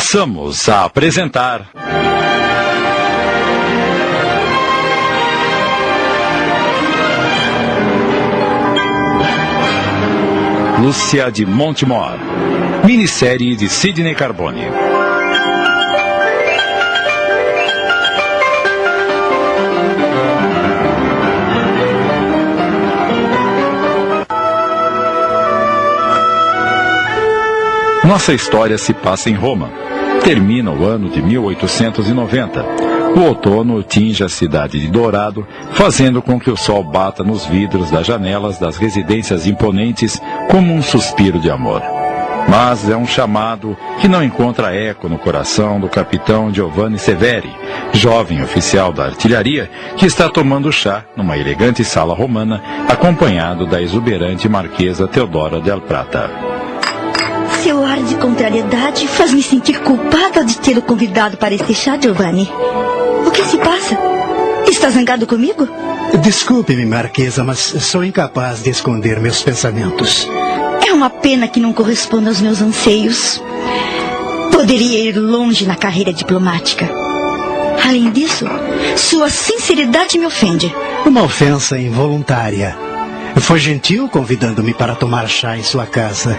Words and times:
passamos 0.00 0.66
a 0.66 0.84
apresentar. 0.84 1.68
Lúcia 10.80 11.30
de 11.30 11.44
Montemor, 11.44 12.18
minissérie 12.82 13.54
de 13.54 13.68
Sidney 13.68 14.14
Carbone. 14.14 14.70
Nossa 28.02 28.32
história 28.32 28.78
se 28.78 28.94
passa 28.94 29.28
em 29.28 29.34
Roma. 29.34 29.89
Termina 30.22 30.70
o 30.70 30.84
ano 30.84 31.08
de 31.08 31.22
1890. 31.22 32.64
O 33.16 33.20
outono 33.22 33.82
tinge 33.82 34.22
a 34.22 34.28
cidade 34.28 34.78
de 34.78 34.88
Dourado, 34.88 35.46
fazendo 35.72 36.22
com 36.22 36.38
que 36.38 36.50
o 36.50 36.56
sol 36.56 36.84
bata 36.84 37.24
nos 37.24 37.44
vidros 37.46 37.90
das 37.90 38.06
janelas 38.06 38.58
das 38.58 38.76
residências 38.76 39.46
imponentes 39.46 40.20
como 40.48 40.72
um 40.72 40.82
suspiro 40.82 41.40
de 41.40 41.50
amor. 41.50 41.82
Mas 42.48 42.88
é 42.88 42.96
um 42.96 43.06
chamado 43.06 43.76
que 44.00 44.08
não 44.08 44.22
encontra 44.22 44.74
eco 44.74 45.08
no 45.08 45.18
coração 45.18 45.78
do 45.78 45.88
capitão 45.88 46.52
Giovanni 46.52 46.98
Severi, 46.98 47.50
jovem 47.92 48.42
oficial 48.42 48.92
da 48.92 49.04
artilharia 49.04 49.70
que 49.96 50.06
está 50.06 50.28
tomando 50.28 50.72
chá 50.72 51.04
numa 51.16 51.36
elegante 51.36 51.84
sala 51.84 52.14
romana, 52.14 52.62
acompanhado 52.88 53.66
da 53.66 53.80
exuberante 53.80 54.48
marquesa 54.48 55.06
Teodora 55.06 55.60
del 55.60 55.80
Prata. 55.80 56.49
Seu 57.62 57.84
ar 57.84 58.02
de 58.02 58.14
contrariedade 58.16 59.06
faz-me 59.06 59.42
sentir 59.42 59.80
culpada 59.80 60.42
de 60.42 60.58
tê-lo 60.58 60.80
convidado 60.80 61.36
para 61.36 61.54
este 61.54 61.74
chá, 61.74 61.98
Giovanni. 62.00 62.50
O 63.26 63.30
que 63.30 63.44
se 63.44 63.58
passa? 63.58 63.98
Está 64.66 64.88
zangado 64.88 65.26
comigo? 65.26 65.68
Desculpe-me, 66.22 66.86
Marquesa, 66.86 67.44
mas 67.44 67.58
sou 67.58 68.02
incapaz 68.02 68.62
de 68.62 68.70
esconder 68.70 69.20
meus 69.20 69.42
pensamentos. 69.42 70.26
É 70.86 70.92
uma 70.92 71.10
pena 71.10 71.46
que 71.48 71.60
não 71.60 71.72
corresponda 71.72 72.30
aos 72.30 72.40
meus 72.40 72.62
anseios. 72.62 73.42
Poderia 74.50 74.98
ir 74.98 75.18
longe 75.18 75.66
na 75.66 75.76
carreira 75.76 76.12
diplomática. 76.12 76.88
Além 77.84 78.10
disso, 78.10 78.46
sua 78.96 79.28
sinceridade 79.28 80.18
me 80.18 80.26
ofende. 80.26 80.74
Uma 81.04 81.22
ofensa 81.24 81.78
involuntária. 81.78 82.76
Foi 83.36 83.58
gentil 83.58 84.08
convidando-me 84.08 84.72
para 84.72 84.94
tomar 84.94 85.28
chá 85.28 85.58
em 85.58 85.62
sua 85.62 85.86
casa. 85.86 86.36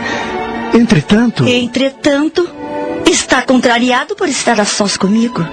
Entretanto. 0.73 1.47
Entretanto, 1.47 2.47
está 3.05 3.41
contrariado 3.41 4.15
por 4.15 4.29
estar 4.29 4.59
a 4.59 4.65
sós 4.65 4.97
comigo. 4.97 5.45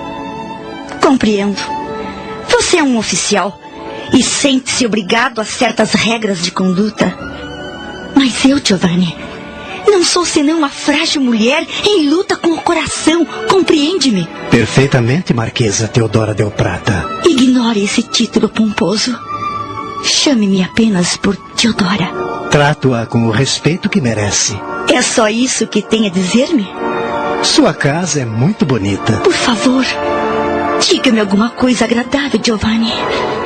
Compreendo. 1.03 1.61
Você 2.49 2.79
é 2.79 2.83
um 2.83 2.97
oficial 2.97 3.61
e 4.13 4.23
sente-se 4.23 4.87
obrigado 4.87 5.41
a 5.41 5.45
certas 5.45 5.93
regras 5.93 6.43
de 6.43 6.51
conduta. 6.51 7.17
Mas 8.15 8.45
eu, 8.45 8.61
Giovanni, 8.65 9.17
não 9.87 10.05
sou 10.05 10.25
senão 10.25 10.59
uma 10.59 10.69
frágil 10.69 11.21
mulher 11.21 11.67
em 11.85 12.09
luta 12.09 12.37
com 12.37 12.51
o 12.51 12.63
coração. 12.63 13.25
Compreende-me? 13.49 14.29
Perfeitamente, 14.51 15.35
Marquesa 15.35 15.89
Teodora 15.89 16.35
Del 16.35 16.51
Prata. 16.51 17.21
Ignore 17.25 17.83
esse 17.83 18.03
título 18.03 18.49
pomposo. 18.49 19.28
Chame-me 20.03 20.63
apenas 20.63 21.17
por 21.17 21.37
Teodora. 21.37 22.09
Trato-a 22.51 23.07
com 23.07 23.27
o 23.27 23.31
respeito 23.31 23.89
que 23.89 24.01
merece. 24.01 24.59
É 24.93 25.03
só 25.03 25.29
isso 25.29 25.67
que 25.67 25.83
tem 25.83 26.07
a 26.07 26.11
dizer-me? 26.11 26.67
Sua 27.43 27.75
casa 27.75 28.21
é 28.21 28.25
muito 28.25 28.65
bonita. 28.65 29.19
Por 29.19 29.33
favor, 29.33 29.85
diga-me 30.81 31.21
alguma 31.21 31.51
coisa 31.51 31.85
agradável, 31.85 32.41
Giovanni. 32.43 32.93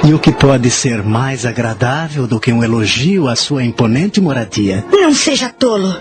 E 0.04 0.14
o 0.14 0.18
que 0.18 0.32
pode 0.32 0.70
ser 0.70 1.02
mais 1.02 1.44
agradável 1.44 2.26
do 2.26 2.40
que 2.40 2.52
um 2.52 2.62
elogio 2.62 3.28
à 3.28 3.36
sua 3.36 3.64
imponente 3.64 4.20
moradia? 4.20 4.84
Não 4.90 5.12
seja 5.14 5.48
tolo. 5.48 5.94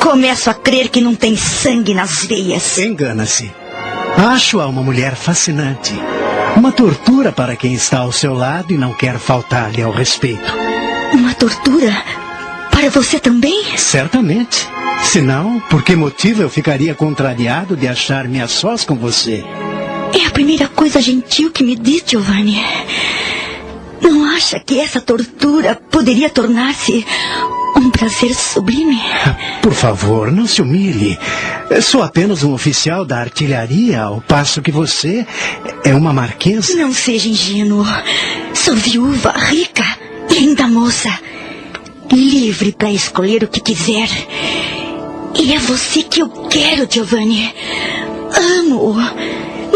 Começo 0.00 0.50
a 0.50 0.54
crer 0.54 0.88
que 0.88 1.00
não 1.00 1.14
tem 1.14 1.36
sangue 1.36 1.94
nas 1.94 2.24
veias. 2.24 2.78
Engana-se. 2.78 3.50
Acho-a 4.16 4.66
uma 4.66 4.82
mulher 4.82 5.14
fascinante. 5.14 5.94
Uma 6.56 6.72
tortura 6.72 7.30
para 7.32 7.56
quem 7.56 7.74
está 7.74 7.98
ao 7.98 8.12
seu 8.12 8.34
lado 8.34 8.72
e 8.72 8.76
não 8.76 8.92
quer 8.92 9.18
faltar-lhe 9.18 9.82
ao 9.82 9.92
respeito. 9.92 10.52
Uma 11.12 11.34
tortura? 11.34 11.92
Para 12.70 12.90
você 12.90 13.18
também? 13.18 13.76
Certamente. 13.76 14.68
Senão, 15.02 15.60
por 15.70 15.82
que 15.82 15.94
motivo 15.94 16.42
eu 16.42 16.50
ficaria 16.50 16.94
contrariado 16.94 17.76
de 17.76 17.86
achar-me 17.86 18.40
a 18.40 18.48
sós 18.48 18.84
com 18.84 18.94
você? 18.94 19.44
É 20.12 20.26
a 20.26 20.30
primeira 20.30 20.68
coisa 20.68 21.00
gentil 21.00 21.50
que 21.50 21.62
me 21.62 21.76
diz, 21.76 22.02
Giovanni. 22.06 22.62
Não 24.00 24.24
acha 24.24 24.60
que 24.60 24.78
essa 24.78 25.00
tortura 25.00 25.74
poderia 25.90 26.30
tornar-se 26.30 27.04
um 27.76 27.90
prazer 27.90 28.34
sublime? 28.34 29.00
Por 29.62 29.72
favor, 29.72 30.30
não 30.30 30.46
se 30.46 30.62
humilhe. 30.62 31.18
Sou 31.82 32.02
apenas 32.02 32.42
um 32.42 32.52
oficial 32.52 33.04
da 33.04 33.18
artilharia, 33.18 34.02
ao 34.02 34.20
passo 34.20 34.62
que 34.62 34.72
você 34.72 35.26
é 35.84 35.94
uma 35.94 36.12
marquesa. 36.12 36.74
Não 36.76 36.92
seja 36.92 37.28
ingênuo. 37.28 37.84
Sou 38.54 38.74
viúva, 38.74 39.32
rica 39.32 39.84
e 40.30 40.38
ainda 40.38 40.66
moça 40.66 41.10
livre 42.12 42.72
para 42.72 42.90
escolher 42.90 43.44
o 43.44 43.48
que 43.48 43.60
quiser. 43.60 44.08
E 45.34 45.52
é 45.52 45.58
você 45.58 46.02
que 46.02 46.22
eu 46.22 46.28
quero, 46.48 46.88
Giovanni. 46.90 47.52
Amo. 48.60 48.96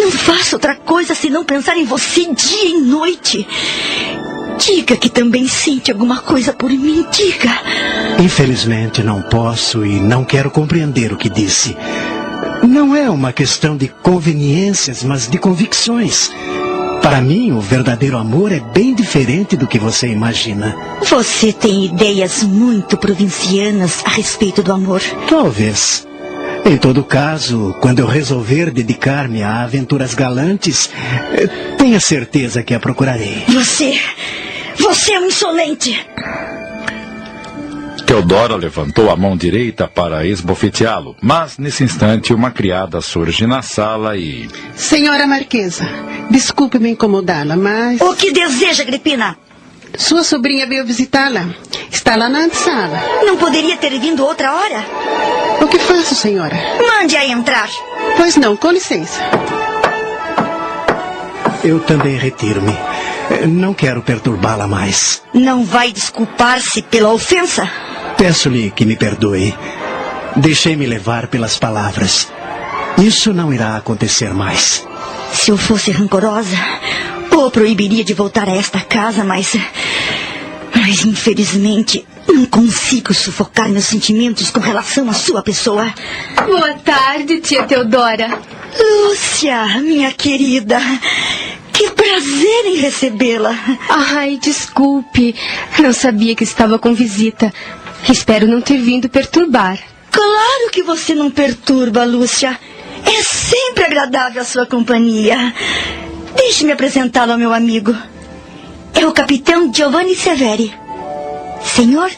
Não 0.02 0.10
faço 0.10 0.56
outra 0.56 0.74
coisa 0.74 1.14
senão 1.14 1.44
pensar 1.44 1.76
em 1.76 1.84
você 1.84 2.26
dia 2.34 2.64
e 2.64 2.80
noite. 2.80 3.46
Diga 4.58 4.96
que 4.96 5.08
também 5.08 5.46
sente 5.46 5.92
alguma 5.92 6.18
coisa 6.18 6.52
por 6.52 6.68
mim, 6.68 7.06
diga. 7.12 7.56
Infelizmente 8.18 9.00
não 9.00 9.22
posso 9.22 9.86
e 9.86 10.00
não 10.00 10.24
quero 10.24 10.50
compreender 10.50 11.12
o 11.12 11.16
que 11.16 11.30
disse. 11.30 11.76
Não 12.68 12.96
é 12.96 13.08
uma 13.08 13.32
questão 13.32 13.76
de 13.76 13.86
conveniências, 13.86 15.04
mas 15.04 15.28
de 15.28 15.38
convicções. 15.38 16.32
Para 17.00 17.20
mim, 17.20 17.52
o 17.52 17.60
verdadeiro 17.60 18.18
amor 18.18 18.50
é 18.50 18.58
bem 18.58 18.94
diferente 18.96 19.56
do 19.56 19.68
que 19.68 19.78
você 19.78 20.08
imagina. 20.08 20.76
Você 21.08 21.52
tem 21.52 21.84
ideias 21.84 22.42
muito 22.42 22.96
provincianas 22.96 24.02
a 24.04 24.10
respeito 24.10 24.64
do 24.64 24.72
amor. 24.72 25.00
Talvez. 25.28 26.08
Em 26.64 26.76
todo 26.78 27.04
caso, 27.04 27.76
quando 27.80 27.98
eu 27.98 28.06
resolver 28.06 28.70
dedicar-me 28.70 29.42
a 29.42 29.62
aventuras 29.62 30.14
galantes, 30.14 30.90
eh, 31.32 31.46
tenha 31.76 31.98
certeza 31.98 32.62
que 32.62 32.72
a 32.72 32.80
procurarei. 32.80 33.44
Você. 33.48 34.00
Você 34.78 35.12
é 35.12 35.20
um 35.20 35.26
insolente! 35.26 35.98
Teodora 38.06 38.56
levantou 38.56 39.10
a 39.10 39.16
mão 39.16 39.36
direita 39.36 39.88
para 39.88 40.26
esbofeteá-lo, 40.26 41.16
mas 41.22 41.56
nesse 41.58 41.82
instante 41.82 42.34
uma 42.34 42.50
criada 42.50 43.00
surge 43.00 43.46
na 43.46 43.62
sala 43.62 44.16
e. 44.16 44.48
Senhora 44.74 45.26
Marquesa, 45.26 45.88
desculpe 46.30 46.78
me 46.78 46.90
incomodá-la, 46.90 47.56
mas. 47.56 48.00
O 48.00 48.14
que 48.14 48.32
deseja, 48.32 48.84
Gripina? 48.84 49.36
Sua 49.96 50.24
sobrinha 50.24 50.66
veio 50.66 50.84
visitá-la. 50.84 51.46
Está 51.90 52.16
lá 52.16 52.28
na 52.28 52.40
antessala. 52.40 53.00
Não 53.24 53.36
poderia 53.36 53.76
ter 53.76 53.98
vindo 53.98 54.24
outra 54.24 54.54
hora? 54.54 54.84
O 55.60 55.68
que 55.68 55.78
faço, 55.78 56.14
senhora? 56.14 56.56
Mande-a 56.86 57.26
entrar. 57.26 57.68
Pois 58.16 58.36
não, 58.36 58.56
com 58.56 58.70
licença. 58.70 59.20
Eu 61.62 61.80
também 61.80 62.16
retiro-me. 62.16 62.76
Não 63.48 63.72
quero 63.72 64.02
perturbá-la 64.02 64.66
mais. 64.66 65.22
Não 65.32 65.64
vai 65.64 65.92
desculpar-se 65.92 66.82
pela 66.82 67.12
ofensa? 67.12 67.70
Peço-lhe 68.16 68.70
que 68.70 68.84
me 68.84 68.96
perdoe. 68.96 69.54
Deixei-me 70.36 70.86
levar 70.86 71.28
pelas 71.28 71.58
palavras. 71.58 72.28
Isso 72.98 73.32
não 73.32 73.52
irá 73.52 73.76
acontecer 73.76 74.34
mais. 74.34 74.86
Se 75.32 75.50
eu 75.50 75.56
fosse 75.56 75.90
rancorosa, 75.90 76.56
ou 77.36 77.50
proibiria 77.50 78.04
de 78.04 78.14
voltar 78.14 78.48
a 78.48 78.56
esta 78.56 78.80
casa, 78.80 79.24
mas. 79.24 79.56
Mas 80.74 81.04
infelizmente 81.04 82.06
não 82.26 82.46
consigo 82.46 83.12
sufocar 83.12 83.68
meus 83.68 83.84
sentimentos 83.84 84.50
com 84.50 84.60
relação 84.60 85.08
à 85.10 85.12
sua 85.12 85.42
pessoa. 85.42 85.92
Boa 86.46 86.74
tarde, 86.74 87.40
tia 87.40 87.64
Teodora. 87.64 88.38
Lúcia, 88.78 89.80
minha 89.82 90.10
querida. 90.12 90.80
Que 91.72 91.90
prazer 91.90 92.66
em 92.66 92.76
recebê-la. 92.76 93.54
Ai, 93.88 94.38
desculpe. 94.40 95.34
Não 95.78 95.92
sabia 95.92 96.34
que 96.34 96.44
estava 96.44 96.78
com 96.78 96.94
visita. 96.94 97.52
Espero 98.08 98.46
não 98.46 98.60
ter 98.60 98.78
vindo 98.78 99.08
perturbar. 99.08 99.78
Claro 100.10 100.70
que 100.70 100.82
você 100.82 101.14
não 101.14 101.30
perturba, 101.30 102.04
Lúcia. 102.04 102.58
É 103.04 103.22
sempre 103.22 103.84
agradável 103.84 104.42
a 104.42 104.44
sua 104.44 104.66
companhia. 104.66 105.54
Deixe-me 106.36 106.72
apresentá-lo 106.72 107.32
ao 107.32 107.38
meu 107.38 107.52
amigo. 107.52 107.94
É 108.94 109.06
o 109.06 109.12
capitão 109.12 109.72
Giovanni 109.72 110.14
Severi. 110.14 110.72
Senhor, 111.64 112.10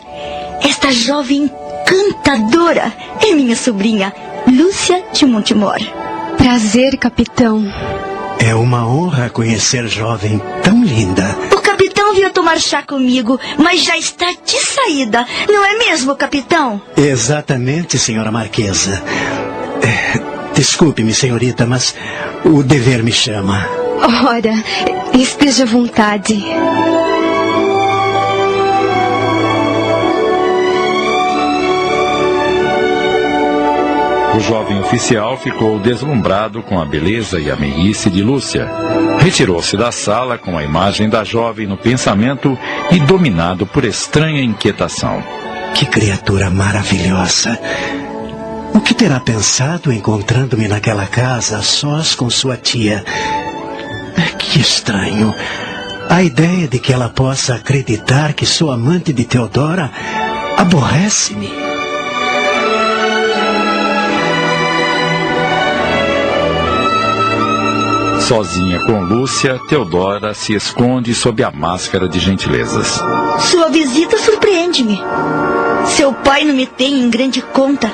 esta 0.62 0.90
jovem 0.93 1.50
encantadora 1.82 2.93
é 3.26 3.32
minha 3.34 3.55
sobrinha, 3.56 4.12
Lúcia 4.46 5.05
de 5.12 5.25
Montemor. 5.26 5.78
Prazer, 6.37 6.96
capitão. 6.99 7.64
É 8.38 8.55
uma 8.55 8.87
honra 8.87 9.31
conhecer 9.31 9.87
jovem 9.88 10.40
tão 10.62 10.82
linda. 10.82 11.37
O 11.52 11.60
capitão 11.60 12.14
veio 12.14 12.31
tomar 12.31 12.58
chá 12.58 12.82
comigo, 12.82 13.38
mas 13.58 13.82
já 13.82 13.96
está 13.96 14.26
de 14.44 14.58
saída, 14.58 15.26
não 15.49 15.64
é 15.64 15.78
mesmo, 15.78 16.14
capitão? 16.17 16.81
Exatamente, 16.96 17.99
senhora 17.99 18.31
Marquesa. 18.31 19.02
É, 19.82 20.34
Desculpe-me, 20.55 21.12
senhorita, 21.14 21.67
mas 21.67 21.94
o 22.44 22.62
dever 22.62 23.02
me 23.02 23.12
chama. 23.12 23.67
Ora, 24.06 24.53
esteja 25.19 25.62
à 25.62 25.67
vontade. 25.67 26.45
O 34.37 34.41
jovem 34.41 34.79
oficial 34.81 35.39
ficou 35.39 35.79
deslumbrado 35.79 36.62
com 36.62 36.79
a 36.79 36.85
beleza 36.85 37.41
e 37.41 37.51
a 37.51 37.56
meiguice 37.56 38.11
de 38.11 38.23
Lúcia. 38.23 38.69
Retirou-se 39.21 39.75
da 39.75 39.91
sala 39.91 40.37
com 40.37 40.59
a 40.59 40.62
imagem 40.62 41.09
da 41.09 41.25
jovem 41.25 41.67
no 41.67 41.79
pensamento 41.79 42.59
e 42.91 43.01
dominado 43.01 43.65
por 43.65 43.85
estranha 43.85 44.43
inquietação. 44.43 45.25
Que 45.75 45.87
criatura 45.87 46.51
maravilhosa! 46.51 47.59
O 48.75 48.81
que 48.81 48.93
terá 48.93 49.19
pensado 49.19 49.93
encontrando-me 49.93 50.69
naquela 50.69 51.06
casa, 51.06 51.59
a 51.59 51.62
sós 51.62 52.15
com 52.15 52.29
sua 52.29 52.56
tia? 52.56 53.05
Que 54.38 54.61
estranho. 54.61 55.34
A 56.08 56.22
ideia 56.22 56.69
de 56.69 56.78
que 56.78 56.93
ela 56.93 57.08
possa 57.08 57.55
acreditar 57.56 58.34
que 58.34 58.46
sou 58.46 58.70
amante 58.70 59.12
de 59.12 59.25
Teodora 59.25 59.90
aborrece-me. 60.56 61.50
Sozinha 68.20 68.81
com 68.87 69.00
Lúcia, 69.00 69.61
Teodora 69.69 70.32
se 70.32 70.55
esconde 70.55 71.14
sob 71.14 71.44
a 71.44 71.50
máscara 71.50 72.08
de 72.08 72.19
gentilezas. 72.19 72.99
Sua 73.40 73.69
visita 73.69 74.17
surpreende-me. 74.17 74.99
Seu 75.88 76.12
pai 76.12 76.44
não 76.44 76.55
me 76.55 76.67
tem 76.67 77.00
em 77.00 77.10
grande 77.10 77.43
conta. 77.43 77.93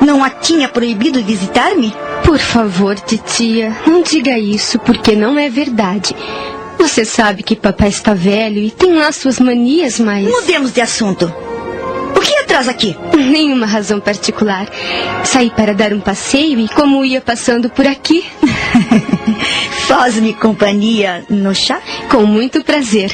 Não 0.00 0.24
a 0.24 0.30
tinha 0.30 0.66
proibido 0.66 1.22
visitar-me? 1.22 1.92
Por 2.24 2.38
favor, 2.38 2.98
titia, 2.98 3.76
não 3.86 4.02
diga 4.02 4.38
isso, 4.38 4.78
porque 4.78 5.14
não 5.14 5.38
é 5.38 5.48
verdade. 5.48 6.16
Você 6.78 7.04
sabe 7.04 7.42
que 7.42 7.54
papai 7.54 7.88
está 7.88 8.12
velho 8.14 8.58
e 8.60 8.70
tem 8.70 8.94
lá 8.94 9.12
suas 9.12 9.38
manias, 9.38 10.00
mas. 10.00 10.26
Mudemos 10.26 10.72
de 10.72 10.80
assunto. 10.80 11.32
O 12.16 12.20
que 12.20 12.34
atrás 12.36 12.68
aqui? 12.68 12.96
Nenhuma 13.14 13.66
razão 13.66 14.00
particular. 14.00 14.66
Saí 15.24 15.50
para 15.50 15.74
dar 15.74 15.92
um 15.92 16.00
passeio 16.00 16.58
e, 16.58 16.68
como 16.68 17.04
ia 17.04 17.20
passando 17.20 17.68
por 17.68 17.86
aqui. 17.86 18.24
Faz-me 19.86 20.32
companhia 20.34 21.24
no 21.28 21.54
chá? 21.54 21.80
Com 22.10 22.24
muito 22.26 22.62
prazer. 22.64 23.12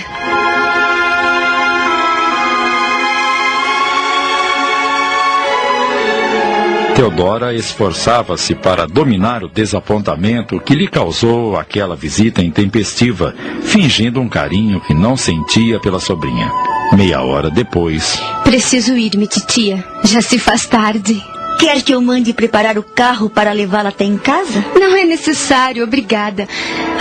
Teodora 7.00 7.55
esforçava-se 7.55 8.55
para 8.55 8.87
dominar 8.87 9.43
o 9.43 9.49
desapontamento 9.49 10.61
que 10.61 10.75
lhe 10.75 10.87
causou 10.87 11.56
aquela 11.56 11.97
visita 11.97 12.43
intempestiva, 12.43 13.35
fingindo 13.62 14.20
um 14.20 14.29
carinho 14.29 14.82
que 14.82 14.93
não 14.93 15.17
sentia 15.17 15.81
pela 15.81 15.99
sobrinha. 15.99 16.52
Meia 16.93 17.23
hora 17.23 17.50
depois. 17.50 18.20
Preciso 18.44 18.94
ir-me, 18.99 19.26
titia. 19.26 19.82
Já 20.05 20.20
se 20.20 20.38
faz 20.38 20.67
tarde. 20.67 21.19
Quer 21.58 21.81
que 21.81 21.94
eu 21.94 22.02
mande 22.02 22.35
preparar 22.35 22.76
o 22.76 22.82
carro 22.82 23.31
para 23.31 23.50
levá-la 23.50 23.88
até 23.88 24.05
em 24.05 24.19
casa? 24.19 24.62
Não 24.79 24.94
é 24.94 25.02
necessário, 25.02 25.82
obrigada. 25.82 26.47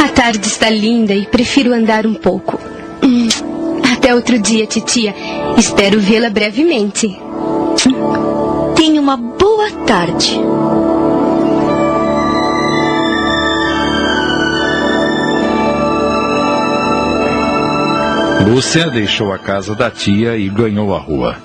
A 0.02 0.08
tarde 0.08 0.48
está 0.48 0.70
linda 0.70 1.14
e 1.14 1.26
prefiro 1.26 1.74
andar 1.74 2.08
um 2.08 2.14
pouco. 2.14 2.58
Hum, 3.04 3.28
Até 3.94 4.16
outro 4.16 4.40
dia, 4.40 4.66
titia. 4.66 5.14
Espero 5.58 6.00
vê-la 6.00 6.30
brevemente. 6.30 7.20
Tenha 8.80 9.02
uma 9.02 9.18
boa 9.18 9.70
tarde. 9.86 10.40
Lúcia 18.48 18.90
deixou 18.90 19.34
a 19.34 19.38
casa 19.38 19.76
da 19.76 19.92
tia 19.92 20.38
e 20.38 20.48
ganhou 20.48 20.96
a 20.96 20.98
rua. 20.98 21.36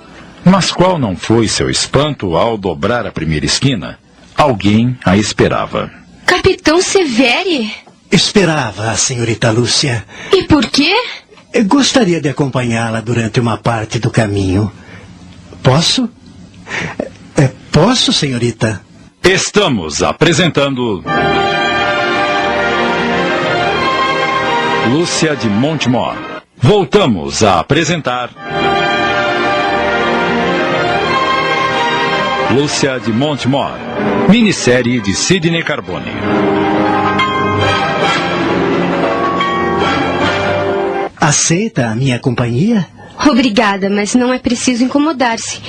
Mas 0.44 0.70
qual 0.70 0.96
não 0.96 1.16
foi 1.16 1.48
seu 1.48 1.68
espanto 1.68 2.36
ao 2.36 2.56
dobrar 2.56 3.04
a 3.04 3.10
primeira 3.10 3.44
esquina? 3.44 3.98
Alguém 4.36 4.96
a 5.04 5.16
esperava. 5.16 5.90
Capitão 6.24 6.80
Severi? 6.80 7.68
Esperava 8.12 8.92
a 8.92 8.96
senhorita 8.96 9.50
Lúcia. 9.50 10.04
E 10.32 10.44
por 10.44 10.66
quê? 10.66 10.94
Gostaria 11.66 12.20
de 12.20 12.28
acompanhá-la 12.28 13.00
durante 13.00 13.40
uma 13.40 13.56
parte 13.56 13.98
do 13.98 14.08
caminho. 14.08 14.70
Posso? 15.64 16.08
Posso, 17.74 18.12
senhorita? 18.12 18.80
Estamos 19.20 20.00
apresentando. 20.00 21.02
Lúcia 24.92 25.34
de 25.34 25.48
Montemor. 25.48 26.14
Voltamos 26.56 27.42
a 27.42 27.58
apresentar. 27.58 28.30
Lúcia 32.52 33.00
de 33.00 33.12
Montemor. 33.12 33.72
Minissérie 34.28 35.00
de 35.00 35.12
Sidney 35.12 35.64
Carbone. 35.64 36.12
Aceita 41.20 41.88
a 41.88 41.96
minha 41.96 42.20
companhia? 42.20 42.86
Obrigada, 43.28 43.90
mas 43.90 44.14
não 44.14 44.32
é 44.32 44.38
preciso 44.38 44.84
incomodar-se. 44.84 45.60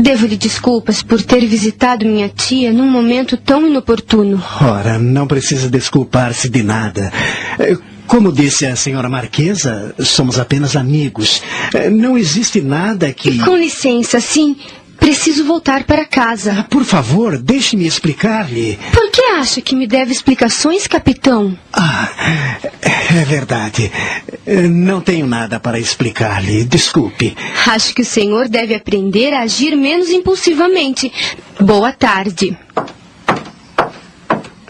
Devo-lhe 0.00 0.36
desculpas 0.36 1.02
por 1.02 1.20
ter 1.22 1.44
visitado 1.44 2.06
minha 2.06 2.28
tia 2.28 2.72
num 2.72 2.88
momento 2.88 3.36
tão 3.36 3.66
inoportuno. 3.66 4.40
Ora, 4.62 4.98
não 4.98 5.26
precisa 5.26 5.68
desculpar-se 5.68 6.48
de 6.48 6.62
nada. 6.62 7.12
Eh, 7.58 7.76
Como 8.06 8.32
disse 8.32 8.64
a 8.64 8.74
senhora 8.74 9.06
Marquesa, 9.08 9.94
somos 9.98 10.38
apenas 10.38 10.76
amigos. 10.76 11.42
Eh, 11.74 11.90
Não 11.90 12.16
existe 12.16 12.60
nada 12.62 13.12
que. 13.12 13.38
Com 13.40 13.56
licença, 13.56 14.18
sim. 14.20 14.56
Preciso 15.08 15.42
voltar 15.46 15.84
para 15.84 16.04
casa. 16.04 16.66
Por 16.68 16.84
favor, 16.84 17.38
deixe-me 17.38 17.86
explicar-lhe. 17.86 18.78
Por 18.92 19.10
que 19.10 19.22
acha 19.22 19.62
que 19.62 19.74
me 19.74 19.86
deve 19.86 20.12
explicações, 20.12 20.86
capitão? 20.86 21.58
Ah, 21.72 22.10
é 22.82 23.24
verdade. 23.24 23.90
Não 24.68 25.00
tenho 25.00 25.26
nada 25.26 25.58
para 25.58 25.78
explicar-lhe. 25.78 26.62
Desculpe. 26.62 27.34
Acho 27.68 27.94
que 27.94 28.02
o 28.02 28.04
senhor 28.04 28.48
deve 28.50 28.74
aprender 28.74 29.32
a 29.32 29.40
agir 29.44 29.74
menos 29.74 30.10
impulsivamente. 30.10 31.10
Boa 31.58 31.90
tarde. 31.90 32.54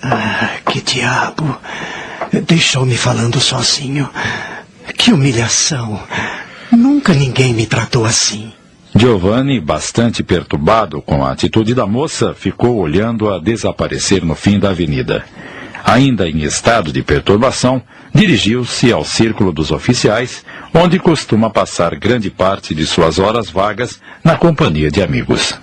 Ah, 0.01 0.51
que 0.71 0.81
diabo. 0.81 1.59
Deixou-me 2.47 2.97
falando 2.97 3.41
sozinho. 3.41 4.09
Que 4.97 5.13
humilhação. 5.13 6.01
Nunca 6.71 7.13
ninguém 7.13 7.53
me 7.53 7.67
tratou 7.67 8.05
assim. 8.05 8.53
Giovanni, 8.95 9.61
bastante 9.61 10.23
perturbado 10.23 11.03
com 11.03 11.25
a 11.25 11.31
atitude 11.31 11.75
da 11.75 11.87
moça, 11.87 12.35
ficou 12.35 12.79
olhando-a 12.79 13.39
desaparecer 13.39 14.25
no 14.25 14.35
fim 14.35 14.59
da 14.59 14.71
avenida. 14.71 15.25
Ainda 15.85 16.29
em 16.29 16.43
estado 16.43 16.93
de 16.93 17.03
perturbação, 17.03 17.83
dirigiu-se 18.19 18.93
ao 18.93 19.05
círculo 19.05 19.53
dos 19.53 19.71
oficiais, 19.71 20.45
onde 20.75 20.99
costuma 20.99 21.49
passar 21.49 21.95
grande 21.95 22.29
parte 22.29 22.75
de 22.75 22.85
suas 22.85 23.21
horas 23.21 23.49
vagas 23.49 24.01
na 24.25 24.37
companhia 24.37 24.91
de 24.91 25.01
amigos. 25.01 25.57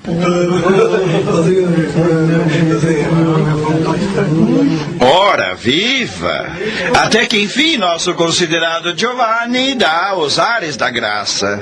Ora, 5.02 5.54
viva! 5.54 6.48
Até 6.96 7.26
que 7.26 7.42
enfim 7.42 7.76
nosso 7.76 8.14
considerado 8.14 8.98
Giovanni 8.98 9.76
dá 9.76 10.16
os 10.16 10.40
ares 10.40 10.78
da 10.78 10.90
graça. 10.90 11.62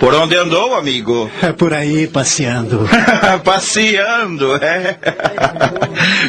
Por 0.00 0.14
onde 0.14 0.36
andou, 0.36 0.74
amigo? 0.74 1.30
É 1.42 1.52
por 1.52 1.74
aí 1.74 2.06
passeando. 2.06 2.88
Passeando, 3.44 4.56
é? 4.56 4.96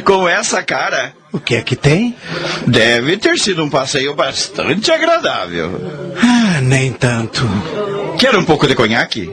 Com 0.03 0.27
essa 0.27 0.61
cara. 0.61 1.13
O 1.35 1.39
que 1.39 1.55
é 1.55 1.61
que 1.61 1.75
tem? 1.75 2.15
Deve 2.65 3.17
ter 3.17 3.37
sido 3.37 3.61
um 3.61 3.69
passeio 3.69 3.84
bastante 4.13 4.91
agradável. 4.91 5.81
Ah, 6.21 6.61
nem 6.61 6.91
tanto. 6.91 7.43
Quer 8.17 8.35
um 8.35 8.43
pouco 8.43 8.67
de 8.67 8.75
conhaque? 8.75 9.31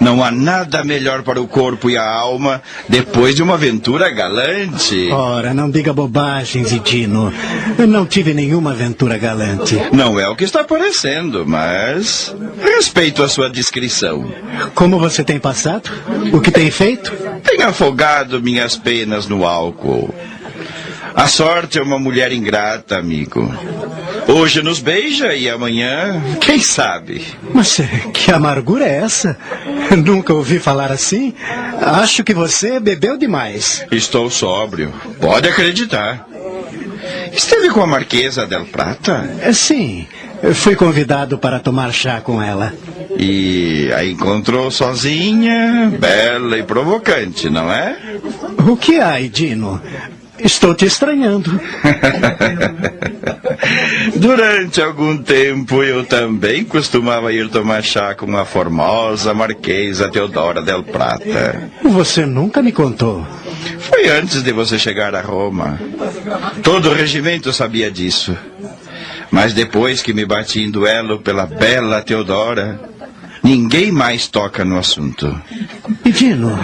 Não 0.00 0.22
há 0.22 0.30
nada 0.30 0.84
melhor 0.84 1.22
para 1.22 1.40
o 1.40 1.46
corpo 1.46 1.88
e 1.88 1.96
a 1.96 2.04
alma 2.04 2.62
depois 2.88 3.34
de 3.34 3.42
uma 3.42 3.54
aventura 3.54 4.10
galante. 4.10 5.10
Ora, 5.10 5.54
não 5.54 5.70
diga 5.70 5.92
bobagens, 5.92 6.72
Idino. 6.72 7.32
Eu 7.78 7.86
não 7.86 8.04
tive 8.06 8.34
nenhuma 8.34 8.72
aventura 8.72 9.16
galante. 9.18 9.76
Não 9.92 10.18
é 10.18 10.28
o 10.28 10.36
que 10.36 10.44
está 10.44 10.64
parecendo, 10.64 11.44
mas 11.46 12.34
respeito 12.62 13.22
a 13.22 13.28
sua 13.28 13.48
descrição. 13.48 14.32
Como 14.74 14.98
você 14.98 15.22
tem 15.24 15.38
passado? 15.38 15.90
O 16.32 16.40
que 16.40 16.50
tem 16.50 16.70
feito? 16.70 17.12
Tenho 17.42 17.68
afogado 17.68 18.42
minhas 18.42 18.76
penas 18.76 19.26
no 19.26 19.46
álcool. 19.46 20.14
A 21.16 21.26
sorte 21.28 21.78
é 21.78 21.82
uma 21.82 21.98
mulher 21.98 22.30
ingrata, 22.30 22.98
amigo. 22.98 23.50
Hoje 24.28 24.62
nos 24.62 24.80
beija 24.80 25.34
e 25.34 25.48
amanhã, 25.48 26.22
quem 26.42 26.60
sabe? 26.60 27.24
Mas 27.54 27.80
eh, 27.80 27.88
que 28.12 28.30
amargura 28.30 28.84
é 28.84 28.98
essa? 28.98 29.34
Nunca 29.96 30.34
ouvi 30.34 30.58
falar 30.58 30.92
assim. 30.92 31.32
Acho 31.80 32.22
que 32.22 32.34
você 32.34 32.78
bebeu 32.78 33.16
demais. 33.16 33.82
Estou 33.90 34.28
sóbrio. 34.30 34.92
Pode 35.18 35.48
acreditar. 35.48 36.28
Esteve 37.32 37.70
com 37.70 37.82
a 37.82 37.86
Marquesa 37.86 38.46
del 38.46 38.66
Prata? 38.66 39.26
Eh, 39.40 39.54
Sim, 39.54 40.06
fui 40.52 40.76
convidado 40.76 41.38
para 41.38 41.58
tomar 41.58 41.92
chá 41.94 42.20
com 42.20 42.42
ela. 42.42 42.74
E 43.18 43.90
a 43.96 44.04
encontrou 44.04 44.70
sozinha, 44.70 45.90
bela 45.98 46.58
e 46.58 46.62
provocante, 46.62 47.48
não 47.48 47.72
é? 47.72 47.96
O 48.68 48.76
que 48.76 49.00
há, 49.00 49.18
Idino? 49.18 49.80
Estou 50.38 50.74
te 50.74 50.86
estranhando. 50.86 51.60
Durante 54.16 54.80
algum 54.80 55.16
tempo 55.16 55.82
eu 55.82 56.04
também 56.04 56.64
costumava 56.64 57.32
ir 57.32 57.48
tomar 57.48 57.82
chá 57.82 58.14
com 58.14 58.36
a 58.36 58.44
formosa 58.44 59.32
Marquesa 59.34 60.08
Teodora 60.10 60.62
del 60.62 60.82
Prata. 60.82 61.70
Você 61.82 62.26
nunca 62.26 62.62
me 62.62 62.72
contou. 62.72 63.26
Foi 63.78 64.08
antes 64.08 64.42
de 64.42 64.52
você 64.52 64.78
chegar 64.78 65.14
a 65.14 65.20
Roma. 65.20 65.80
Todo 66.62 66.90
o 66.90 66.94
regimento 66.94 67.52
sabia 67.52 67.90
disso. 67.90 68.36
Mas 69.30 69.52
depois 69.52 70.02
que 70.02 70.12
me 70.12 70.24
bati 70.24 70.62
em 70.62 70.70
duelo 70.70 71.20
pela 71.20 71.46
bela 71.46 72.02
Teodora, 72.02 72.80
ninguém 73.46 73.92
mais 73.92 74.26
toca 74.26 74.64
no 74.64 74.76
assunto. 74.76 75.40
Idino, 76.04 76.58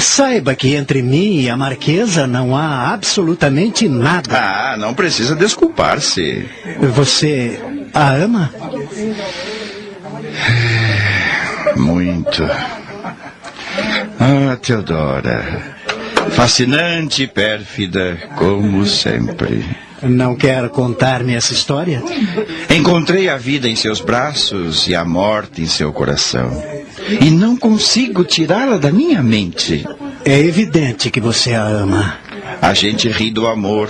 saiba 0.00 0.54
que 0.54 0.74
entre 0.74 1.02
mim 1.02 1.40
e 1.40 1.50
a 1.50 1.56
Marquesa 1.56 2.26
não 2.26 2.56
há 2.56 2.92
absolutamente 2.94 3.86
nada. 3.86 4.34
Ah, 4.34 4.76
não 4.78 4.94
precisa 4.94 5.36
desculpar-se. 5.36 6.48
Você 6.94 7.60
a 7.92 8.14
ama? 8.14 8.50
Muito. 11.76 12.42
Ah, 14.18 14.56
Teodora. 14.62 15.74
Fascinante 16.30 17.24
e 17.24 17.26
pérfida, 17.26 18.16
como 18.36 18.86
sempre. 18.86 19.62
Não 20.08 20.34
quer 20.34 20.68
contar-me 20.68 21.34
essa 21.34 21.52
história? 21.52 22.02
Encontrei 22.70 23.28
a 23.28 23.36
vida 23.36 23.68
em 23.68 23.76
seus 23.76 24.00
braços 24.00 24.86
e 24.88 24.94
a 24.94 25.04
morte 25.04 25.62
em 25.62 25.66
seu 25.66 25.92
coração. 25.92 26.50
E 27.20 27.30
não 27.30 27.56
consigo 27.56 28.24
tirá-la 28.24 28.78
da 28.78 28.90
minha 28.90 29.22
mente. 29.22 29.86
É 30.24 30.38
evidente 30.38 31.10
que 31.10 31.20
você 31.20 31.54
a 31.54 31.62
ama. 31.62 32.18
A 32.60 32.72
gente 32.72 33.08
ri 33.08 33.30
do 33.30 33.46
amor. 33.46 33.88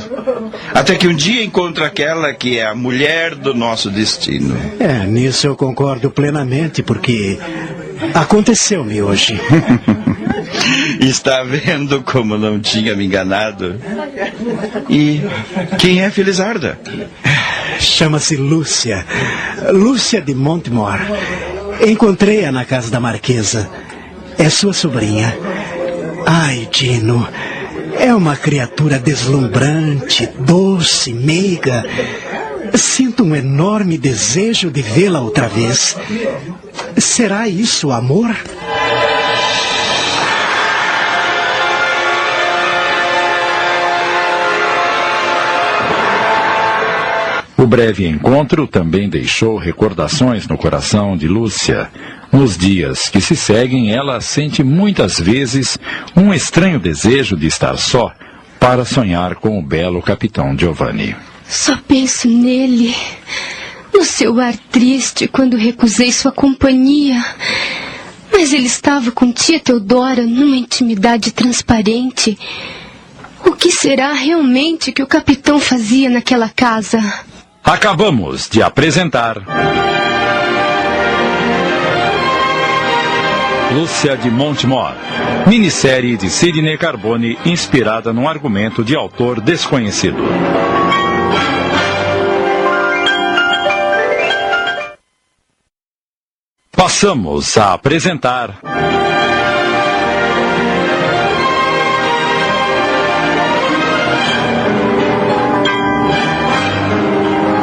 Até 0.73 0.97
que 0.97 1.07
um 1.07 1.15
dia 1.15 1.45
encontra 1.45 1.87
aquela 1.87 2.35
que 2.35 2.59
é 2.59 2.67
a 2.67 2.75
mulher 2.75 3.35
do 3.35 3.55
nosso 3.55 3.91
destino. 3.91 4.57
É, 4.81 5.07
nisso 5.07 5.47
eu 5.47 5.55
concordo 5.55 6.11
plenamente, 6.11 6.83
porque 6.83 7.39
aconteceu-me 8.13 9.01
hoje. 9.01 9.39
Está 11.01 11.43
vendo 11.43 12.03
como 12.03 12.37
não 12.37 12.61
tinha 12.61 12.95
me 12.95 13.05
enganado? 13.07 13.81
E 14.89 15.21
quem 15.79 16.01
é 16.03 16.11
Felizarda? 16.11 16.79
Chama-se 17.79 18.37
Lúcia. 18.37 19.05
Lúcia 19.73 20.21
de 20.21 20.35
Montemor. 20.35 20.99
Encontrei-a 21.87 22.53
na 22.53 22.65
casa 22.65 22.91
da 22.91 23.01
Marquesa. 23.01 23.69
É 24.39 24.49
sua 24.49 24.73
sobrinha. 24.73 25.37
Ai, 26.27 26.69
Dino. 26.71 27.27
É 27.99 28.15
uma 28.15 28.37
criatura 28.37 28.99
deslumbrante, 28.99 30.29
doce, 30.41 31.13
meiga. 31.13 31.85
Sinto 32.75 33.23
um 33.23 33.37
enorme 33.37 33.97
desejo 33.97 34.71
de 34.71 34.83
vê-la 34.83 35.21
outra 35.21 35.49
vez. 35.49 35.97
Será 36.99 37.49
isso 37.49 37.93
amor? 37.93 38.35
O 47.65 47.67
breve 47.67 48.07
encontro 48.07 48.67
também 48.67 49.09
deixou 49.09 49.57
recordações 49.57 50.47
no 50.47 50.59
coração 50.59 51.17
de 51.17 51.27
Lúcia. 51.27 51.91
Nos 52.31 52.59
dias 52.59 53.09
que 53.09 53.23
se 53.23 53.35
seguem, 53.35 53.91
ela 53.91 54.21
sente 54.21 54.63
muitas 54.63 55.19
vezes 55.19 55.79
um 56.15 56.35
estranho 56.35 56.79
desejo 56.79 57.39
de 57.39 57.47
estar 57.47 57.79
só 57.79 58.13
para 58.61 58.85
sonhar 58.85 59.37
com 59.37 59.59
o 59.59 59.63
belo 59.63 60.03
capitão 60.03 60.55
Giovanni. 60.55 61.17
Só 61.49 61.79
penso 61.89 62.29
nele, 62.29 62.95
no 63.95 64.05
seu 64.05 64.39
ar 64.39 64.55
triste 64.71 65.27
quando 65.27 65.57
recusei 65.57 66.13
sua 66.13 66.33
companhia. 66.33 67.25
Mas 68.31 68.53
ele 68.53 68.67
estava 68.67 69.11
com 69.11 69.33
tia 69.33 69.59
Teodora 69.59 70.27
numa 70.27 70.57
intimidade 70.57 71.33
transparente. 71.33 72.39
O 73.43 73.53
que 73.53 73.71
será 73.71 74.13
realmente 74.13 74.93
que 74.93 75.03
o 75.03 75.07
capitão 75.07 75.59
fazia 75.59 76.11
naquela 76.11 76.51
casa? 76.51 77.01
Acabamos 77.65 78.47
de 78.51 78.63
apresentar. 78.63 79.43
Lúcia 83.73 84.17
de 84.19 84.31
Montemor, 84.31 84.93
minissérie 85.47 86.19
de 86.19 86.29
Sidney 86.29 86.77
Carbone 86.77 87.39
inspirada 87.47 88.13
num 88.13 88.29
argumento 88.29 88.85
de 88.85 88.95
autor 88.95 89.41
desconhecido. 89.41 90.19
Passamos 96.71 97.57
a 97.57 97.73
apresentar. 97.73 98.61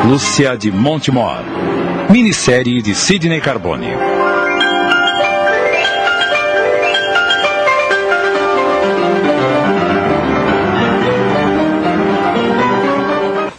Lúcia 0.05 0.58
de 0.58 0.72
Montemor, 0.72 1.43
minissérie 2.10 2.81
de 2.81 2.96
Sidney 2.96 3.39
Carbone. 3.39 3.88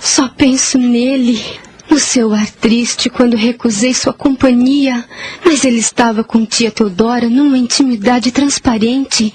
Só 0.01 0.29
penso 0.37 0.79
nele, 0.79 1.41
no 1.89 1.99
seu 1.99 2.35
ar 2.35 2.51
triste 2.51 3.09
quando 3.09 3.37
recusei 3.37 3.95
sua 3.95 4.13
companhia. 4.13 5.05
Mas 5.45 5.65
ele 5.65 5.79
estava 5.79 6.25
com 6.25 6.45
tia 6.45 6.73
Teodora 6.73 7.29
numa 7.29 7.57
intimidade 7.57 8.33
transparente. 8.33 9.33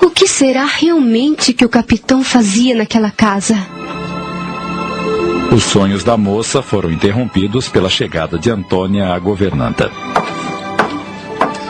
O 0.00 0.10
que 0.10 0.26
será 0.26 0.64
realmente 0.64 1.52
que 1.52 1.64
o 1.64 1.68
capitão 1.68 2.24
fazia 2.24 2.74
naquela 2.74 3.10
casa? 3.10 3.56
Os 5.54 5.64
sonhos 5.64 6.02
da 6.02 6.16
moça 6.16 6.62
foram 6.62 6.90
interrompidos 6.90 7.68
pela 7.68 7.90
chegada 7.90 8.38
de 8.38 8.50
Antônia, 8.50 9.08
a 9.08 9.18
governanta. 9.18 9.92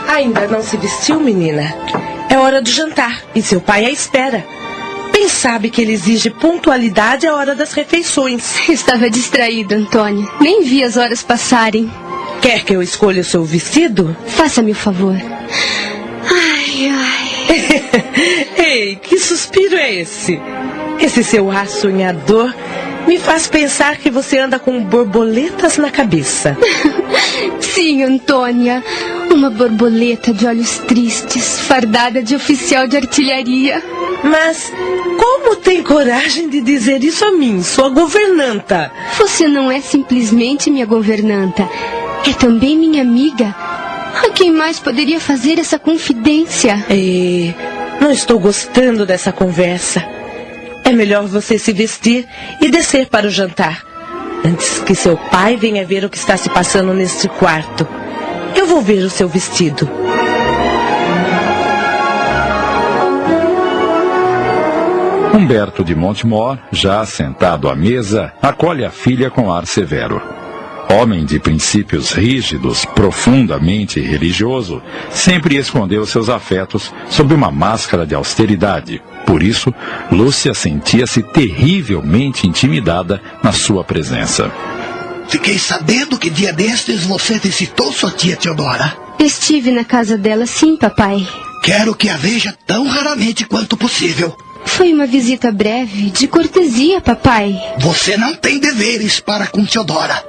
Ainda 0.07 0.47
não 0.47 0.63
se 0.63 0.77
vestiu, 0.77 1.19
menina? 1.19 1.75
É 2.31 2.39
hora 2.39 2.63
do 2.63 2.71
jantar 2.71 3.21
e 3.35 3.43
seu 3.43 3.61
pai 3.61 3.85
a 3.85 3.91
espera. 3.91 4.47
Bem 5.13 5.29
sabe 5.29 5.69
que 5.69 5.83
ele 5.83 5.93
exige 5.93 6.31
pontualidade 6.31 7.27
à 7.27 7.35
hora 7.35 7.57
das 7.57 7.73
refeições. 7.73 8.57
Estava 8.71 9.11
distraído, 9.11 9.75
Antônia. 9.75 10.29
Nem 10.41 10.63
vi 10.63 10.85
as 10.85 10.97
horas 10.97 11.25
passarem. 11.25 11.91
Quer 12.41 12.63
que 12.63 12.77
eu 12.77 12.83
escolha 12.83 13.23
o 13.23 13.25
seu 13.25 13.45
vestido? 13.45 14.17
Faça-me 14.29 14.71
o 14.71 14.77
favor. 14.77 15.17
Ai, 16.31 16.89
ai. 16.89 18.55
Ei, 18.65 18.97
que 18.97 19.19
suspiro 19.19 19.75
é 19.75 19.93
esse? 19.93 20.41
Esse 21.01 21.25
seu 21.25 21.51
ar 21.51 21.67
sonhador 21.67 22.55
me 23.07 23.19
faz 23.19 23.47
pensar 23.47 23.97
que 23.97 24.11
você 24.11 24.39
anda 24.39 24.59
com 24.59 24.83
borboletas 24.85 25.77
na 25.77 25.91
cabeça. 25.91 26.57
Sim, 27.61 28.03
Antônia. 28.03 28.83
Uma 29.31 29.51
borboleta 29.51 30.33
de 30.33 30.47
olhos 30.47 30.79
tristes, 30.79 31.61
fardada 31.61 32.23
de 32.23 32.35
oficial 32.35 32.87
de 32.87 32.97
artilharia. 32.97 33.83
Mas 34.23 34.71
como 35.19 35.57
tem 35.57 35.83
coragem 35.83 36.49
de 36.49 36.61
dizer 36.61 37.03
isso 37.03 37.25
a 37.25 37.33
mim, 37.33 37.63
sua 37.63 37.89
governanta? 37.89 38.93
Você 39.19 39.49
não 39.49 39.71
é 39.71 39.81
simplesmente 39.81 40.71
minha 40.71 40.87
governanta. 40.87 41.69
É 42.29 42.33
também 42.35 42.79
minha 42.79 43.03
amiga. 43.03 43.55
A 44.25 44.31
quem 44.35 44.53
mais 44.53 44.79
poderia 44.79 45.19
fazer 45.19 45.59
essa 45.59 45.79
confidência? 45.79 46.85
E 46.91 47.55
não 48.01 48.11
estou 48.11 48.39
gostando 48.39 49.07
dessa 49.07 49.33
conversa. 49.33 50.22
É 50.85 50.93
melhor 50.93 51.27
você 51.27 51.59
se 51.59 51.73
vestir 51.73 52.27
e 52.61 52.69
descer 52.69 53.09
para 53.09 53.27
o 53.27 53.31
jantar. 53.31 53.85
Antes 54.45 54.81
que 54.81 54.95
seu 54.95 55.17
pai 55.17 55.57
venha 55.57 55.87
ver 55.87 56.05
o 56.05 56.11
que 56.11 56.17
está 56.17 56.37
se 56.37 56.51
passando 56.51 56.93
neste 56.93 57.29
quarto. 57.29 57.87
Eu 58.57 58.67
vou 58.67 58.83
ver 58.83 59.05
o 59.05 59.11
seu 59.11 59.29
vestido. 59.29 59.89
Humberto 65.33 65.83
de 65.83 65.95
Montemor, 65.95 66.59
já 66.71 67.05
sentado 67.07 67.69
à 67.69 67.75
mesa, 67.75 68.33
acolhe 68.43 68.85
a 68.85 68.91
filha 68.91 69.31
com 69.31 69.53
ar 69.53 69.67
severo. 69.67 70.21
Homem 70.91 71.25
de 71.25 71.39
princípios 71.39 72.13
rígidos, 72.13 72.85
profundamente 72.85 73.99
religioso, 73.99 74.83
sempre 75.11 75.57
escondeu 75.57 76.05
seus 76.05 76.29
afetos 76.29 76.93
sob 77.09 77.33
uma 77.33 77.51
máscara 77.51 78.05
de 78.05 78.15
austeridade. 78.15 79.03
Por 79.33 79.43
isso, 79.43 79.73
Lúcia 80.11 80.53
sentia-se 80.53 81.23
terrivelmente 81.23 82.47
intimidada 82.47 83.19
na 83.43 83.51
sua 83.51 83.83
presença. 83.83 84.53
Fiquei 85.27 85.59
sabendo 85.59 86.19
que 86.19 86.29
dia 86.29 86.53
destes 86.53 87.05
você 87.05 87.39
visitou 87.39 87.91
sua 87.95 88.11
tia 88.11 88.37
Teodora. 88.37 88.95
Estive 89.19 89.71
na 89.71 89.87
casa 89.87 90.19
dela, 90.19 90.45
sim, 90.45 90.77
papai. 90.77 91.27
Quero 91.63 91.95
que 91.95 92.11
a 92.11 92.17
veja 92.19 92.55
tão 92.67 92.87
raramente 92.87 93.47
quanto 93.47 93.75
possível. 93.75 94.37
Foi 94.67 94.93
uma 94.93 95.07
visita 95.07 95.51
breve, 95.51 96.11
de 96.11 96.29
cortesia, 96.29 97.01
papai. 97.01 97.59
Você 97.79 98.19
não 98.19 98.35
tem 98.35 98.59
deveres 98.59 99.19
para 99.19 99.47
com 99.47 99.65
Teodora. 99.65 100.23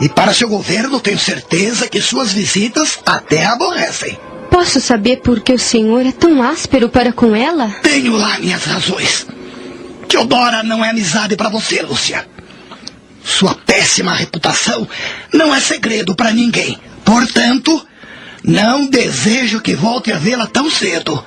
E 0.00 0.08
para 0.08 0.32
seu 0.32 0.48
governo, 0.48 1.00
tenho 1.00 1.18
certeza 1.18 1.88
que 1.88 2.00
suas 2.00 2.32
visitas 2.32 3.00
até 3.04 3.46
aborrecem. 3.46 4.16
Posso 4.54 4.80
saber 4.80 5.16
por 5.16 5.40
que 5.40 5.52
o 5.52 5.58
senhor 5.58 6.06
é 6.06 6.12
tão 6.12 6.40
áspero 6.40 6.88
para 6.88 7.12
com 7.12 7.34
ela? 7.34 7.70
Tenho 7.82 8.16
lá 8.16 8.38
minhas 8.38 8.62
razões. 8.62 9.26
Teodora 10.06 10.62
não 10.62 10.84
é 10.84 10.90
amizade 10.90 11.34
para 11.34 11.48
você, 11.48 11.82
Lúcia. 11.82 12.24
Sua 13.24 13.56
péssima 13.56 14.14
reputação 14.14 14.86
não 15.32 15.52
é 15.52 15.58
segredo 15.58 16.14
para 16.14 16.30
ninguém. 16.30 16.78
Portanto, 17.04 17.84
não 18.44 18.86
desejo 18.86 19.60
que 19.60 19.74
volte 19.74 20.12
a 20.12 20.18
vê-la 20.18 20.46
tão 20.46 20.70
cedo. 20.70 21.22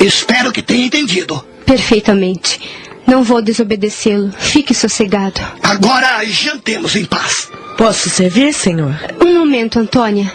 Espero 0.00 0.50
que 0.50 0.60
tenha 0.60 0.86
entendido. 0.86 1.40
Perfeitamente. 1.64 2.60
Não 3.06 3.22
vou 3.22 3.40
desobedecê-lo. 3.40 4.32
Fique 4.36 4.74
sossegado. 4.74 5.40
Agora 5.62 6.24
jantemos 6.26 6.96
em 6.96 7.04
paz. 7.04 7.48
Posso 7.76 8.10
servir, 8.10 8.52
senhor? 8.52 8.92
Um 9.24 9.38
momento, 9.38 9.78
Antônia. 9.78 10.32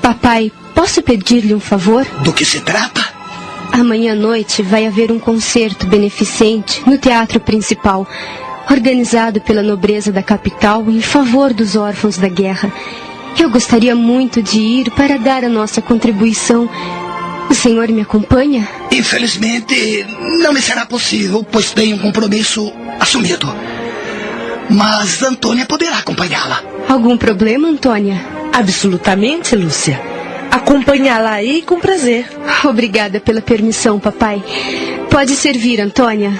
Papai, 0.00 0.50
posso 0.78 1.02
pedir-lhe 1.02 1.52
um 1.52 1.58
favor? 1.58 2.06
Do 2.22 2.32
que 2.32 2.44
se 2.44 2.60
trata? 2.60 3.04
Amanhã 3.72 4.12
à 4.12 4.14
noite 4.14 4.62
vai 4.62 4.86
haver 4.86 5.10
um 5.10 5.18
concerto 5.18 5.88
beneficente 5.88 6.88
no 6.88 6.96
Teatro 6.96 7.40
Principal, 7.40 8.06
organizado 8.70 9.40
pela 9.40 9.60
nobreza 9.60 10.12
da 10.12 10.22
capital 10.22 10.88
em 10.88 11.00
favor 11.00 11.52
dos 11.52 11.74
órfãos 11.74 12.16
da 12.16 12.28
guerra. 12.28 12.72
Eu 13.36 13.50
gostaria 13.50 13.96
muito 13.96 14.40
de 14.40 14.60
ir 14.60 14.90
para 14.92 15.18
dar 15.18 15.42
a 15.42 15.48
nossa 15.48 15.82
contribuição 15.82 16.70
o 17.50 17.54
senhor 17.54 17.88
me 17.88 18.02
acompanha? 18.02 18.68
Infelizmente, 18.92 20.06
não 20.42 20.52
me 20.52 20.60
será 20.60 20.84
possível, 20.86 21.42
pois 21.50 21.72
tenho 21.72 21.96
um 21.96 21.98
compromisso 21.98 22.70
assumido. 23.00 23.52
Mas 24.70 25.22
Antônia 25.24 25.64
poderá 25.66 25.98
acompanhá-la. 25.98 26.62
Algum 26.88 27.16
problema, 27.16 27.66
Antônia? 27.66 28.22
Absolutamente, 28.52 29.56
Lúcia. 29.56 30.17
Acompanhá-la 30.50 31.32
aí 31.32 31.62
com 31.62 31.80
prazer. 31.80 32.26
Obrigada 32.64 33.20
pela 33.20 33.40
permissão, 33.40 33.98
papai. 33.98 34.42
Pode 35.10 35.32
servir, 35.32 35.80
Antônia. 35.80 36.32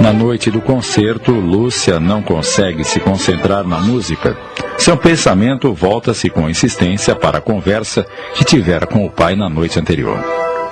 Na 0.00 0.12
noite 0.12 0.50
do 0.50 0.60
concerto, 0.60 1.32
Lúcia 1.32 2.00
não 2.00 2.20
consegue 2.20 2.84
se 2.84 2.98
concentrar 3.00 3.66
na 3.66 3.78
música. 3.78 4.36
Seu 4.82 4.96
pensamento 4.96 5.72
volta-se 5.72 6.28
com 6.28 6.50
insistência 6.50 7.14
para 7.14 7.38
a 7.38 7.40
conversa 7.40 8.04
que 8.34 8.44
tivera 8.44 8.84
com 8.84 9.06
o 9.06 9.10
pai 9.10 9.36
na 9.36 9.48
noite 9.48 9.78
anterior. 9.78 10.18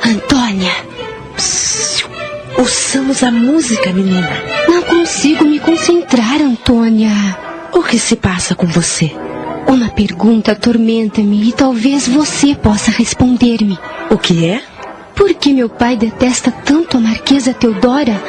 Antônia, 0.05 0.73
ouçamos 2.59 3.23
a 3.23 3.31
música, 3.31 3.92
menina. 3.92 4.29
Não 4.68 4.83
consigo 4.83 5.44
me 5.44 5.61
concentrar, 5.61 6.42
Antônia. 6.42 7.12
O 7.73 7.85
que 7.85 8.01
se 8.01 8.16
passa 8.16 8.57
com 8.57 8.66
você? 8.66 9.12
Uma 9.68 9.88
pergunta 9.90 10.51
atormenta-me 10.53 11.49
e 11.49 11.53
talvez 11.53 12.09
você 12.09 12.57
possa 12.57 12.90
responder-me. 12.90 13.79
O 14.11 14.18
que 14.18 14.44
é? 14.44 14.61
Por 15.14 15.33
que 15.35 15.53
meu 15.53 15.68
pai 15.68 15.96
detesta 15.96 16.51
tanto 16.51 16.96
a 16.96 17.01
Marquesa 17.01 17.55
Teodora? 17.55 18.20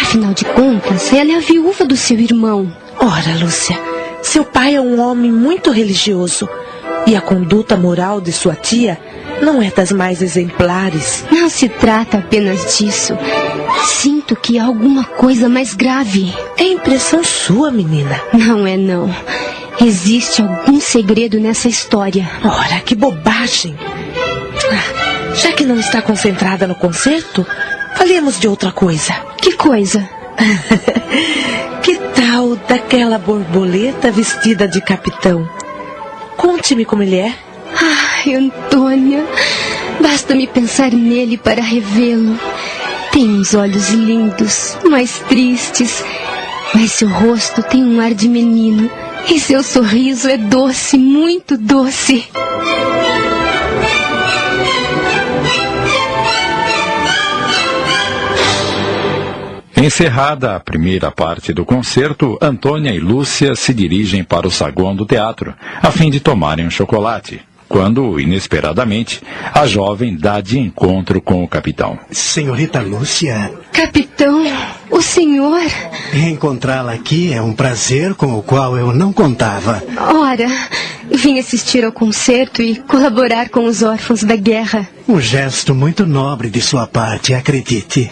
Afinal 0.00 0.32
de 0.32 0.46
contas, 0.46 1.12
ela 1.12 1.32
é 1.32 1.36
a 1.36 1.40
viúva 1.40 1.84
do 1.84 1.94
seu 1.94 2.18
irmão. 2.18 2.74
Ora, 2.98 3.36
Lúcia, 3.38 3.89
seu 4.22 4.44
pai 4.44 4.74
é 4.74 4.80
um 4.80 5.00
homem 5.00 5.32
muito 5.32 5.70
religioso. 5.70 6.48
E 7.06 7.16
a 7.16 7.20
conduta 7.20 7.76
moral 7.76 8.20
de 8.20 8.32
sua 8.32 8.54
tia 8.54 8.98
não 9.42 9.62
é 9.62 9.70
das 9.70 9.90
mais 9.90 10.20
exemplares. 10.22 11.24
Não 11.30 11.48
se 11.48 11.68
trata 11.68 12.18
apenas 12.18 12.76
disso. 12.76 13.16
Sinto 13.84 14.36
que 14.36 14.58
há 14.58 14.64
alguma 14.64 15.04
coisa 15.04 15.48
mais 15.48 15.74
grave. 15.74 16.32
É 16.58 16.64
impressão 16.64 17.24
sua, 17.24 17.70
menina. 17.70 18.20
Não 18.32 18.66
é, 18.66 18.76
não. 18.76 19.14
Existe 19.80 20.42
algum 20.42 20.78
segredo 20.78 21.40
nessa 21.40 21.68
história. 21.68 22.30
Ora, 22.44 22.80
que 22.80 22.94
bobagem. 22.94 23.74
Ah, 23.80 25.34
já 25.34 25.52
que 25.52 25.64
não 25.64 25.76
está 25.78 26.02
concentrada 26.02 26.66
no 26.66 26.74
concerto, 26.74 27.46
falemos 27.96 28.38
de 28.38 28.46
outra 28.46 28.70
coisa. 28.70 29.14
Que 29.40 29.52
coisa? 29.52 30.06
que 31.82 31.96
daquela 32.56 33.18
borboleta 33.18 34.10
vestida 34.10 34.66
de 34.66 34.80
capitão? 34.80 35.48
Conte-me 36.36 36.84
como 36.84 37.02
ele 37.02 37.16
é. 37.16 37.34
Ai, 37.74 38.34
Antônia, 38.34 39.24
basta 40.00 40.34
me 40.34 40.46
pensar 40.46 40.90
nele 40.92 41.36
para 41.36 41.62
revê-lo. 41.62 42.38
Tem 43.12 43.28
uns 43.28 43.54
olhos 43.54 43.90
lindos, 43.90 44.76
mas 44.88 45.18
tristes. 45.28 46.04
Mas 46.74 46.92
seu 46.92 47.08
rosto 47.08 47.62
tem 47.62 47.84
um 47.84 48.00
ar 48.00 48.14
de 48.14 48.28
menino. 48.28 48.90
E 49.28 49.38
seu 49.38 49.62
sorriso 49.62 50.28
é 50.28 50.36
doce, 50.36 50.96
muito 50.96 51.56
doce. 51.56 52.28
Encerrada 59.82 60.56
a 60.56 60.60
primeira 60.60 61.10
parte 61.10 61.54
do 61.54 61.64
concerto, 61.64 62.36
Antônia 62.42 62.90
e 62.90 63.00
Lúcia 63.00 63.54
se 63.54 63.72
dirigem 63.72 64.22
para 64.22 64.46
o 64.46 64.50
saguão 64.50 64.94
do 64.94 65.06
teatro, 65.06 65.54
a 65.80 65.90
fim 65.90 66.10
de 66.10 66.20
tomarem 66.20 66.66
um 66.66 66.70
chocolate. 66.70 67.40
Quando, 67.66 68.20
inesperadamente, 68.20 69.22
a 69.54 69.66
jovem 69.66 70.14
dá 70.14 70.42
de 70.42 70.58
encontro 70.58 71.22
com 71.22 71.42
o 71.42 71.48
capitão. 71.48 71.98
Senhorita 72.10 72.82
Lúcia. 72.82 73.54
Capitão, 73.72 74.44
o 74.90 75.00
senhor. 75.00 75.62
Encontrá-la 76.12 76.92
aqui 76.92 77.32
é 77.32 77.40
um 77.40 77.54
prazer 77.54 78.14
com 78.14 78.34
o 78.34 78.42
qual 78.42 78.76
eu 78.76 78.92
não 78.92 79.14
contava. 79.14 79.82
Ora, 79.96 80.48
vim 81.10 81.38
assistir 81.38 81.86
ao 81.86 81.92
concerto 81.92 82.60
e 82.60 82.76
colaborar 82.76 83.48
com 83.48 83.64
os 83.64 83.82
órfãos 83.82 84.24
da 84.24 84.36
guerra. 84.36 84.86
Um 85.08 85.18
gesto 85.18 85.74
muito 85.74 86.04
nobre 86.04 86.50
de 86.50 86.60
sua 86.60 86.86
parte, 86.86 87.32
acredite. 87.32 88.10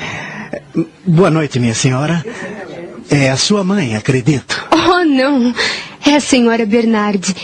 Boa 1.07 1.31
noite, 1.31 1.59
minha 1.59 1.75
senhora. 1.75 2.25
É 3.11 3.31
a 3.31 3.37
sua 3.37 3.65
mãe, 3.65 3.97
acredito. 3.97 4.67
Oh, 4.71 5.05
não. 5.05 5.55
É 6.07 6.17
a 6.17 6.21
senhora 6.21 6.67
Bernardi. 6.67 7.35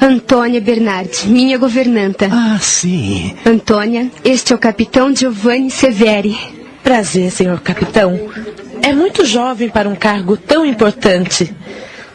Antônia 0.00 0.60
Bernardi, 0.60 1.26
minha 1.26 1.58
governanta. 1.58 2.28
Ah, 2.30 2.58
sim. 2.60 3.34
Antônia, 3.44 4.10
este 4.24 4.52
é 4.52 4.56
o 4.56 4.58
capitão 4.58 5.14
Giovanni 5.14 5.70
Severi. 5.70 6.36
Prazer, 6.84 7.32
senhor 7.32 7.60
capitão. 7.60 8.30
É 8.80 8.92
muito 8.92 9.24
jovem 9.24 9.68
para 9.68 9.88
um 9.88 9.96
cargo 9.96 10.36
tão 10.36 10.64
importante. 10.64 11.52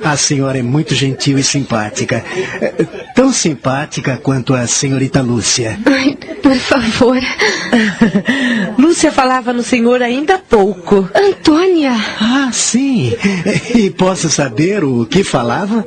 A 0.03 0.17
senhora 0.17 0.59
é 0.59 0.61
muito 0.61 0.93
gentil 0.93 1.37
e 1.37 1.43
simpática. 1.43 2.23
Tão 3.15 3.31
simpática 3.31 4.17
quanto 4.21 4.53
a 4.53 4.67
senhorita 4.67 5.21
Lúcia. 5.21 5.79
Ai, 5.85 6.17
por 6.41 6.55
favor. 6.57 7.17
Lúcia 8.77 9.11
falava 9.11 9.53
no 9.53 9.63
senhor 9.63 10.01
ainda 10.01 10.35
há 10.35 10.39
pouco. 10.39 11.09
Antônia! 11.15 11.93
Ah, 12.19 12.49
sim. 12.51 13.13
E 13.73 13.89
posso 13.91 14.29
saber 14.29 14.83
o 14.83 15.05
que 15.05 15.23
falava? 15.23 15.85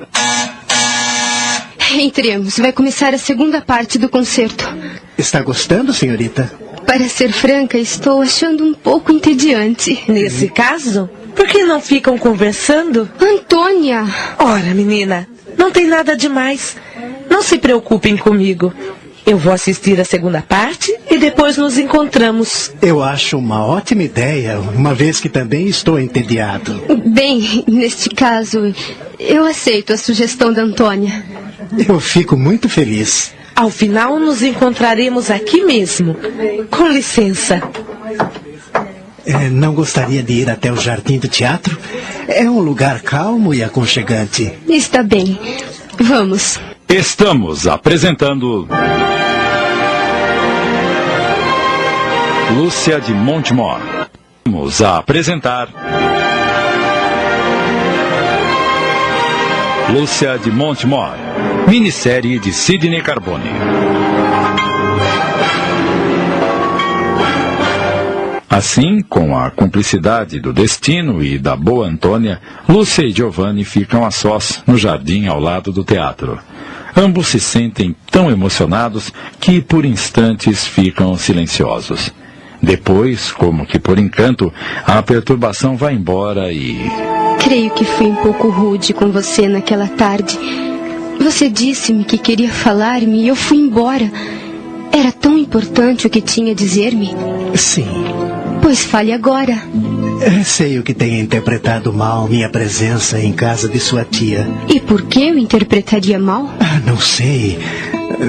Entremos. 1.94 2.58
Vai 2.58 2.72
começar 2.72 3.14
a 3.14 3.18
segunda 3.18 3.60
parte 3.60 3.98
do 3.98 4.08
concerto. 4.08 4.66
Está 5.16 5.40
gostando, 5.42 5.92
senhorita? 5.92 6.52
Para 6.86 7.08
ser 7.08 7.32
franca, 7.32 7.76
estou 7.78 8.22
achando 8.22 8.64
um 8.64 8.72
pouco 8.72 9.12
entediante. 9.12 10.02
Nesse 10.08 10.48
caso, 10.48 11.08
por 11.36 11.46
que 11.46 11.62
não 11.64 11.80
ficam 11.80 12.16
conversando? 12.16 13.08
Antônia! 13.20 14.04
Ora, 14.38 14.74
menina, 14.74 15.28
não 15.56 15.70
tem 15.70 15.86
nada 15.86 16.16
demais. 16.16 16.76
Não 17.30 17.42
se 17.42 17.58
preocupem 17.58 18.16
comigo. 18.16 18.72
Eu 19.26 19.36
vou 19.36 19.52
assistir 19.52 20.00
a 20.00 20.04
segunda 20.04 20.40
parte 20.40 20.96
e 21.10 21.18
depois 21.18 21.56
nos 21.56 21.76
encontramos. 21.76 22.72
Eu 22.80 23.02
acho 23.02 23.36
uma 23.36 23.66
ótima 23.66 24.04
ideia, 24.04 24.58
uma 24.58 24.94
vez 24.94 25.18
que 25.18 25.28
também 25.28 25.66
estou 25.66 25.98
entediado. 25.98 26.80
Bem, 27.04 27.64
neste 27.68 28.08
caso, 28.08 28.72
eu 29.18 29.44
aceito 29.44 29.92
a 29.92 29.96
sugestão 29.96 30.52
da 30.52 30.62
Antônia. 30.62 31.24
Eu 31.88 31.98
fico 32.00 32.36
muito 32.36 32.68
feliz. 32.68 33.34
Ao 33.54 33.68
final, 33.68 34.18
nos 34.18 34.42
encontraremos 34.42 35.30
aqui 35.30 35.64
mesmo. 35.64 36.16
Com 36.70 36.86
licença. 36.88 37.60
É, 39.26 39.50
não 39.50 39.74
gostaria 39.74 40.22
de 40.22 40.32
ir 40.34 40.48
até 40.48 40.72
o 40.72 40.76
jardim 40.76 41.18
do 41.18 41.26
teatro? 41.28 41.76
É 42.28 42.48
um 42.48 42.60
lugar 42.60 43.02
calmo 43.02 43.52
e 43.52 43.62
aconchegante. 43.62 44.52
Está 44.68 45.02
bem. 45.02 45.38
Vamos. 45.98 46.60
Estamos 46.88 47.66
apresentando. 47.66 48.68
Lúcia 52.56 53.00
de 53.00 53.12
Montemor. 53.12 53.80
Vamos 54.44 54.80
a 54.80 54.98
apresentar. 54.98 55.68
Lúcia 59.92 60.38
de 60.38 60.50
Montemor. 60.52 61.16
Minissérie 61.66 62.38
de 62.38 62.52
Sidney 62.52 63.02
Carbone. 63.02 63.50
Assim, 68.56 69.02
com 69.02 69.38
a 69.38 69.50
cumplicidade 69.50 70.40
do 70.40 70.50
destino 70.50 71.22
e 71.22 71.36
da 71.36 71.54
boa 71.54 71.86
Antônia, 71.86 72.40
Lúcia 72.66 73.02
e 73.02 73.10
Giovanni 73.10 73.64
ficam 73.64 74.02
a 74.02 74.10
sós 74.10 74.62
no 74.66 74.78
jardim 74.78 75.26
ao 75.26 75.38
lado 75.38 75.70
do 75.70 75.84
teatro. 75.84 76.38
Ambos 76.96 77.26
se 77.26 77.38
sentem 77.38 77.94
tão 78.10 78.30
emocionados 78.30 79.12
que 79.38 79.60
por 79.60 79.84
instantes 79.84 80.66
ficam 80.66 81.18
silenciosos. 81.18 82.10
Depois, 82.62 83.30
como 83.30 83.66
que 83.66 83.78
por 83.78 83.98
encanto, 83.98 84.50
a 84.86 85.02
perturbação 85.02 85.76
vai 85.76 85.92
embora 85.92 86.50
e. 86.50 86.78
Creio 87.44 87.68
que 87.72 87.84
fui 87.84 88.06
um 88.06 88.16
pouco 88.16 88.48
rude 88.48 88.94
com 88.94 89.10
você 89.10 89.46
naquela 89.46 89.86
tarde. 89.86 90.38
Você 91.20 91.50
disse-me 91.50 92.04
que 92.04 92.16
queria 92.16 92.50
falar-me 92.50 93.24
e 93.24 93.28
eu 93.28 93.36
fui 93.36 93.58
embora. 93.58 94.10
Era 94.90 95.12
tão 95.12 95.36
importante 95.36 96.06
o 96.06 96.10
que 96.10 96.22
tinha 96.22 96.52
a 96.52 96.56
dizer-me? 96.56 97.14
Sim. 97.54 97.84
Pois 98.60 98.82
fale 98.82 99.12
agora. 99.12 99.62
Sei 100.44 100.78
o 100.78 100.82
que 100.82 100.94
tenha 100.94 101.20
interpretado 101.20 101.92
mal 101.92 102.28
minha 102.28 102.48
presença 102.48 103.18
em 103.18 103.32
casa 103.32 103.68
de 103.68 103.78
sua 103.78 104.04
tia. 104.04 104.46
E 104.68 104.80
por 104.80 105.02
que 105.02 105.22
eu 105.22 105.38
interpretaria 105.38 106.18
mal? 106.18 106.50
Ah, 106.60 106.80
não 106.86 106.98
sei. 106.98 107.58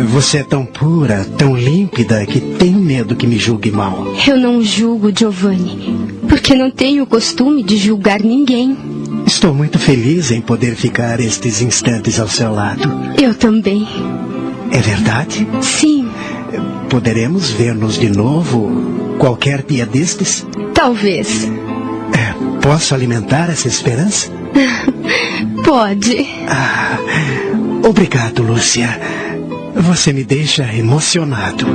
Você 0.09 0.39
é 0.39 0.43
tão 0.43 0.65
pura, 0.65 1.25
tão 1.37 1.55
límpida, 1.55 2.25
que 2.25 2.41
tenho 2.41 2.77
medo 2.77 3.15
que 3.15 3.25
me 3.25 3.37
julgue 3.37 3.71
mal. 3.71 4.05
Eu 4.27 4.37
não 4.37 4.61
julgo, 4.61 5.11
Giovanni, 5.17 5.95
porque 6.27 6.53
não 6.53 6.69
tenho 6.69 7.03
o 7.03 7.07
costume 7.07 7.63
de 7.63 7.77
julgar 7.77 8.19
ninguém. 8.19 8.77
Estou 9.25 9.53
muito 9.53 9.79
feliz 9.79 10.29
em 10.31 10.41
poder 10.41 10.75
ficar 10.75 11.19
estes 11.19 11.61
instantes 11.61 12.19
ao 12.19 12.27
seu 12.27 12.53
lado. 12.53 12.91
Eu 13.21 13.33
também. 13.33 13.87
É 14.71 14.79
verdade? 14.79 15.47
Sim. 15.61 16.09
Poderemos 16.89 17.49
ver-nos 17.51 17.97
de 17.97 18.09
novo 18.09 19.06
qualquer 19.17 19.61
dia 19.63 19.85
destes? 19.85 20.45
Talvez. 20.73 21.45
É, 22.13 22.61
posso 22.61 22.93
alimentar 22.93 23.49
essa 23.49 23.67
esperança? 23.67 24.31
Pode. 25.63 26.25
Ah, 26.47 26.97
obrigado, 27.83 28.41
Lúcia. 28.41 28.87
Você 29.75 30.13
me 30.13 30.23
deixa 30.23 30.63
emocionado. 30.73 31.65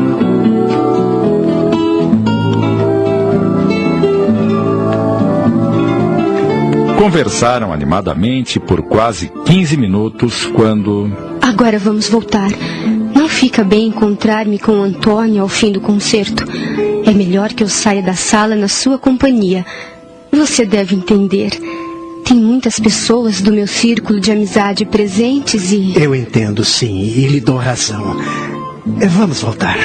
Conversaram 6.99 7.73
animadamente 7.73 8.61
por 8.61 8.83
quase 8.83 9.31
15 9.45 9.77
minutos 9.77 10.47
quando. 10.47 11.11
Agora 11.41 11.79
vamos 11.79 12.09
voltar. 12.09 12.51
Não 13.15 13.29
fica 13.29 13.65
bem 13.65 13.89
encontrar-me 13.89 14.59
com 14.59 14.73
o 14.79 14.83
Antônio 14.83 15.43
ao 15.43 15.49
fim 15.49 15.73
do 15.73 15.81
concerto. 15.81 16.45
É 17.13 17.15
melhor 17.15 17.53
que 17.53 17.63
eu 17.63 17.69
saia 17.69 18.03
da 18.03 18.15
sala 18.15 18.57
na 18.57 18.69
sua 18.69 18.99
companhia. 18.99 19.67
Você 20.33 20.65
deve 20.65 20.97
entender. 20.97 21.51
Tem 22.25 22.39
muitas 22.39 22.81
pessoas 22.81 23.43
do 23.43 23.53
meu 23.53 23.67
círculo 23.67 24.19
de 24.19 24.33
amizade 24.33 24.87
presentes 24.87 25.71
e. 25.73 25.93
Eu 25.95 26.15
entendo, 26.15 26.65
sim, 26.65 27.03
e 27.03 27.27
lhe 27.27 27.39
dou 27.39 27.59
razão. 27.59 28.17
Vamos 29.11 29.43
voltar. 29.43 29.77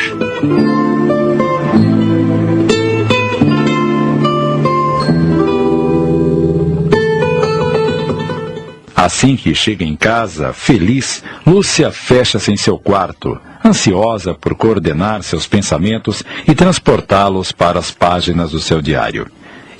Assim 8.95 9.35
que 9.35 9.53
chega 9.53 9.83
em 9.83 9.97
casa, 9.97 10.53
feliz, 10.53 11.21
Lúcia 11.45 11.91
fecha-se 11.91 12.53
em 12.53 12.57
seu 12.57 12.79
quarto, 12.79 13.37
ansiosa 13.67 14.33
por 14.33 14.55
coordenar 14.55 15.23
seus 15.23 15.45
pensamentos 15.47 16.23
e 16.47 16.55
transportá-los 16.55 17.51
para 17.51 17.79
as 17.79 17.91
páginas 17.91 18.51
do 18.51 18.59
seu 18.59 18.81
diário. 18.81 19.27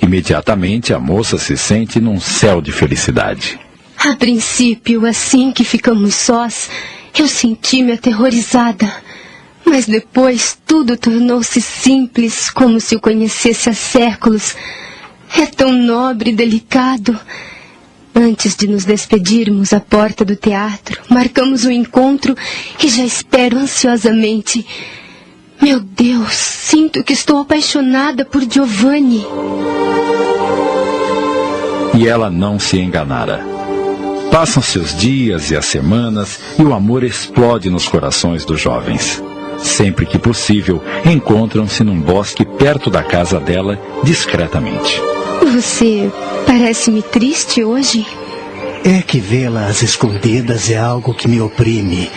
Imediatamente 0.00 0.94
a 0.94 0.98
moça 0.98 1.38
se 1.38 1.56
sente 1.56 2.00
num 2.00 2.20
céu 2.20 2.60
de 2.60 2.70
felicidade. 2.70 3.58
A 3.98 4.14
princípio, 4.14 5.04
assim 5.04 5.50
que 5.50 5.64
ficamos 5.64 6.14
sós, 6.14 6.70
eu 7.18 7.26
senti-me 7.26 7.92
aterrorizada. 7.92 8.90
Mas 9.64 9.86
depois 9.86 10.56
tudo 10.66 10.96
tornou-se 10.96 11.60
simples, 11.60 12.48
como 12.48 12.80
se 12.80 12.94
o 12.94 13.00
conhecesse 13.00 13.68
há 13.68 13.74
séculos. 13.74 14.56
É 15.36 15.46
tão 15.46 15.72
nobre 15.72 16.30
e 16.30 16.34
delicado. 16.34 17.18
Antes 18.20 18.56
de 18.56 18.66
nos 18.66 18.84
despedirmos 18.84 19.72
à 19.72 19.78
porta 19.78 20.24
do 20.24 20.34
teatro, 20.34 21.00
marcamos 21.08 21.64
o 21.64 21.68
um 21.68 21.70
encontro 21.70 22.34
e 22.82 22.88
já 22.88 23.04
espero 23.04 23.56
ansiosamente. 23.56 24.66
Meu 25.62 25.78
Deus, 25.78 26.32
sinto 26.32 27.04
que 27.04 27.12
estou 27.12 27.38
apaixonada 27.38 28.24
por 28.24 28.42
Giovanni. 28.42 29.24
E 31.96 32.08
ela 32.08 32.28
não 32.28 32.58
se 32.58 32.80
enganara. 32.80 33.46
Passam-se 34.32 34.80
os 34.80 34.96
dias 34.96 35.52
e 35.52 35.56
as 35.56 35.66
semanas 35.66 36.40
e 36.58 36.62
o 36.64 36.74
amor 36.74 37.04
explode 37.04 37.70
nos 37.70 37.86
corações 37.86 38.44
dos 38.44 38.60
jovens. 38.60 39.22
Sempre 39.58 40.04
que 40.04 40.18
possível, 40.18 40.82
encontram-se 41.04 41.84
num 41.84 42.00
bosque 42.00 42.44
perto 42.44 42.90
da 42.90 43.04
casa 43.04 43.38
dela, 43.38 43.80
discretamente. 44.02 45.00
Você 45.52 46.10
parece-me 46.46 47.02
triste 47.02 47.62
hoje? 47.62 48.06
É 48.84 49.02
que 49.02 49.20
vê-la 49.20 49.66
às 49.66 49.82
escondidas 49.82 50.70
é 50.70 50.76
algo 50.76 51.14
que 51.14 51.28
me 51.28 51.40
oprime. 51.40 52.10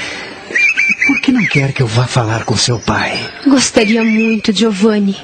Por 1.07 1.21
que 1.21 1.31
não 1.31 1.45
quer 1.45 1.73
que 1.73 1.81
eu 1.81 1.87
vá 1.87 2.05
falar 2.05 2.45
com 2.45 2.55
seu 2.55 2.79
pai? 2.79 3.17
Gostaria 3.45 4.03
muito, 4.03 4.53
Giovanni. 4.53 5.15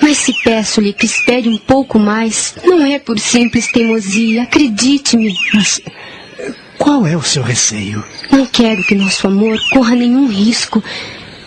Mas 0.00 0.18
se 0.18 0.32
peço-lhe 0.44 0.92
que 0.92 1.06
espere 1.06 1.48
um 1.48 1.56
pouco 1.56 1.98
mais, 1.98 2.54
não 2.64 2.84
é 2.84 2.98
por 2.98 3.18
simples 3.18 3.70
teimosia, 3.70 4.42
acredite-me. 4.42 5.34
Mas 5.54 5.80
qual 6.78 7.06
é 7.06 7.16
o 7.16 7.22
seu 7.22 7.42
receio? 7.42 8.04
Não 8.30 8.44
quero 8.46 8.82
que 8.84 8.94
nosso 8.94 9.26
amor 9.26 9.58
corra 9.72 9.94
nenhum 9.94 10.26
risco. 10.28 10.82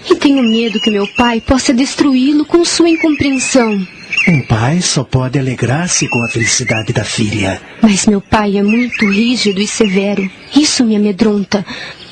E 0.09 0.15
tenho 0.15 0.43
medo 0.43 0.79
que 0.79 0.91
meu 0.91 1.07
pai 1.15 1.41
possa 1.41 1.73
destruí-lo 1.73 2.45
com 2.45 2.63
sua 2.63 2.89
incompreensão. 2.89 3.85
Um 4.27 4.41
pai 4.41 4.81
só 4.81 5.03
pode 5.03 5.37
alegrar-se 5.37 6.07
com 6.07 6.23
a 6.23 6.27
felicidade 6.27 6.91
da 6.91 7.03
filha. 7.03 7.61
Mas 7.81 8.07
meu 8.07 8.19
pai 8.19 8.57
é 8.57 8.63
muito 8.63 9.07
rígido 9.07 9.61
e 9.61 9.67
severo. 9.67 10.29
Isso 10.55 10.83
me 10.83 10.95
amedronta. 10.95 11.63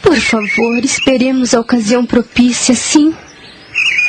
Por 0.02 0.18
favor, 0.18 0.78
esperemos 0.84 1.56
a 1.56 1.60
ocasião 1.60 2.06
propícia, 2.06 2.76
sim? 2.76 3.14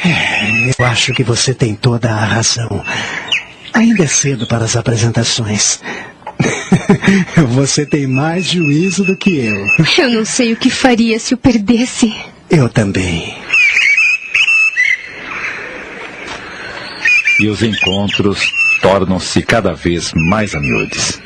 É, 0.04 0.70
eu 0.78 0.84
acho 0.84 1.14
que 1.14 1.24
você 1.24 1.54
tem 1.54 1.74
toda 1.74 2.10
a 2.10 2.24
razão. 2.24 2.84
Ainda 3.72 4.04
é 4.04 4.06
cedo 4.06 4.46
para 4.46 4.64
as 4.64 4.76
apresentações. 4.76 5.80
Você 7.54 7.86
tem 7.86 8.06
mais 8.06 8.44
juízo 8.46 9.04
do 9.04 9.16
que 9.16 9.36
eu. 9.36 9.66
Eu 9.98 10.10
não 10.10 10.24
sei 10.24 10.52
o 10.52 10.56
que 10.56 10.68
faria 10.68 11.18
se 11.18 11.34
o 11.34 11.36
perdesse. 11.36 12.12
Eu 12.50 12.68
também. 12.68 13.34
E 17.40 17.48
os 17.48 17.62
encontros 17.62 18.40
tornam-se 18.80 19.42
cada 19.42 19.74
vez 19.74 20.12
mais 20.14 20.54
amiúdes. 20.54 21.20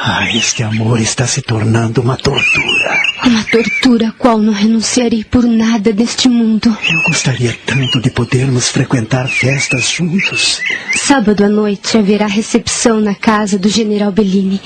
Ah, 0.00 0.30
este 0.32 0.62
amor 0.62 1.00
está 1.00 1.26
se 1.26 1.42
tornando 1.42 2.00
uma 2.00 2.16
tortura. 2.16 3.00
Uma 3.24 3.42
tortura 3.42 4.08
a 4.08 4.12
qual 4.12 4.38
não 4.38 4.52
renunciarei 4.52 5.24
por 5.24 5.42
nada 5.42 5.92
deste 5.92 6.28
mundo. 6.28 6.76
Eu 6.88 7.02
gostaria 7.02 7.56
tanto 7.66 8.00
de 8.00 8.08
podermos 8.08 8.68
frequentar 8.68 9.26
festas 9.26 9.90
juntos. 9.90 10.60
Sábado 10.94 11.44
à 11.44 11.48
noite 11.48 11.98
haverá 11.98 12.28
recepção 12.28 13.00
na 13.00 13.14
casa 13.14 13.58
do 13.58 13.68
general 13.68 14.12
Bellini. 14.12 14.60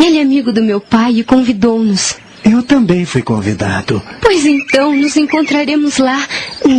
Ele 0.00 0.18
é 0.18 0.22
amigo 0.22 0.52
do 0.52 0.62
meu 0.62 0.80
pai 0.80 1.18
e 1.18 1.24
convidou-nos. 1.24 2.16
Eu 2.48 2.62
também 2.62 3.04
fui 3.04 3.22
convidado. 3.22 4.00
Pois 4.22 4.46
então, 4.46 4.94
nos 4.94 5.16
encontraremos 5.16 5.98
lá, 5.98 6.24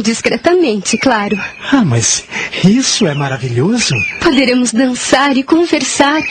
discretamente, 0.01 0.97
claro. 0.97 1.37
Ah, 1.71 1.83
mas 1.83 2.23
isso 2.63 3.05
é 3.05 3.13
maravilhoso. 3.13 3.93
Poderemos 4.21 4.71
dançar 4.71 5.35
e 5.35 5.43
conversar. 5.43 6.21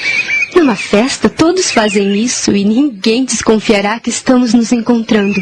Numa 0.54 0.74
festa, 0.74 1.28
todos 1.28 1.70
fazem 1.70 2.16
isso 2.16 2.56
e 2.56 2.64
ninguém 2.64 3.26
desconfiará 3.26 4.00
que 4.00 4.08
estamos 4.08 4.54
nos 4.54 4.72
encontrando. 4.72 5.38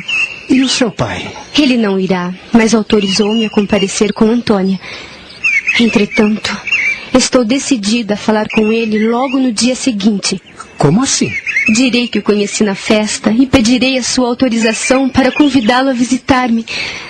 E 0.51 0.61
o 0.61 0.69
seu 0.69 0.91
pai? 0.91 1.33
Ele 1.57 1.77
não 1.77 1.99
irá, 1.99 2.35
mas 2.53 2.75
autorizou-me 2.75 3.47
a 3.47 3.51
comparecer 3.51 4.13
com 4.13 4.25
Antônia. 4.25 4.81
Entretanto, 5.79 6.57
estou 7.19 7.45
decidida 7.45 8.15
a 8.15 8.17
falar 8.17 8.49
com 8.49 8.73
ele 8.73 9.09
logo 9.09 9.39
no 9.39 9.53
dia 9.53 9.75
seguinte. 9.75 10.41
Como 10.77 11.03
assim? 11.03 11.33
Direi 11.73 12.09
que 12.09 12.19
o 12.19 12.23
conheci 12.23 12.63
na 12.65 12.75
festa 12.75 13.31
e 13.31 13.47
pedirei 13.47 13.97
a 13.97 14.03
sua 14.03 14.29
autorização 14.29 15.09
para 15.09 15.33
convidá-lo 15.33 15.91
a 15.91 15.93
visitar-me. 15.93 16.67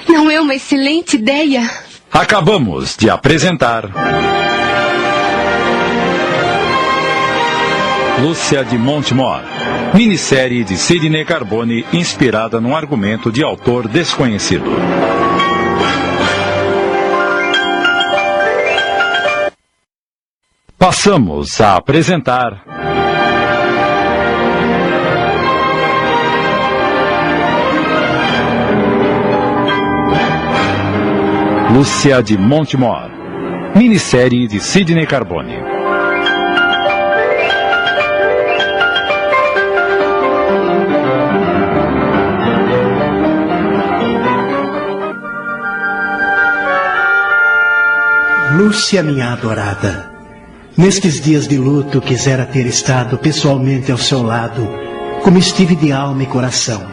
Não 0.09 0.31
é 0.31 0.41
uma 0.41 0.55
excelente 0.55 1.17
ideia? 1.17 1.69
Acabamos 2.13 2.97
de 2.97 3.11
apresentar. 3.11 3.91
Lúcia 8.21 8.65
de 8.65 8.79
Montemor. 8.79 9.43
Minissérie 9.93 10.65
de 10.65 10.77
Sidney 10.77 11.25
Carbone 11.25 11.85
inspirada 11.93 12.61
num 12.61 12.77
argumento 12.77 13.33
de 13.33 13.43
autor 13.43 13.89
desconhecido. 13.89 14.71
Passamos 20.79 21.61
a 21.61 21.77
apresentar. 21.77 22.63
Lúcia 31.73 32.23
de 32.23 32.37
Montemor. 32.37 33.11
Minissérie 33.75 34.47
de 34.47 34.61
Sidney 34.61 35.07
Carbone. 35.07 35.63
Lúcia, 48.57 49.03
minha 49.03 49.33
adorada. 49.33 50.14
Nestes 50.77 51.21
dias 51.21 51.47
de 51.47 51.57
luto, 51.57 52.01
quisera 52.01 52.45
ter 52.45 52.67
estado 52.67 53.17
pessoalmente 53.17 53.93
ao 53.93 53.99
seu 53.99 54.25
lado, 54.25 54.69
como 55.23 55.39
estive 55.39 55.77
de 55.77 55.93
alma 55.93 56.25
e 56.25 56.27
coração. 56.27 56.85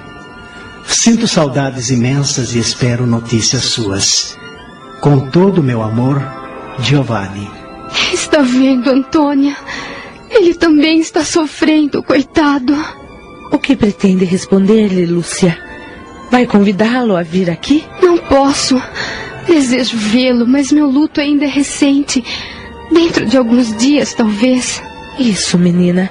Sinto 0.86 1.28
saudades 1.28 1.90
imensas 1.90 2.54
e 2.54 2.60
espero 2.60 3.08
notícias 3.08 3.64
suas. 3.64 4.38
Com 5.00 5.32
todo 5.32 5.62
o 5.62 5.64
meu 5.64 5.82
amor, 5.82 6.22
Giovanni. 6.78 7.50
Está 8.14 8.44
vendo, 8.44 8.92
Antônia? 8.92 9.58
Ele 10.30 10.54
também 10.54 11.00
está 11.00 11.26
sofrendo, 11.26 12.04
coitado. 12.04 12.78
O 13.52 13.58
que 13.58 13.76
pretende 13.76 14.26
responder-lhe, 14.26 15.08
Lúcia? 15.08 15.58
Vai 16.30 16.46
convidá-lo 16.46 17.18
a 17.18 17.24
vir 17.24 17.50
aqui? 17.50 17.84
Não 18.00 18.20
posso. 18.20 18.80
Desejo 19.48 19.98
vê-lo, 19.98 20.48
mas 20.48 20.72
meu 20.72 20.88
luto 20.88 21.20
ainda 21.20 21.46
é 21.46 21.50
recente. 21.50 22.24
Dentro 22.92 23.26
de 23.26 23.38
alguns 23.38 23.76
dias, 23.78 24.14
talvez. 24.14 24.82
Isso, 25.18 25.58
menina. 25.58 26.10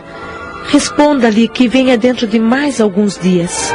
Responda-lhe 0.68 1.48
que 1.48 1.68
venha 1.68 1.98
dentro 1.98 2.26
de 2.26 2.38
mais 2.38 2.80
alguns 2.80 3.18
dias. 3.18 3.72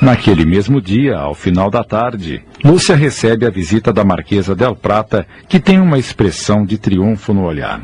Naquele 0.00 0.44
mesmo 0.44 0.80
dia, 0.80 1.16
ao 1.16 1.34
final 1.34 1.70
da 1.70 1.82
tarde, 1.82 2.42
Lúcia 2.64 2.94
recebe 2.94 3.44
a 3.46 3.50
visita 3.50 3.92
da 3.92 4.04
Marquesa 4.04 4.54
Del 4.54 4.76
Prata, 4.76 5.26
que 5.48 5.58
tem 5.58 5.80
uma 5.80 5.98
expressão 5.98 6.64
de 6.64 6.78
triunfo 6.78 7.34
no 7.34 7.44
olhar. 7.44 7.82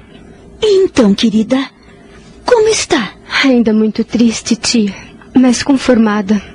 Então, 0.63 1.15
querida, 1.15 1.59
como 2.47 2.69
está? 2.69 3.11
Ainda 3.45 3.73
muito 3.73 4.05
triste, 4.05 4.57
tia, 4.57 4.95
mas 5.35 5.63
conformada. 5.63 6.54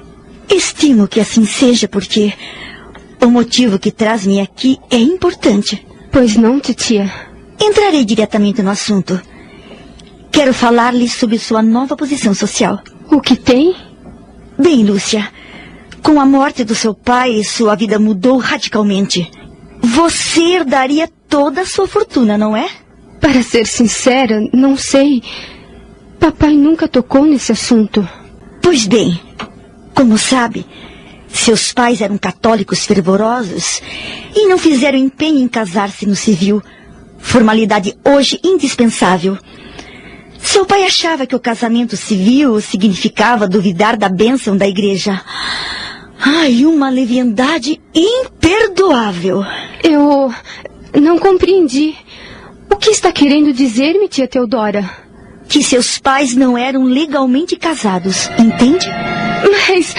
Estimo 0.50 1.08
que 1.08 1.20
assim 1.20 1.46
seja, 1.46 1.88
porque 1.88 2.34
o 3.22 3.28
motivo 3.28 3.78
que 3.78 3.92
traz-me 3.92 4.40
aqui 4.40 4.78
é 4.90 4.98
importante. 4.98 5.86
Pois 6.12 6.36
não, 6.36 6.60
titia? 6.60 7.12
Entrarei 7.60 8.04
diretamente 8.04 8.62
no 8.62 8.70
assunto. 8.72 9.22
Quero 10.32 10.54
falar-lhe 10.54 11.08
sobre 11.08 11.38
sua 11.38 11.62
nova 11.62 11.96
posição 11.96 12.34
social. 12.34 12.80
O 13.12 13.20
que 13.20 13.36
tem? 13.36 13.76
Bem, 14.58 14.84
Lúcia, 14.84 15.32
com 16.02 16.20
a 16.20 16.26
morte 16.26 16.64
do 16.64 16.74
seu 16.74 16.94
pai, 16.94 17.44
sua 17.44 17.76
vida 17.76 18.00
mudou 18.00 18.38
radicalmente. 18.38 19.30
Você 19.82 20.42
herdaria 20.42 21.10
toda 21.28 21.62
a 21.62 21.66
sua 21.66 21.88
fortuna, 21.88 22.38
não 22.38 22.56
é? 22.56 22.70
Para 23.20 23.44
ser 23.44 23.68
sincera, 23.68 24.40
não 24.54 24.76
sei. 24.76 25.22
Papai 26.20 26.54
nunca 26.54 26.88
tocou 26.88 27.26
nesse 27.26 27.52
assunto. 27.52 28.08
Pois 28.62 28.88
bem, 28.88 29.20
como 30.00 30.18
sabe, 30.18 30.66
seus 31.28 31.74
pais 31.74 32.00
eram 32.00 32.18
católicos 32.18 32.86
fervorosos 32.86 33.82
e 34.34 34.48
não 34.48 34.58
fizeram 34.58 34.98
empenho 34.98 35.40
em 35.40 35.48
casar-se 35.50 36.06
no 36.06 36.16
civil, 36.16 36.64
formalidade 37.18 37.98
hoje 38.06 38.40
indispensável. 38.42 39.38
Seu 40.38 40.66
pai 40.66 40.86
achava 40.86 41.28
que 41.28 41.36
o 41.36 41.40
casamento 41.40 41.98
civil 41.98 42.62
significava 42.62 43.46
duvidar 43.46 43.98
da 43.98 44.08
bênção 44.08 44.56
da 44.56 44.66
igreja. 44.66 45.22
Ai, 46.18 46.64
uma 46.64 46.90
leviandade 46.90 47.82
imperdoável. 47.94 49.44
Eu 49.84 50.34
não 50.98 51.20
compreendi. 51.20 51.94
O 52.72 52.78
que 52.78 52.92
está 52.92 53.12
querendo 53.12 53.52
dizer-me, 53.52 54.08
tia 54.08 54.30
Teodora? 54.30 55.09
Que 55.50 55.64
seus 55.64 55.98
pais 55.98 56.36
não 56.36 56.58
eram 56.58 56.84
legalmente 56.84 57.56
casados, 57.56 58.30
entende? 58.38 58.88
Mas 59.68 59.96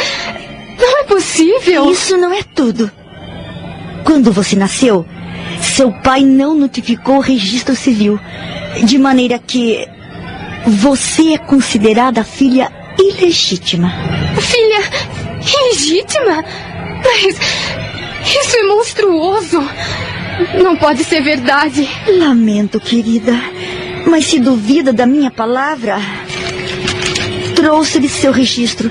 não 0.78 1.00
é 1.00 1.04
possível. 1.04 1.90
Isso 1.90 2.16
não 2.16 2.32
é 2.32 2.42
tudo. 2.42 2.90
Quando 4.04 4.32
você 4.32 4.56
nasceu, 4.56 5.04
seu 5.60 5.92
pai 5.92 6.22
não 6.22 6.54
notificou 6.54 7.16
o 7.16 7.20
registro 7.20 7.74
civil, 7.74 8.18
de 8.84 8.96
maneira 8.96 9.38
que 9.38 9.86
você 10.66 11.34
é 11.34 11.38
considerada 11.38 12.24
filha 12.24 12.70
ilegítima. 12.98 13.92
Filha 14.40 14.82
ilegítima? 15.40 16.44
Mas 17.04 17.36
isso 18.24 18.56
é 18.56 18.62
monstruoso. 18.64 19.60
Não 20.62 20.76
pode 20.76 21.04
ser 21.04 21.22
verdade. 21.22 21.88
Lamento, 22.18 22.80
querida. 22.80 23.32
Mas 24.06 24.26
se 24.26 24.38
duvida 24.38 24.92
da 24.92 25.06
minha 25.06 25.30
palavra, 25.30 25.98
trouxe-lhe 27.54 28.08
seu 28.08 28.32
registro 28.32 28.90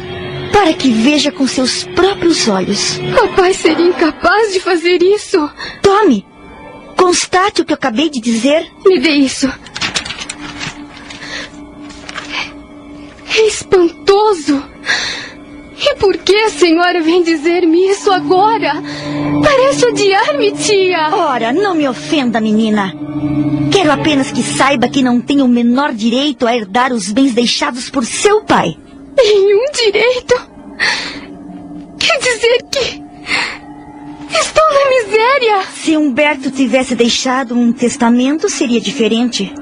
para 0.52 0.74
que 0.74 0.92
veja 0.92 1.32
com 1.32 1.48
seus 1.48 1.84
próprios 1.84 2.48
olhos. 2.48 3.00
Papai 3.16 3.54
seria 3.54 3.88
incapaz 3.88 4.54
de 4.54 4.60
fazer 4.60 5.02
isso. 5.02 5.50
Tome. 5.82 6.26
Constate 6.96 7.62
o 7.62 7.66
que 7.66 7.72
eu 7.72 7.76
acabei 7.76 8.10
de 8.10 8.20
dizer. 8.20 8.68
Me 8.86 9.00
dê 9.00 9.12
isso. 9.12 9.52
É 13.38 13.48
espantoso. 13.48 14.62
E 15.82 15.96
por 15.96 16.18
que 16.18 16.36
a 16.36 16.50
senhora 16.50 17.02
vem 17.02 17.24
dizer-me 17.24 17.90
isso 17.90 18.12
agora? 18.12 18.74
Parece 19.42 19.86
odiar-me, 19.86 20.52
tia. 20.52 21.10
Ora, 21.16 21.54
não 21.54 21.74
me 21.74 21.88
ofenda, 21.88 22.42
menina. 22.42 22.94
Quero 23.72 23.92
apenas 23.92 24.30
que 24.32 24.44
saiba 24.44 24.90
que 24.90 25.02
não 25.02 25.22
tenho 25.22 25.46
o 25.46 25.48
menor 25.48 25.94
direito 25.94 26.46
a 26.46 26.56
herdar 26.56 26.92
os 26.92 27.10
bens 27.12 27.34
deixados 27.34 27.90
por 27.90 28.06
seu 28.06 28.44
pai. 28.44 28.76
Nenhum 29.16 29.66
direito? 29.72 30.36
Quer 31.98 32.20
dizer 32.20 32.58
que. 32.70 33.04
Estou 34.38 34.64
na 34.74 34.90
miséria. 34.90 35.62
Se 35.74 35.96
Humberto 35.96 36.52
tivesse 36.52 36.94
deixado 36.94 37.56
um 37.56 37.72
testamento, 37.72 38.50
seria 38.50 38.82
diferente. 38.82 39.54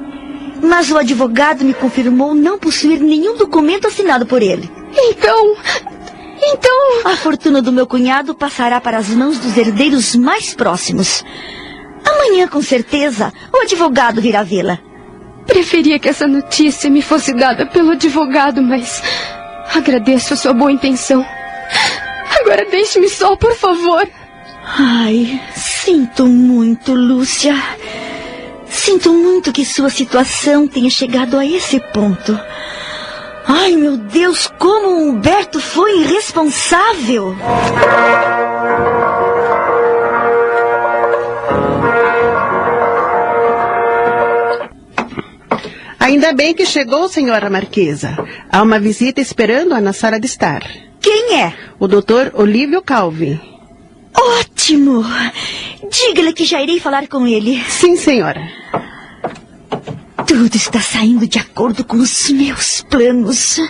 Mas 0.63 0.89
o 0.89 0.97
advogado 0.97 1.63
me 1.63 1.73
confirmou 1.73 2.33
não 2.33 2.57
possuir 2.57 2.99
nenhum 2.99 3.37
documento 3.37 3.87
assinado 3.87 4.25
por 4.25 4.41
ele. 4.41 4.69
Então. 4.95 5.55
Então. 6.41 7.11
A 7.11 7.15
fortuna 7.15 7.61
do 7.61 7.71
meu 7.71 7.87
cunhado 7.87 8.35
passará 8.35 8.79
para 8.79 8.97
as 8.97 9.09
mãos 9.09 9.37
dos 9.39 9.57
herdeiros 9.57 10.15
mais 10.15 10.53
próximos. 10.53 11.23
Amanhã, 12.05 12.47
com 12.47 12.61
certeza, 12.61 13.33
o 13.53 13.61
advogado 13.61 14.21
virá 14.21 14.43
vê-la. 14.43 14.79
Preferia 15.45 15.99
que 15.99 16.09
essa 16.09 16.27
notícia 16.27 16.89
me 16.89 17.01
fosse 17.01 17.33
dada 17.33 17.65
pelo 17.65 17.91
advogado, 17.91 18.61
mas 18.61 19.01
agradeço 19.73 20.33
a 20.33 20.37
sua 20.37 20.53
boa 20.53 20.71
intenção. 20.71 21.25
Agora 22.39 22.65
deixe-me 22.69 23.09
só, 23.09 23.35
por 23.35 23.53
favor. 23.55 24.07
Ai, 24.63 25.41
sinto 25.55 26.25
muito, 26.25 26.93
Lúcia. 26.93 27.55
Sinto 28.69 29.13
muito 29.13 29.53
que 29.53 29.65
sua 29.65 29.89
situação 29.89 30.67
tenha 30.67 30.89
chegado 30.89 31.37
a 31.37 31.45
esse 31.45 31.79
ponto. 31.91 32.37
Ai, 33.47 33.75
meu 33.75 33.97
Deus, 33.97 34.47
como 34.59 34.87
o 34.87 35.09
Humberto 35.09 35.59
foi 35.59 36.01
irresponsável! 36.01 37.35
Ainda 45.99 46.33
bem 46.33 46.53
que 46.53 46.65
chegou, 46.65 47.07
senhora 47.07 47.49
Marquesa. 47.49 48.17
Há 48.51 48.61
uma 48.61 48.79
visita 48.79 49.21
esperando-a 49.21 49.79
na 49.79 49.93
sala 49.93 50.19
de 50.19 50.25
estar. 50.25 50.61
Quem 51.01 51.39
é? 51.39 51.53
O 51.79 51.87
doutor 51.87 52.31
Olívio 52.33 52.81
Calvi. 52.81 53.39
Ótimo! 54.13 55.03
Diga-lhe 55.89 56.33
que 56.33 56.43
já 56.45 56.61
irei 56.61 56.79
falar 56.79 57.07
com 57.07 57.27
ele. 57.27 57.63
Sim, 57.69 57.95
senhora. 57.95 58.41
Tudo 60.27 60.55
está 60.57 60.81
saindo 60.81 61.25
de 61.25 61.39
acordo 61.39 61.85
com 61.85 61.95
os 61.97 62.29
meus 62.29 62.81
planos. 62.81 63.61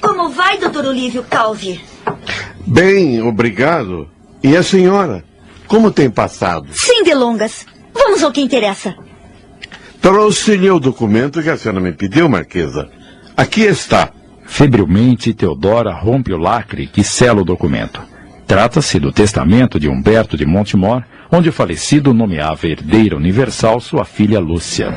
Como 0.00 0.30
vai, 0.30 0.58
doutor 0.58 0.86
Olívio 0.86 1.22
Calvi? 1.24 1.78
Bem, 2.66 3.20
obrigado. 3.22 4.08
E 4.42 4.56
a 4.56 4.62
senhora? 4.62 5.22
Como 5.66 5.90
tem 5.90 6.10
passado? 6.10 6.66
Sem 6.72 7.04
delongas. 7.04 7.66
Vamos 7.92 8.22
ao 8.22 8.32
que 8.32 8.40
interessa. 8.40 8.96
Trouxe-lhe 10.00 10.70
o 10.70 10.80
documento 10.80 11.42
que 11.42 11.50
a 11.50 11.58
senhora 11.58 11.78
me 11.80 11.92
pediu, 11.92 12.26
Marquesa. 12.26 12.90
Aqui 13.36 13.62
está. 13.64 14.10
Febrilmente, 14.52 15.32
Teodora 15.32 15.94
rompe 15.94 16.30
o 16.30 16.36
lacre 16.36 16.86
que 16.86 17.02
sela 17.02 17.40
o 17.40 17.44
documento. 17.44 18.02
Trata-se 18.46 19.00
do 19.00 19.10
testamento 19.10 19.80
de 19.80 19.88
Humberto 19.88 20.36
de 20.36 20.44
Montemor, 20.44 21.02
onde 21.32 21.48
o 21.48 21.52
falecido 21.52 22.12
nomeava 22.12 22.66
herdeira 22.66 23.16
universal 23.16 23.80
sua 23.80 24.04
filha 24.04 24.38
Lúcia. 24.38 24.92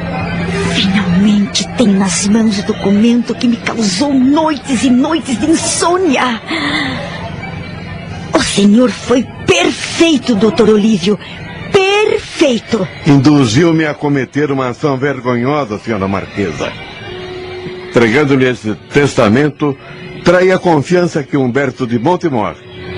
Finalmente 0.73 1.65
tem 1.77 1.87
nas 1.87 2.27
mãos 2.27 2.59
o 2.59 2.67
documento 2.67 3.33
que 3.33 3.47
me 3.47 3.55
causou 3.55 4.13
noites 4.13 4.83
e 4.83 4.89
noites 4.89 5.39
de 5.39 5.45
insônia. 5.49 6.41
O 8.33 8.43
senhor 8.43 8.91
foi 8.91 9.23
perfeito, 9.47 10.35
doutor 10.35 10.67
Olívio. 10.67 11.17
Perfeito. 11.71 12.85
Induziu-me 13.07 13.85
a 13.85 13.93
cometer 13.93 14.51
uma 14.51 14.67
ação 14.67 14.97
vergonhosa, 14.97 15.79
senhora 15.79 16.09
Marquesa. 16.09 16.73
Entregando-lhe 17.95 18.49
esse 18.49 18.75
testamento, 18.91 19.73
trai 20.21 20.51
a 20.51 20.59
confiança 20.59 21.23
que 21.23 21.37
Humberto 21.37 21.87
de 21.87 21.97
Montemor 21.97 22.53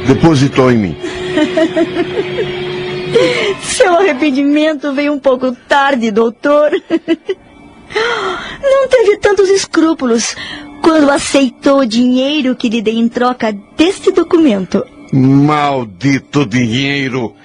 depositou 0.08 0.72
em 0.72 0.78
mim. 0.80 0.98
Seu 3.62 3.94
arrependimento 3.94 4.92
veio 4.94 5.14
um 5.14 5.20
pouco 5.20 5.56
tarde, 5.68 6.10
doutor. 6.10 6.72
Não 8.60 8.88
teve 8.88 9.18
tantos 9.18 9.48
escrúpulos 9.50 10.36
quando 10.82 11.12
aceitou 11.12 11.82
o 11.82 11.86
dinheiro 11.86 12.56
que 12.56 12.68
lhe 12.68 12.82
dei 12.82 12.98
em 12.98 13.08
troca 13.08 13.56
deste 13.78 14.12
documento. 14.12 14.84
Maldito 15.14 16.44
dinheiro! 16.44 17.36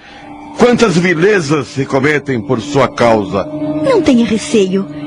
Quantas 0.57 0.97
vilezas 0.97 1.67
se 1.67 1.85
cometem 1.85 2.41
por 2.41 2.59
sua 2.59 2.87
causa? 2.87 3.45
Não 3.45 4.01
tenha 4.01 4.25
receio. 4.25 5.02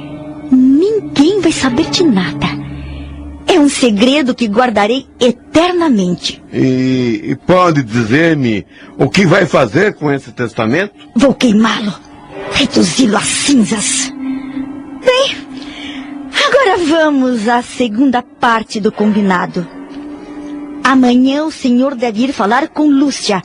Ninguém 0.96 1.40
vai 1.40 1.52
saber 1.52 1.90
de 1.90 2.02
nada. 2.02 2.46
É 3.46 3.60
um 3.60 3.68
segredo 3.68 4.34
que 4.34 4.46
guardarei 4.48 5.06
eternamente. 5.20 6.42
E, 6.52 7.20
e 7.22 7.36
pode 7.36 7.82
dizer-me 7.82 8.66
o 8.98 9.08
que 9.08 9.26
vai 9.26 9.44
fazer 9.44 9.94
com 9.94 10.10
esse 10.10 10.32
testamento? 10.32 10.94
Vou 11.14 11.34
queimá-lo, 11.34 11.92
reduzi-lo 12.52 13.16
a 13.16 13.20
cinzas. 13.20 14.12
Bem, 15.04 15.36
agora 16.46 16.78
vamos 16.78 17.46
à 17.46 17.62
segunda 17.62 18.22
parte 18.22 18.80
do 18.80 18.90
combinado. 18.90 19.66
Amanhã 20.82 21.44
o 21.44 21.52
senhor 21.52 21.94
deve 21.94 22.24
ir 22.24 22.32
falar 22.32 22.68
com 22.68 22.88
Lúcia 22.88 23.42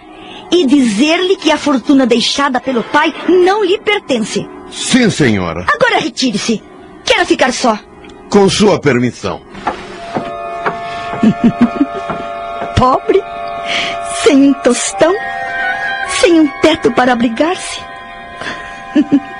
e 0.52 0.66
dizer-lhe 0.66 1.36
que 1.36 1.52
a 1.52 1.58
fortuna 1.58 2.08
deixada 2.08 2.62
pelo 2.62 2.84
pai 2.84 3.14
não 3.28 3.64
lhe 3.64 3.78
pertence. 3.80 4.48
Sim, 4.72 5.10
senhora. 5.10 5.66
Agora 5.68 6.00
retire-se. 6.00 6.71
Quero 7.06 7.26
ficar 7.26 7.52
só. 7.54 7.78
Com 8.30 8.50
sua 8.50 8.80
permissão. 8.80 9.42
Pobre, 12.78 13.22
sem 14.24 14.50
um 14.50 14.54
tostão, 14.54 15.14
sem 16.20 16.40
um 16.40 16.48
teto 16.62 16.92
para 16.92 17.14
abrigar-se. 17.14 17.80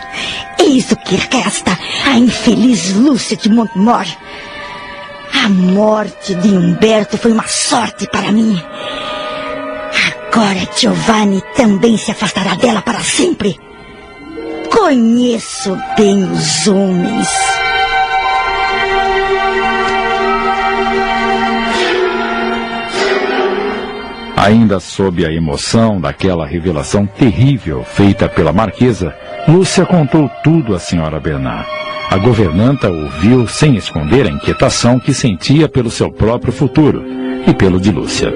Eis 0.60 0.92
o 0.92 0.96
que 0.96 1.16
resta 1.16 1.78
a 2.06 2.18
infeliz 2.18 2.94
Lúcia 2.94 3.36
de 3.36 3.50
Montmor. 3.50 4.06
A 5.44 5.50
morte 5.50 6.36
de 6.36 6.50
Humberto 6.50 7.18
foi 7.18 7.32
uma 7.32 7.48
sorte 7.48 8.08
para 8.12 8.32
mim. 8.32 8.62
Agora 10.28 10.68
Giovanni 10.78 11.42
também 11.56 11.98
se 11.98 12.12
afastará 12.12 12.56
dela 12.56 12.82
para 12.82 13.00
sempre. 13.00 13.60
Conheço 14.70 15.76
bem 15.98 16.24
os 16.32 16.68
homens. 16.68 17.51
Ainda 24.42 24.80
sob 24.80 25.24
a 25.24 25.32
emoção 25.32 26.02
daquela 26.02 26.48
revelação 26.48 27.06
terrível 27.06 27.84
feita 27.84 28.28
pela 28.28 28.52
marquesa, 28.52 29.14
Lúcia 29.48 29.86
contou 29.86 30.28
tudo 30.44 30.74
à 30.74 30.80
senhora 30.80 31.20
Bernard. 31.20 31.70
A 32.10 32.18
governanta 32.18 32.90
ouviu 32.90 33.46
sem 33.46 33.76
esconder 33.76 34.26
a 34.26 34.32
inquietação 34.32 35.00
que 35.00 35.14
sentia 35.14 35.70
pelo 35.70 35.92
seu 35.92 36.12
próprio 36.12 36.52
futuro 36.52 37.06
e 37.46 37.54
pelo 37.54 37.80
de 37.80 37.92
Lúcia. 37.92 38.34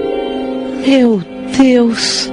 Meu 0.86 1.24
Deus, 1.58 2.32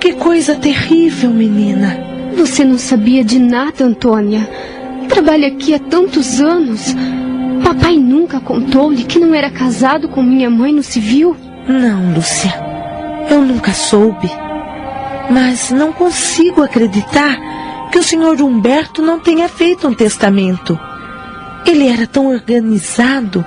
que 0.00 0.14
coisa 0.14 0.56
terrível, 0.56 1.30
menina. 1.30 2.04
Você 2.36 2.64
não 2.64 2.76
sabia 2.76 3.22
de 3.22 3.38
nada, 3.38 3.84
Antônia. 3.84 4.50
Trabalha 5.08 5.46
aqui 5.46 5.72
há 5.72 5.78
tantos 5.78 6.40
anos. 6.40 6.92
Papai 7.62 7.98
nunca 7.98 8.40
contou-lhe 8.40 9.04
que 9.04 9.20
não 9.20 9.32
era 9.32 9.48
casado 9.48 10.08
com 10.08 10.24
minha 10.24 10.50
mãe 10.50 10.72
no 10.72 10.82
civil? 10.82 11.36
Não, 11.68 12.14
Lúcia. 12.14 12.71
Eu 13.30 13.42
nunca 13.42 13.72
soube. 13.72 14.30
Mas 15.30 15.70
não 15.70 15.92
consigo 15.92 16.62
acreditar 16.62 17.38
que 17.90 17.98
o 17.98 18.02
senhor 18.02 18.40
Humberto 18.40 19.02
não 19.02 19.20
tenha 19.20 19.48
feito 19.48 19.86
um 19.86 19.94
testamento. 19.94 20.78
Ele 21.66 21.88
era 21.88 22.06
tão 22.06 22.26
organizado, 22.26 23.44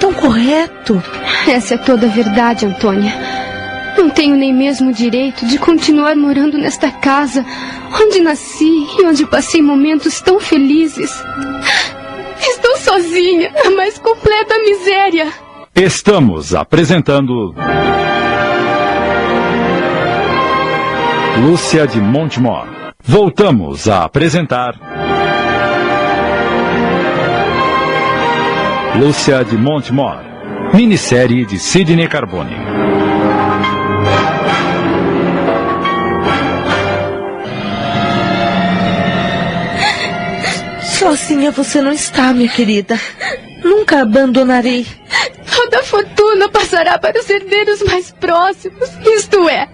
tão 0.00 0.12
correto. 0.14 1.02
Essa 1.46 1.74
é 1.74 1.78
toda 1.78 2.06
a 2.06 2.10
verdade, 2.10 2.64
Antônia. 2.64 3.12
Não 3.96 4.08
tenho 4.08 4.36
nem 4.36 4.54
mesmo 4.54 4.90
o 4.90 4.94
direito 4.94 5.44
de 5.44 5.58
continuar 5.58 6.14
morando 6.14 6.56
nesta 6.56 6.90
casa, 6.90 7.44
onde 8.00 8.20
nasci 8.20 8.86
e 8.98 9.04
onde 9.04 9.26
passei 9.26 9.60
momentos 9.60 10.20
tão 10.20 10.38
felizes. 10.38 11.12
Estou 12.40 12.76
sozinha, 12.76 13.52
na 13.64 13.70
mais 13.72 13.98
completa 13.98 14.56
miséria. 14.60 15.32
Estamos 15.74 16.54
apresentando. 16.54 17.54
Lúcia 21.40 21.86
de 21.86 22.00
Montemor. 22.00 22.66
Voltamos 23.04 23.88
a 23.88 24.04
apresentar. 24.04 24.74
Lúcia 28.96 29.44
de 29.44 29.56
Montemor. 29.56 30.18
Minissérie 30.74 31.46
de 31.46 31.58
Sidney 31.58 32.08
Carbone. 32.08 32.56
Sozinha 40.82 41.52
você 41.52 41.80
não 41.80 41.92
está, 41.92 42.32
minha 42.32 42.48
querida. 42.48 42.98
Nunca 43.62 44.02
abandonarei. 44.02 44.84
Toda 45.54 45.80
a 45.80 45.82
fortuna 45.82 46.48
passará 46.48 46.98
para 46.98 47.18
os 47.18 47.30
herdeiros 47.30 47.82
mais 47.82 48.10
próximos. 48.12 48.88
Isto 49.06 49.48
é, 49.48 49.68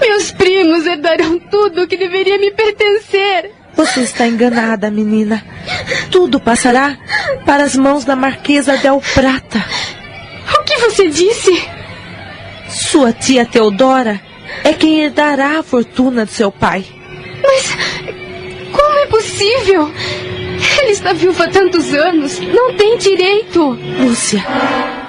meus 0.00 0.30
primos 0.32 0.86
herdarão 0.86 1.38
tudo 1.38 1.82
o 1.82 1.86
que 1.86 1.96
deveria 1.96 2.38
me 2.38 2.50
pertencer. 2.50 3.50
Você 3.74 4.00
está 4.00 4.26
enganada, 4.26 4.90
menina. 4.90 5.44
Tudo 6.10 6.40
passará 6.40 6.96
para 7.44 7.64
as 7.64 7.76
mãos 7.76 8.04
da 8.04 8.16
Marquesa 8.16 8.76
Del 8.78 9.02
Prata. 9.14 9.64
O 10.58 10.64
que 10.64 10.78
você 10.78 11.08
disse? 11.08 11.52
Sua 12.68 13.12
tia 13.12 13.44
Teodora 13.44 14.20
é 14.64 14.72
quem 14.72 15.00
herdará 15.00 15.58
a 15.58 15.62
fortuna 15.62 16.24
de 16.24 16.32
seu 16.32 16.50
pai. 16.50 16.84
Mas 17.42 17.76
como 18.72 18.98
é 18.98 19.06
possível? 19.06 19.92
Ela 20.80 20.90
está 20.90 21.12
viúva 21.12 21.44
há 21.44 21.48
tantos 21.48 21.92
anos. 21.92 22.40
Não 22.40 22.74
tem 22.74 22.96
direito. 22.96 23.78
Lúcia, 24.00 24.44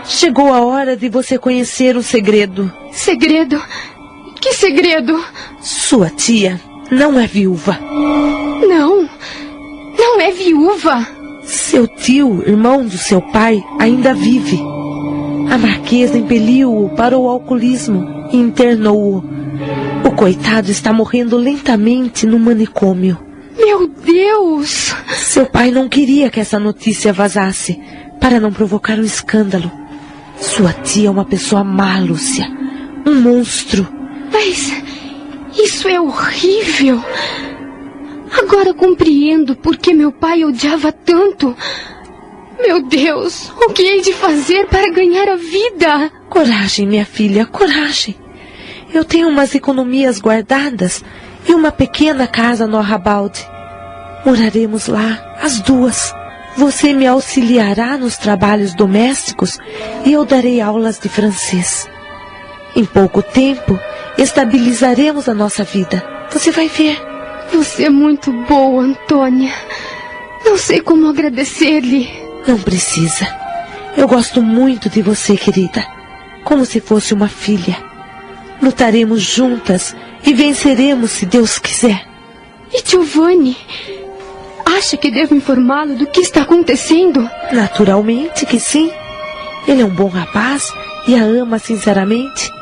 chegou 0.05 0.53
a 0.53 0.61
hora 0.61 0.97
de 0.97 1.07
você 1.07 1.37
conhecer 1.37 1.95
o 1.95 2.03
segredo. 2.03 2.71
Segredo? 2.91 3.61
Que 4.39 4.53
segredo? 4.53 5.23
Sua 5.61 6.09
tia 6.09 6.59
não 6.91 7.19
é 7.19 7.27
viúva. 7.27 7.77
Não. 8.67 9.09
Não 9.97 10.21
é 10.21 10.31
viúva. 10.31 11.07
Seu 11.43 11.87
tio, 11.87 12.43
irmão 12.47 12.85
do 12.85 12.97
seu 12.97 13.21
pai, 13.21 13.63
ainda 13.79 14.13
vive. 14.13 14.59
A 15.49 15.57
marquesa 15.57 16.17
impeliu-o 16.17 16.89
para 16.89 17.17
o 17.17 17.27
alcoolismo 17.29 18.27
e 18.31 18.37
internou-o. 18.37 19.23
O 20.03 20.11
coitado 20.11 20.69
está 20.69 20.91
morrendo 20.93 21.37
lentamente 21.37 22.25
no 22.25 22.37
manicômio. 22.37 23.17
Meu 23.57 23.87
Deus! 23.87 24.95
Seu 25.15 25.45
pai 25.45 25.71
não 25.71 25.89
queria 25.89 26.29
que 26.29 26.39
essa 26.39 26.59
notícia 26.59 27.11
vazasse, 27.11 27.79
para 28.19 28.39
não 28.39 28.51
provocar 28.51 28.99
um 28.99 29.03
escândalo. 29.03 29.71
Sua 30.39 30.71
tia 30.73 31.07
é 31.07 31.11
uma 31.11 31.25
pessoa 31.25 31.63
má, 31.63 31.99
Lúcia. 31.99 32.45
Um 33.05 33.15
monstro. 33.15 33.87
Mas 34.31 34.71
isso 35.57 35.87
é 35.87 35.99
horrível. 35.99 37.03
Agora 38.31 38.73
compreendo 38.73 39.55
por 39.55 39.77
que 39.77 39.93
meu 39.93 40.11
pai 40.11 40.43
odiava 40.43 40.91
tanto. 40.91 41.55
Meu 42.59 42.83
Deus, 42.83 43.51
o 43.55 43.69
que 43.71 43.83
hei 43.83 44.01
de 44.01 44.13
fazer 44.13 44.67
para 44.67 44.91
ganhar 44.91 45.29
a 45.29 45.35
vida? 45.35 46.11
Coragem, 46.29 46.87
minha 46.87 47.05
filha, 47.05 47.45
coragem. 47.45 48.15
Eu 48.93 49.05
tenho 49.05 49.29
umas 49.29 49.53
economias 49.53 50.19
guardadas 50.19 51.03
e 51.47 51.53
uma 51.53 51.71
pequena 51.71 52.27
casa 52.27 52.67
no 52.67 52.77
Arrabalde. 52.77 53.47
Moraremos 54.25 54.87
lá, 54.87 55.37
as 55.41 55.61
duas. 55.61 56.13
Você 56.55 56.93
me 56.93 57.05
auxiliará 57.05 57.97
nos 57.97 58.17
trabalhos 58.17 58.73
domésticos 58.73 59.59
e 60.03 60.11
eu 60.13 60.25
darei 60.25 60.59
aulas 60.59 60.99
de 60.99 61.07
francês. 61.07 61.87
Em 62.77 62.85
pouco 62.85 63.23
tempo, 63.23 63.79
estabilizaremos 64.19 65.27
a 65.27 65.33
nossa 65.33 65.63
vida. 65.63 66.07
Você 66.29 66.51
vai 66.51 66.67
ver. 66.67 67.01
Você 67.51 67.85
é 67.85 67.89
muito 67.89 68.31
boa, 68.43 68.83
Antônia. 68.83 69.51
Não 70.45 70.55
sei 70.59 70.79
como 70.79 71.09
agradecer-lhe. 71.09 72.07
Não 72.47 72.59
precisa. 72.59 73.27
Eu 73.97 74.07
gosto 74.07 74.43
muito 74.43 74.91
de 74.91 75.01
você, 75.01 75.35
querida. 75.35 75.83
Como 76.43 76.67
se 76.67 76.79
fosse 76.79 77.15
uma 77.15 77.27
filha. 77.27 77.75
Lutaremos 78.61 79.21
juntas 79.21 79.95
e 80.23 80.31
venceremos 80.35 81.09
se 81.09 81.25
Deus 81.25 81.57
quiser. 81.57 82.07
E 82.71 82.87
Giovanni? 82.87 83.57
Acha 84.77 84.95
que 84.97 85.09
devo 85.09 85.33
informá-lo 85.33 85.95
do 85.95 86.05
que 86.05 86.21
está 86.21 86.43
acontecendo? 86.43 87.27
Naturalmente 87.51 88.45
que 88.45 88.59
sim. 88.59 88.91
Ele 89.67 89.81
é 89.81 89.85
um 89.85 89.95
bom 89.95 90.09
rapaz 90.09 90.71
e 91.07 91.15
a 91.15 91.23
ama 91.23 91.57
sinceramente. 91.57 92.55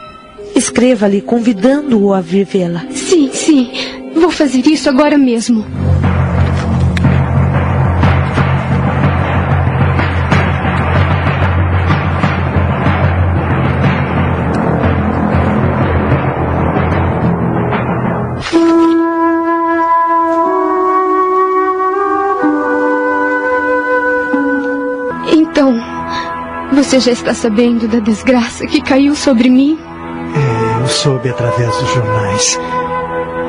Escreva-lhe 0.56 1.22
convidando-o 1.22 2.14
a 2.14 2.22
vir 2.22 2.46
vê-la. 2.46 2.86
Sim, 2.90 3.30
sim. 3.32 3.72
Vou 4.16 4.32
fazer 4.32 4.66
isso 4.66 4.90
agora 4.90 5.18
mesmo. 5.18 5.66
Então, 25.34 25.74
você 26.74 27.00
já 27.00 27.12
está 27.12 27.34
sabendo 27.34 27.88
da 27.88 28.00
desgraça 28.00 28.66
que 28.66 28.82
caiu 28.82 29.16
sobre 29.16 29.50
mim? 29.50 29.78
Eu 30.86 30.90
soube 30.90 31.30
através 31.30 31.76
dos 31.78 31.90
jornais. 31.96 32.60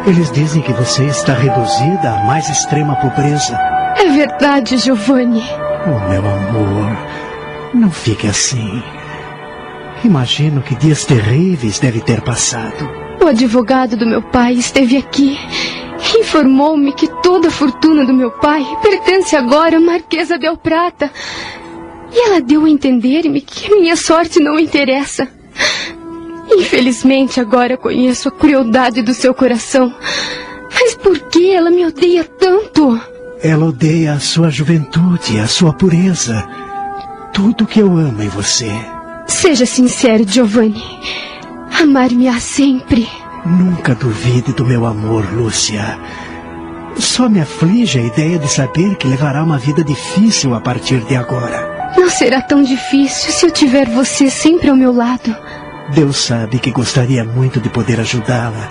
Eles 0.06 0.32
dizem 0.32 0.62
que 0.62 0.72
você 0.72 1.04
está 1.04 1.34
reduzida 1.34 2.12
à 2.12 2.24
mais 2.24 2.48
extrema 2.48 2.96
pobreza. 2.96 3.54
É 3.94 4.08
verdade, 4.08 4.78
Giovanni. 4.78 5.44
Oh, 5.84 6.08
meu 6.08 6.26
amor, 6.26 6.96
não 7.74 7.90
fique 7.90 8.26
assim. 8.26 8.82
Imagino 10.02 10.62
que 10.62 10.74
dias 10.76 11.04
terríveis 11.04 11.78
deve 11.78 12.00
ter 12.00 12.22
passado. 12.22 12.88
O 13.22 13.26
advogado 13.26 13.98
do 13.98 14.06
meu 14.06 14.22
pai 14.22 14.54
esteve 14.54 14.96
aqui. 14.96 15.38
Informou-me 16.18 16.94
que 16.94 17.06
toda 17.22 17.48
a 17.48 17.50
fortuna 17.50 18.06
do 18.06 18.14
meu 18.14 18.30
pai 18.30 18.64
pertence 18.80 19.36
agora 19.36 19.76
à 19.76 19.80
Marquesa 19.80 20.38
Del 20.38 20.56
Prata. 20.56 21.10
E 22.10 22.18
ela 22.18 22.40
deu 22.40 22.64
a 22.64 22.70
entender-me 22.70 23.42
que 23.42 23.68
minha 23.74 23.94
sorte 23.94 24.40
não 24.40 24.58
interessa. 24.58 25.28
Infelizmente, 26.50 27.40
agora 27.40 27.76
conheço 27.76 28.28
a 28.28 28.32
crueldade 28.32 29.02
do 29.02 29.12
seu 29.12 29.34
coração. 29.34 29.94
Mas 30.72 30.94
por 30.94 31.18
que 31.18 31.50
ela 31.50 31.70
me 31.70 31.84
odeia 31.84 32.24
tanto? 32.24 33.00
Ela 33.42 33.66
odeia 33.66 34.14
a 34.14 34.20
sua 34.20 34.50
juventude, 34.50 35.38
a 35.38 35.46
sua 35.46 35.72
pureza. 35.72 36.46
Tudo 37.32 37.66
que 37.66 37.80
eu 37.80 37.86
amo 37.96 38.22
em 38.22 38.28
você. 38.28 38.70
Seja 39.26 39.66
sincero, 39.66 40.24
Giovanni. 40.26 40.82
Amar-me-á 41.80 42.38
sempre. 42.40 43.08
Nunca 43.44 43.94
duvide 43.94 44.52
do 44.52 44.64
meu 44.64 44.86
amor, 44.86 45.24
Lúcia. 45.34 45.98
Só 46.98 47.28
me 47.28 47.40
aflige 47.40 47.98
a 47.98 48.02
ideia 48.02 48.38
de 48.38 48.48
saber 48.48 48.96
que 48.96 49.06
levará 49.06 49.42
uma 49.42 49.58
vida 49.58 49.84
difícil 49.84 50.54
a 50.54 50.60
partir 50.60 51.00
de 51.00 51.14
agora. 51.14 51.92
Não 51.96 52.08
será 52.08 52.40
tão 52.40 52.62
difícil 52.62 53.32
se 53.32 53.46
eu 53.46 53.50
tiver 53.50 53.88
você 53.88 54.30
sempre 54.30 54.70
ao 54.70 54.76
meu 54.76 54.92
lado. 54.92 55.36
Deus 55.94 56.16
sabe 56.16 56.58
que 56.58 56.70
gostaria 56.70 57.24
muito 57.24 57.60
de 57.60 57.68
poder 57.68 58.00
ajudá-la. 58.00 58.70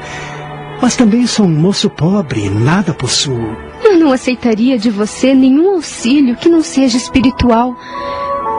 Mas 0.81 0.95
também 0.95 1.25
sou 1.25 1.45
um 1.45 1.49
moço 1.49 1.89
pobre, 1.89 2.49
nada 2.49 2.93
possuo. 2.93 3.55
Eu 3.83 3.97
não 3.97 4.11
aceitaria 4.11 4.77
de 4.77 4.89
você 4.89 5.33
nenhum 5.33 5.75
auxílio 5.75 6.35
que 6.35 6.49
não 6.49 6.61
seja 6.61 6.97
espiritual. 6.97 7.75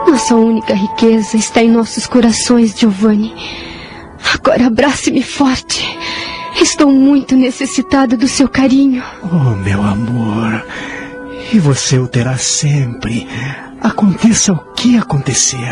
Nossa 0.07 0.35
única 0.35 0.73
riqueza 0.73 1.37
está 1.37 1.61
em 1.61 1.69
nossos 1.69 2.07
corações, 2.07 2.77
Giovanni. 2.77 3.33
Agora 4.33 4.67
abrace-me 4.67 5.21
forte. 5.21 5.97
Estou 6.59 6.91
muito 6.91 7.35
necessitada 7.35 8.17
do 8.17 8.27
seu 8.27 8.49
carinho. 8.49 9.03
Oh, 9.23 9.55
meu 9.55 9.83
amor. 9.83 10.65
E 11.53 11.59
você 11.59 11.99
o 11.99 12.07
terá 12.07 12.35
sempre. 12.37 13.27
Aconteça 13.79 14.53
o 14.53 14.57
que 14.73 14.97
acontecer. 14.97 15.69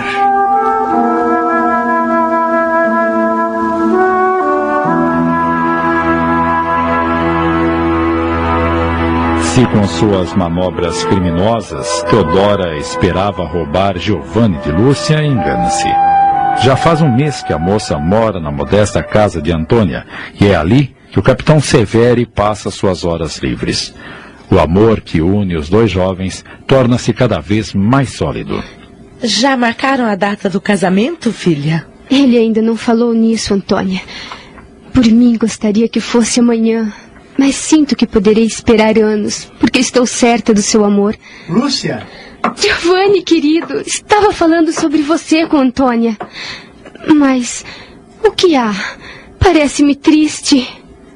Se 9.55 9.65
com 9.67 9.87
suas 9.87 10.33
manobras 10.33 11.05
criminosas 11.05 12.03
Teodora 12.09 12.77
esperava 12.77 13.45
roubar 13.45 13.97
Giovanni 13.97 14.57
de 14.57 14.69
Lúcia, 14.69 15.23
engana-se. 15.23 15.87
Já 16.61 16.75
faz 16.75 17.01
um 17.01 17.09
mês 17.09 17.41
que 17.41 17.53
a 17.53 17.57
moça 17.57 17.97
mora 17.97 18.37
na 18.37 18.51
modesta 18.51 19.01
casa 19.01 19.41
de 19.41 19.53
Antônia 19.53 20.05
e 20.41 20.47
é 20.47 20.57
ali 20.57 20.93
que 21.09 21.19
o 21.19 21.23
capitão 21.23 21.61
Severi 21.61 22.25
passa 22.25 22.69
suas 22.69 23.05
horas 23.05 23.37
livres. 23.37 23.95
O 24.51 24.59
amor 24.59 24.99
que 24.99 25.21
une 25.21 25.55
os 25.55 25.69
dois 25.69 25.89
jovens 25.89 26.43
torna-se 26.67 27.13
cada 27.13 27.39
vez 27.39 27.73
mais 27.73 28.09
sólido. 28.09 28.61
Já 29.23 29.55
marcaram 29.55 30.03
a 30.03 30.15
data 30.15 30.49
do 30.49 30.59
casamento, 30.59 31.31
filha? 31.31 31.87
Ele 32.11 32.37
ainda 32.37 32.61
não 32.61 32.75
falou 32.75 33.13
nisso, 33.13 33.53
Antônia. 33.53 34.01
Por 34.93 35.05
mim, 35.05 35.37
gostaria 35.37 35.87
que 35.87 36.01
fosse 36.01 36.41
amanhã. 36.41 36.91
Mas 37.37 37.55
sinto 37.55 37.95
que 37.95 38.07
poderei 38.07 38.45
esperar 38.45 38.97
anos, 38.97 39.51
porque 39.59 39.79
estou 39.79 40.05
certa 40.05 40.53
do 40.53 40.61
seu 40.61 40.85
amor. 40.85 41.15
Lúcia! 41.49 42.05
Giovanni, 42.55 43.23
querido, 43.23 43.81
estava 43.81 44.31
falando 44.31 44.71
sobre 44.71 45.01
você 45.01 45.45
com 45.47 45.57
Antônia. 45.57 46.17
Mas 47.13 47.65
o 48.23 48.31
que 48.31 48.55
há? 48.55 48.73
Parece-me 49.39 49.95
triste. 49.95 50.67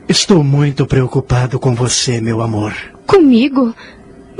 Estou 0.08 0.44
muito 0.44 0.86
preocupado 0.86 1.60
com 1.60 1.74
você, 1.76 2.20
meu 2.20 2.42
amor. 2.42 2.74
Comigo? 3.06 3.74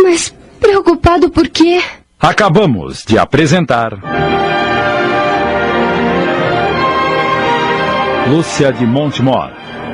Mas 0.02 0.34
preocupado 0.60 1.30
por 1.30 1.48
quê? 1.48 1.82
Acabamos 2.20 3.04
de 3.06 3.18
apresentar. 3.18 3.94
Lúcia 8.30 8.72
de 8.74 8.86
Montemor. 8.86 9.52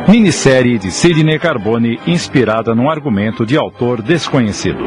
Minissérie 0.08 0.78
de 0.78 0.92
Sidney 0.92 1.40
Carbone 1.40 2.00
inspirada 2.06 2.76
num 2.76 2.88
argumento 2.90 3.44
de 3.44 3.58
autor 3.58 4.04
desconhecido. 4.04 4.78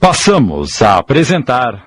Passamos 0.00 0.80
a 0.80 0.96
apresentar. 0.96 1.84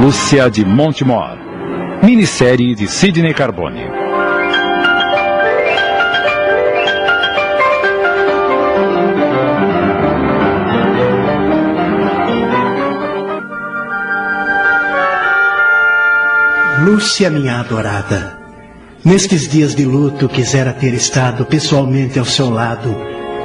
Lúcia 0.00 0.50
de 0.50 0.64
Montemor, 0.64 1.38
minissérie 2.02 2.74
de 2.74 2.88
Sidney 2.88 3.32
Carbone. 3.32 4.03
Lúcia, 16.84 17.30
minha 17.30 17.60
adorada. 17.60 18.38
Nestes 19.02 19.48
dias 19.48 19.74
de 19.74 19.86
luto, 19.86 20.28
quisera 20.28 20.70
ter 20.70 20.92
estado 20.92 21.46
pessoalmente 21.46 22.18
ao 22.18 22.26
seu 22.26 22.50
lado, 22.50 22.94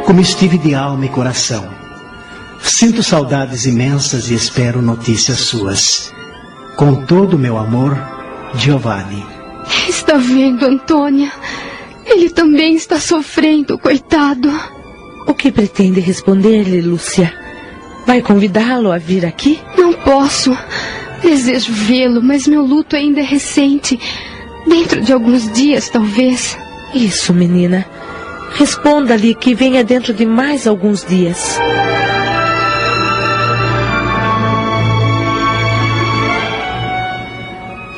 como 0.05 0.19
estive 0.19 0.57
de 0.57 0.75
alma 0.75 1.05
e 1.05 1.09
coração. 1.09 1.65
Sinto 2.61 3.01
saudades 3.01 3.65
imensas 3.65 4.29
e 4.29 4.33
espero 4.33 4.81
notícias 4.81 5.37
suas. 5.37 6.11
Com 6.75 7.05
todo 7.05 7.35
o 7.35 7.39
meu 7.39 7.57
amor, 7.57 7.97
Giovanni. 8.55 9.25
Está 9.87 10.17
vendo, 10.17 10.65
Antônia? 10.65 11.31
Ele 12.05 12.29
também 12.29 12.75
está 12.75 12.99
sofrendo, 12.99 13.79
coitado. 13.79 14.51
O 15.25 15.33
que 15.33 15.49
pretende 15.49 16.01
responder-lhe, 16.01 16.81
Lúcia? 16.81 17.33
Vai 18.05 18.21
convidá-lo 18.21 18.91
a 18.91 18.97
vir 18.97 19.25
aqui? 19.25 19.61
Não 19.77 19.93
posso. 19.93 20.53
Desejo 21.21 21.73
vê-lo, 21.73 22.21
mas 22.21 22.47
meu 22.47 22.65
luto 22.65 22.95
ainda 22.95 23.19
é 23.19 23.23
recente. 23.23 23.99
Dentro 24.67 25.01
de 25.01 25.11
alguns 25.11 25.51
dias, 25.51 25.89
talvez. 25.89 26.57
Isso, 26.93 27.33
menina. 27.33 27.85
Responda-lhe 28.53 29.35
que 29.35 29.53
venha 29.53 29.83
dentro 29.83 30.13
de 30.13 30.25
mais 30.25 30.67
alguns 30.67 31.05
dias. 31.05 31.59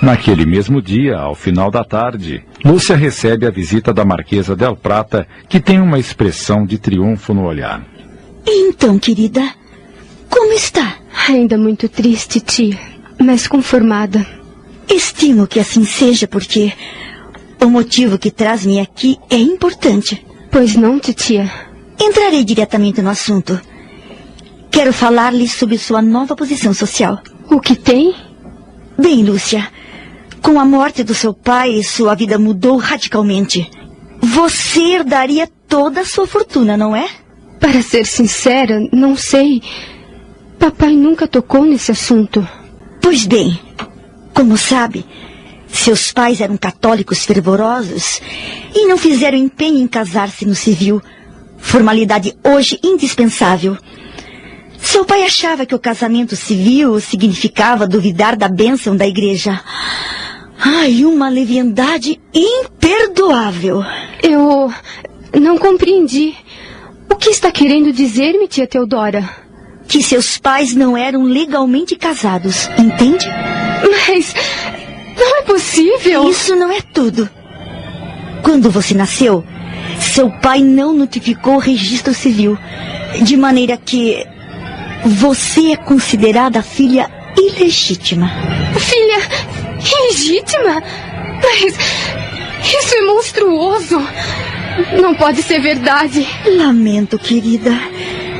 Naquele 0.02 0.48
mesmo 0.48 0.82
dia, 0.82 1.16
ao 1.18 1.36
final 1.36 1.70
da 1.70 1.84
tarde, 1.84 2.44
Lúcia 2.66 2.96
recebe 2.96 3.46
a 3.46 3.52
visita 3.52 3.94
da 3.94 4.04
Marquesa 4.04 4.56
Del 4.56 4.76
Prata, 4.76 5.28
que 5.48 5.60
tem 5.60 5.80
uma 5.80 6.00
expressão 6.00 6.66
de 6.66 6.80
triunfo 6.80 7.36
no 7.36 7.46
olhar. 7.46 7.86
Então, 8.46 8.98
querida, 8.98 9.48
como 10.28 10.54
está? 10.54 10.96
Ainda 11.30 11.56
muito 11.56 11.88
triste, 11.88 12.40
tia, 12.40 12.80
mas 13.24 13.48
conformada. 13.48 14.26
Estimo 14.90 15.48
que 15.48 15.60
assim 15.60 15.86
seja, 15.86 16.28
porque 16.28 16.74
o 17.62 17.70
motivo 17.70 18.18
que 18.18 18.32
traz-me 18.32 18.80
aqui 18.80 19.18
é 19.30 19.38
importante. 19.38 20.26
Pois 20.52 20.76
não, 20.76 21.00
titia? 21.00 21.50
Entrarei 22.00 22.44
diretamente 22.44 23.02
no 23.02 23.10
assunto. 23.10 23.60
Quero 24.70 24.92
falar-lhe 24.92 25.48
sobre 25.48 25.78
sua 25.78 26.02
nova 26.02 26.36
posição 26.36 26.74
social. 26.74 27.22
O 27.50 27.60
que 27.60 27.76
tem? 27.76 28.16
Bem, 28.98 29.24
Lúcia, 29.24 29.68
com 30.42 30.60
a 30.60 30.66
morte 30.66 31.04
do 31.04 31.14
seu 31.14 31.34
pai, 31.34 31.84
sua 31.84 32.16
vida 32.16 32.40
mudou 32.40 32.78
radicalmente. 32.78 33.70
Você 34.22 34.82
herdaria 34.96 35.48
toda 35.68 36.02
a 36.02 36.06
sua 36.06 36.28
fortuna, 36.28 36.76
não 36.76 36.96
é? 36.96 37.08
Para 37.60 37.82
ser 37.82 38.06
sincera, 38.06 38.80
não 38.92 39.16
sei. 39.16 39.62
Papai 40.58 40.94
nunca 40.94 41.28
tocou 41.28 41.64
nesse 41.64 41.92
assunto. 41.92 42.48
Pois 43.02 43.26
bem, 43.26 43.60
como 44.34 44.58
sabe, 44.58 45.06
seus 45.68 46.12
pais 46.12 46.40
eram 46.40 46.56
católicos 46.58 47.26
fervorosos 47.26 48.22
e 48.76 48.86
não 48.86 48.98
fizeram 48.98 49.38
empenho 49.38 49.80
em 49.80 49.88
casar-se 49.88 50.46
no 50.46 50.54
civil, 50.56 51.02
formalidade 51.58 52.36
hoje 52.44 52.80
indispensável. 52.84 53.78
Seu 54.78 55.06
pai 55.06 55.24
achava 55.24 55.66
que 55.66 55.76
o 55.76 55.80
casamento 55.80 56.36
civil 56.36 57.00
significava 57.00 57.88
duvidar 57.88 58.36
da 58.36 58.48
bênção 58.48 58.96
da 58.96 59.08
igreja. 59.08 59.62
Ai, 60.60 61.06
uma 61.06 61.30
leviandade 61.30 62.20
imperdoável. 62.34 63.84
Eu 64.22 64.72
não 65.40 65.58
compreendi. 65.58 66.36
O 67.10 67.16
que 67.16 67.30
está 67.30 67.52
querendo 67.52 67.92
dizer-me, 67.92 68.48
tia 68.48 68.68
Teodora? 68.68 69.51
Que 69.92 70.02
seus 70.02 70.38
pais 70.38 70.74
não 70.74 70.96
eram 70.96 71.24
legalmente 71.24 71.96
casados, 71.96 72.68
entende? 72.80 73.28
Mas 74.08 74.34
não 75.18 75.38
é 75.38 75.42
possível. 75.44 76.30
Isso 76.30 76.56
não 76.56 76.72
é 76.72 76.80
tudo. 76.82 77.30
Quando 78.42 78.72
você 78.72 78.94
nasceu, 78.94 79.44
seu 80.00 80.32
pai 80.32 80.62
não 80.62 80.94
notificou 80.94 81.56
o 81.56 81.60
registro 81.60 82.14
civil, 82.14 82.58
de 83.22 83.36
maneira 83.36 83.78
que 83.78 84.26
você 85.06 85.74
é 85.74 85.76
considerada 85.76 86.64
filha 86.64 87.12
ilegítima. 87.38 88.32
Filha 88.80 89.62
Ilegítima? 89.82 90.84
Mas 91.44 91.76
isso 92.64 92.96
é 92.96 93.02
monstruoso. 93.02 94.00
Não 95.02 95.16
pode 95.16 95.42
ser 95.42 95.60
verdade. 95.60 96.28
Lamento, 96.46 97.18
querida. 97.18 97.72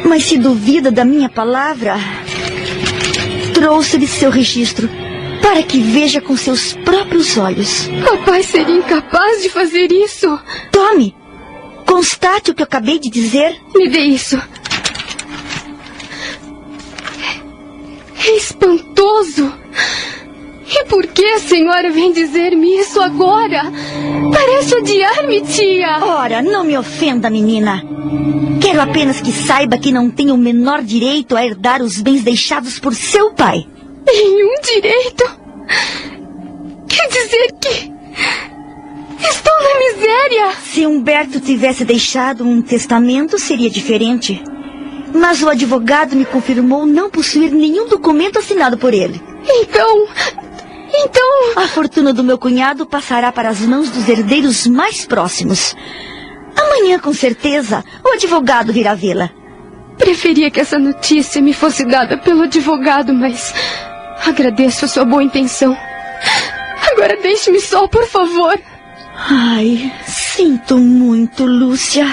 Mas 0.06 0.26
se 0.26 0.38
duvida 0.38 0.92
da 0.92 1.06
minha 1.06 1.30
palavra, 1.30 1.96
trouxe-lhe 3.54 4.08
seu 4.08 4.30
registro 4.30 4.90
para 5.42 5.64
que 5.64 5.80
veja 5.80 6.22
com 6.22 6.38
seus 6.38 6.74
próprios 6.74 7.38
olhos. 7.38 7.90
Papai 8.06 8.44
seria 8.44 8.76
incapaz 8.76 9.42
de 9.42 9.50
fazer 9.50 9.92
isso. 9.92 10.40
Tome! 10.72 11.16
Constate 11.86 12.52
o 12.52 12.54
que 12.54 12.62
eu 12.62 12.66
acabei 12.66 12.98
de 13.00 13.10
dizer. 13.10 13.60
Me 13.76 13.90
dê 13.90 14.00
isso. 14.00 14.42
É 18.26 18.38
espantoso. 18.38 19.52
E 20.74 20.86
por 20.86 21.06
que 21.08 21.26
a 21.26 21.40
senhora 21.40 21.92
vem 21.92 22.14
dizer-me 22.14 22.80
isso 22.80 23.02
agora? 23.02 23.64
Parece 24.34 24.76
odiar-me, 24.76 25.42
tia. 25.42 26.00
Ora, 26.02 26.42
não 26.42 26.64
me 26.64 26.78
ofenda, 26.78 27.30
menina. 27.30 27.84
Quero 28.62 28.80
apenas 28.80 29.20
que 29.20 29.32
saiba 29.34 29.78
que 29.78 29.92
não 29.92 30.10
tenho 30.10 30.34
o 30.34 30.38
menor 30.38 30.82
direito 30.82 31.36
a 31.36 31.46
herdar 31.46 31.82
os 31.82 32.00
bens 32.00 32.24
deixados 32.24 32.80
por 32.80 32.96
seu 32.96 33.34
pai. 33.34 33.68
Nenhum 34.08 34.54
direito? 34.64 35.24
Quer 36.88 37.08
dizer 37.10 37.48
que. 37.60 37.92
Estou 39.28 39.54
na 39.62 39.80
miséria. 39.80 40.52
Se 40.64 40.86
Humberto 40.86 41.40
tivesse 41.40 41.84
deixado 41.84 42.46
um 42.46 42.62
testamento, 42.62 43.38
seria 43.38 43.70
diferente. 43.70 44.42
Mas 45.14 45.42
o 45.44 45.50
advogado 45.50 46.16
me 46.16 46.24
confirmou 46.24 46.86
não 46.86 47.10
possuir 47.10 47.52
nenhum 47.52 47.88
documento 47.88 48.40
assinado 48.40 48.78
por 48.78 48.94
ele. 48.94 49.22
Então, 49.46 50.08
então. 50.94 51.64
A 51.64 51.68
fortuna 51.68 52.14
do 52.14 52.24
meu 52.24 52.38
cunhado 52.38 52.86
passará 52.86 53.32
para 53.32 53.50
as 53.50 53.60
mãos 53.62 53.90
dos 53.90 54.08
herdeiros 54.08 54.68
mais 54.68 55.06
próximos. 55.06 55.76
Amanhã, 56.56 57.00
com 57.00 57.14
certeza, 57.14 57.84
o 58.04 58.10
advogado 58.10 58.74
virá 58.74 58.94
vê-la. 58.94 59.30
Preferia 59.98 60.50
que 60.50 60.60
essa 60.60 60.80
notícia 60.80 61.42
me 61.42 61.54
fosse 61.54 61.86
dada 61.86 62.18
pelo 62.18 62.44
advogado, 62.44 63.14
mas. 63.14 63.54
Agradeço 64.26 64.86
a 64.86 64.88
sua 64.88 65.06
boa 65.06 65.24
intenção. 65.24 65.76
Agora 66.92 67.18
deixe-me 67.18 67.60
só, 67.60 67.88
por 67.88 68.06
favor. 68.06 68.60
Ai, 69.16 69.92
sinto 70.06 70.78
muito, 70.78 71.46
Lúcia. 71.46 72.08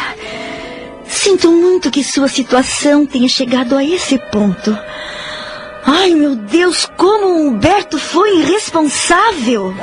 Sinto 1.07 1.51
muito 1.51 1.91
que 1.91 2.05
sua 2.05 2.29
situação 2.29 3.07
tenha 3.07 3.29
chegado 3.29 3.77
a 3.77 3.85
esse 3.85 4.19
ponto. 4.31 4.77
Ai, 5.91 6.15
meu 6.15 6.37
Deus, 6.37 6.85
como 6.99 7.27
o 7.27 7.49
Humberto 7.49 7.99
foi 7.99 8.41
irresponsável! 8.41 9.75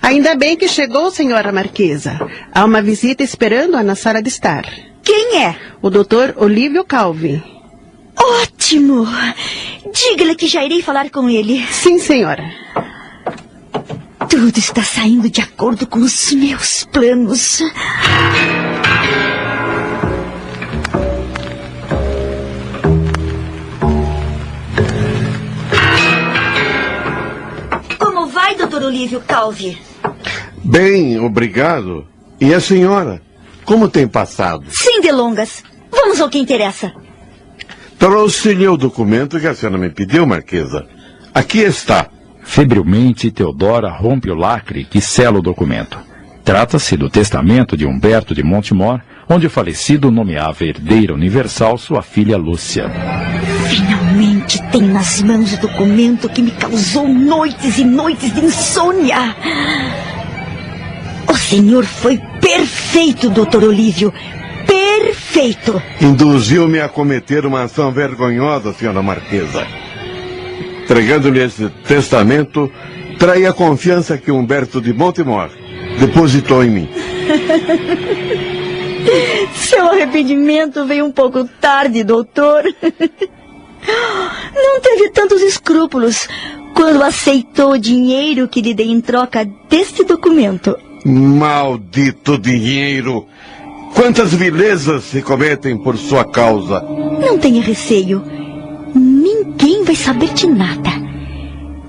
Ainda 0.00 0.34
bem 0.34 0.56
que 0.56 0.66
chegou, 0.66 1.10
senhora 1.10 1.52
Marquesa. 1.52 2.18
Há 2.54 2.64
uma 2.64 2.80
visita 2.80 3.22
esperando-a 3.22 3.82
na 3.82 3.94
sala 3.94 4.22
de 4.22 4.30
estar. 4.30 4.64
Quem 5.02 5.42
é? 5.42 5.54
O 5.82 5.90
doutor 5.90 6.32
Olívio 6.38 6.84
Calvi. 6.84 7.42
Ótimo! 8.16 9.06
Diga-lhe 9.92 10.34
que 10.34 10.48
já 10.48 10.64
irei 10.64 10.80
falar 10.80 11.10
com 11.10 11.28
ele. 11.28 11.62
Sim, 11.66 11.98
senhora. 11.98 12.44
Tudo 14.32 14.58
está 14.58 14.82
saindo 14.82 15.28
de 15.28 15.42
acordo 15.42 15.86
com 15.86 15.98
os 15.98 16.32
meus 16.32 16.84
planos. 16.84 17.60
Como 27.98 28.26
vai, 28.28 28.56
doutor 28.56 28.84
Olívio 28.84 29.20
Calvi? 29.20 29.76
Bem, 30.64 31.20
obrigado. 31.20 32.06
E 32.40 32.54
a 32.54 32.60
senhora? 32.60 33.20
Como 33.66 33.86
tem 33.86 34.08
passado? 34.08 34.64
Sem 34.70 35.02
delongas. 35.02 35.62
Vamos 35.90 36.22
ao 36.22 36.30
que 36.30 36.38
interessa. 36.38 36.90
Trouxe-lhe 37.98 38.66
o 38.66 38.78
documento 38.78 39.38
que 39.38 39.46
a 39.46 39.54
senhora 39.54 39.76
me 39.76 39.90
pediu, 39.90 40.24
Marquesa. 40.24 40.88
Aqui 41.34 41.58
está. 41.58 42.08
Febrilmente, 42.42 43.30
Teodora 43.30 43.90
rompe 43.90 44.30
o 44.30 44.34
lacre 44.34 44.84
que 44.84 45.00
sela 45.00 45.38
o 45.38 45.42
documento. 45.42 45.98
Trata-se 46.44 46.96
do 46.96 47.08
testamento 47.08 47.76
de 47.76 47.86
Humberto 47.86 48.34
de 48.34 48.42
Montemor, 48.42 49.00
onde 49.28 49.46
o 49.46 49.50
falecido 49.50 50.10
nomeava 50.10 50.64
herdeira 50.64 51.14
universal 51.14 51.78
sua 51.78 52.02
filha 52.02 52.36
Lúcia. 52.36 52.90
Finalmente 53.68 54.60
tem 54.70 54.82
nas 54.82 55.22
mãos 55.22 55.52
o 55.54 55.60
documento 55.60 56.28
que 56.28 56.42
me 56.42 56.50
causou 56.50 57.08
noites 57.08 57.78
e 57.78 57.84
noites 57.84 58.34
de 58.34 58.44
insônia. 58.44 59.36
O 61.28 61.36
senhor 61.36 61.84
foi 61.84 62.20
perfeito, 62.40 63.30
doutor 63.30 63.62
Olívio. 63.64 64.12
Perfeito. 64.66 65.80
Induziu-me 66.00 66.80
a 66.80 66.88
cometer 66.88 67.46
uma 67.46 67.62
ação 67.62 67.92
vergonhosa, 67.92 68.72
senhora 68.72 69.02
Marquesa. 69.02 69.66
Entregando-lhe 70.92 71.42
esse 71.42 71.70
testamento, 71.88 72.70
traí 73.18 73.46
a 73.46 73.52
confiança 73.54 74.18
que 74.18 74.30
Humberto 74.30 74.78
de 74.78 74.92
Montemor 74.92 75.48
depositou 75.98 76.62
em 76.62 76.68
mim. 76.68 76.86
Seu 79.56 79.86
arrependimento 79.86 80.84
veio 80.84 81.06
um 81.06 81.10
pouco 81.10 81.48
tarde, 81.62 82.04
doutor. 82.04 82.62
Não 84.54 84.80
teve 84.82 85.08
tantos 85.12 85.40
escrúpulos 85.40 86.28
quando 86.74 87.02
aceitou 87.02 87.72
o 87.72 87.78
dinheiro 87.78 88.46
que 88.46 88.60
lhe 88.60 88.74
dei 88.74 88.90
em 88.90 89.00
troca 89.00 89.48
deste 89.70 90.04
documento. 90.04 90.76
Maldito 91.06 92.36
dinheiro! 92.36 93.26
Quantas 93.94 94.34
vilezas 94.34 95.04
se 95.04 95.22
cometem 95.22 95.78
por 95.78 95.96
sua 95.96 96.22
causa? 96.22 96.82
Não 96.82 97.38
tenha 97.38 97.62
receio. 97.62 98.41
Ninguém 99.44 99.82
vai 99.84 99.96
saber 99.96 100.32
de 100.32 100.46
nada. 100.46 100.90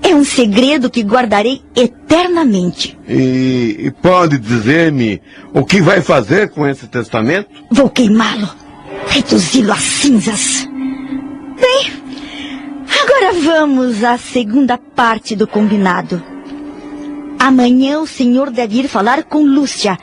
É 0.02 0.14
um 0.14 0.24
segredo 0.24 0.90
que 0.90 1.02
guardarei 1.02 1.62
eternamente. 1.74 2.98
E, 3.08 3.76
e 3.78 3.90
pode 3.90 4.38
dizer-me 4.38 5.22
o 5.52 5.64
que 5.64 5.80
vai 5.80 6.02
fazer 6.02 6.50
com 6.50 6.66
esse 6.66 6.86
testamento? 6.88 7.48
Vou 7.70 7.88
queimá-lo, 7.88 8.48
reduzi-lo 9.06 9.72
a 9.72 9.76
cinzas. 9.76 10.68
Bem, 11.60 11.92
agora 13.02 13.32
vamos 13.32 14.04
à 14.04 14.18
segunda 14.18 14.76
parte 14.76 15.34
do 15.34 15.46
combinado. 15.46 16.22
Amanhã 17.38 18.00
o 18.00 18.06
senhor 18.06 18.50
deve 18.50 18.80
ir 18.80 18.88
falar 18.88 19.22
com 19.24 19.44
Lúcia 19.44 19.96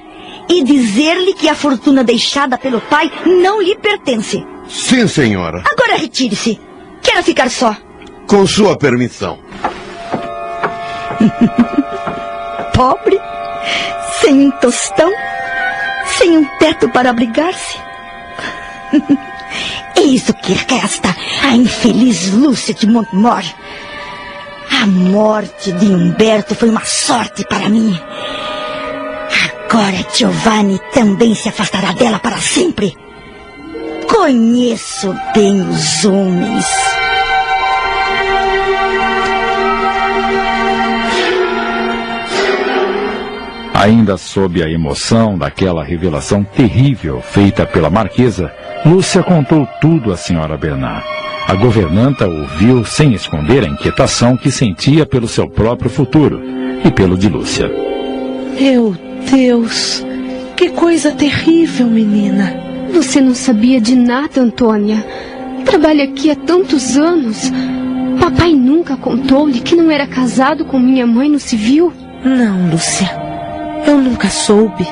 e 0.50 0.64
dizer-lhe 0.64 1.34
que 1.34 1.48
a 1.48 1.56
fortuna 1.56 2.04
deixada 2.04 2.58
pelo 2.58 2.82
pai 2.82 3.12
não 3.26 3.62
lhe 3.62 3.76
pertence. 3.76 4.44
Sim, 4.68 5.08
senhora. 5.08 5.64
Agora 5.70 5.98
retire-se. 5.98 6.60
Quero 7.12 7.24
ficar 7.24 7.50
só. 7.50 7.76
Com 8.26 8.48
sua 8.48 8.78
permissão. 8.78 9.38
Pobre, 12.74 13.20
sem 14.22 14.48
um 14.48 14.52
tostão, 14.52 15.12
sem 16.18 16.38
um 16.38 16.46
teto 16.58 16.88
para 16.88 17.10
abrigar-se. 17.10 17.78
Eis 19.98 20.30
o 20.30 20.34
que 20.36 20.54
resta 20.54 21.14
a 21.44 21.54
infeliz 21.54 22.32
Lúcia 22.32 22.74
de 22.74 22.88
Montmor. 22.88 23.44
A 24.82 24.88
morte 24.88 25.74
de 25.74 25.88
Humberto 25.88 26.56
foi 26.56 26.70
uma 26.70 26.86
sorte 26.86 27.46
para 27.46 27.68
mim. 27.68 27.94
Agora 29.70 29.98
Giovanni 30.14 30.80
também 30.94 31.36
se 31.36 31.50
afastará 31.50 31.92
dela 31.92 32.20
para 32.20 32.38
sempre. 32.38 32.96
Conheço 34.12 35.16
bem 35.34 35.62
os 35.62 36.06
homens. 36.06 36.66
Ainda 43.74 44.18
sob 44.18 44.62
a 44.62 44.70
emoção 44.70 45.38
daquela 45.38 45.84
revelação 45.84 46.44
terrível 46.44 47.22
feita 47.22 47.66
pela 47.66 47.90
marquesa, 47.90 48.54
Lúcia 48.86 49.24
contou 49.24 49.66
tudo 49.80 50.12
à 50.12 50.18
senhora 50.18 50.58
Bernard. 50.58 51.04
A 51.48 51.56
governanta 51.56 52.28
ouviu 52.28 52.84
sem 52.84 53.14
esconder 53.14 53.64
a 53.64 53.68
inquietação 53.68 54.36
que 54.38 54.52
sentia 54.52 55.06
pelo 55.06 55.28
seu 55.28 55.50
próprio 55.50 55.90
futuro 55.90 56.40
e 56.86 56.92
pelo 56.92 57.18
de 57.18 57.30
Lúcia. 57.30 57.72
Meu 58.60 58.96
Deus, 59.32 60.06
que 60.56 60.70
coisa 60.70 61.12
terrível, 61.12 61.88
menina. 61.88 62.71
Você 62.94 63.22
não 63.22 63.34
sabia 63.34 63.80
de 63.80 63.96
nada, 63.96 64.42
Antônia. 64.42 65.06
Trabalha 65.66 66.04
aqui 66.04 66.30
há 66.30 66.36
tantos 66.36 66.98
anos. 66.98 67.52
Papai 68.20 68.54
nunca 68.54 68.96
contou-lhe 68.98 69.60
que 69.62 69.76
não 69.76 69.90
era 69.90 70.06
casado 70.06 70.66
com 70.66 70.78
minha 70.78 71.08
mãe 71.08 71.30
no 71.30 71.40
civil? 71.40 71.94
Não, 72.24 72.70
Lúcia. 72.70 73.10
Eu 73.88 73.98
nunca 73.98 74.30
soube. 74.30 74.88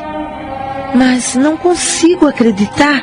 Mas 0.96 1.36
não 1.36 1.56
consigo 1.56 2.28
acreditar 2.28 3.02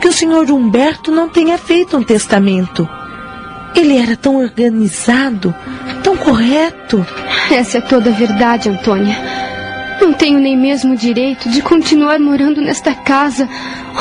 que 0.00 0.08
o 0.08 0.12
senhor 0.12 0.50
Humberto 0.50 1.10
não 1.10 1.28
tenha 1.28 1.58
feito 1.58 1.96
um 1.96 2.02
testamento. 2.02 2.88
Ele 3.74 3.96
era 3.96 4.16
tão 4.16 4.36
organizado, 4.36 5.54
tão 6.02 6.16
correto. 6.16 7.04
Essa 7.50 7.78
é 7.78 7.80
toda 7.80 8.10
a 8.10 8.12
verdade, 8.12 8.68
Antônia. 8.68 9.16
Não 10.04 10.12
tenho 10.12 10.38
nem 10.38 10.54
mesmo 10.54 10.92
o 10.92 10.96
direito 10.98 11.48
de 11.48 11.62
continuar 11.62 12.20
morando 12.20 12.60
nesta 12.60 12.94
casa, 12.94 13.48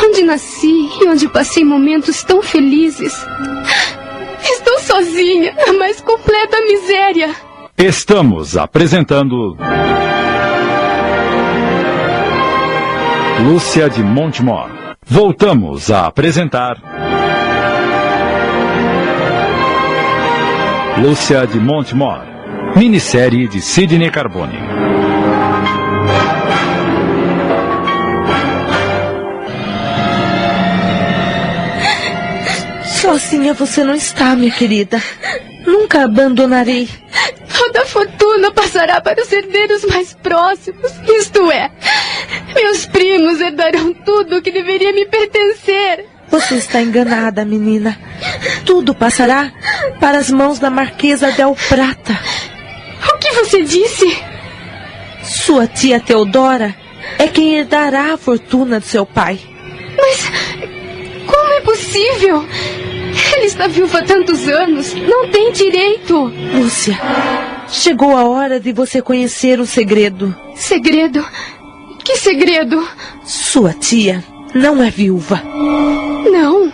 onde 0.03 0.21
nasci 0.21 0.89
e 1.01 1.07
onde 1.07 1.29
passei 1.29 1.63
momentos 1.63 2.21
tão 2.23 2.41
felizes. 2.41 3.25
Estou 4.43 4.79
sozinha, 4.81 5.55
na 5.65 5.71
mais 5.71 6.01
completa 6.01 6.59
miséria. 6.59 7.29
Estamos 7.77 8.57
apresentando. 8.57 9.55
Lúcia 13.45 13.89
de 13.89 14.03
Montemor. 14.03 14.71
Voltamos 15.07 15.89
a 15.89 16.05
apresentar. 16.07 16.81
Lúcia 20.97 21.47
de 21.47 21.61
Montemor. 21.61 22.25
Minissérie 22.75 23.47
de 23.47 23.61
Sidney 23.61 24.11
Carbone. 24.11 24.82
Sozinha 33.03 33.53
você 33.53 33.83
não 33.83 33.93
está, 33.93 34.33
minha 34.33 34.49
querida. 34.49 35.03
Nunca 35.67 36.05
abandonarei. 36.05 36.87
Toda 37.53 37.81
a 37.81 37.85
fortuna 37.85 38.49
passará 38.49 39.01
para 39.01 39.21
os 39.21 39.29
herdeiros 39.29 39.83
mais 39.83 40.13
próximos. 40.13 40.89
Isto 41.05 41.51
é, 41.51 41.69
meus 42.55 42.85
primos 42.85 43.41
herdarão 43.41 43.93
tudo 43.93 44.41
que 44.41 44.49
deveria 44.49 44.93
me 44.93 45.05
pertencer. 45.05 46.05
Você 46.29 46.55
está 46.55 46.79
enganada, 46.79 47.43
menina. 47.43 47.99
Tudo 48.65 48.95
passará 48.95 49.51
para 49.99 50.17
as 50.17 50.31
mãos 50.31 50.57
da 50.57 50.69
Marquesa 50.69 51.29
Del 51.33 51.57
Prata. 51.67 52.17
O 53.13 53.17
que 53.17 53.31
você 53.33 53.63
disse? 53.63 54.17
Sua 55.21 55.67
tia 55.67 55.99
Teodora 55.99 56.73
é 57.19 57.27
quem 57.27 57.55
herdará 57.55 58.13
a 58.13 58.17
fortuna 58.17 58.79
de 58.79 58.87
seu 58.87 59.05
pai. 59.05 59.37
Mas 59.97 60.31
como 61.27 61.53
é 61.53 61.59
possível? 61.59 62.47
Ele 63.35 63.45
está 63.45 63.67
vivo 63.67 63.95
há 63.97 64.01
tantos 64.01 64.47
anos. 64.47 64.93
Não 64.93 65.29
tem 65.29 65.51
direito. 65.51 66.31
Lúcia, 66.55 66.97
chegou 67.69 68.15
a 68.15 68.25
hora 68.25 68.59
de 68.59 68.71
você 68.71 69.01
conhecer 69.01 69.59
o 69.59 69.65
segredo. 69.65 70.35
Segredo? 70.55 71.25
Que 72.03 72.17
segredo? 72.17 72.85
Sua 73.23 73.73
tia 73.73 74.23
não 74.53 74.83
é 74.83 74.89
viúva. 74.89 75.41
Não. 76.31 76.71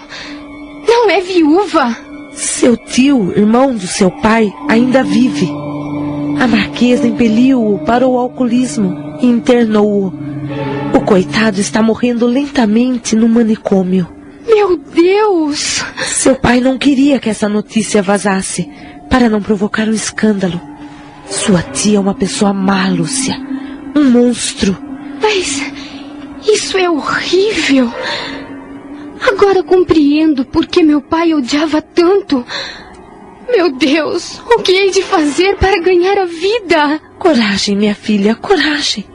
Não 0.87 1.09
é 1.09 1.21
viúva. 1.21 1.95
Seu 2.33 2.75
tio, 2.75 3.31
irmão 3.37 3.75
do 3.75 3.85
seu 3.85 4.09
pai, 4.09 4.53
ainda 4.67 5.03
vive. 5.03 5.49
A 6.39 6.47
marquesa 6.47 7.05
impeliu-o 7.07 7.79
para 7.79 8.07
o 8.07 8.17
alcoolismo 8.17 9.17
e 9.21 9.27
internou-o. 9.27 10.13
O 10.95 11.01
coitado 11.01 11.59
está 11.59 11.81
morrendo 11.81 12.25
lentamente 12.25 13.15
no 13.15 13.27
manicômio. 13.27 14.18
Meu 14.49 14.77
Deus! 14.77 15.83
Seu 16.07 16.35
pai 16.35 16.59
não 16.59 16.77
queria 16.77 17.19
que 17.19 17.29
essa 17.29 17.47
notícia 17.47 18.01
vazasse, 18.01 18.69
para 19.09 19.29
não 19.29 19.41
provocar 19.41 19.87
um 19.87 19.93
escândalo. 19.93 20.59
Sua 21.27 21.61
tia 21.61 21.97
é 21.97 21.99
uma 21.99 22.15
pessoa 22.15 22.51
má, 22.51 22.89
Lúcia. 22.89 23.39
Um 23.95 24.09
monstro. 24.09 24.75
Mas 25.21 25.61
isso 26.51 26.77
é 26.77 26.89
horrível. 26.89 27.91
Agora 29.31 29.61
compreendo 29.61 30.43
por 30.45 30.65
que 30.65 30.81
meu 30.81 31.01
pai 31.01 31.33
odiava 31.33 31.81
tanto. 31.81 32.43
Meu 33.49 33.71
Deus, 33.71 34.39
o 34.39 34.61
que 34.61 34.71
hei 34.71 34.91
de 34.91 35.03
fazer 35.03 35.57
para 35.57 35.79
ganhar 35.81 36.17
a 36.17 36.25
vida? 36.25 36.99
Coragem, 37.19 37.75
minha 37.75 37.95
filha, 37.95 38.35
coragem. 38.35 39.05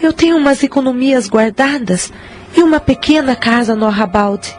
Eu 0.00 0.12
tenho 0.12 0.36
umas 0.36 0.62
economias 0.62 1.28
guardadas 1.28 2.12
e 2.58 2.62
uma 2.62 2.80
pequena 2.80 3.36
casa 3.36 3.76
no 3.76 3.86
Arrabalde. 3.86 4.52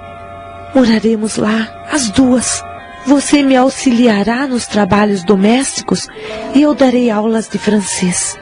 Moraremos 0.73 1.35
lá, 1.35 1.67
as 1.91 2.09
duas. 2.09 2.63
Você 3.05 3.43
me 3.43 3.57
auxiliará 3.57 4.47
nos 4.47 4.65
trabalhos 4.65 5.21
domésticos 5.25 6.07
e 6.55 6.61
eu 6.61 6.73
darei 6.73 7.09
aulas 7.09 7.49
de 7.49 7.57
francês. 7.57 8.39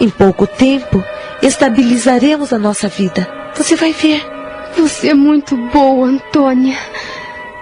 Em 0.00 0.10
pouco 0.10 0.44
tempo, 0.44 1.04
estabilizaremos 1.40 2.52
a 2.52 2.58
nossa 2.58 2.88
vida. 2.88 3.28
Você 3.54 3.76
vai 3.76 3.92
ver. 3.92 4.26
Você 4.76 5.10
é 5.10 5.14
muito 5.14 5.56
boa, 5.68 6.08
Antônia. 6.08 6.76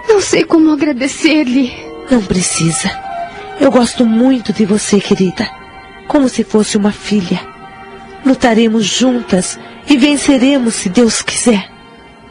Não 0.09 0.19
sei 0.19 0.43
como 0.43 0.71
agradecer-lhe. 0.71 1.71
Não 2.09 2.23
precisa. 2.23 2.89
Eu 3.61 3.69
gosto 3.69 4.03
muito 4.03 4.51
de 4.51 4.65
você, 4.65 4.99
querida. 4.99 5.47
Como 6.07 6.27
se 6.27 6.43
fosse 6.43 6.75
uma 6.75 6.91
filha. 6.91 7.39
Lutaremos 8.25 8.83
juntas 8.83 9.59
e 9.89 9.97
venceremos 9.97 10.75
se 10.75 10.89
Deus 10.89 11.21
quiser. 11.21 11.69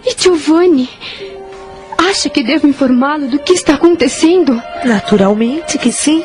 E 0.05 0.15
Giovanni? 0.17 0.89
Acha 1.99 2.29
que 2.29 2.43
devo 2.43 2.67
informá-lo 2.67 3.29
do 3.29 3.39
que 3.39 3.53
está 3.53 3.75
acontecendo? 3.75 4.61
Naturalmente 4.85 5.79
que 5.79 5.93
sim. 5.93 6.23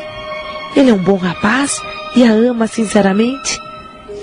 Ele 0.76 0.90
é 0.90 0.92
um 0.92 0.98
bom 0.98 1.16
rapaz 1.16 1.80
e 2.16 2.24
a 2.24 2.32
ama 2.32 2.66
sinceramente. 2.66 3.58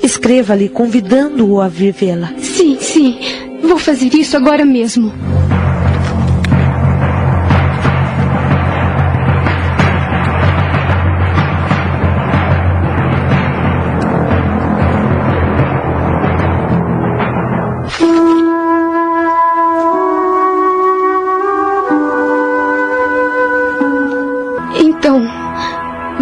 Escreva-lhe 0.03 0.69
convidando-o 0.69 1.61
a 1.61 1.67
vir 1.67 1.93
vê-la. 1.93 2.33
Sim, 2.37 2.77
sim. 2.79 3.19
Vou 3.63 3.79
fazer 3.79 4.13
isso 4.13 4.37
agora 4.37 4.65
mesmo. 4.65 5.11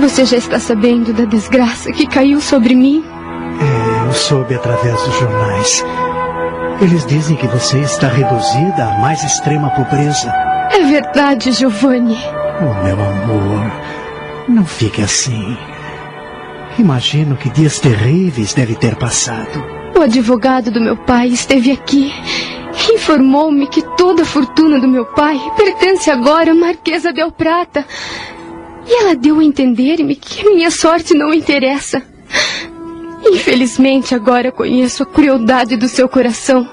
Você 0.04 0.26
já 0.26 0.36
está 0.36 0.60
sabendo 0.60 1.14
da 1.14 1.24
desgraça 1.24 1.90
que 1.94 2.06
caiu 2.06 2.42
sobre 2.42 2.76
mim? 2.76 3.06
É, 3.62 4.08
eu 4.10 4.12
soube 4.12 4.54
através 4.54 5.02
dos 5.02 5.16
jornais. 5.18 5.86
Eles 6.82 7.06
dizem 7.06 7.38
que 7.38 7.48
você 7.48 7.80
está 7.80 8.10
reduzida 8.10 8.84
à 8.84 9.00
mais 9.00 9.24
extrema 9.24 9.70
pobreza. 9.70 10.30
É 10.72 10.84
verdade, 10.84 11.54
Giovanni. 11.54 12.18
Oh, 12.60 12.84
meu 12.84 13.02
amor, 13.02 13.72
não 14.50 14.66
fique 14.66 15.02
assim. 15.02 15.58
Imagino 16.78 17.38
que 17.38 17.50
dias 17.50 17.80
terríveis 17.80 18.54
deve 18.54 18.76
ter 18.76 18.98
passado. 18.98 19.64
O 19.96 20.02
advogado 20.02 20.70
do 20.70 20.82
meu 20.82 20.98
pai 20.98 21.30
esteve 21.30 21.72
aqui. 21.72 22.12
Informou-me 22.94 23.68
que 23.68 23.82
toda 23.96 24.24
a 24.24 24.26
fortuna 24.26 24.82
do 24.82 24.88
meu 24.88 25.06
pai 25.06 25.40
pertence 25.56 26.12
agora 26.12 26.52
à 26.52 26.56
Marquesa 26.56 27.14
Del 27.14 27.32
Prata. 27.32 27.86
E 28.86 29.02
ela 29.02 29.16
deu 29.16 29.40
a 29.40 29.44
entender-me 29.44 30.16
que 30.16 30.48
minha 30.50 30.70
sorte 30.70 31.14
não 31.14 31.34
interessa. 31.34 32.02
Infelizmente, 33.26 34.14
agora 34.14 34.52
conheço 34.52 35.04
a 35.04 35.06
crueldade 35.06 35.78
do 35.78 35.88
seu 35.88 36.10
coração. 36.10 36.68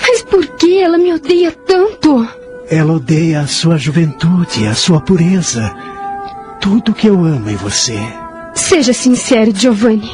Mas 0.00 0.22
por 0.22 0.46
que 0.46 0.78
ela 0.78 0.96
me 0.96 1.12
odeia 1.12 1.52
tanto? 1.52 2.26
Ela 2.70 2.94
odeia 2.94 3.40
a 3.40 3.46
sua 3.46 3.76
juventude, 3.76 4.66
a 4.66 4.74
sua 4.74 5.00
pureza. 5.00 5.74
Tudo 6.60 6.94
que 6.94 7.06
eu 7.06 7.24
amo 7.24 7.50
em 7.50 7.56
você. 7.56 7.98
Seja 8.54 8.92
sincero, 8.92 9.52
Giovanni. 9.54 10.10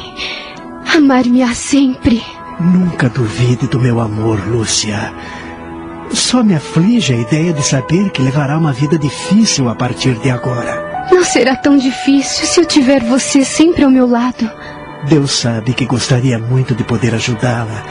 Amar-me-á 0.95 1.53
sempre. 1.55 2.21
Nunca 2.59 3.09
duvide 3.09 3.67
do 3.67 3.79
meu 3.79 3.99
amor, 3.99 4.39
Lúcia. 4.47 5.13
Só 6.11 6.43
me 6.43 6.53
aflige 6.53 7.13
a 7.13 7.17
ideia 7.17 7.53
de 7.53 7.63
saber 7.63 8.11
que 8.11 8.21
levará 8.21 8.57
uma 8.57 8.71
vida 8.71 8.99
difícil 8.99 9.69
a 9.69 9.75
partir 9.75 10.13
de 10.19 10.29
agora. 10.29 10.92
Não 11.11 11.23
será 11.23 11.55
tão 11.55 11.77
difícil 11.77 12.45
se 12.45 12.59
eu 12.59 12.65
tiver 12.65 13.03
você 13.03 13.43
sempre 13.43 13.83
ao 13.83 13.91
meu 13.91 14.07
lado. 14.07 14.49
Deus 15.07 15.31
sabe 15.31 15.73
que 15.73 15.85
gostaria 15.85 16.39
muito 16.39 16.73
de 16.73 16.83
poder 16.83 17.13
ajudá-la. 17.13 17.83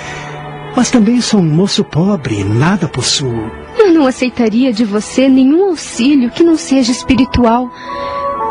Mas 0.74 0.90
também 0.90 1.20
sou 1.20 1.40
um 1.40 1.44
moço 1.44 1.84
pobre 1.84 2.40
e 2.40 2.44
nada 2.44 2.88
possuo. 2.88 3.50
Eu 3.78 3.92
não 3.92 4.06
aceitaria 4.06 4.72
de 4.72 4.84
você 4.84 5.28
nenhum 5.28 5.66
auxílio 5.68 6.30
que 6.30 6.42
não 6.42 6.56
seja 6.56 6.90
espiritual. 6.90 7.70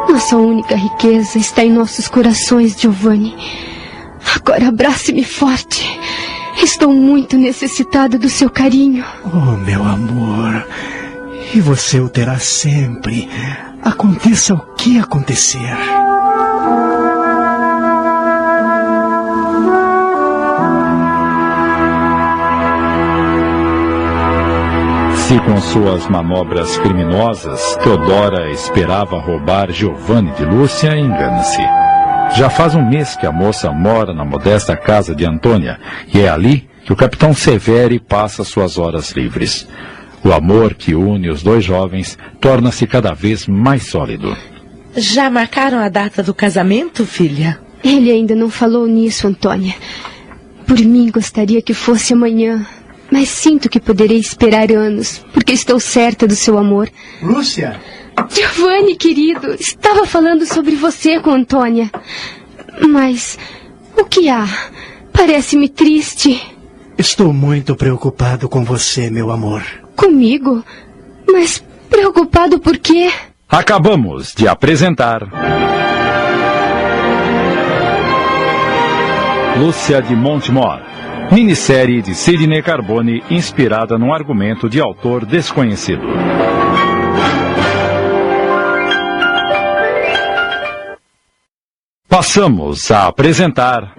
Nossa 0.07 0.37
única 0.37 0.75
riqueza 0.75 1.37
está 1.37 1.63
em 1.63 1.71
nossos 1.71 2.07
corações, 2.07 2.79
Giovanni. 2.79 3.35
Agora 4.35 4.67
abrace-me 4.67 5.23
forte. 5.23 5.99
Estou 6.61 6.93
muito 6.93 7.37
necessitada 7.37 8.19
do 8.19 8.29
seu 8.29 8.49
carinho. 8.49 9.03
Oh, 9.25 9.57
meu 9.57 9.83
amor. 9.83 10.67
E 11.53 11.59
você 11.59 11.99
o 11.99 12.07
terá 12.07 12.39
sempre. 12.39 13.27
Aconteça 13.83 14.53
o 14.53 14.59
que 14.75 14.97
acontecer. 14.97 15.75
Se 25.31 25.39
com 25.39 25.61
suas 25.61 26.07
manobras 26.07 26.77
criminosas 26.77 27.77
Teodora 27.83 28.49
esperava 28.51 29.19
roubar 29.19 29.71
Giovanni 29.71 30.31
de 30.31 30.45
Lúcia, 30.45 30.97
engana-se. 30.97 31.61
Já 32.33 32.49
faz 32.49 32.75
um 32.75 32.85
mês 32.87 33.17
que 33.17 33.25
a 33.25 33.31
moça 33.31 33.71
mora 33.71 34.13
na 34.13 34.23
modesta 34.23 34.77
casa 34.77 35.13
de 35.13 35.25
Antônia 35.25 35.77
e 36.13 36.21
é 36.21 36.29
ali 36.29 36.69
que 36.85 36.93
o 36.93 36.95
capitão 36.95 37.33
Severi 37.33 37.99
passa 37.99 38.45
suas 38.45 38.77
horas 38.77 39.11
livres. 39.11 39.67
O 40.23 40.31
amor 40.31 40.75
que 40.75 40.93
une 40.93 41.29
os 41.29 41.41
dois 41.41 41.63
jovens 41.63 42.17
torna-se 42.39 42.85
cada 42.85 43.13
vez 43.13 43.47
mais 43.47 43.87
sólido. 43.87 44.35
Já 44.95 45.29
marcaram 45.29 45.79
a 45.79 45.89
data 45.89 46.21
do 46.21 46.33
casamento, 46.33 47.05
filha? 47.05 47.59
Ele 47.83 48.11
ainda 48.11 48.35
não 48.35 48.49
falou 48.49 48.85
nisso, 48.85 49.27
Antônia. 49.27 49.73
Por 50.67 50.79
mim, 50.79 51.09
gostaria 51.09 51.61
que 51.61 51.73
fosse 51.73 52.13
amanhã. 52.13 52.65
Mas 53.11 53.29
sinto 53.29 53.67
que 53.67 53.79
poderei 53.79 54.17
esperar 54.17 54.71
anos, 54.71 55.21
porque 55.33 55.51
estou 55.51 55.79
certa 55.79 56.27
do 56.27 56.35
seu 56.35 56.57
amor. 56.57 56.89
Lúcia! 57.21 57.79
Giovanni, 58.29 58.95
querido, 58.95 59.53
estava 59.55 60.05
falando 60.05 60.45
sobre 60.45 60.75
você 60.75 61.19
com 61.19 61.31
Antônia. 61.31 61.91
Mas 62.87 63.37
o 63.97 64.05
que 64.05 64.29
há? 64.29 64.47
Parece-me 65.11 65.67
triste. 65.67 66.41
Estou 66.97 67.33
muito 67.33 67.75
preocupado 67.75 68.47
com 68.47 68.63
você, 68.63 69.09
meu 69.09 69.31
amor. 69.31 69.63
Comigo? 70.01 70.63
Mas 71.31 71.63
preocupado 71.87 72.57
por 72.59 72.75
quê? 72.79 73.11
Acabamos 73.47 74.33
de 74.33 74.47
apresentar. 74.47 75.21
Lúcia 79.59 80.01
de 80.01 80.15
Montemor. 80.15 80.81
Minissérie 81.31 82.01
de 82.01 82.15
Sidney 82.15 82.63
Carbone 82.63 83.23
inspirada 83.29 83.95
num 83.99 84.11
argumento 84.11 84.67
de 84.67 84.81
autor 84.81 85.23
desconhecido. 85.23 86.01
Passamos 92.09 92.89
a 92.89 93.05
apresentar. 93.05 93.93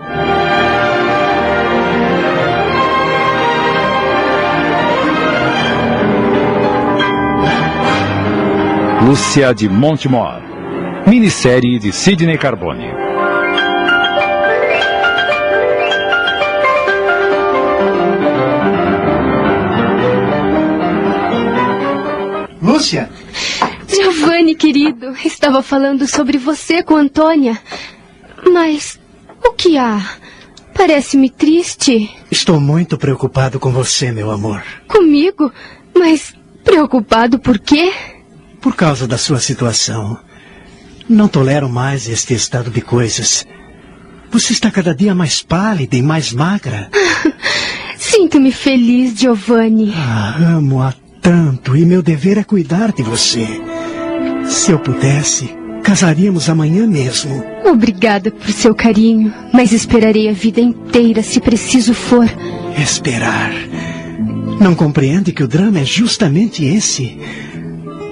Lúcia 9.04 9.52
de 9.52 9.68
Montemor. 9.68 10.40
Minissérie 11.08 11.76
de 11.80 11.90
Sidney 11.92 12.38
Carbone. 12.38 12.86
Lúcia! 22.62 23.10
Giovanni, 23.88 24.54
querido, 24.54 25.16
estava 25.24 25.62
falando 25.64 26.06
sobre 26.06 26.38
você 26.38 26.80
com 26.84 26.94
Antônia. 26.94 27.58
Mas 28.52 29.00
o 29.44 29.52
que 29.52 29.76
há? 29.76 30.00
Parece-me 30.74 31.28
triste. 31.28 32.08
Estou 32.30 32.60
muito 32.60 32.96
preocupado 32.96 33.58
com 33.58 33.72
você, 33.72 34.12
meu 34.12 34.30
amor. 34.30 34.62
Comigo? 34.86 35.52
Mas 35.92 36.32
preocupado 36.62 37.40
por 37.40 37.58
quê? 37.58 37.92
Por 38.62 38.76
causa 38.76 39.08
da 39.08 39.18
sua 39.18 39.40
situação. 39.40 40.18
Não 41.08 41.26
tolero 41.26 41.68
mais 41.68 42.08
este 42.08 42.32
estado 42.32 42.70
de 42.70 42.80
coisas. 42.80 43.44
Você 44.30 44.52
está 44.52 44.70
cada 44.70 44.94
dia 44.94 45.14
mais 45.14 45.42
pálida 45.42 45.96
e 45.96 46.00
mais 46.00 46.32
magra. 46.32 46.88
Sinto-me 47.98 48.52
feliz, 48.52 49.18
Giovanni. 49.18 49.92
Ah, 49.94 50.36
amo-a 50.56 50.94
tanto 51.20 51.76
e 51.76 51.84
meu 51.84 52.02
dever 52.02 52.38
é 52.38 52.44
cuidar 52.44 52.92
de 52.92 53.02
você. 53.02 53.46
Se 54.46 54.70
eu 54.70 54.78
pudesse, 54.78 55.50
casaríamos 55.82 56.48
amanhã 56.48 56.86
mesmo. 56.86 57.44
Obrigada 57.64 58.30
por 58.30 58.50
seu 58.52 58.74
carinho, 58.74 59.34
mas 59.52 59.72
esperarei 59.72 60.28
a 60.28 60.32
vida 60.32 60.60
inteira 60.60 61.22
se 61.22 61.40
preciso 61.40 61.94
for. 61.94 62.28
Esperar. 62.78 63.52
Não 64.60 64.74
compreende 64.74 65.32
que 65.32 65.42
o 65.42 65.48
drama 65.48 65.80
é 65.80 65.84
justamente 65.84 66.64
esse? 66.64 67.18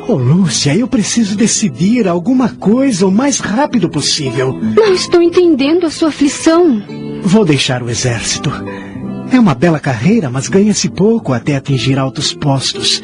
Oh, 0.09 0.15
Lúcia, 0.15 0.75
eu 0.75 0.89
preciso 0.89 1.37
decidir 1.37 2.09
alguma 2.09 2.49
coisa 2.49 3.07
o 3.07 3.11
mais 3.11 3.39
rápido 3.39 3.89
possível. 3.89 4.53
Não 4.53 4.93
estou 4.93 5.23
entendendo 5.23 5.87
a 5.87 5.91
sua 5.91 6.09
aflição. 6.09 6.83
Vou 7.23 7.45
deixar 7.45 7.83
o 7.83 7.89
exército. 7.89 8.51
É 9.33 9.39
uma 9.39 9.55
bela 9.55 9.79
carreira, 9.79 10.29
mas 10.29 10.49
ganha-se 10.49 10.89
pouco 10.89 11.33
até 11.33 11.55
atingir 11.55 11.99
altos 11.99 12.33
postos. 12.33 13.03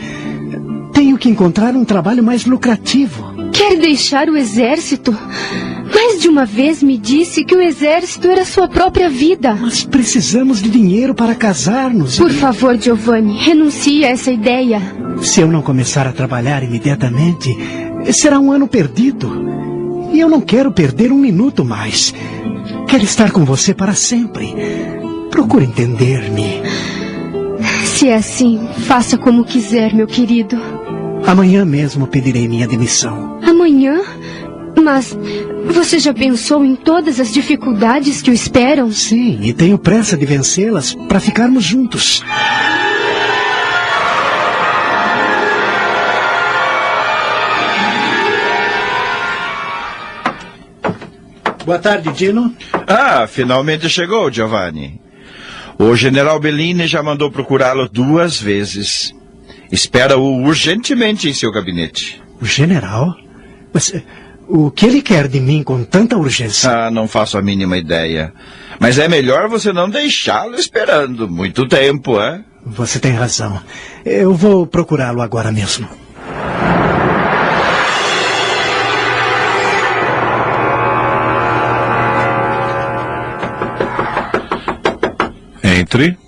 Tenho 0.93 1.17
que 1.17 1.29
encontrar 1.29 1.77
um 1.77 1.85
trabalho 1.85 2.25
mais 2.25 2.45
lucrativo. 2.45 3.36
Quer 3.57 3.79
deixar 3.79 4.29
o 4.29 4.37
exército? 4.37 5.17
Mais 5.95 6.21
de 6.21 6.29
uma 6.29 6.45
vez 6.45 6.83
me 6.83 6.99
disse 6.99 7.43
que 7.43 7.55
o 7.55 7.61
exército 7.61 8.29
era 8.29 8.45
sua 8.45 8.69
própria 8.69 9.09
vida. 9.09 9.55
Mas 9.55 9.83
precisamos 9.83 10.61
de 10.61 10.69
dinheiro 10.69 11.15
para 11.15 11.35
casar-nos. 11.35 12.19
Por 12.19 12.31
favor, 12.31 12.77
Giovanni, 12.79 13.39
renuncie 13.39 14.05
a 14.05 14.09
essa 14.09 14.31
ideia. 14.31 14.83
Se 15.23 15.41
eu 15.41 15.49
não 15.49 15.63
começar 15.63 16.07
a 16.07 16.13
trabalhar 16.13 16.63
imediatamente, 16.63 17.57
será 18.13 18.39
um 18.39 18.53
ano 18.53 18.69
perdido. 18.69 19.33
E 20.13 20.21
eu 20.21 20.29
não 20.29 20.43
quero 20.43 20.71
perder 20.71 21.11
um 21.11 21.19
minuto 21.19 21.65
mais. 21.65 22.13
Quero 22.87 23.05
estar 23.05 23.31
com 23.31 23.45
você 23.45 23.73
para 23.73 23.95
sempre. 23.95 24.55
Procure 25.31 25.65
entender-me. 25.65 26.63
Se 27.85 28.09
é 28.09 28.17
assim, 28.17 28.69
faça 28.87 29.17
como 29.17 29.45
quiser, 29.45 29.95
meu 29.95 30.07
querido. 30.07 30.61
Amanhã 31.27 31.65
mesmo 31.65 32.07
pedirei 32.07 32.47
minha 32.47 32.69
demissão. 32.69 33.36
Amanhã? 33.77 34.03
Mas 34.83 35.17
você 35.67 35.99
já 35.99 36.15
pensou 36.15 36.65
em 36.65 36.75
todas 36.75 37.21
as 37.21 37.33
dificuldades 37.33 38.23
que 38.23 38.31
o 38.31 38.35
esperam? 38.35 38.91
Sim, 38.91 39.39
e 39.43 39.53
tenho 39.53 39.79
pressa 39.79 40.17
de 40.17 40.25
vencê-las 40.25 40.95
para 40.95 41.21
ficarmos 41.21 41.63
juntos. 41.63 42.23
Boa 51.65 51.79
tarde, 51.79 52.11
Dino. 52.13 52.55
Ah, 52.87 53.27
finalmente 53.27 53.91
chegou, 53.91 54.31
Giovanni. 54.31 55.01
O 55.79 55.95
general 55.97 56.41
Bellini 56.41 56.87
já 56.87 57.03
mandou 57.03 57.31
procurá-lo 57.31 57.89
duas 57.89 58.41
vezes. 58.41 59.13
Espera-o 59.71 60.45
urgentemente 60.45 61.29
em 61.29 61.35
seu 61.35 61.51
gabinete. 61.51 62.23
O 62.41 62.47
general? 62.47 63.26
Mas 63.73 63.93
eh, 63.95 64.03
o 64.49 64.71
que 64.71 64.87
ele 64.87 65.03
quer 65.03 65.29
de 65.29 65.41
mim 65.41 65.63
com 65.63 65.85
tanta 65.85 66.17
urgência? 66.17 66.71
Ah, 66.71 66.91
não 66.91 67.09
faço 67.09 67.37
a 67.37 67.43
mínima 67.43 67.77
ideia. 67.77 68.33
Mas 68.79 68.99
é 68.99 69.09
melhor 69.09 69.49
você 69.49 69.73
não 69.73 69.89
deixá-lo 69.89 70.55
esperando 70.55 71.29
muito 71.29 71.67
tempo, 71.67 72.21
é? 72.21 72.43
Você 72.65 72.99
tem 72.99 73.13
razão. 73.13 73.61
Eu 74.05 74.35
vou 74.35 74.67
procurá-lo 74.67 75.23
agora 75.23 75.53
mesmo. 75.53 75.89
Entre. 85.63 86.19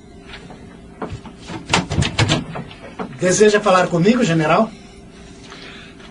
Deseja 3.20 3.60
falar 3.60 3.88
comigo, 3.88 4.22
general? 4.22 4.70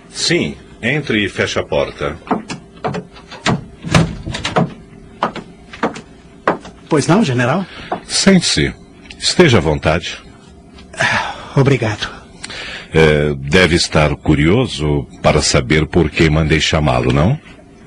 Sim, 0.09 0.57
entre 0.82 1.23
e 1.23 1.30
feche 1.30 1.59
a 1.59 1.63
porta. 1.63 2.17
Pois 6.89 7.07
não, 7.07 7.23
general? 7.23 7.65
Sente-se. 8.05 8.73
Esteja 9.17 9.57
à 9.57 9.61
vontade. 9.61 10.17
Obrigado. 11.55 12.09
É, 12.93 13.34
deve 13.36 13.75
estar 13.75 14.15
curioso 14.15 15.07
para 15.21 15.41
saber 15.41 15.88
por 15.88 16.09
que 16.09 16.30
mandei 16.30 16.61
chamá-lo, 16.61 17.11
não? 17.11 17.38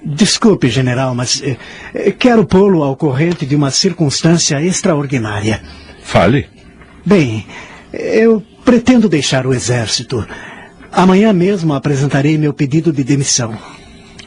Desculpe, 0.05 0.69
general, 0.69 1.15
mas 1.15 1.43
eh, 1.43 2.13
quero 2.19 2.47
pô-lo 2.47 2.83
ao 2.83 2.97
corrente 2.97 3.45
de 3.45 3.55
uma 3.55 3.71
circunstância 3.71 4.61
extraordinária. 4.63 5.63
Fale. 6.03 6.49
Bem, 7.05 7.47
eu 7.93 8.43
pretendo 8.65 9.09
deixar 9.09 9.47
o 9.47 9.53
exército. 9.53 10.27
Amanhã 10.93 11.33
mesmo 11.33 11.73
apresentarei 11.73 12.37
meu 12.37 12.53
pedido 12.53 12.93
de 12.93 13.05
demissão. 13.05 13.57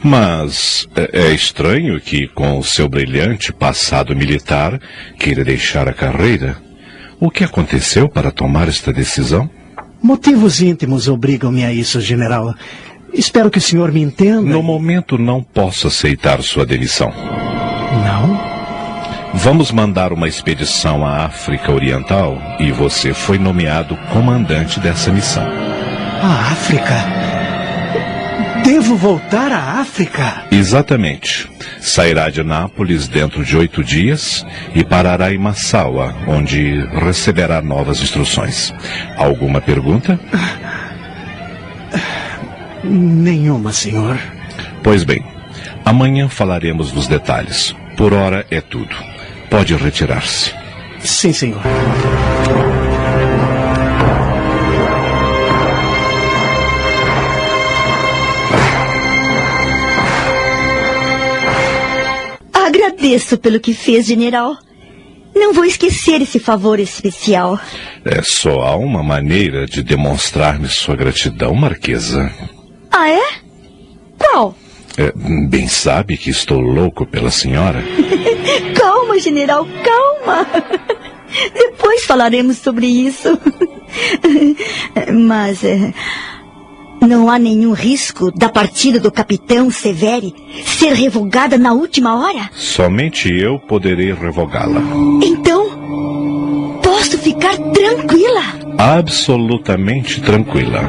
Mas 0.02 0.86
é, 0.94 1.28
é 1.28 1.32
estranho 1.32 2.00
que, 2.00 2.28
com 2.28 2.58
o 2.58 2.64
seu 2.64 2.88
brilhante 2.88 3.52
passado 3.52 4.14
militar, 4.14 4.80
queira 5.18 5.42
deixar 5.42 5.88
a 5.88 5.94
carreira. 5.94 6.56
O 7.18 7.30
que 7.30 7.44
aconteceu 7.44 8.08
para 8.08 8.30
tomar 8.30 8.68
esta 8.68 8.92
decisão? 8.92 9.48
Motivos 10.02 10.60
íntimos 10.60 11.08
obrigam-me 11.08 11.64
a 11.64 11.72
isso, 11.72 12.00
general. 12.00 12.54
Espero 13.14 13.50
que 13.50 13.58
o 13.58 13.62
senhor 13.62 13.92
me 13.92 14.02
entenda. 14.02 14.42
No 14.42 14.62
momento 14.62 15.16
não 15.16 15.42
posso 15.42 15.86
aceitar 15.86 16.42
sua 16.42 16.66
demissão. 16.66 17.10
Não? 18.04 18.54
Vamos 19.32 19.72
mandar 19.72 20.12
uma 20.12 20.28
expedição 20.28 21.06
à 21.06 21.24
África 21.24 21.72
Oriental 21.72 22.38
e 22.60 22.70
você 22.70 23.14
foi 23.14 23.38
nomeado 23.38 23.96
comandante 24.12 24.78
dessa 24.78 25.10
missão. 25.10 25.46
A 26.26 26.52
África? 26.52 27.04
Devo 28.64 28.96
voltar 28.96 29.52
à 29.52 29.80
África? 29.82 30.46
Exatamente. 30.50 31.46
Sairá 31.82 32.30
de 32.30 32.42
Nápoles 32.42 33.06
dentro 33.06 33.44
de 33.44 33.54
oito 33.54 33.84
dias 33.84 34.42
e 34.74 34.82
parará 34.82 35.34
em 35.34 35.36
Massaua, 35.36 36.16
onde 36.26 36.82
receberá 37.04 37.60
novas 37.60 38.00
instruções. 38.00 38.72
Alguma 39.18 39.60
pergunta? 39.60 40.18
Nenhuma, 42.82 43.70
senhor. 43.70 44.18
Pois 44.82 45.04
bem, 45.04 45.22
amanhã 45.84 46.26
falaremos 46.26 46.90
dos 46.90 47.06
detalhes. 47.06 47.76
Por 47.98 48.14
hora 48.14 48.46
é 48.50 48.62
tudo. 48.62 48.96
Pode 49.50 49.76
retirar-se. 49.76 50.54
Sim, 51.00 51.34
senhor. 51.34 51.60
Agradeço 63.04 63.36
pelo 63.36 63.60
que 63.60 63.74
fez, 63.74 64.06
general. 64.06 64.56
Não 65.36 65.52
vou 65.52 65.66
esquecer 65.66 66.22
esse 66.22 66.38
favor 66.38 66.80
especial. 66.80 67.60
É 68.02 68.22
só 68.22 68.62
há 68.62 68.76
uma 68.76 69.02
maneira 69.02 69.66
de 69.66 69.82
demonstrar-me 69.82 70.68
sua 70.68 70.96
gratidão, 70.96 71.54
Marquesa. 71.54 72.32
Ah, 72.90 73.10
é? 73.10 73.22
Qual? 74.16 74.56
É, 74.96 75.12
bem 75.50 75.68
sabe 75.68 76.16
que 76.16 76.30
estou 76.30 76.58
louco 76.58 77.04
pela 77.04 77.30
senhora. 77.30 77.84
calma, 78.74 79.18
general, 79.18 79.68
calma. 79.84 80.46
Depois 81.52 82.06
falaremos 82.06 82.56
sobre 82.56 82.86
isso. 82.86 83.38
Mas 85.12 85.62
é, 85.62 85.92
não 87.06 87.30
há 87.30 87.38
nenhum 87.38 87.72
risco 87.72 88.30
da 88.30 88.48
partida 88.48 88.98
do 88.98 89.10
capitão 89.10 89.70
Severi 89.70 90.34
ser 90.64 90.94
revogada 90.94 91.58
na 91.58 91.72
última 91.72 92.18
hora? 92.18 92.50
Somente 92.52 93.32
eu 93.32 93.58
poderei 93.58 94.12
revogá-la. 94.12 94.80
Então, 95.22 96.80
posso 96.82 97.18
ficar 97.18 97.56
tranquila? 97.56 98.42
Absolutamente 98.78 100.20
tranquila. 100.20 100.82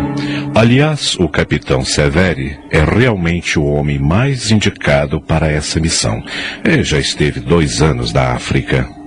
Aliás, 0.56 1.16
o 1.20 1.28
capitão 1.28 1.84
Severi 1.84 2.58
é 2.72 2.84
realmente 2.84 3.60
o 3.60 3.66
homem 3.66 4.00
mais 4.00 4.52
indicado 4.52 5.22
para 5.22 5.52
essa 5.52 5.80
missão. 5.80 6.24
Ele 6.64 6.84
já 6.84 6.98
esteve 6.98 7.40
dois 7.40 7.82
anos 7.82 8.14
na 8.14 8.32
África. 8.34 9.05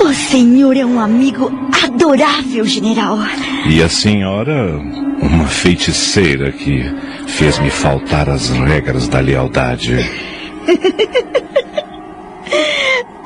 O 0.00 0.14
senhor 0.14 0.76
é 0.76 0.84
um 0.84 1.00
amigo 1.00 1.50
adorável, 1.84 2.64
general. 2.64 3.18
E 3.66 3.82
a 3.82 3.88
senhora, 3.88 4.78
uma 5.20 5.46
feiticeira 5.46 6.52
que 6.52 6.84
fez-me 7.26 7.70
faltar 7.70 8.28
as 8.28 8.48
regras 8.50 9.08
da 9.08 9.20
lealdade. 9.20 9.96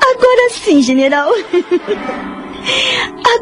Agora 0.01 0.49
sim, 0.51 0.81
general. 0.81 1.31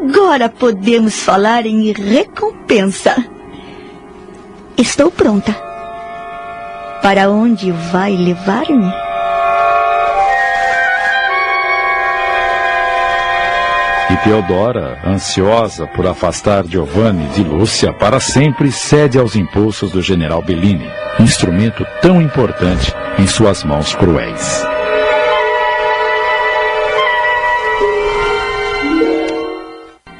Agora 0.00 0.48
podemos 0.48 1.14
falar 1.20 1.64
em 1.66 1.92
recompensa. 1.92 3.16
Estou 4.76 5.10
pronta. 5.10 5.54
Para 7.02 7.30
onde 7.30 7.70
vai 7.70 8.14
levar-me? 8.16 9.11
E 14.12 14.16
Teodora, 14.18 15.00
ansiosa 15.06 15.86
por 15.86 16.06
afastar 16.06 16.66
Giovanni 16.66 17.28
de 17.28 17.42
Lúcia 17.42 17.94
para 17.94 18.20
sempre, 18.20 18.70
cede 18.70 19.18
aos 19.18 19.34
impulsos 19.34 19.90
do 19.90 20.02
general 20.02 20.42
Bellini, 20.42 20.86
instrumento 21.18 21.82
tão 22.02 22.20
importante 22.20 22.92
em 23.18 23.26
suas 23.26 23.64
mãos 23.64 23.94
cruéis. 23.94 24.62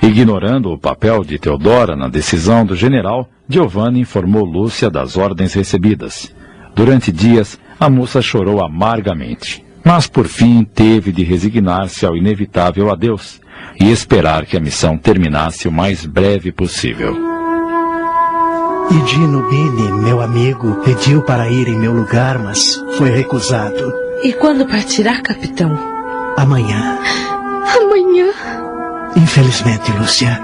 Ignorando 0.01 0.72
o 0.72 0.78
papel 0.78 1.22
de 1.22 1.38
Teodora 1.38 1.95
na 1.95 2.09
decisão 2.09 2.64
do 2.64 2.74
general, 2.74 3.28
Giovanni 3.47 4.01
informou 4.01 4.47
Lúcia 4.47 4.88
das 4.88 5.18
ordens 5.18 5.53
recebidas. 5.53 6.34
Durante 6.74 7.12
dias, 7.12 7.61
a 7.78 7.90
moça 7.90 8.22
chorou 8.22 8.64
amargamente. 8.64 9.62
Mas 9.85 10.07
por 10.07 10.26
fim 10.28 10.64
teve 10.64 11.11
de 11.11 11.24
resignar-se 11.24 12.07
ao 12.07 12.16
inevitável 12.16 12.91
adeus 12.91 13.41
e 13.80 13.91
esperar 13.91 14.47
que 14.47 14.57
a 14.57 14.61
missão 14.61 14.97
terminasse 14.97 15.66
o 15.66 15.72
mais 15.72 16.07
breve 16.07 16.53
possível. 16.53 17.16
E 18.91 18.95
Dino 19.07 19.49
Bini, 19.49 19.93
meu 19.93 20.20
amigo, 20.20 20.76
pediu 20.85 21.22
para 21.22 21.49
ir 21.49 21.68
em 21.68 21.78
meu 21.78 21.93
lugar, 21.93 22.39
mas 22.39 22.76
foi 22.99 23.11
recusado. 23.11 23.93
E 24.22 24.33
quando 24.33 24.66
partirá, 24.66 25.20
capitão? 25.22 25.72
Amanhã. 26.37 26.99
Amanhã? 27.76 28.26
Infelizmente, 29.16 29.91
Lúcia. 29.93 30.41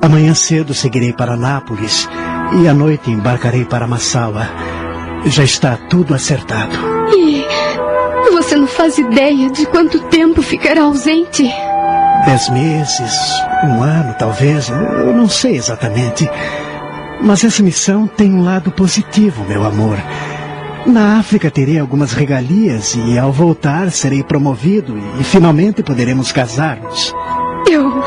Amanhã 0.00 0.34
cedo 0.34 0.74
seguirei 0.74 1.12
para 1.12 1.36
Nápoles 1.36 2.08
e 2.60 2.66
à 2.66 2.74
noite 2.74 3.10
embarcarei 3.10 3.64
para 3.64 3.86
Massaua. 3.86 4.48
Já 5.26 5.44
está 5.44 5.76
tudo 5.76 6.14
acertado. 6.14 6.76
E 7.14 7.44
você 8.42 8.56
não 8.56 8.66
faz 8.66 8.98
ideia 8.98 9.48
de 9.50 9.64
quanto 9.66 10.00
tempo 10.08 10.42
ficará 10.42 10.82
ausente? 10.82 11.48
Dez 12.24 12.48
meses, 12.50 13.12
um 13.62 13.80
ano, 13.80 14.16
talvez. 14.18 14.68
Eu 14.68 15.14
não 15.14 15.28
sei 15.28 15.54
exatamente. 15.54 16.28
Mas 17.20 17.44
essa 17.44 17.62
missão 17.62 18.08
tem 18.08 18.34
um 18.34 18.42
lado 18.42 18.72
positivo, 18.72 19.44
meu 19.44 19.64
amor. 19.64 19.96
Na 20.84 21.20
África 21.20 21.52
terei 21.52 21.78
algumas 21.78 22.12
regalias 22.12 22.96
e 22.96 23.16
ao 23.16 23.30
voltar 23.30 23.92
serei 23.92 24.24
promovido 24.24 24.98
e 25.20 25.22
finalmente 25.22 25.80
poderemos 25.80 26.32
casar-nos. 26.32 27.14
Eu. 27.70 28.02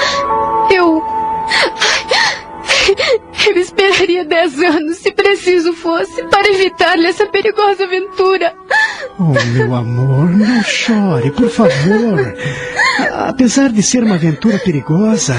Eu 4.06 4.22
esperaria 4.22 4.26
dez 4.26 4.60
anos, 4.62 4.98
se 4.98 5.12
preciso 5.12 5.74
fosse, 5.74 6.24
para 6.26 6.48
evitar-lhe 6.48 7.08
essa 7.08 7.26
perigosa 7.26 7.86
aventura. 7.86 8.54
Oh, 9.18 9.34
meu 9.54 9.74
amor, 9.74 10.30
não 10.30 10.62
chore, 10.64 11.32
por 11.32 11.50
favor. 11.50 12.36
Apesar 13.28 13.70
de 13.70 13.82
ser 13.82 14.04
uma 14.04 14.14
aventura 14.14 14.60
perigosa, 14.60 15.34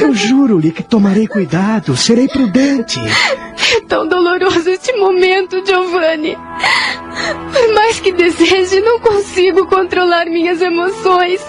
eu 0.00 0.14
juro-lhe 0.14 0.70
que 0.70 0.84
tomarei 0.84 1.26
cuidado, 1.26 1.96
serei 1.96 2.28
prudente. 2.28 3.00
É 3.00 3.80
tão 3.88 4.06
doloroso 4.06 4.70
este 4.70 4.92
momento, 4.92 5.60
Giovanni. 5.66 6.38
Por 7.52 7.74
mais 7.74 7.98
que 7.98 8.12
deseje, 8.12 8.80
não 8.80 9.00
consigo 9.00 9.66
controlar 9.66 10.26
minhas 10.26 10.62
emoções. 10.62 11.40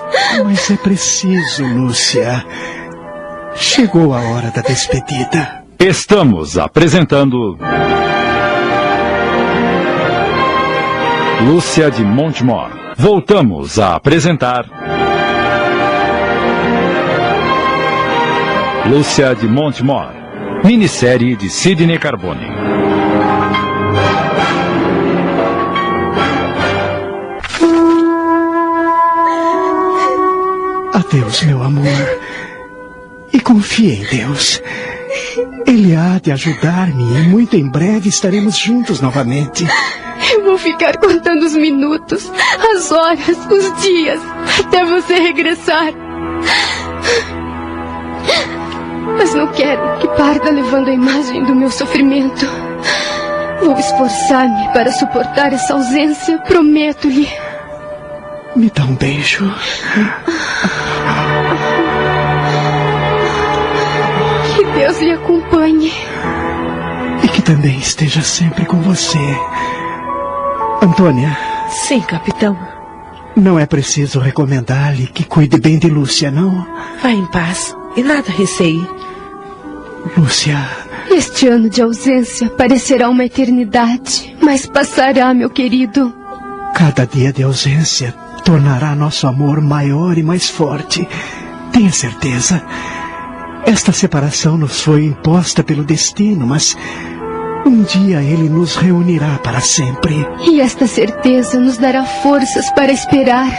Mas 0.43 0.71
é 0.71 0.75
preciso, 0.75 1.63
Lúcia. 1.65 2.43
Chegou 3.53 4.13
a 4.13 4.21
hora 4.21 4.49
da 4.49 4.61
despedida. 4.61 5.61
Estamos 5.84 6.59
apresentando. 6.59 7.57
Lúcia 11.43 11.89
de 11.89 12.03
Montemor. 12.03 12.69
Voltamos 12.99 13.79
a 13.79 13.95
apresentar. 13.95 14.69
Lúcia 18.86 19.34
de 19.34 19.47
Montemor. 19.47 20.13
Minissérie 20.63 21.36
de 21.36 21.49
Sidney 21.49 21.97
Carbone. 21.97 22.45
Adeus, 30.93 31.41
meu 31.41 31.63
amor. 31.63 32.19
E 33.34 33.39
confie 33.39 33.95
em 33.95 34.03
Deus. 34.15 34.61
Ele 35.66 35.95
há 35.95 36.20
de 36.20 36.32
ajudar-me 36.32 37.03
e 37.03 37.28
muito 37.28 37.55
em 37.55 37.68
breve 37.68 38.09
estaremos 38.09 38.57
juntos 38.57 39.01
novamente. 39.01 39.66
Eu 40.34 40.43
vou 40.43 40.57
ficar 40.57 40.97
contando 40.97 41.43
os 41.43 41.55
minutos, 41.55 42.32
as 42.74 42.91
horas, 42.91 43.38
os 43.49 43.82
dias, 43.82 44.20
até 44.59 44.86
você 44.86 45.16
regressar. 45.16 45.93
Mas 49.18 49.34
não 49.34 49.47
quero 49.47 49.99
que 49.99 50.07
parta 50.09 50.49
levando 50.49 50.89
a 50.89 50.93
imagem 50.93 51.43
do 51.43 51.55
meu 51.55 51.70
sofrimento. 51.70 52.45
Vou 53.62 53.78
esforçar-me 53.78 54.74
para 54.74 54.91
suportar 54.91 55.53
essa 55.53 55.74
ausência, 55.74 56.38
prometo-lhe. 56.39 57.28
Me 58.55 58.70
dá 58.70 58.84
um 58.84 58.95
beijo. 58.95 59.45
Deus 64.76 64.99
lhe 64.99 65.11
acompanhe. 65.11 65.91
E 67.24 67.28
que 67.28 67.41
também 67.41 67.78
esteja 67.78 68.22
sempre 68.22 68.65
com 68.65 68.82
você. 68.82 69.19
Antônia. 70.82 71.38
Sim, 71.69 72.01
capitão. 72.01 72.57
Não 73.36 73.57
é 73.57 73.65
preciso 73.65 74.19
recomendar-lhe 74.19 75.07
que 75.07 75.24
cuide 75.24 75.59
bem 75.59 75.78
de 75.78 75.88
Lúcia, 75.88 76.30
não? 76.32 76.67
Vá 77.01 77.11
em 77.11 77.26
paz 77.28 77.76
e 77.95 78.03
nada 78.03 78.32
receie. 78.32 78.86
Lúcia. 80.17 80.57
Este 81.09 81.47
ano 81.47 81.69
de 81.69 81.82
ausência 81.82 82.49
parecerá 82.49 83.09
uma 83.09 83.26
eternidade, 83.26 84.36
mas 84.41 84.65
passará, 84.65 85.34
meu 85.34 85.49
querido. 85.49 86.13
Cada 86.74 87.05
dia 87.05 87.32
de 87.32 87.43
ausência 87.43 88.13
tornará 88.43 88.95
nosso 88.95 89.28
amor 89.28 89.61
maior 89.61 90.17
e 90.17 90.24
mais 90.24 90.49
forte. 90.49 91.07
Tenha 91.72 91.91
certeza. 91.91 92.61
Esta 93.66 93.91
separação 93.91 94.57
nos 94.57 94.82
foi 94.82 95.05
imposta 95.05 95.64
pelo 95.64 95.84
destino, 95.84 96.45
mas 96.45 96.76
um 97.66 97.84
dia 97.84 98.22
ele 98.22 98.49
nos 98.49 98.76
reunirá 98.76 99.39
para 99.43 99.62
sempre. 99.62 100.26
E 100.49 100.59
esta 100.59 100.88
certeza 100.88 101.59
nos 101.59 101.78
dará 101.78 102.03
forças 102.03 102.70
para 102.72 102.91
esperar. 102.91 103.49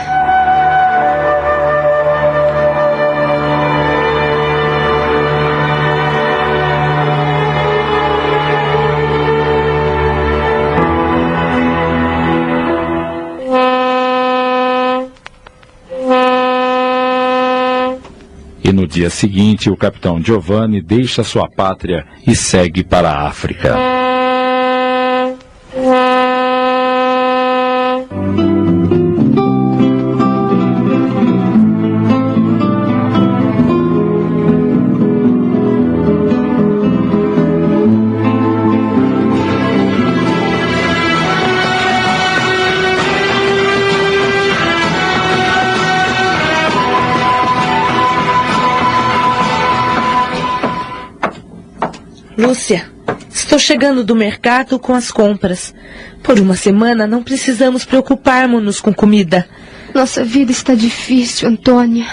No 18.83 18.89
dia 18.89 19.09
seguinte, 19.09 19.71
o 19.71 19.77
capitão 19.77 20.21
Giovanni 20.21 20.83
deixa 20.83 21.23
sua 21.23 21.49
pátria 21.49 22.05
e 22.27 22.35
segue 22.35 22.83
para 22.83 23.11
a 23.11 23.29
África. 23.29 24.12
Chegando 53.63 54.05
do 54.05 54.15
mercado 54.15 54.79
com 54.79 54.95
as 54.95 55.11
compras. 55.11 55.75
Por 56.23 56.39
uma 56.39 56.55
semana 56.55 57.07
não 57.07 57.23
precisamos 57.23 57.85
preocuparmos-nos 57.85 58.81
com 58.81 58.93
comida. 58.93 59.49
Nossa 59.95 60.25
vida 60.25 60.51
está 60.51 60.75
difícil, 60.75 61.49
Antônia. 61.49 62.07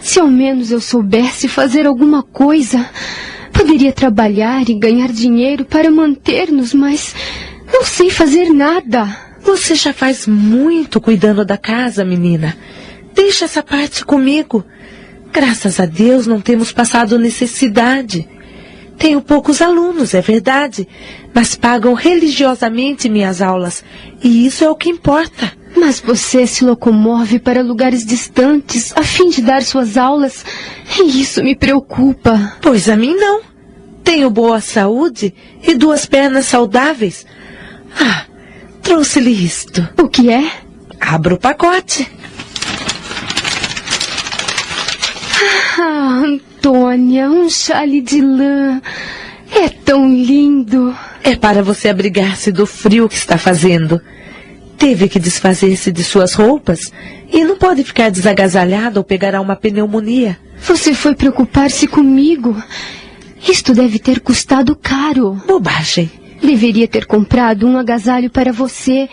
Se 0.00 0.20
ao 0.20 0.28
menos 0.28 0.70
eu 0.70 0.80
soubesse 0.80 1.48
fazer 1.48 1.86
alguma 1.86 2.22
coisa, 2.22 2.88
poderia 3.52 3.92
trabalhar 3.92 4.68
e 4.68 4.74
ganhar 4.74 5.08
dinheiro 5.08 5.64
para 5.64 5.90
manter-nos, 5.90 6.72
mas 6.72 7.14
não 7.72 7.84
sei 7.84 8.08
fazer 8.10 8.50
nada. 8.50 9.06
Você 9.42 9.74
já 9.74 9.92
faz 9.92 10.26
muito 10.26 11.00
cuidando 11.00 11.44
da 11.44 11.56
casa, 11.56 12.04
menina. 12.04 12.56
Deixa 13.14 13.44
essa 13.44 13.62
parte 13.62 14.04
comigo. 14.04 14.64
Graças 15.32 15.80
a 15.80 15.86
Deus 15.86 16.26
não 16.26 16.40
temos 16.40 16.72
passado 16.72 17.18
necessidade. 17.18 18.28
Tenho 19.02 19.20
poucos 19.20 19.60
alunos, 19.60 20.14
é 20.14 20.20
verdade, 20.20 20.86
mas 21.34 21.56
pagam 21.56 21.92
religiosamente 21.92 23.08
minhas 23.08 23.42
aulas. 23.42 23.82
E 24.22 24.46
isso 24.46 24.62
é 24.62 24.70
o 24.70 24.76
que 24.76 24.88
importa. 24.88 25.52
Mas 25.76 25.98
você 25.98 26.46
se 26.46 26.64
locomove 26.64 27.40
para 27.40 27.64
lugares 27.64 28.06
distantes 28.06 28.92
a 28.96 29.02
fim 29.02 29.28
de 29.28 29.42
dar 29.42 29.64
suas 29.64 29.96
aulas. 29.96 30.44
E 31.00 31.20
isso 31.20 31.42
me 31.42 31.56
preocupa. 31.56 32.56
Pois 32.62 32.88
a 32.88 32.96
mim 32.96 33.16
não. 33.16 33.40
Tenho 34.04 34.30
boa 34.30 34.60
saúde 34.60 35.34
e 35.66 35.74
duas 35.74 36.06
pernas 36.06 36.46
saudáveis. 36.46 37.26
Ah, 37.98 38.26
trouxe-lhe 38.82 39.32
isto. 39.32 39.88
O 40.00 40.08
que 40.08 40.30
é? 40.30 40.48
Abra 41.00 41.34
o 41.34 41.40
pacote. 41.40 42.08
Ah, 45.76 46.51
Antônia, 46.62 47.28
um 47.28 47.50
chale 47.50 48.00
de 48.00 48.20
lã. 48.20 48.80
É 49.50 49.68
tão 49.68 50.08
lindo. 50.08 50.96
É 51.24 51.34
para 51.34 51.60
você 51.60 51.88
abrigar-se 51.88 52.52
do 52.52 52.66
frio 52.66 53.08
que 53.08 53.16
está 53.16 53.36
fazendo. 53.36 54.00
Teve 54.78 55.08
que 55.08 55.18
desfazer-se 55.18 55.90
de 55.90 56.04
suas 56.04 56.34
roupas 56.34 56.92
e 57.32 57.42
não 57.42 57.56
pode 57.56 57.82
ficar 57.82 58.12
desagasalhado 58.12 59.00
ou 59.00 59.04
pegará 59.04 59.40
uma 59.40 59.56
pneumonia. 59.56 60.38
Você 60.60 60.94
foi 60.94 61.16
preocupar-se 61.16 61.88
comigo. 61.88 62.56
Isto 63.48 63.74
deve 63.74 63.98
ter 63.98 64.20
custado 64.20 64.76
caro. 64.76 65.42
Bobagem. 65.44 66.08
Deveria 66.40 66.86
ter 66.86 67.06
comprado 67.06 67.66
um 67.66 67.76
agasalho 67.76 68.30
para 68.30 68.52
você. 68.52 69.08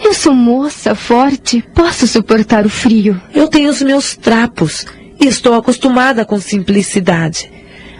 Eu 0.00 0.14
sou 0.14 0.32
moça, 0.32 0.94
forte, 0.94 1.60
posso 1.74 2.06
suportar 2.06 2.64
o 2.64 2.70
frio. 2.70 3.20
Eu 3.34 3.48
tenho 3.48 3.68
os 3.68 3.82
meus 3.82 4.16
trapos 4.16 4.86
estou 5.20 5.54
acostumada 5.54 6.24
com 6.24 6.38
simplicidade. 6.38 7.50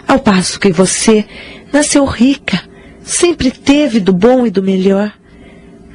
Ao 0.06 0.18
passo 0.18 0.60
que 0.60 0.72
você 0.72 1.24
nasceu 1.72 2.04
rica, 2.04 2.62
sempre 3.02 3.50
teve 3.50 4.00
do 4.00 4.12
bom 4.12 4.46
e 4.46 4.50
do 4.50 4.62
melhor. 4.62 5.12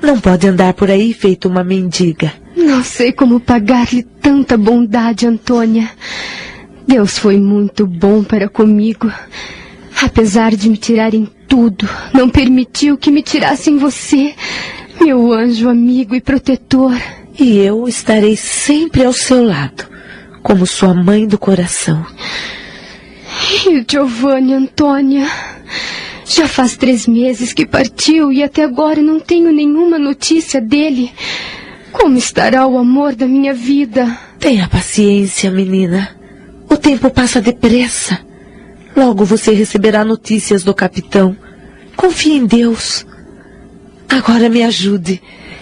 Não 0.02 0.20
pode 0.20 0.48
andar 0.48 0.74
por 0.74 0.90
aí 0.90 1.14
feito 1.14 1.48
uma 1.48 1.64
mendiga. 1.64 2.34
Não 2.56 2.84
sei 2.84 3.12
como 3.12 3.40
pagar-lhe 3.40 4.04
tanta 4.04 4.58
bondade, 4.58 5.28
Antônia. 5.28 5.90
Deus 6.88 7.18
foi 7.18 7.38
muito 7.38 7.86
bom 7.86 8.24
para 8.24 8.50
comigo. 8.50 9.12
Apesar 10.02 10.56
de 10.56 10.70
me 10.70 10.78
tirarem 10.78 11.30
tudo, 11.48 11.88
não 12.14 12.30
permitiu 12.30 12.98
que 12.98 13.12
me 13.12 13.22
tirassem 13.22 13.78
você, 13.78 14.34
meu 15.02 15.32
anjo 15.34 15.68
amigo 15.68 16.16
e 16.16 16.22
protetor. 16.22 16.96
E 17.38 17.58
eu 17.58 17.88
estarei 17.88 18.36
sempre 18.36 19.06
ao 19.06 19.14
seu 19.14 19.44
lado, 19.44 19.89
como 20.42 20.66
sua 20.66 20.94
mãe 20.94 21.28
do 21.28 21.38
coração. 21.38 22.06
E 23.68 23.86
Giovanni, 23.90 24.54
Antônia? 24.54 25.28
Já 26.26 26.48
faz 26.48 26.78
três 26.78 27.08
meses 27.08 27.54
que 27.54 27.66
partiu 27.66 28.32
e 28.32 28.44
até 28.44 28.64
agora 28.64 29.02
não 29.02 29.20
tenho 29.20 29.52
nenhuma 29.52 29.98
notícia 29.98 30.62
dele. 30.62 31.12
Como 31.92 32.18
estará 32.18 32.68
o 32.68 32.78
amor 32.78 33.16
da 33.16 33.28
minha 33.28 33.54
vida? 33.54 34.18
Tenha 34.40 34.68
paciência, 34.68 35.50
menina. 35.50 36.16
O 36.70 36.78
tempo 36.78 37.10
passa 37.10 37.42
depressa. 37.42 38.20
Logo 38.96 39.26
você 39.26 39.54
receberá 39.54 40.06
notícias 40.06 40.64
do 40.64 40.74
capitão. 40.74 41.36
Confie 41.96 42.34
em 42.34 42.46
Deus. 42.46 43.06
Agora 44.08 44.50
me 44.50 44.64
ajude. 44.64 45.22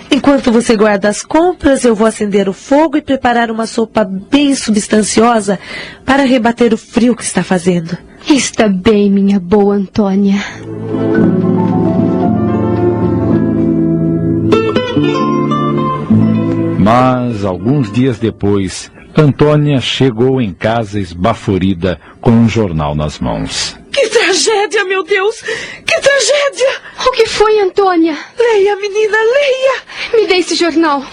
Enquanto 0.10 0.52
você 0.52 0.76
guarda 0.76 1.10
as 1.10 1.22
compras, 1.22 1.84
eu 1.84 1.94
vou 1.94 2.08
acender 2.08 2.48
o 2.48 2.54
fogo 2.54 2.98
e 2.98 3.02
preparar 3.02 3.52
uma 3.52 3.68
sopa 3.68 4.04
bem 4.06 4.56
substanciosa 4.56 5.60
para 6.06 6.24
rebater 6.24 6.74
o 6.74 6.78
frio 6.78 7.16
que 7.16 7.24
está 7.24 7.44
fazendo. 7.44 7.98
Está 8.28 8.68
bem, 8.68 9.12
minha 9.12 9.40
boa 9.40 9.76
Antônia. 9.76 10.38
Mas, 16.80 17.44
alguns 17.44 17.92
dias 17.92 18.18
depois, 18.18 18.90
Antônia 19.20 19.82
chegou 19.82 20.40
em 20.40 20.54
casa 20.54 21.00
esbaforida 21.00 22.00
com 22.22 22.30
um 22.30 22.48
jornal 22.48 22.94
nas 22.94 23.18
mãos. 23.18 23.76
Que 23.92 24.08
tragédia, 24.10 24.86
meu 24.86 25.04
Deus! 25.04 25.42
Que 25.42 26.00
tragédia! 26.00 26.82
O 27.04 27.12
que 27.14 27.26
foi, 27.26 27.60
Antônia? 27.60 28.16
Leia, 28.38 28.76
menina, 28.76 29.18
leia! 29.18 29.82
Me 30.14 30.28
dê 30.28 30.36
esse 30.36 30.54
jornal. 30.54 31.04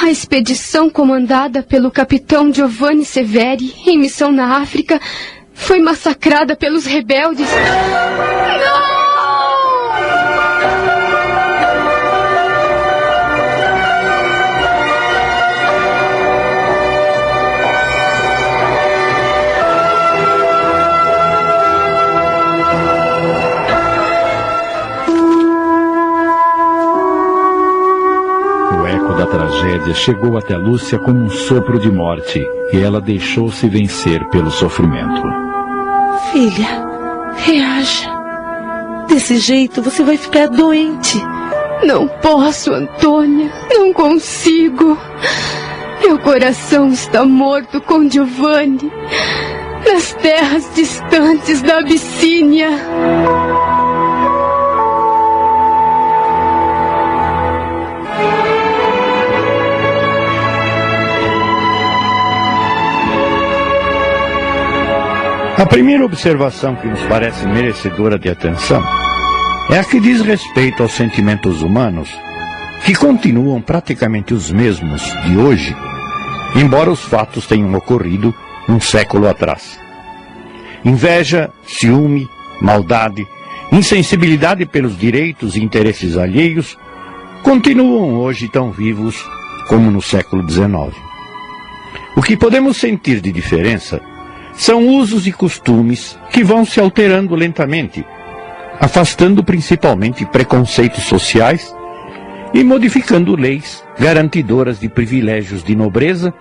A 0.00 0.08
expedição 0.08 0.88
comandada 0.88 1.60
pelo 1.60 1.90
capitão 1.90 2.54
Giovanni 2.54 3.04
Severi, 3.04 3.74
em 3.84 3.98
missão 3.98 4.30
na 4.30 4.58
África, 4.58 5.00
foi 5.52 5.80
massacrada 5.80 6.54
pelos 6.54 6.86
rebeldes. 6.86 7.48
Não! 7.50 8.97
Tragédia 29.38 29.94
chegou 29.94 30.36
até 30.36 30.56
Lúcia 30.56 30.98
como 30.98 31.20
um 31.20 31.30
sopro 31.30 31.78
de 31.78 31.92
morte 31.92 32.44
e 32.72 32.80
ela 32.80 33.00
deixou-se 33.00 33.68
vencer 33.68 34.24
pelo 34.30 34.50
sofrimento. 34.50 35.22
Filha, 36.32 36.66
reaja. 37.36 38.10
Desse 39.06 39.38
jeito 39.38 39.80
você 39.80 40.02
vai 40.02 40.16
ficar 40.16 40.48
doente. 40.48 41.22
Não 41.84 42.08
posso, 42.08 42.72
Antônia. 42.72 43.52
Não 43.72 43.92
consigo. 43.92 44.98
Meu 46.02 46.18
coração 46.18 46.88
está 46.88 47.24
morto 47.24 47.80
com 47.80 48.10
Giovanni. 48.10 48.90
Nas 49.86 50.14
terras 50.14 50.68
distantes 50.74 51.62
da 51.62 51.78
Abissínia. 51.78 52.70
A 65.58 65.66
primeira 65.66 66.04
observação 66.04 66.76
que 66.76 66.86
nos 66.86 67.02
parece 67.06 67.44
merecedora 67.44 68.16
de 68.16 68.28
atenção 68.28 68.80
é 69.68 69.80
a 69.80 69.82
que 69.82 69.98
diz 69.98 70.20
respeito 70.20 70.84
aos 70.84 70.92
sentimentos 70.92 71.62
humanos, 71.62 72.08
que 72.84 72.94
continuam 72.94 73.60
praticamente 73.60 74.32
os 74.32 74.52
mesmos 74.52 75.02
de 75.24 75.36
hoje, 75.36 75.76
embora 76.54 76.92
os 76.92 77.02
fatos 77.02 77.44
tenham 77.44 77.74
ocorrido 77.74 78.32
um 78.68 78.80
século 78.80 79.28
atrás. 79.28 79.80
Inveja, 80.84 81.50
ciúme, 81.66 82.28
maldade, 82.62 83.26
insensibilidade 83.72 84.64
pelos 84.64 84.96
direitos 84.96 85.56
e 85.56 85.60
interesses 85.60 86.16
alheios 86.16 86.78
continuam 87.42 88.14
hoje 88.14 88.48
tão 88.48 88.70
vivos 88.70 89.28
como 89.66 89.90
no 89.90 90.00
século 90.00 90.48
XIX. 90.48 90.96
O 92.16 92.22
que 92.22 92.36
podemos 92.36 92.76
sentir 92.76 93.20
de 93.20 93.32
diferença 93.32 94.00
são 94.58 94.88
usos 94.88 95.28
e 95.28 95.32
costumes 95.32 96.18
que 96.30 96.42
vão 96.42 96.64
se 96.64 96.80
alterando 96.80 97.36
lentamente, 97.36 98.04
afastando 98.80 99.42
principalmente 99.44 100.26
preconceitos 100.26 101.04
sociais 101.04 101.72
e 102.52 102.64
modificando 102.64 103.36
leis 103.36 103.84
garantidoras 103.96 104.80
de 104.80 104.88
privilégios 104.88 105.62
de 105.62 105.76
nobreza 105.76 106.34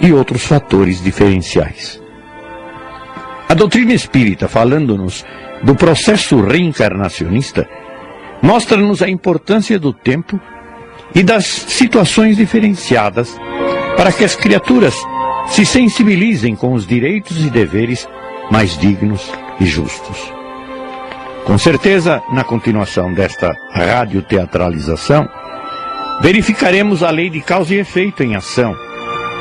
e 0.00 0.14
outros 0.14 0.46
fatores 0.46 1.02
diferenciais. 1.02 2.00
A 3.46 3.52
doutrina 3.52 3.92
espírita, 3.92 4.48
falando-nos 4.48 5.22
do 5.62 5.74
processo 5.74 6.40
reencarnacionista, 6.40 7.68
mostra-nos 8.40 9.02
a 9.02 9.10
importância 9.10 9.78
do 9.78 9.92
tempo 9.92 10.40
e 11.14 11.22
das 11.22 11.44
situações 11.44 12.38
diferenciadas 12.38 13.38
para 13.94 14.10
que 14.10 14.24
as 14.24 14.34
criaturas 14.34 14.94
se 15.48 15.66
sensibilizem 15.66 16.56
com 16.56 16.72
os 16.72 16.86
direitos 16.86 17.44
e 17.44 17.50
deveres 17.50 18.08
mais 18.50 18.76
dignos 18.76 19.30
e 19.60 19.66
justos. 19.66 20.32
Com 21.44 21.58
certeza, 21.58 22.22
na 22.32 22.44
continuação 22.44 23.12
desta 23.12 23.52
radioteatralização, 23.72 25.28
verificaremos 26.20 27.02
a 27.02 27.10
lei 27.10 27.28
de 27.28 27.40
causa 27.40 27.74
e 27.74 27.78
efeito 27.78 28.22
em 28.22 28.36
ação, 28.36 28.76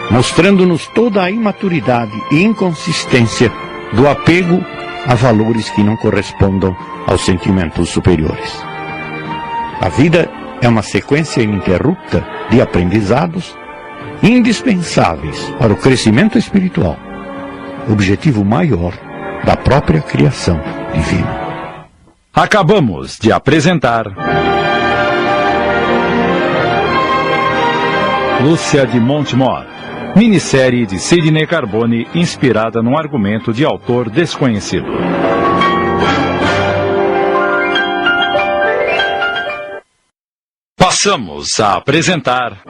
mostrando-nos 0.10 0.88
toda 0.88 1.22
a 1.22 1.30
imaturidade 1.30 2.12
e 2.32 2.44
inconsistência 2.44 3.52
do 3.94 4.08
apego 4.08 4.64
a 5.06 5.16
valores 5.16 5.70
que 5.70 5.84
não 5.84 5.96
correspondam 5.96 6.76
aos 7.08 7.22
sentimentos 7.22 7.90
superiores. 7.90 8.62
A 9.80 9.90
vida 9.90 10.30
é 10.62 10.68
uma 10.68 10.84
sequência 10.84 11.42
ininterrupta 11.42 12.26
de 12.50 12.62
aprendizados 12.62 13.56
indispensáveis 14.24 15.50
para 15.58 15.74
o 15.74 15.76
crescimento 15.76 16.38
espiritual, 16.38 16.98
objetivo 17.90 18.46
maior 18.46 18.94
da 19.44 19.56
própria 19.56 20.02
criação 20.02 20.62
divina. 20.94 21.42
Acabamos 22.34 23.18
de 23.20 23.32
apresentar. 23.32 24.06
Lúcia 28.42 28.88
de 28.88 29.00
Montemor, 29.00 29.66
minissérie 30.16 30.86
de 30.86 30.98
Sidney 30.98 31.46
Carbone 31.46 32.08
inspirada 32.16 32.82
num 32.82 32.98
argumento 32.98 33.52
de 33.54 33.66
autor 33.66 34.10
desconhecido. 34.10 34.88
Passamos 40.78 41.60
a 41.60 41.76
apresentar. 41.76 42.62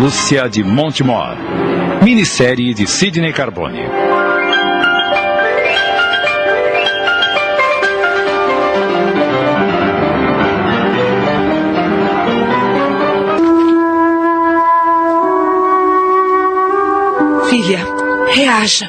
Lúcia 0.00 0.48
de 0.48 0.62
Montemor. 0.62 1.36
Minissérie 2.04 2.72
de 2.72 2.86
Sidney 2.86 3.32
Carbone. 3.32 3.80
Filha, 17.50 17.84
reaja. 18.28 18.88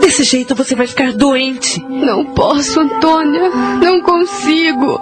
Desse 0.00 0.24
jeito 0.24 0.54
você 0.54 0.74
vai 0.74 0.86
ficar 0.86 1.12
doente. 1.14 1.82
Não 1.88 2.22
posso, 2.34 2.80
Antônia. 2.80 3.48
Não 3.80 4.02
consigo. 4.02 5.00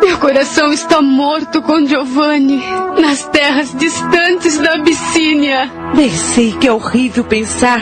Meu 0.00 0.18
coração 0.18 0.72
está 0.72 1.00
morto 1.02 1.62
com 1.62 1.86
Giovanni, 1.86 2.62
nas 3.00 3.24
terras 3.24 3.74
distantes 3.74 4.58
da 4.58 4.74
Abissínia. 4.74 5.70
Bem 5.94 6.10
sei 6.10 6.52
que 6.52 6.68
é 6.68 6.72
horrível 6.72 7.24
pensar 7.24 7.80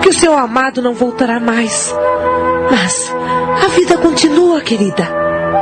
que 0.00 0.08
o 0.08 0.12
seu 0.12 0.36
amado 0.36 0.82
não 0.82 0.94
voltará 0.94 1.40
mais. 1.40 1.92
Mas 2.70 3.12
a 3.64 3.68
vida 3.68 3.96
continua, 3.98 4.60
querida. 4.60 5.08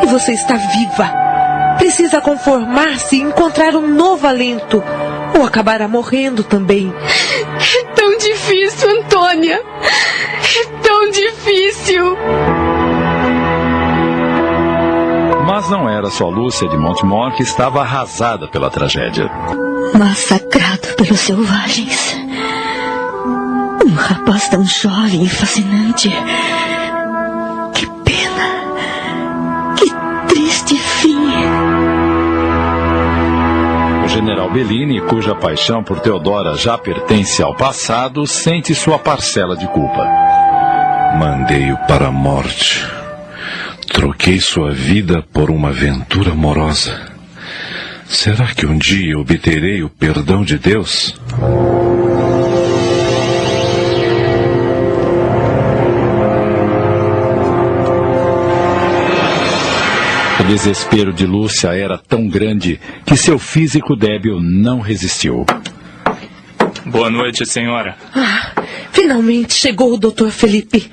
E 0.03 0.07
você 0.07 0.33
está 0.33 0.57
viva. 0.57 1.13
Precisa 1.79 2.21
conformar-se 2.21 3.17
e 3.17 3.23
encontrar 3.23 3.75
um 3.75 3.89
novo 3.89 4.27
alento. 4.27 4.83
Ou 5.39 5.45
acabará 5.45 5.89
morrendo 5.89 6.45
também. 6.45 6.93
É 6.95 7.85
tão 7.95 8.17
difícil, 8.19 8.91
Antônia. 8.91 9.61
É 9.61 10.83
tão 10.83 11.11
difícil. 11.11 12.17
Mas 15.63 15.71
não 15.71 15.89
era 15.89 16.11
só 16.11 16.29
Lúcia 16.29 16.69
de 16.69 16.77
Montemor 16.77 17.37
que 17.37 17.45
estava 17.45 17.83
arrasada 17.83 18.49
pela 18.49 18.69
tragédia. 18.69 19.31
Massacrado 19.97 20.89
pelos 20.97 21.21
selvagens. 21.21 22.17
Um 23.87 23.95
rapaz 23.95 24.49
tão 24.49 24.65
jovem 24.65 25.23
e 25.23 25.29
fascinante. 25.29 26.11
Que 27.75 27.87
pena. 27.87 29.75
Que 29.77 29.89
triste 30.27 30.77
fim. 30.77 31.29
O 34.05 34.09
general 34.09 34.51
Bellini, 34.51 35.01
cuja 35.03 35.33
paixão 35.33 35.85
por 35.85 36.01
Teodora 36.01 36.57
já 36.57 36.77
pertence 36.77 37.41
ao 37.41 37.55
passado, 37.55 38.27
sente 38.27 38.75
sua 38.75 38.99
parcela 38.99 39.57
de 39.57 39.69
culpa. 39.69 40.05
Mandei-o 41.21 41.77
para 41.87 42.09
a 42.09 42.13
morte. 42.13 43.02
Troquei 43.93 44.41
sua 44.41 44.73
vida 44.73 45.23
por 45.33 45.51
uma 45.51 45.69
aventura 45.69 46.33
amorosa. 46.33 47.13
Será 48.07 48.47
que 48.47 48.67
um 48.67 48.77
dia 48.79 49.19
obterei 49.19 49.83
o 49.83 49.91
perdão 49.91 50.43
de 50.43 50.59
Deus? 50.59 51.15
O 60.41 60.45
desespero 60.45 61.13
de 61.13 61.27
Lúcia 61.27 61.69
era 61.69 61.99
tão 61.99 62.27
grande 62.27 62.81
que 63.07 63.17
seu 63.17 63.39
físico 63.39 63.95
débil 63.95 64.41
não 64.41 64.81
resistiu. 64.81 65.47
Boa 66.87 67.11
noite, 67.11 67.47
senhora. 67.47 67.97
Ah, 68.15 68.53
finalmente 68.91 69.55
chegou 69.55 69.95
o 69.95 69.99
Dr. 69.99 70.31
Felipe. 70.31 70.91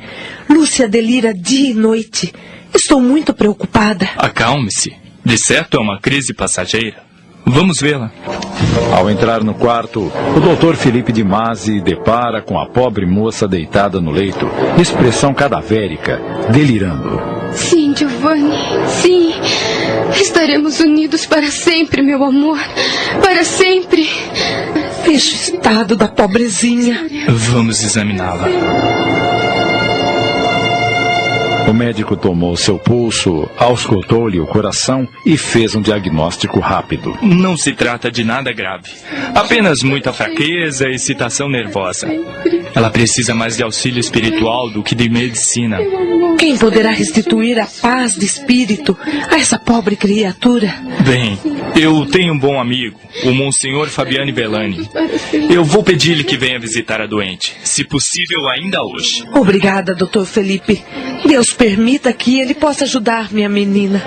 Lúcia 0.50 0.88
delira 0.88 1.34
dia 1.34 1.72
e 1.72 1.74
noite. 1.74 2.32
Estou 2.74 3.02
muito 3.02 3.34
preocupada. 3.34 4.10
Acalme-se. 4.18 4.96
De 5.24 5.38
certo 5.38 5.78
é 5.78 5.80
uma 5.80 6.00
crise 6.00 6.34
passageira. 6.34 7.10
Vamos 7.46 7.80
vê-la. 7.80 8.12
Ao 8.96 9.10
entrar 9.10 9.44
no 9.44 9.54
quarto, 9.54 10.12
o 10.36 10.40
doutor 10.40 10.76
Felipe 10.76 11.12
de 11.12 11.24
Masi 11.24 11.82
depara 11.82 12.42
com 12.42 12.60
a 12.60 12.68
pobre 12.68 13.06
moça 13.06 13.48
deitada 13.48 14.00
no 14.00 14.12
leito, 14.12 14.48
expressão 14.80 15.34
cadavérica, 15.34 16.22
delirando. 16.52 17.20
Sim, 17.54 17.96
Giovanni, 17.96 18.56
sim. 18.88 19.34
Estaremos 20.14 20.80
unidos 20.80 21.26
para 21.26 21.50
sempre, 21.50 22.02
meu 22.02 22.24
amor. 22.24 22.60
Para 23.24 23.44
sempre. 23.44 24.08
Veja 25.04 25.32
o 25.32 25.36
estado 25.36 25.96
da 25.96 26.08
pobrezinha. 26.08 27.08
Vamos 27.28 27.84
examiná-la. 27.84 28.48
O 31.70 31.74
médico 31.74 32.18
tomou 32.18 32.58
seu 32.58 32.80
pulso, 32.80 33.48
auscultou-lhe 33.56 34.40
o 34.40 34.48
coração 34.48 35.08
e 35.24 35.38
fez 35.38 35.76
um 35.76 35.82
diagnóstico 35.82 36.60
rápido. 36.60 37.16
Não 37.22 37.56
se 37.56 37.74
trata 37.74 38.10
de 38.10 38.24
nada 38.24 38.52
grave. 38.52 38.90
Apenas 39.36 39.84
muita 39.84 40.12
fraqueza 40.12 40.88
e 40.88 40.96
excitação 40.96 41.48
nervosa. 41.48 42.08
Ela 42.74 42.90
precisa 42.90 43.36
mais 43.36 43.56
de 43.56 43.62
auxílio 43.62 44.00
espiritual 44.00 44.72
do 44.72 44.82
que 44.82 44.96
de 44.96 45.08
medicina. 45.10 45.78
Quem 46.40 46.58
poderá 46.58 46.90
restituir 46.90 47.60
a 47.60 47.68
paz 47.68 48.16
de 48.16 48.26
espírito 48.26 48.98
a 49.30 49.38
essa 49.38 49.60
pobre 49.60 49.96
criatura? 49.96 50.74
Bem, 51.06 51.38
eu 51.76 52.06
tenho 52.06 52.34
um 52.34 52.40
bom 52.40 52.60
amigo, 52.60 53.00
o 53.26 53.32
Monsenhor 53.32 53.90
Fabiane 53.90 54.32
Bellani. 54.32 54.90
Eu 55.50 55.64
vou 55.64 55.84
pedir-lhe 55.84 56.24
que 56.24 56.38
venha 56.38 56.60
visitar 56.60 57.02
a 57.02 57.06
doente, 57.06 57.56
se 57.64 57.84
possível 57.84 58.48
ainda 58.48 58.82
hoje. 58.82 59.24
Obrigada, 59.34 59.94
doutor 59.94 60.26
Felipe. 60.26 60.82
Deus 61.28 61.52
permita 61.60 62.14
que 62.14 62.40
ele 62.40 62.54
possa 62.54 62.86
ajudar 62.86 63.34
minha 63.34 63.50
menina. 63.50 64.02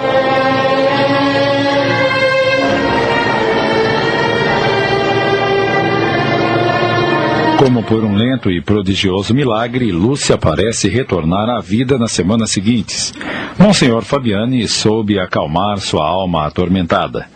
Como 7.59 7.83
por 7.83 8.05
um 8.05 8.15
lento 8.15 8.51
e 8.51 8.63
prodigioso 8.63 9.35
milagre, 9.35 9.93
Lúcia 9.93 10.39
parece 10.39 10.89
retornar 10.89 11.51
à 11.51 11.61
vida 11.61 11.99
nas 11.99 12.11
semanas 12.13 12.51
seguintes. 12.51 13.13
Monsenhor 13.59 14.03
Fabiani 14.03 14.67
soube 14.67 15.19
acalmar 15.19 15.79
sua 15.79 16.07
alma 16.07 16.47
atormentada. 16.47 17.29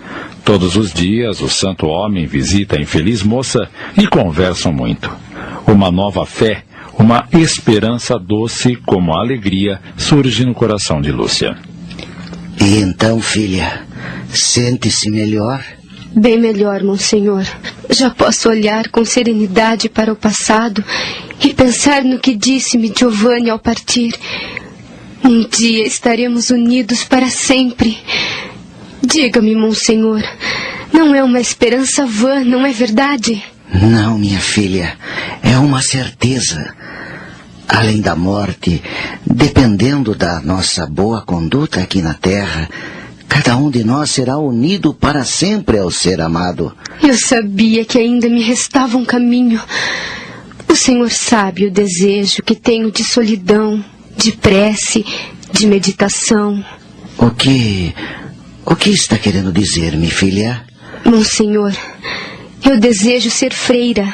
Todos 0.43 0.77
os 0.77 0.93
dias, 0.95 1.43
o 1.43 1.49
santo 1.49 1.89
homem 1.89 2.25
visita 2.25 2.79
a 2.79 2.81
infeliz 2.81 3.23
moça 3.23 3.69
e 3.97 4.07
conversam 4.07 4.73
muito. 4.73 5.11
Uma 5.67 5.93
nova 5.93 6.25
fé, 6.25 6.65
uma 6.99 7.29
esperança 7.33 8.19
doce 8.19 8.77
como 8.77 9.15
a 9.15 9.21
alegria 9.21 9.81
surge 9.97 10.45
no 10.45 10.55
coração 10.55 11.01
de 11.01 11.13
Lúcia. 11.13 11.57
E 12.61 12.79
então, 12.79 13.21
filha, 13.21 13.85
sente-se 14.31 15.11
melhor? 15.11 15.63
Bem 16.15 16.41
melhor, 16.41 16.83
Monsenhor. 16.83 17.45
Já 17.91 18.09
posso 18.09 18.49
olhar 18.49 18.89
com 18.89 19.05
serenidade 19.05 19.89
para 19.89 20.13
o 20.13 20.17
passado 20.17 20.83
e 21.45 21.53
pensar 21.53 22.03
no 22.03 22.19
que 22.19 22.35
disse-me 22.35 22.93
Giovanni 22.97 23.51
ao 23.51 23.59
partir. 23.59 24.15
Um 25.23 25.47
dia 25.47 25.87
estaremos 25.87 26.49
unidos 26.51 27.05
para 27.05 27.29
sempre. 27.29 27.99
Diga-me, 29.03 29.55
Monsenhor, 29.55 30.23
não 30.93 31.15
é 31.15 31.23
uma 31.23 31.41
esperança 31.41 32.07
vã, 32.07 32.43
não 32.43 32.65
é 32.65 32.73
verdade? 32.73 33.45
Não, 33.73 34.19
minha 34.19 34.41
filha, 34.41 34.97
é 35.43 35.59
uma 35.59 35.83
certeza. 35.83 36.75
Além 37.69 38.01
da 38.01 38.15
morte, 38.15 38.83
dependendo 39.27 40.15
da 40.15 40.41
nossa 40.41 40.87
boa 40.87 41.23
conduta 41.23 41.81
aqui 41.81 42.01
na 42.01 42.15
terra, 42.15 42.69
cada 43.29 43.57
um 43.57 43.71
de 43.71 43.83
nós 43.83 44.11
será 44.11 44.39
unido 44.39 44.95
para 44.95 45.25
sempre 45.25 45.79
ao 45.79 45.91
ser 45.91 46.21
amado. 46.21 46.73
Eu 47.03 47.15
sabia 47.15 47.85
que 47.85 47.99
ainda 47.99 48.29
me 48.29 48.43
restava 48.43 48.97
um 48.97 49.05
caminho. 49.05 49.61
O 50.69 50.77
Senhor 50.77 51.11
sabe 51.11 51.67
o 51.67 51.71
desejo 51.71 52.43
que 52.43 52.55
tenho 52.55 52.91
de 52.91 53.03
solidão, 53.03 53.85
de 54.17 54.33
prece, 54.33 55.05
de 55.53 55.67
meditação. 55.67 56.65
O 57.19 57.31
que. 57.31 57.95
O 58.65 58.75
que 58.75 58.91
está 58.91 59.17
querendo 59.17 59.53
dizer, 59.53 59.97
minha 59.97 60.11
filha? 60.11 60.65
Monsenhor, 61.05 61.73
eu 62.71 62.79
desejo 62.79 63.31
ser 63.31 63.53
freira. 63.53 64.05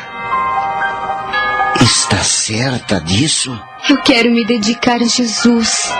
Está 1.80 2.18
certa 2.18 3.00
disso? 3.00 3.58
Eu 3.88 4.00
quero 4.02 4.30
me 4.30 4.44
dedicar 4.44 5.00
a 5.02 5.06
Jesus. 5.06 5.90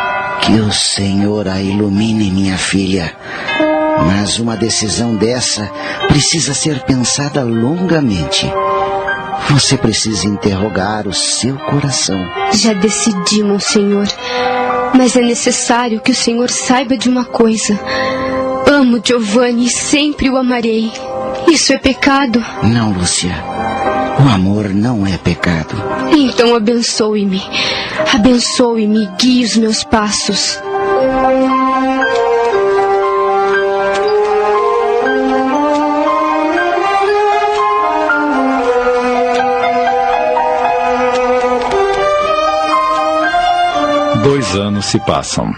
Que 0.43 0.53
o 0.61 0.73
Senhor 0.73 1.49
a 1.49 1.61
ilumine, 1.61 2.31
minha 2.31 2.59
filha. 2.59 3.17
Mas 4.07 4.39
uma 4.39 4.57
decisão 4.57 5.17
dessa 5.17 5.71
precisa 6.09 6.55
ser 6.55 6.81
pensada 6.85 7.43
longamente. 7.43 8.47
Você 9.51 9.77
precisa 9.77 10.27
interrogar 10.27 11.07
o 11.09 11.13
seu 11.13 11.57
coração. 11.57 12.19
Já 12.53 12.73
decidi, 12.73 13.43
Monsenhor. 13.43 14.07
Mas 14.95 15.17
é 15.17 15.21
necessário 15.21 16.01
que 16.01 16.11
o 16.11 16.15
Senhor 16.15 16.51
saiba 16.51 16.97
de 16.97 17.09
uma 17.09 17.25
coisa. 17.25 17.79
Amo 18.71 19.01
Giovanni 19.03 19.67
e 19.67 19.71
sempre 19.71 20.31
o 20.31 20.37
amarei. 20.37 20.93
Isso 21.53 21.71
é 21.75 21.77
pecado? 21.77 22.43
Não, 22.63 22.95
Lúcia. 22.95 23.45
O 24.25 24.27
amor 24.27 24.71
não 24.71 25.07
é 25.07 25.19
pecado. 25.19 25.77
Então 26.11 26.57
abençoe-me. 26.57 27.43
Abençoe-me 28.15 29.05
e 29.05 29.09
guie 29.19 29.45
os 29.45 29.59
meus 29.59 29.85
passos. 29.85 30.59
Dois 44.25 44.57
anos 44.57 44.87
se 44.87 44.99
passam. 45.01 45.53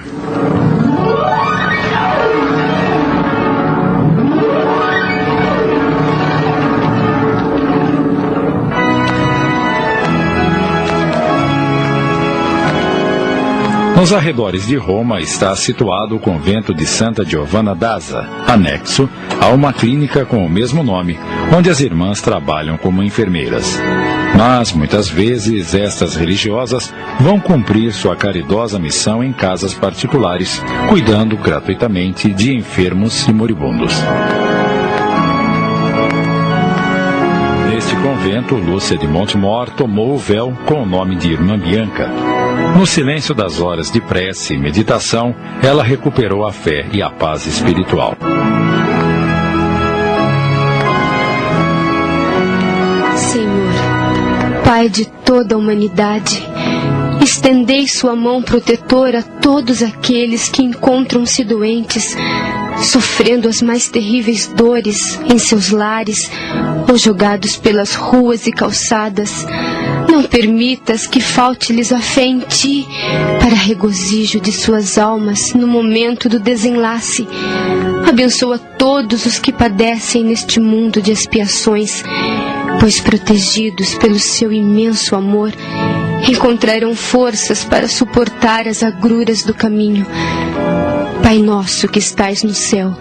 Nos 14.05 14.13
arredores 14.13 14.67
de 14.67 14.77
Roma 14.77 15.19
está 15.19 15.57
situado 15.57 16.15
o 16.15 16.21
convento 16.21 16.75
de 16.75 16.85
Santa 16.85 17.25
Giovanna 17.25 17.75
d'Asa, 17.75 18.29
anexo 18.47 19.09
a 19.41 19.49
uma 19.49 19.73
clínica 19.73 20.27
com 20.27 20.45
o 20.45 20.49
mesmo 20.49 20.83
nome, 20.83 21.19
onde 21.51 21.71
as 21.71 21.81
irmãs 21.81 22.21
trabalham 22.21 22.77
como 22.77 23.03
enfermeiras. 23.03 23.81
Mas 24.37 24.75
muitas 24.75 25.09
vezes 25.09 25.75
estas 25.75 26.17
religiosas 26.17 26.93
vão 27.19 27.41
cumprir 27.41 27.95
sua 27.95 28.15
caridosa 28.15 28.79
missão 28.79 29.25
em 29.25 29.33
casas 29.33 29.73
particulares, 29.73 30.63
cuidando 30.91 31.35
gratuitamente 31.39 32.31
de 32.31 32.55
enfermos 32.55 33.27
e 33.27 33.33
moribundos. 33.33 33.95
Neste 37.71 37.97
convento, 37.97 38.55
Lúcia 38.55 38.99
de 38.99 39.09
Montemor 39.09 39.71
tomou 39.71 40.13
o 40.13 40.19
véu 40.19 40.53
com 40.67 40.83
o 40.83 40.87
nome 40.87 41.17
de 41.17 41.33
Irmã 41.33 41.59
Bianca. 41.59 42.11
No 42.75 42.85
silêncio 42.85 43.35
das 43.35 43.61
horas 43.61 43.89
de 43.89 44.01
prece 44.01 44.55
e 44.55 44.59
meditação, 44.59 45.35
ela 45.63 45.85
recuperou 45.85 46.45
a 46.45 46.53
fé 46.53 46.87
e 46.93 47.01
a 47.01 47.09
paz 47.09 47.47
espiritual. 47.47 48.17
Senhor, 53.17 54.65
Pai 54.65 54.89
de 54.89 55.05
toda 55.05 55.55
a 55.55 55.59
humanidade, 55.59 56.43
estendei 57.23 57.87
sua 57.87 58.17
mão 58.17 58.43
protetora 58.43 59.21
a 59.21 59.23
todos 59.23 59.81
aqueles 59.81 60.49
que 60.49 60.63
encontram-se 60.63 61.45
doentes, 61.45 62.17
sofrendo 62.79 63.49
as 63.49 63.63
mais 63.63 63.89
terríveis 63.89 64.49
dores 64.49 65.21
em 65.33 65.39
seus 65.39 65.71
lares 65.71 66.29
ou 66.89 66.99
jogados 66.99 67.57
pelas 67.57 67.95
ruas 67.95 68.49
e 68.49 68.53
calçadas. 68.53 69.47
Não 70.15 70.23
permitas 70.23 71.09
que 71.09 71.21
falte-lhes 71.21 71.93
a 71.93 71.99
fé 71.99 72.25
em 72.25 72.39
ti, 72.39 72.87
para 73.41 73.57
regozijo 73.57 74.39
de 74.39 74.53
suas 74.53 74.97
almas 74.97 75.53
no 75.55 75.67
momento 75.67 76.29
do 76.29 76.39
desenlace. 76.39 77.27
Abençoa 78.09 78.57
todos 78.57 79.27
os 79.27 79.41
que 79.41 79.51
padecem 79.51 80.23
neste 80.23 80.61
mundo 80.61 81.03
de 81.03 81.11
expiações, 81.11 82.05
pois 82.79 83.01
protegidos 83.01 83.97
pelo 83.97 84.21
seu 84.21 84.53
imenso 84.53 85.17
amor, 85.17 85.53
encontrarão 86.31 86.95
forças 86.95 87.65
para 87.65 87.89
suportar 87.89 88.69
as 88.69 88.85
agruras 88.85 89.43
do 89.43 89.53
caminho. 89.53 90.07
Pai 91.25 91.39
nosso 91.39 91.89
que 91.89 91.99
estais 91.99 92.45
no 92.45 92.55
céu, 92.55 92.97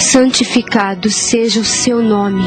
santificado 0.00 1.08
seja 1.08 1.60
o 1.60 1.64
seu 1.64 2.02
nome. 2.02 2.42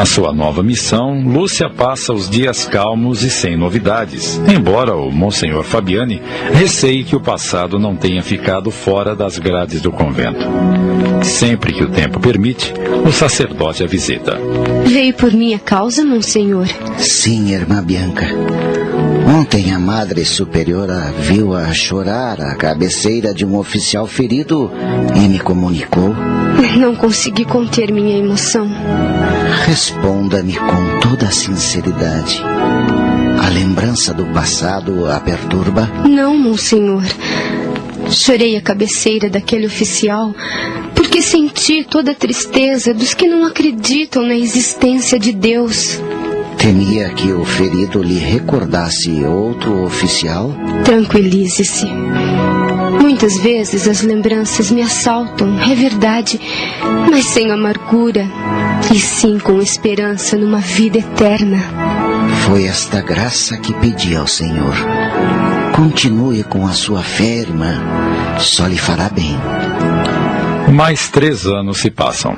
Na 0.00 0.06
sua 0.06 0.32
nova 0.32 0.62
missão, 0.62 1.20
Lúcia 1.20 1.68
passa 1.68 2.10
os 2.14 2.30
dias 2.30 2.64
calmos 2.64 3.22
e 3.22 3.28
sem 3.28 3.54
novidades, 3.54 4.40
embora 4.48 4.96
o 4.96 5.12
Monsenhor 5.12 5.62
Fabiani 5.62 6.22
receie 6.54 7.04
que 7.04 7.14
o 7.14 7.20
passado 7.20 7.78
não 7.78 7.94
tenha 7.94 8.22
ficado 8.22 8.70
fora 8.70 9.14
das 9.14 9.38
grades 9.38 9.82
do 9.82 9.92
convento. 9.92 10.40
Sempre 11.22 11.74
que 11.74 11.84
o 11.84 11.90
tempo 11.90 12.18
permite, 12.18 12.72
o 13.06 13.12
sacerdote 13.12 13.84
a 13.84 13.86
visita. 13.86 14.38
Veio 14.86 15.12
por 15.12 15.34
minha 15.34 15.58
causa, 15.58 16.02
Monsenhor? 16.02 16.66
Sim, 16.96 17.52
irmã 17.52 17.84
Bianca. 17.84 18.26
Ontem 19.38 19.70
a 19.70 19.78
Madre 19.78 20.24
Superiora 20.24 21.12
viu-a 21.18 21.74
chorar 21.74 22.40
à 22.40 22.54
cabeceira 22.54 23.34
de 23.34 23.44
um 23.44 23.58
oficial 23.58 24.06
ferido 24.06 24.70
e 25.14 25.28
me 25.28 25.38
comunicou. 25.38 26.16
Não 26.78 26.96
consegui 26.96 27.44
conter 27.44 27.92
minha 27.92 28.16
emoção. 28.16 28.66
Responda-me 29.66 30.54
com 30.54 31.00
toda 31.00 31.26
a 31.26 31.30
sinceridade. 31.30 32.42
A 33.42 33.48
lembrança 33.48 34.12
do 34.12 34.26
passado 34.26 35.06
a 35.10 35.20
perturba? 35.20 35.88
Não, 36.08 36.36
Monsenhor. 36.36 37.04
Chorei 38.10 38.56
à 38.56 38.60
cabeceira 38.60 39.30
daquele 39.30 39.66
oficial 39.66 40.34
porque 40.94 41.22
senti 41.22 41.84
toda 41.84 42.12
a 42.12 42.14
tristeza 42.14 42.92
dos 42.92 43.14
que 43.14 43.26
não 43.26 43.44
acreditam 43.44 44.22
na 44.22 44.34
existência 44.34 45.18
de 45.18 45.32
Deus. 45.32 46.00
Temia 46.58 47.08
que 47.10 47.32
o 47.32 47.44
ferido 47.44 48.02
lhe 48.02 48.18
recordasse 48.18 49.24
outro 49.24 49.84
oficial? 49.84 50.54
Tranquilize-se. 50.84 51.86
Muitas 52.98 53.38
vezes 53.38 53.86
as 53.86 54.02
lembranças 54.02 54.70
me 54.70 54.82
assaltam, 54.82 55.60
é 55.60 55.74
verdade, 55.74 56.40
mas 57.10 57.26
sem 57.26 57.50
amargura, 57.50 58.26
e 58.92 58.98
sim 58.98 59.38
com 59.38 59.60
esperança 59.60 60.36
numa 60.36 60.58
vida 60.58 60.98
eterna. 60.98 61.58
Foi 62.46 62.64
esta 62.64 63.00
graça 63.00 63.56
que 63.58 63.72
pedi 63.74 64.16
ao 64.16 64.26
Senhor. 64.26 64.74
Continue 65.74 66.42
com 66.44 66.66
a 66.66 66.72
sua 66.72 67.02
fé, 67.02 67.38
irmã. 67.38 67.74
Só 68.38 68.66
lhe 68.66 68.78
fará 68.78 69.08
bem. 69.08 69.36
Mais 70.72 71.08
três 71.08 71.46
anos 71.46 71.78
se 71.78 71.90
passam. 71.90 72.36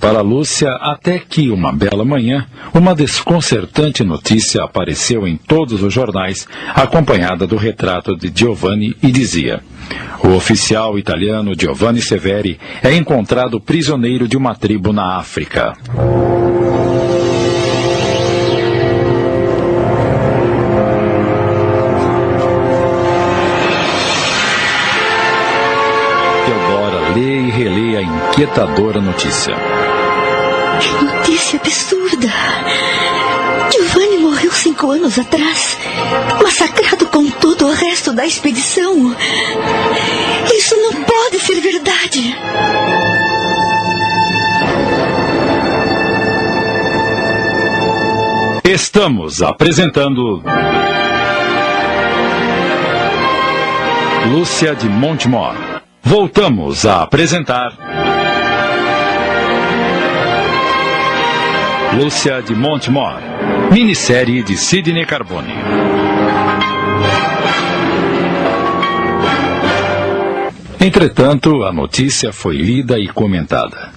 Para 0.00 0.22
Lúcia, 0.22 0.70
até 0.80 1.18
que 1.18 1.50
uma 1.50 1.70
bela 1.70 2.06
manhã, 2.06 2.46
uma 2.72 2.94
desconcertante 2.94 4.02
notícia 4.02 4.64
apareceu 4.64 5.28
em 5.28 5.36
todos 5.36 5.82
os 5.82 5.92
jornais, 5.92 6.48
acompanhada 6.74 7.46
do 7.46 7.56
retrato 7.56 8.16
de 8.16 8.32
Giovanni, 8.34 8.96
e 9.02 9.12
dizia: 9.12 9.60
O 10.24 10.28
oficial 10.28 10.98
italiano 10.98 11.52
Giovanni 11.56 12.00
Severi 12.00 12.58
é 12.82 12.94
encontrado 12.94 13.60
prisioneiro 13.60 14.26
de 14.26 14.38
uma 14.38 14.54
tribo 14.54 14.90
na 14.90 15.18
África. 15.18 15.76
E 27.16 28.40
inquietadora 28.40 29.00
notícia. 29.00 29.69
Que 30.80 31.04
notícia 31.04 31.58
absurda! 31.58 32.28
Giovanni 33.70 34.18
morreu 34.18 34.52
cinco 34.52 34.90
anos 34.90 35.18
atrás, 35.18 35.76
massacrado 36.42 37.06
com 37.06 37.30
todo 37.30 37.66
o 37.66 37.72
resto 37.72 38.12
da 38.12 38.26
expedição. 38.26 39.14
Isso 40.56 40.76
não 40.76 41.02
pode 41.04 41.38
ser 41.40 41.60
verdade. 41.60 42.36
Estamos 48.64 49.42
apresentando. 49.42 50.42
Lúcia 54.32 54.74
de 54.74 54.88
Montemor. 54.88 55.56
Voltamos 56.02 56.86
a 56.86 57.02
apresentar. 57.02 58.09
Lúcia 61.92 62.40
de 62.40 62.54
Montemor. 62.54 63.20
Minissérie 63.72 64.44
de 64.44 64.56
Sidney 64.56 65.04
Carbone. 65.04 65.52
Entretanto, 70.80 71.64
a 71.64 71.72
notícia 71.72 72.32
foi 72.32 72.56
lida 72.56 72.96
e 72.96 73.08
comentada. 73.08 73.90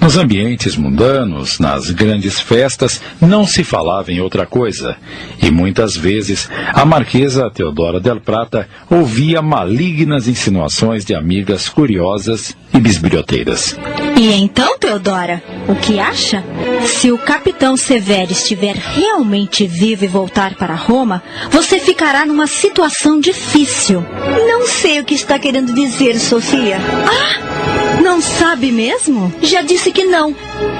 Nos 0.00 0.16
ambientes 0.16 0.76
mundanos, 0.76 1.58
nas 1.58 1.90
grandes 1.90 2.40
festas, 2.40 3.02
não 3.20 3.44
se 3.44 3.64
falava 3.64 4.12
em 4.12 4.20
outra 4.20 4.46
coisa, 4.46 4.96
e 5.42 5.50
muitas 5.50 5.96
vezes 5.96 6.48
a 6.72 6.84
marquesa 6.84 7.50
Teodora 7.50 8.00
del 8.00 8.20
Prata 8.20 8.68
ouvia 8.88 9.42
malignas 9.42 10.28
insinuações 10.28 11.04
de 11.04 11.14
amigas 11.14 11.68
curiosas 11.68 12.56
e 12.72 12.78
bisbilhoteiras. 12.78 13.76
E 14.20 14.34
então, 14.34 14.76
Teodora, 14.76 15.42
o 15.66 15.74
que 15.74 15.98
acha? 15.98 16.44
Se 16.84 17.10
o 17.10 17.16
capitão 17.16 17.74
Severo 17.74 18.32
estiver 18.32 18.76
realmente 18.76 19.66
vivo 19.66 20.04
e 20.04 20.08
voltar 20.08 20.56
para 20.56 20.74
Roma, 20.74 21.22
você 21.50 21.80
ficará 21.80 22.26
numa 22.26 22.46
situação 22.46 23.18
difícil. 23.18 24.04
Não 24.46 24.66
sei 24.66 25.00
o 25.00 25.06
que 25.06 25.14
está 25.14 25.38
querendo 25.38 25.72
dizer, 25.72 26.18
Sofia. 26.18 26.76
Ah! 27.06 28.02
Não 28.02 28.20
sabe 28.20 28.70
mesmo? 28.70 29.32
Já 29.40 29.62
disse 29.62 29.90
que 29.90 30.04
não. 30.04 30.36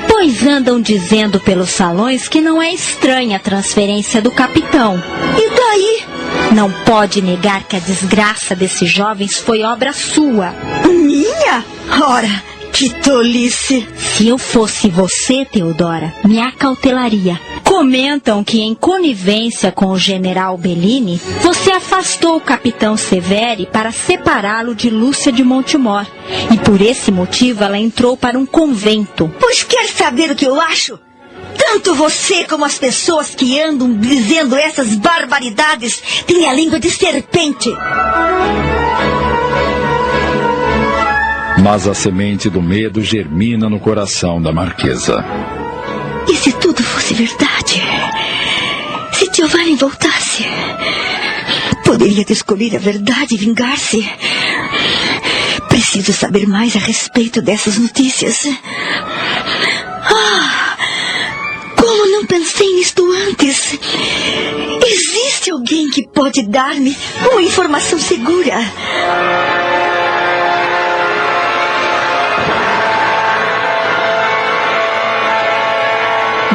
Pois 0.07 0.47
andam 0.47 0.79
dizendo 0.79 1.41
pelos 1.41 1.71
salões 1.71 2.29
que 2.29 2.43
não 2.43 2.61
é 2.61 2.75
estranha 2.75 3.39
a 3.39 3.41
transferência 3.41 4.21
do 4.21 4.31
capitão. 4.31 5.03
E 5.39 5.49
daí? 5.49 6.05
Não 6.55 6.71
pode 6.85 7.23
negar 7.23 7.65
que 7.65 7.77
a 7.77 7.81
desgraça 7.81 8.55
desses 8.55 8.91
jovens 8.91 9.39
foi 9.39 9.63
obra 9.63 9.95
sua. 9.95 10.55
Minha? 10.85 11.65
Ora, 12.07 12.51
que 12.73 12.91
tolice! 13.01 13.87
Se 13.97 14.29
eu 14.29 14.39
fosse 14.39 14.89
você, 14.89 15.45
Teodora, 15.45 16.15
me 16.25 16.41
acautelaria. 16.41 17.41
Comentam 17.65 18.43
que, 18.43 18.61
em 18.61 18.75
conivência 18.75 19.71
com 19.71 19.87
o 19.87 19.99
general 19.99 20.57
Bellini, 20.57 21.21
você 21.41 21.71
afastou 21.71 22.37
o 22.37 22.41
capitão 22.41 22.97
Severi 22.97 23.67
para 23.67 23.93
separá-lo 23.93 24.75
de 24.75 24.91
Lúcia 24.91 25.31
de 25.31 25.45
Montemor. 25.45 26.07
E 26.53 26.59
por 26.59 26.81
esse 26.81 27.11
motivo 27.13 27.63
ela 27.65 27.79
entrou 27.79 28.17
para 28.17 28.39
um 28.39 28.47
convento. 28.47 29.33
Pois 29.39 29.63
quer 29.63 29.89
saber 29.89 30.31
o 30.31 30.35
que 30.35 30.47
eu 30.47 30.61
acho? 30.61 30.99
Tanto 31.57 31.95
você 31.95 32.45
como 32.45 32.65
as 32.65 32.79
pessoas 32.79 33.35
que 33.35 33.61
andam 33.61 33.93
dizendo 33.93 34.57
essas 34.57 34.95
barbaridades 34.95 36.03
têm 36.27 36.49
a 36.49 36.53
língua 36.53 36.81
de 36.81 36.91
serpente. 36.91 37.71
Mas 41.63 41.87
a 41.87 41.93
semente 41.93 42.49
do 42.49 42.63
medo 42.63 43.03
germina 43.03 43.69
no 43.69 43.79
coração 43.79 44.41
da 44.41 44.51
marquesa. 44.51 45.23
E 46.27 46.35
se 46.35 46.53
tudo 46.53 46.83
fosse 46.83 47.13
verdade? 47.13 47.83
Se 49.13 49.31
Giovanni 49.35 49.77
voltasse? 49.77 50.45
Poderia 51.85 52.25
descobrir 52.25 52.75
a 52.77 52.79
verdade 52.79 53.35
e 53.35 53.39
vingar-se? 53.39 54.09
Preciso 55.69 56.13
saber 56.15 56.47
mais 56.47 56.75
a 56.77 56.79
respeito 56.79 57.43
dessas 57.43 57.77
notícias. 57.77 58.47
Ah! 60.05 60.77
Como 61.77 62.07
não 62.11 62.25
pensei 62.27 62.75
nisto 62.75 63.05
antes? 63.29 63.79
Existe 64.87 65.51
alguém 65.51 65.91
que 65.91 66.09
pode 66.09 66.43
dar-me 66.49 66.97
uma 67.31 67.43
informação 67.43 67.99
segura? 67.99 68.61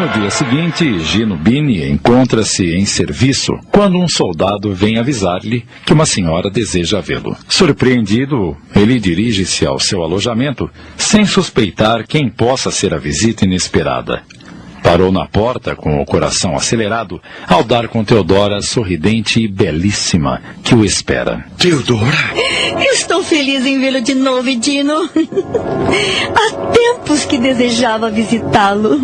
No 0.05 0.11
dia 0.11 0.29
seguinte, 0.29 0.99
Gino 0.99 1.35
Bini 1.35 1.83
encontra-se 1.89 2.63
em 2.75 2.85
serviço 2.85 3.53
quando 3.71 3.97
um 3.97 4.07
soldado 4.07 4.71
vem 4.71 4.99
avisar-lhe 4.99 5.65
que 5.83 5.93
uma 5.93 6.05
senhora 6.05 6.47
deseja 6.47 7.01
vê-lo. 7.01 7.35
Surpreendido, 7.49 8.55
ele 8.75 8.99
dirige-se 8.99 9.65
ao 9.65 9.79
seu 9.79 10.03
alojamento 10.03 10.69
sem 10.95 11.25
suspeitar 11.25 12.05
quem 12.07 12.29
possa 12.29 12.69
ser 12.69 12.93
a 12.93 12.99
visita 12.99 13.45
inesperada. 13.45 14.21
Parou 14.85 15.11
na 15.11 15.25
porta 15.25 15.75
com 15.75 15.99
o 15.99 16.05
coração 16.05 16.55
acelerado 16.55 17.19
ao 17.47 17.63
dar 17.63 17.87
com 17.87 18.05
Teodora 18.05 18.61
sorridente 18.61 19.41
e 19.41 19.47
belíssima 19.47 20.39
que 20.63 20.75
o 20.75 20.85
espera. 20.85 21.43
Teodora? 21.57 22.15
Estou 22.93 23.23
feliz 23.23 23.65
em 23.65 23.79
vê-lo 23.79 23.99
de 23.99 24.13
novo, 24.13 24.55
Dino. 24.55 25.09
Há 26.37 26.71
tempos 26.71 27.25
que 27.25 27.39
desejava 27.39 28.11
visitá-lo. 28.11 28.99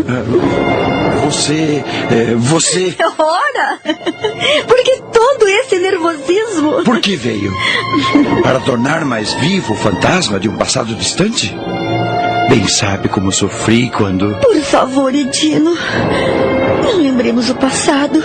Você. 1.26 1.84
é, 2.12 2.36
você. 2.36 2.96
Ora! 3.18 3.80
Por 4.68 4.84
que 4.84 5.02
todo 5.12 5.48
esse 5.48 5.80
nervosismo? 5.80 6.84
Por 6.84 7.02
que 7.02 7.16
veio? 7.16 7.52
Para 8.44 8.60
tornar 8.60 9.04
mais 9.04 9.34
vivo 9.34 9.74
o 9.74 9.78
fantasma 9.78 10.40
de 10.40 10.48
um 10.48 10.56
passado 10.58 10.94
distante? 10.94 11.54
Bem 12.52 12.68
sabe 12.68 13.08
como 13.08 13.32
sofri 13.32 13.90
quando. 13.90 14.36
Por 14.42 14.60
favor, 14.60 15.16
Edino. 15.16 15.74
Não 16.84 16.98
lembremos 16.98 17.50
o 17.50 17.56
passado. 17.56 18.22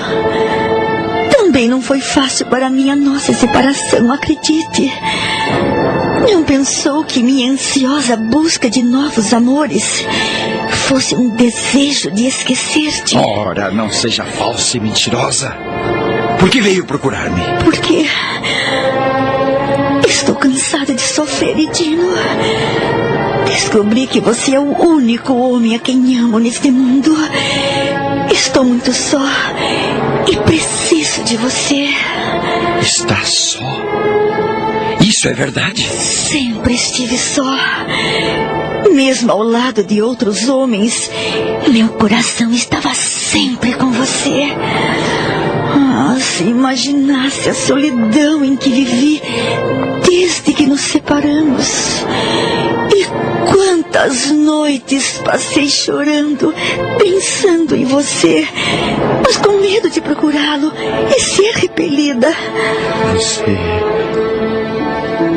Também 1.31 1.69
não 1.69 1.81
foi 1.81 2.01
fácil 2.01 2.47
para 2.47 2.69
mim 2.69 2.91
a 2.91 2.97
nossa 2.97 3.33
separação, 3.33 4.13
acredite. 4.13 4.93
Não 6.29 6.43
pensou 6.43 7.05
que 7.05 7.23
minha 7.23 7.53
ansiosa 7.53 8.17
busca 8.17 8.69
de 8.69 8.83
novos 8.83 9.33
amores 9.33 10.05
fosse 10.73 11.15
um 11.15 11.29
desejo 11.29 12.11
de 12.11 12.27
esquecer-te? 12.27 13.17
Ora, 13.17 13.71
não 13.71 13.89
seja 13.89 14.25
falsa 14.25 14.77
e 14.77 14.81
mentirosa. 14.81 15.57
Por 16.41 16.51
que 16.51 16.61
veio 16.61 16.85
procurar-me? 16.85 17.43
Porque 17.63 18.07
estou 20.05 20.35
cansada 20.35 20.93
de 20.93 21.01
sofrer, 21.01 21.57
Edino. 21.57 22.09
Descobri 23.47 24.07
que 24.07 24.21
você 24.21 24.55
é 24.55 24.61
o 24.61 24.77
único 24.79 25.33
homem 25.35 25.75
a 25.75 25.79
quem 25.79 26.19
amo 26.19 26.39
neste 26.39 26.71
mundo. 26.71 27.17
Estou 28.31 28.65
muito 28.65 28.93
só 28.93 29.25
e 30.31 30.37
preciso 30.39 31.23
de 31.25 31.37
você. 31.37 31.89
Está 32.81 33.23
só? 33.25 33.61
Isso 35.01 35.29
é 35.29 35.33
verdade? 35.33 35.83
Sempre 35.83 36.75
estive 36.75 37.17
só. 37.17 37.57
Mesmo 38.93 39.31
ao 39.31 39.43
lado 39.43 39.85
de 39.85 40.03
outros 40.03 40.49
homens, 40.49 41.11
meu 41.71 41.89
coração 41.91 42.51
estava 42.53 42.95
sempre 42.95 43.75
com 43.75 43.91
você. 43.93 44.43
Se 46.19 46.45
imaginasse 46.45 47.49
a 47.49 47.55
solidão 47.55 48.45
em 48.45 48.57
que 48.57 48.71
vivi 48.71 49.23
desde 50.05 50.53
que 50.53 50.67
nos 50.67 50.81
separamos. 50.81 52.05
E 52.95 53.07
quantas 53.53 54.31
noites 54.31 55.21
passei 55.25 55.69
chorando, 55.69 56.55
pensando 56.99 57.77
em 57.77 57.85
você, 57.85 58.47
mas 59.25 59.37
com 59.37 59.61
medo 59.61 59.91
de 59.91 60.01
procurá-lo 60.01 60.73
e 61.15 61.21
ser 61.21 61.55
repelida. 61.55 62.33
Você. 63.15 63.57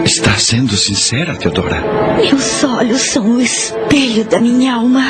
Está 0.06 0.34
sendo 0.38 0.76
sincera, 0.76 1.36
Teodora? 1.36 1.84
Meus 2.18 2.64
olhos 2.64 3.02
são 3.02 3.36
o 3.36 3.42
espelho 3.42 4.26
da 4.26 4.40
minha 4.40 4.76
alma. 4.76 5.04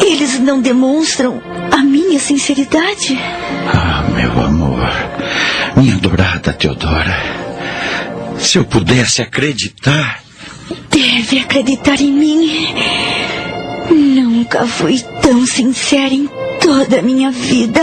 Eles 0.00 0.38
não 0.38 0.60
demonstram 0.60 1.42
a 1.72 1.78
minha 1.78 2.18
sinceridade. 2.18 3.18
Ah, 3.72 4.04
meu 4.14 4.40
amor. 4.44 4.88
Minha 5.76 5.94
adorada 5.94 6.52
Teodora. 6.52 7.16
Se 8.38 8.58
eu 8.58 8.64
pudesse 8.64 9.22
acreditar. 9.22 10.22
Deve 10.90 11.38
acreditar 11.40 12.00
em 12.00 12.12
mim. 12.12 12.74
Nunca 13.90 14.66
fui 14.66 14.98
tão 15.22 15.46
sincera 15.46 16.12
em 16.12 16.28
toda 16.60 16.98
a 16.98 17.02
minha 17.02 17.30
vida. 17.30 17.80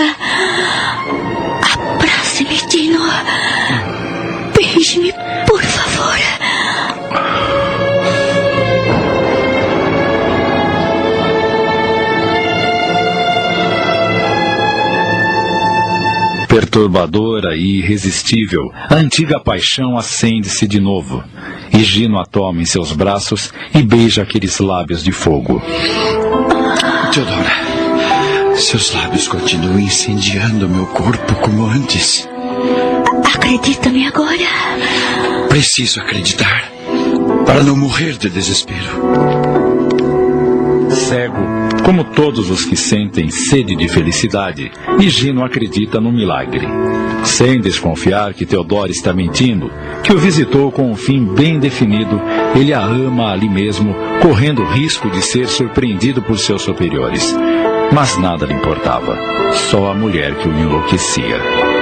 Abrace-me, 1.74 2.60
Dino. 2.70 3.00
Beije-me, 4.56 5.14
por 5.48 5.62
favor. 5.62 6.53
Perturbadora 16.54 17.58
e 17.58 17.80
irresistível, 17.80 18.72
a 18.88 18.94
antiga 18.94 19.40
paixão 19.40 19.98
acende-se 19.98 20.68
de 20.68 20.80
novo. 20.80 21.24
E 21.74 21.84
Gino 21.84 22.20
a 22.20 22.26
toma 22.28 22.62
em 22.62 22.66
seus 22.66 22.92
braços 22.92 23.52
e 23.74 23.82
beija 23.82 24.22
aqueles 24.22 24.60
lábios 24.60 25.04
de 25.04 25.12
fogo. 25.12 25.60
Teodora, 27.12 28.56
seus 28.56 28.94
lábios 28.94 29.28
continuam 29.28 29.80
incendiando 29.80 30.70
meu 30.70 30.86
corpo 30.86 31.34
como 31.42 31.66
antes. 31.66 32.30
Acredita-me 33.34 34.06
agora. 34.06 35.50
Preciso 35.50 36.02
acreditar 36.02 36.72
para 37.48 37.64
não 37.64 37.76
morrer 37.76 38.16
de 38.16 38.30
desespero. 38.30 39.02
Cego, 40.92 41.63
como 41.84 42.04
todos 42.04 42.50
os 42.50 42.66
que 42.66 42.76
sentem 42.76 43.30
sede 43.30 43.76
de 43.76 43.88
felicidade, 43.88 44.72
Higino 45.00 45.44
acredita 45.44 46.00
no 46.00 46.12
milagre. 46.12 46.68
Sem 47.24 47.60
desconfiar 47.60 48.34
que 48.34 48.46
Teodoro 48.46 48.92
está 48.92 49.14
mentindo, 49.14 49.72
que 50.04 50.14
o 50.14 50.18
visitou 50.18 50.72
com 50.72 50.92
um 50.92 50.96
fim 50.96 51.24
bem 51.24 51.60
definido, 51.60 52.22
ele 52.56 52.74
a 52.74 52.82
ama 52.82 53.32
ali 53.32 53.50
mesmo, 53.50 53.96
correndo 54.22 54.64
risco 54.64 55.10
de 55.10 55.22
ser 55.22 55.48
surpreendido 55.48 56.22
por 56.22 56.38
seus 56.38 56.62
superiores. 56.62 57.36
Mas 57.92 58.18
nada 58.18 58.46
lhe 58.46 58.54
importava, 58.54 59.18
só 59.54 59.92
a 59.92 59.94
mulher 59.94 60.36
que 60.36 60.48
o 60.48 60.58
enlouquecia. 60.58 61.73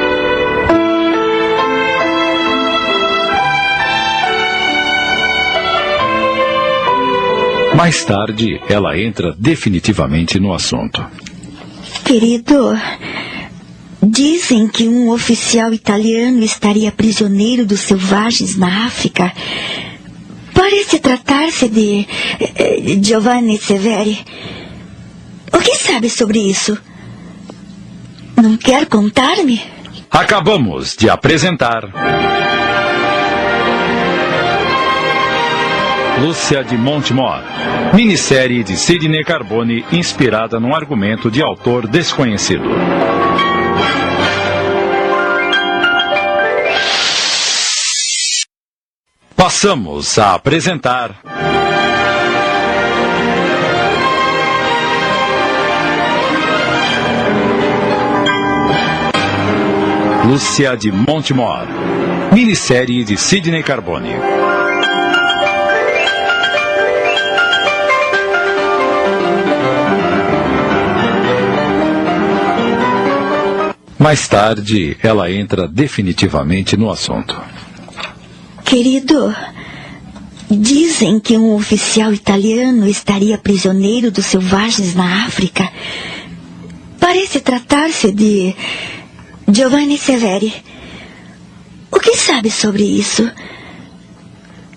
Mais 7.75 8.03
tarde, 8.03 8.59
ela 8.69 8.97
entra 8.97 9.33
definitivamente 9.37 10.39
no 10.39 10.53
assunto. 10.53 11.05
Querido, 12.03 12.77
dizem 14.03 14.67
que 14.67 14.87
um 14.87 15.09
oficial 15.09 15.73
italiano 15.73 16.43
estaria 16.43 16.91
prisioneiro 16.91 17.65
dos 17.65 17.79
selvagens 17.81 18.57
na 18.57 18.85
África. 18.85 19.31
Parece 20.53 20.99
tratar-se 20.99 21.67
de 21.69 22.05
eh, 22.39 22.99
Giovanni 23.01 23.57
Severi. 23.57 24.19
O 25.53 25.59
que 25.59 25.75
sabe 25.75 26.09
sobre 26.09 26.39
isso? 26.39 26.77
Não 28.35 28.57
quer 28.57 28.85
contar-me? 28.87 29.61
Acabamos 30.09 30.95
de 30.97 31.09
apresentar. 31.09 32.60
Lúcia 36.19 36.63
de 36.63 36.77
Montemor, 36.77 37.41
minissérie 37.93 38.63
de 38.63 38.75
Sidney 38.75 39.23
Carbone 39.23 39.85
inspirada 39.91 40.59
num 40.59 40.75
argumento 40.75 41.31
de 41.31 41.41
autor 41.41 41.87
desconhecido. 41.87 42.63
Passamos 49.35 50.19
a 50.19 50.35
apresentar. 50.35 51.15
Lúcia 60.27 60.75
de 60.75 60.91
Montemor, 60.91 61.67
minissérie 62.31 63.03
de 63.03 63.17
Sidney 63.17 63.63
Carbone. 63.63 64.60
Mais 74.01 74.27
tarde, 74.27 74.97
ela 75.03 75.31
entra 75.31 75.67
definitivamente 75.67 76.75
no 76.75 76.89
assunto. 76.89 77.39
Querido, 78.65 79.31
dizem 80.49 81.19
que 81.19 81.37
um 81.37 81.53
oficial 81.53 82.11
italiano 82.11 82.87
estaria 82.87 83.37
prisioneiro 83.37 84.09
dos 84.09 84.25
selvagens 84.25 84.95
na 84.95 85.27
África. 85.27 85.69
Parece 86.99 87.41
tratar-se 87.41 88.11
de 88.11 88.55
Giovanni 89.47 89.99
Severi. 89.99 90.51
O 91.91 91.99
que 91.99 92.15
sabe 92.17 92.49
sobre 92.49 92.83
isso? 92.83 93.29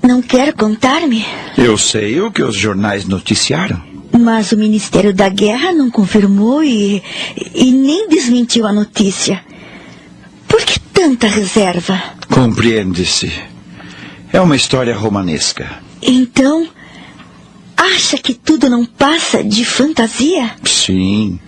Não 0.02 0.20
quer 0.20 0.52
contar-me? 0.52 1.24
Eu 1.56 1.78
sei 1.78 2.20
o 2.20 2.30
que 2.30 2.42
os 2.42 2.54
jornais 2.54 3.06
noticiaram. 3.06 3.93
Mas 4.18 4.52
o 4.52 4.56
Ministério 4.56 5.12
da 5.12 5.28
Guerra 5.28 5.72
não 5.72 5.90
confirmou 5.90 6.62
e, 6.62 7.02
e 7.54 7.72
nem 7.72 8.08
desmentiu 8.08 8.66
a 8.66 8.72
notícia. 8.72 9.44
Por 10.46 10.62
que 10.64 10.78
tanta 10.78 11.26
reserva? 11.26 12.00
Compreende-se. 12.28 13.32
É 14.32 14.40
uma 14.40 14.56
história 14.56 14.96
romanesca. 14.96 15.82
Então, 16.00 16.68
acha 17.76 18.16
que 18.18 18.34
tudo 18.34 18.68
não 18.68 18.84
passa 18.84 19.42
de 19.42 19.64
fantasia? 19.64 20.52
Sim. 20.64 21.38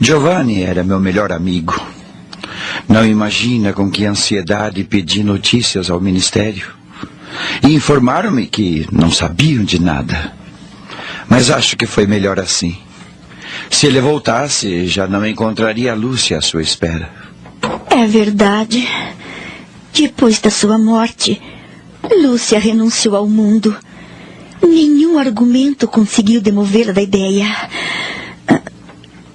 Giovanni 0.00 0.62
era 0.62 0.84
meu 0.84 1.00
melhor 1.00 1.32
amigo. 1.32 1.80
Não 2.88 3.04
imagina 3.04 3.72
com 3.72 3.90
que 3.90 4.04
ansiedade 4.04 4.84
pedi 4.84 5.24
notícias 5.24 5.90
ao 5.90 6.00
ministério. 6.00 6.74
E 7.62 7.74
informaram-me 7.74 8.46
que 8.46 8.86
não 8.92 9.10
sabiam 9.10 9.64
de 9.64 9.80
nada. 9.80 10.32
Mas 11.28 11.50
acho 11.50 11.76
que 11.76 11.86
foi 11.86 12.06
melhor 12.06 12.38
assim. 12.38 12.76
Se 13.70 13.86
ele 13.86 14.00
voltasse, 14.00 14.86
já 14.86 15.06
não 15.06 15.26
encontraria 15.26 15.92
a 15.92 15.94
Lúcia 15.94 16.38
à 16.38 16.40
sua 16.40 16.62
espera. 16.62 17.10
É 17.90 18.06
verdade. 18.06 18.86
Depois 19.92 20.38
da 20.40 20.50
sua 20.50 20.78
morte, 20.78 21.40
Lúcia 22.22 22.58
renunciou 22.58 23.16
ao 23.16 23.26
mundo. 23.26 23.76
Nenhum 24.62 25.18
argumento 25.18 25.88
conseguiu 25.88 26.40
demovê-la 26.40 26.92
da 26.92 27.02
ideia. 27.02 27.46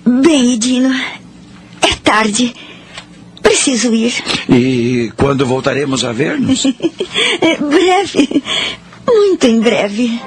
Bem, 0.05 0.57
Dino, 0.57 0.93
é 1.81 1.95
tarde. 2.03 2.53
Preciso 3.41 3.93
ir. 3.93 4.13
E 4.49 5.11
quando 5.17 5.45
voltaremos 5.45 6.03
a 6.03 6.11
ver-nos? 6.11 6.63
breve. 7.59 8.43
Muito 9.07 9.47
em 9.47 9.59
breve. 9.59 10.19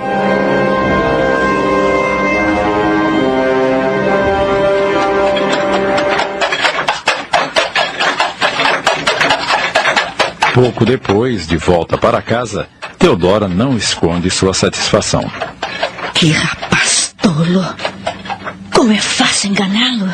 Pouco 10.54 10.84
depois, 10.84 11.48
de 11.48 11.56
volta 11.56 11.98
para 11.98 12.22
casa, 12.22 12.68
Teodora 12.96 13.48
não 13.48 13.76
esconde 13.76 14.30
sua 14.30 14.54
satisfação. 14.54 15.28
Que 16.14 16.30
rapaz 16.30 17.12
tolo! 17.20 17.66
Como 18.72 18.92
é 18.92 19.00
fácil 19.00 19.50
enganá-lo! 19.50 20.08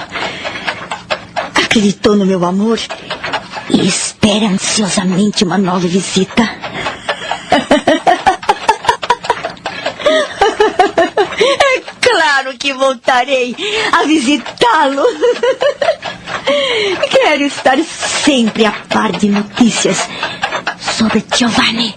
Acreditou 1.63 2.17
no 2.17 2.25
meu 2.25 2.43
amor 2.47 2.81
e 3.69 3.87
espera 3.87 4.47
ansiosamente 4.47 5.45
uma 5.45 5.59
nova 5.59 5.87
visita. 5.87 6.49
É 11.43 11.91
claro 12.11 12.57
que 12.59 12.73
voltarei 12.73 13.55
a 13.93 14.03
visitá-lo. 14.05 15.05
Quero 17.11 17.45
estar 17.45 17.79
sempre 17.79 18.67
a 18.67 18.73
par 18.89 19.13
de 19.13 19.29
notícias 19.29 20.09
sobre 20.81 21.25
Giovanni. 21.37 21.95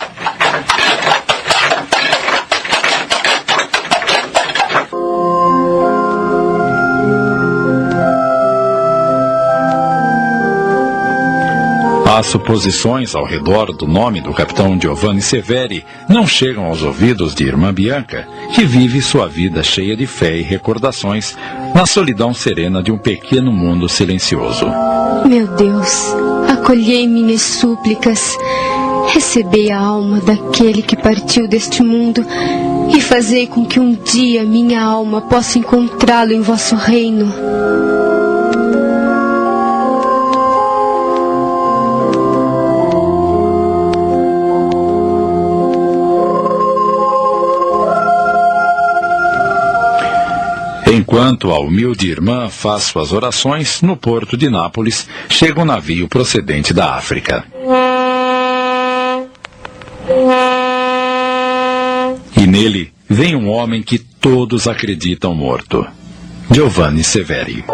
As 12.14 12.28
suposições 12.28 13.16
ao 13.16 13.26
redor 13.26 13.74
do 13.74 13.88
nome 13.88 14.22
do 14.22 14.32
capitão 14.36 14.80
Giovanni 14.80 15.20
Severi 15.20 15.84
não 16.08 16.28
chegam 16.28 16.66
aos 16.66 16.84
ouvidos 16.84 17.34
de 17.34 17.44
irmã 17.44 17.74
Bianca, 17.74 18.28
que 18.54 18.64
vive 18.64 19.02
sua 19.02 19.28
vida 19.28 19.64
cheia 19.64 19.98
de 19.98 20.06
fé 20.06 20.38
e 20.38 20.44
recordações 20.44 21.36
na 21.74 21.88
solidão 21.88 22.32
serena 22.32 22.84
de 22.84 22.92
um 22.92 23.00
pequeno 23.00 23.52
mundo 23.52 23.90
silencioso. 23.90 24.68
Meu 25.26 25.48
Deus, 25.56 26.14
acolhei 26.48 27.08
minhas 27.08 27.42
súplicas, 27.42 28.38
recebei 29.08 29.72
a 29.72 29.80
alma 29.80 30.20
daquele 30.20 30.84
que 30.84 30.96
partiu 30.96 31.48
deste 31.48 31.82
mundo 31.82 32.24
e 32.96 33.02
fazei 33.02 33.48
com 33.48 33.66
que 33.66 33.80
um 33.80 33.92
dia 33.92 34.44
minha 34.44 34.84
alma 34.84 35.20
possa 35.20 35.58
encontrá-lo 35.58 36.32
em 36.32 36.42
vosso 36.42 36.76
reino. 36.76 37.34
Enquanto 50.94 51.52
a 51.52 51.60
humilde 51.60 52.08
irmã 52.08 52.50
faz 52.50 52.84
suas 52.84 53.12
orações, 53.12 53.82
no 53.82 53.98
porto 53.98 54.38
de 54.38 54.48
Nápoles 54.48 55.10
chega 55.28 55.60
um 55.60 55.66
navio 55.66 56.08
procedente 56.08 56.72
da 56.72 56.94
África. 56.94 57.44
E 62.40 62.46
nele 62.46 62.94
vem 63.10 63.36
um 63.36 63.50
homem 63.50 63.82
que 63.82 63.98
todos 63.98 64.68
acreditam 64.68 65.34
morto: 65.34 65.84
Giovanni 66.52 67.04
Severi. 67.04 67.66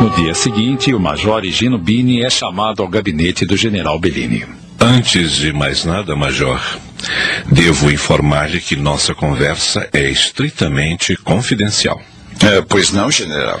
No 0.00 0.10
dia 0.10 0.32
seguinte, 0.32 0.94
o 0.94 1.00
Major 1.00 1.44
Gino 1.44 1.76
Bini 1.76 2.22
é 2.22 2.30
chamado 2.30 2.82
ao 2.82 2.88
gabinete 2.88 3.44
do 3.44 3.56
General 3.56 3.98
Bellini. 3.98 4.44
Antes 4.80 5.32
de 5.32 5.52
mais 5.52 5.84
nada, 5.84 6.14
Major, 6.14 6.60
devo 7.50 7.90
informar-lhe 7.90 8.60
que 8.60 8.76
nossa 8.76 9.12
conversa 9.12 9.88
é 9.92 10.08
estritamente 10.08 11.16
confidencial. 11.16 12.00
É, 12.40 12.62
pois 12.62 12.90
não, 12.92 13.10
general? 13.10 13.60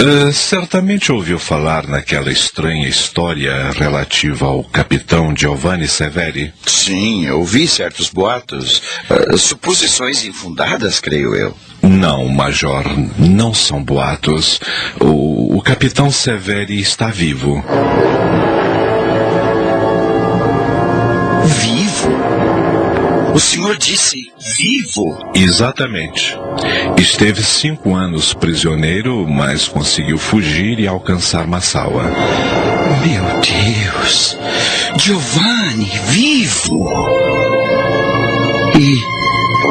Uh, 0.00 0.32
certamente 0.32 1.10
ouviu 1.10 1.38
falar 1.38 1.86
naquela 1.86 2.30
estranha 2.30 2.88
história 2.88 3.70
relativa 3.72 4.46
ao 4.46 4.64
capitão 4.64 5.34
Giovanni 5.36 5.88
Severi? 5.88 6.52
Sim, 6.66 7.28
ouvi 7.30 7.66
certos 7.66 8.10
boatos. 8.10 8.82
Uh, 9.10 9.36
suposições 9.36 10.24
infundadas, 10.24 11.00
creio 11.00 11.34
eu. 11.34 11.56
Não, 11.82 12.28
Major, 12.28 12.84
não 13.18 13.52
são 13.52 13.82
boatos. 13.82 14.60
O, 15.00 15.56
o 15.56 15.62
capitão 15.62 16.10
Severi 16.10 16.80
está 16.80 17.08
vivo. 17.08 17.32
Vivo? 17.32 18.51
O 23.34 23.40
senhor 23.40 23.76
disse 23.78 24.30
vivo? 24.56 25.18
Exatamente. 25.34 26.38
Esteve 26.98 27.42
cinco 27.42 27.94
anos 27.94 28.34
prisioneiro, 28.34 29.26
mas 29.26 29.66
conseguiu 29.66 30.18
fugir 30.18 30.78
e 30.78 30.86
alcançar 30.86 31.46
Massaua. 31.46 32.04
Meu 33.04 33.24
Deus! 33.40 34.36
Giovanni, 34.98 35.90
vivo! 36.08 36.92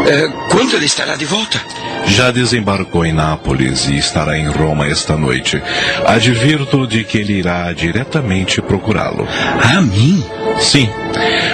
É, 0.08 0.28
quando 0.50 0.76
ele 0.76 0.86
estará 0.86 1.16
de 1.16 1.26
volta? 1.26 1.62
Já 2.08 2.32
desembarcou 2.32 3.06
em 3.06 3.14
Nápoles 3.14 3.88
e 3.88 3.98
estará 3.98 4.38
em 4.38 4.48
Roma 4.48 4.88
esta 4.88 5.16
noite. 5.16 5.62
Advirto 6.06 6.88
de 6.88 7.04
que 7.04 7.20
ele 7.20 7.34
irá 7.34 7.72
diretamente 7.72 8.62
procurá-lo. 8.62 9.28
A 9.76 9.82
mim? 9.82 10.24
Sim. 10.62 10.90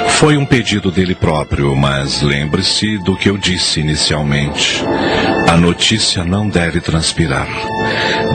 Foi 0.09 0.35
um 0.35 0.45
pedido 0.45 0.91
dele 0.91 1.15
próprio, 1.15 1.75
mas 1.75 2.21
lembre-se 2.21 2.97
do 2.99 3.15
que 3.15 3.29
eu 3.29 3.37
disse 3.37 3.79
inicialmente. 3.79 4.83
A 5.47 5.55
notícia 5.55 6.23
não 6.23 6.49
deve 6.49 6.81
transpirar. 6.81 7.47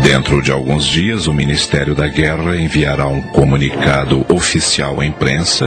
Dentro 0.03 0.41
de 0.41 0.51
alguns 0.51 0.87
dias, 0.87 1.27
o 1.27 1.35
Ministério 1.35 1.95
da 1.95 2.09
Guerra 2.09 2.57
enviará 2.57 3.07
um 3.07 3.21
comunicado 3.21 4.25
oficial 4.29 5.01
à 5.01 5.07
imprensa 5.07 5.67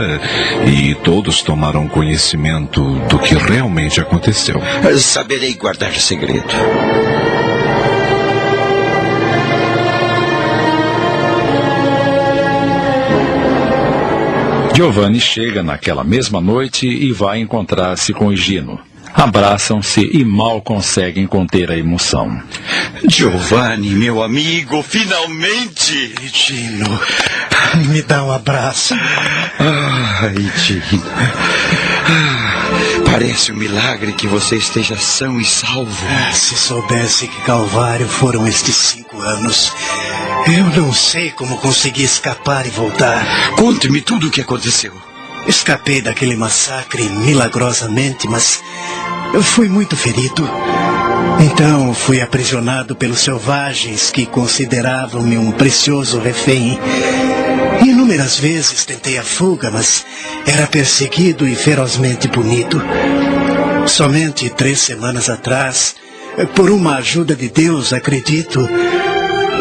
e 0.65 0.95
todos 0.95 1.41
tomarão 1.41 1.87
conhecimento 1.87 2.81
do 3.09 3.19
que 3.19 3.35
realmente 3.35 3.99
aconteceu. 3.99 4.61
Saberei 4.97 5.53
guardar 5.53 5.93
segredo. 5.93 6.53
Giovanni 14.75 15.21
chega 15.21 15.63
naquela 15.63 16.03
mesma 16.03 16.41
noite 16.41 16.85
e 16.85 17.13
vai 17.13 17.39
encontrar-se 17.39 18.11
com 18.11 18.29
Higino. 18.29 18.77
Abraçam-se 19.13 20.01
e 20.11 20.25
mal 20.25 20.61
conseguem 20.61 21.25
conter 21.25 21.71
a 21.71 21.77
emoção. 21.77 22.43
Giovanni, 23.07 23.91
meu 23.91 24.21
amigo, 24.21 24.83
finalmente! 24.83 26.13
Higino, 26.21 26.99
me 27.87 28.01
dá 28.01 28.25
um 28.25 28.31
abraço. 28.33 28.93
Ai, 29.57 30.35
Gino. 30.57 31.03
Parece 33.05 33.51
um 33.51 33.55
milagre 33.55 34.11
que 34.13 34.27
você 34.27 34.57
esteja 34.57 34.97
são 34.97 35.39
e 35.39 35.45
salvo. 35.45 35.95
Ah, 36.09 36.33
se 36.33 36.55
soubesse 36.55 37.27
que 37.27 37.41
Calvário 37.41 38.07
foram 38.07 38.47
estes 38.47 38.75
cinco 38.75 39.19
anos, 39.21 39.71
eu 40.47 40.65
não 40.81 40.91
sei 40.93 41.31
como 41.31 41.57
consegui 41.57 42.03
escapar 42.03 42.65
e 42.65 42.69
voltar. 42.69 43.55
Conte-me 43.55 44.01
tudo 44.01 44.27
o 44.27 44.31
que 44.31 44.41
aconteceu. 44.41 44.93
Escapei 45.47 46.01
daquele 46.01 46.35
massacre 46.35 47.03
milagrosamente, 47.03 48.27
mas 48.27 48.61
eu 49.33 49.43
fui 49.43 49.69
muito 49.69 49.95
ferido. 49.95 50.49
Então 51.39 51.93
fui 51.93 52.21
aprisionado 52.21 52.95
pelos 52.95 53.19
selvagens 53.19 54.09
que 54.09 54.25
consideravam-me 54.25 55.37
um 55.37 55.51
precioso 55.51 56.19
refém. 56.19 56.79
Inúmeras 57.85 58.39
vezes 58.39 58.83
tentei 58.83 59.15
a 59.19 59.23
fuga, 59.23 59.69
mas 59.69 60.03
era 60.47 60.65
perseguido 60.65 61.47
e 61.47 61.55
ferozmente 61.55 62.27
punido. 62.27 62.81
Somente 63.85 64.49
três 64.49 64.79
semanas 64.79 65.29
atrás, 65.29 65.95
por 66.55 66.71
uma 66.71 66.95
ajuda 66.95 67.35
de 67.35 67.47
Deus, 67.47 67.93
acredito, 67.93 68.67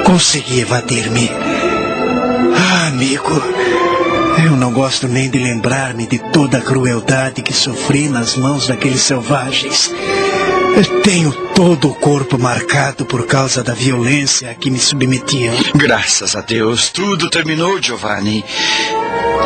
consegui 0.05 0.61
evadir-me. 0.61 1.31
Ah, 2.57 2.87
amigo, 2.87 3.43
eu 4.43 4.57
não 4.57 4.73
gosto 4.73 5.07
nem 5.07 5.29
de 5.29 5.39
lembrar-me 5.39 6.07
de 6.07 6.19
toda 6.33 6.57
a 6.57 6.63
crueldade 6.63 7.43
que 7.43 7.53
sofri 7.53 8.09
nas 8.09 8.37
mãos 8.37 8.67
daqueles 8.67 9.03
selvagens. 9.03 9.93
Eu 10.77 11.03
tenho 11.03 11.33
todo 11.55 11.89
o 11.89 11.95
corpo 11.95 12.37
marcado 12.37 13.05
por 13.05 13.27
causa 13.27 13.63
da 13.63 13.73
violência 13.73 14.51
a 14.51 14.55
que 14.55 14.71
me 14.71 14.79
submetiam. 14.81 15.55
Graças 15.77 16.35
a 16.35 16.41
Deus, 16.41 16.89
tudo 16.89 17.31
terminou, 17.31 17.81
Giovanni. 17.81 18.45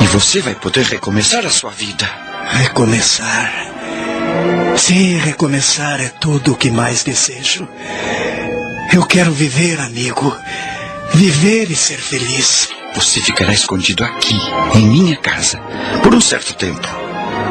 E 0.00 0.04
você 0.06 0.40
vai 0.40 0.54
poder 0.54 0.86
recomeçar 0.86 1.44
a 1.44 1.50
sua 1.50 1.70
vida. 1.70 2.08
Recomeçar. 2.50 3.52
Sim, 4.78 5.18
recomeçar 5.18 6.00
é 6.00 6.08
tudo 6.08 6.52
o 6.52 6.56
que 6.56 6.70
mais 6.70 7.04
desejo. 7.04 7.68
Eu 8.94 9.04
quero 9.04 9.30
viver, 9.30 9.78
amigo. 9.80 10.34
Viver 11.12 11.70
e 11.70 11.76
ser 11.76 11.98
feliz. 11.98 12.70
Você 12.94 13.20
ficará 13.20 13.52
escondido 13.52 14.02
aqui, 14.02 14.38
em 14.74 14.86
minha 14.86 15.16
casa, 15.16 15.60
por 16.02 16.14
um 16.14 16.20
certo 16.20 16.54
tempo. 16.54 17.07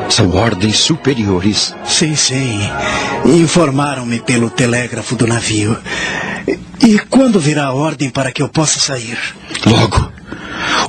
São 0.09 0.33
ordens 0.35 0.77
superiores. 0.77 1.75
Sim, 1.85 2.15
sim. 2.15 2.59
Informaram-me 3.25 4.19
pelo 4.19 4.49
telégrafo 4.49 5.15
do 5.15 5.27
navio. 5.27 5.77
E 6.81 6.99
quando 7.09 7.39
virá 7.39 7.65
a 7.65 7.73
ordem 7.73 8.09
para 8.09 8.31
que 8.31 8.41
eu 8.41 8.47
possa 8.47 8.79
sair? 8.79 9.17
Logo. 9.65 10.11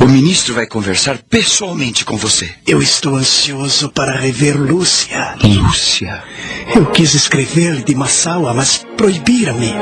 O 0.01 0.07
ministro 0.07 0.55
vai 0.55 0.67
conversar 0.67 1.19
pessoalmente 1.19 2.05
com 2.05 2.17
você. 2.17 2.51
Eu 2.67 2.81
estou 2.81 3.17
ansioso 3.17 3.89
para 3.91 4.13
rever 4.13 4.57
Lúcia. 4.57 5.35
Lúcia? 5.43 6.23
Eu 6.75 6.87
quis 6.87 7.15
escrever-lhe 7.15 7.83
de 7.83 7.95
Massaua, 7.95 8.55
mas 8.55 8.87
proibiram-me. 8.97 9.75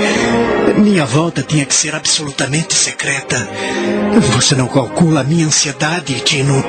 Minha 0.79 1.05
volta 1.05 1.43
tinha 1.43 1.65
que 1.65 1.75
ser 1.75 1.95
absolutamente 1.95 2.75
secreta. 2.75 3.49
Você 4.35 4.55
não 4.55 4.69
calcula 4.69 5.21
a 5.21 5.25
minha 5.25 5.47
ansiedade, 5.47 6.21
Tino. 6.21 6.65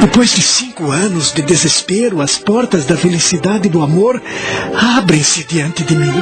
Depois 0.00 0.34
de 0.34 0.42
cinco 0.42 0.90
anos 0.90 1.32
de 1.32 1.42
desespero, 1.42 2.20
as 2.20 2.38
portas 2.38 2.84
da 2.86 2.96
felicidade 2.96 3.68
e 3.68 3.70
do 3.70 3.82
amor 3.82 4.20
abrem-se 4.96 5.44
diante 5.44 5.84
de 5.84 5.94
mim. 5.94 6.12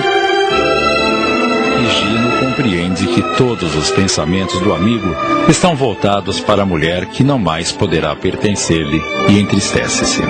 Higino 1.80 2.30
compreende 2.40 3.06
que 3.06 3.22
todos 3.36 3.74
os 3.74 3.90
pensamentos 3.90 4.60
do 4.60 4.72
amigo 4.72 5.08
estão 5.48 5.74
voltados 5.74 6.40
para 6.40 6.62
a 6.62 6.66
mulher 6.66 7.06
que 7.06 7.24
não 7.24 7.38
mais 7.38 7.72
poderá 7.72 8.14
pertencer-lhe 8.14 9.02
e 9.28 9.38
entristece-se. 9.38 10.20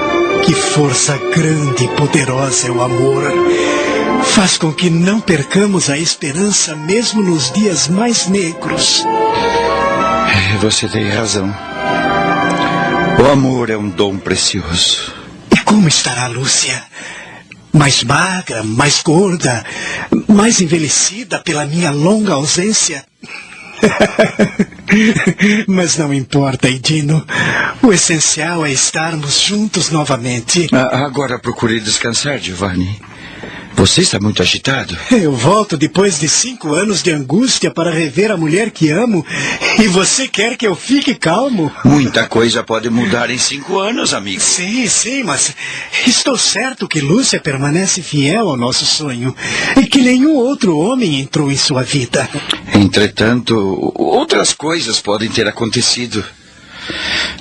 Que 0.45 0.55
força 0.55 1.19
grande 1.35 1.85
e 1.85 1.89
poderosa 1.89 2.69
é 2.69 2.71
o 2.71 2.81
amor. 2.81 3.23
Faz 4.25 4.57
com 4.57 4.73
que 4.73 4.89
não 4.89 5.21
percamos 5.21 5.91
a 5.91 5.99
esperança 5.99 6.77
mesmo 6.77 7.23
nos 7.23 7.51
dias 7.51 7.89
mais 7.89 8.27
negros. 8.27 9.05
Você 10.61 10.89
tem 10.89 11.09
razão. 11.09 11.70
O 13.19 13.27
amor 13.31 13.71
é 13.71 13.77
um 13.77 13.89
dom 13.89 14.19
precioso. 14.19 15.13
E 15.53 15.59
como 15.65 15.89
estará 15.89 16.27
Lúcia? 16.27 16.83
Mais 17.73 18.03
magra, 18.03 18.63
mais 18.63 19.03
gorda, 19.03 19.65
mais 20.27 20.61
envelhecida 20.61 21.39
pela 21.39 21.65
minha 21.67 21.91
longa 21.91 22.33
ausência? 22.35 23.05
Mas 25.69 25.97
não 25.97 26.13
importa, 26.13 26.69
Edino. 26.69 27.25
O 27.83 27.93
essencial 27.93 28.67
é 28.67 28.73
estarmos 28.73 29.41
juntos 29.41 29.91
novamente. 29.91 30.69
Ah, 30.73 31.05
agora 31.05 31.39
procurei 31.39 31.81
descansar, 31.81 32.39
Giovanni. 32.39 33.01
Você 33.75 34.03
está 34.03 34.21
muito 34.21 34.43
agitado. 34.43 34.97
Eu 35.11 35.33
volto 35.33 35.77
depois 35.77 36.19
de 36.19 36.29
cinco 36.29 36.75
anos 36.75 37.03
de 37.03 37.11
angústia 37.11 37.71
para 37.71 37.91
rever 37.91 38.31
a 38.31 38.37
mulher 38.37 38.71
que 38.71 38.91
amo. 38.91 39.25
E 39.79 39.89
você 39.89 40.29
quer 40.29 40.57
que 40.57 40.67
eu 40.67 40.75
fique 40.75 41.15
calmo? 41.15 41.73
Muita 41.85 42.27
coisa 42.27 42.63
pode 42.63 42.91
mudar 42.91 43.31
em 43.31 43.39
cinco 43.39 43.79
anos, 43.79 44.13
amigo. 44.13 44.41
Sim, 44.41 44.87
sim, 44.89 45.23
mas 45.23 45.55
estou 46.07 46.37
certo 46.37 46.87
que 46.87 47.01
Lúcia 47.01 47.41
permanece 47.41 48.03
fiel 48.03 48.49
ao 48.49 48.57
nosso 48.57 48.85
sonho. 48.85 49.35
E 49.77 49.87
que 49.87 50.03
nenhum 50.03 50.35
outro 50.35 50.77
homem 50.77 51.21
entrou 51.21 51.51
em 51.51 51.57
sua 51.57 51.83
vida. 51.83 52.29
Entretanto, 52.75 53.93
outras 53.97 54.53
coisas 54.53 55.01
podem 55.01 55.31
ter 55.31 55.47
acontecido. 55.49 56.25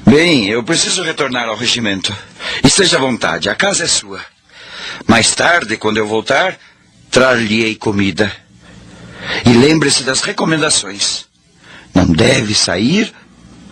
Bem, 0.05 0.47
eu 0.47 0.63
preciso 0.63 1.03
retornar 1.03 1.47
ao 1.47 1.55
regimento. 1.55 2.15
Esteja 2.63 2.97
à 2.97 2.99
vontade, 3.01 3.49
a 3.49 3.55
casa 3.55 3.83
é 3.83 3.87
sua. 3.87 4.19
Mais 5.07 5.33
tarde, 5.33 5.77
quando 5.77 5.97
eu 5.97 6.07
voltar, 6.07 6.57
trar-lhe-ei 7.09 7.75
comida. 7.75 8.31
E 9.45 9.49
lembre-se 9.49 10.03
das 10.03 10.21
recomendações. 10.21 11.25
Não 11.93 12.05
deve 12.05 12.53
sair, 12.53 13.13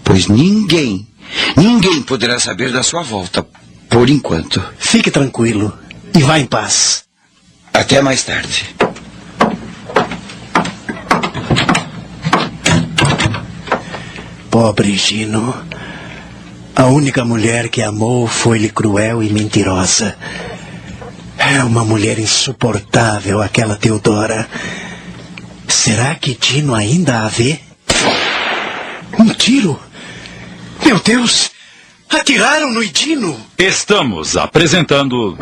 pois 0.04 0.28
ninguém, 0.28 1.08
ninguém 1.56 2.02
poderá 2.02 2.40
saber 2.40 2.72
da 2.72 2.84
sua 2.84 3.04
volta, 3.04 3.46
por 3.90 4.10
enquanto. 4.10 4.64
Fique 4.78 5.12
tranquilo 5.12 5.78
e 6.16 6.24
vá 6.24 6.40
em 6.40 6.46
paz. 6.46 7.04
Até 7.74 8.02
mais 8.02 8.24
tarde. 8.24 8.76
Pobre 14.50 14.96
Gino. 14.96 15.54
A 16.76 16.86
única 16.88 17.24
mulher 17.24 17.70
que 17.70 17.82
amou 17.82 18.28
foi-lhe 18.28 18.70
cruel 18.70 19.22
e 19.22 19.30
mentirosa. 19.30 20.18
É 21.50 21.64
uma 21.64 21.86
mulher 21.86 22.20
insuportável, 22.20 23.42
aquela 23.42 23.78
Teodora. 23.78 24.46
Será 25.66 26.14
que 26.16 26.36
Dino 26.36 26.76
ainda 26.76 27.22
a 27.22 27.30
vê? 27.30 27.60
Um 29.18 29.30
tiro? 29.30 29.80
Meu 30.86 31.00
Deus! 31.00 31.50
Atiraram 32.10 32.70
no 32.70 32.86
Dino! 32.86 33.40
Estamos 33.58 34.36
apresentando. 34.36 35.38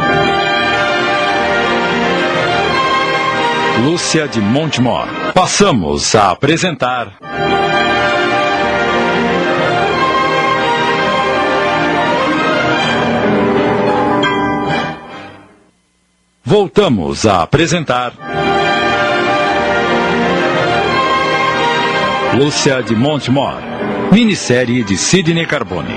Lúcia 3.84 4.28
de 4.28 4.40
Montemor. 4.40 5.08
Passamos 5.34 6.14
a 6.14 6.30
apresentar. 6.30 7.18
Voltamos 16.46 17.26
a 17.26 17.42
apresentar. 17.42 18.14
Lúcia 22.38 22.84
de 22.84 22.96
Montemor, 22.96 23.56
minissérie 24.12 24.84
de 24.84 24.96
Sidney 24.96 25.48
Carbone. 25.48 25.96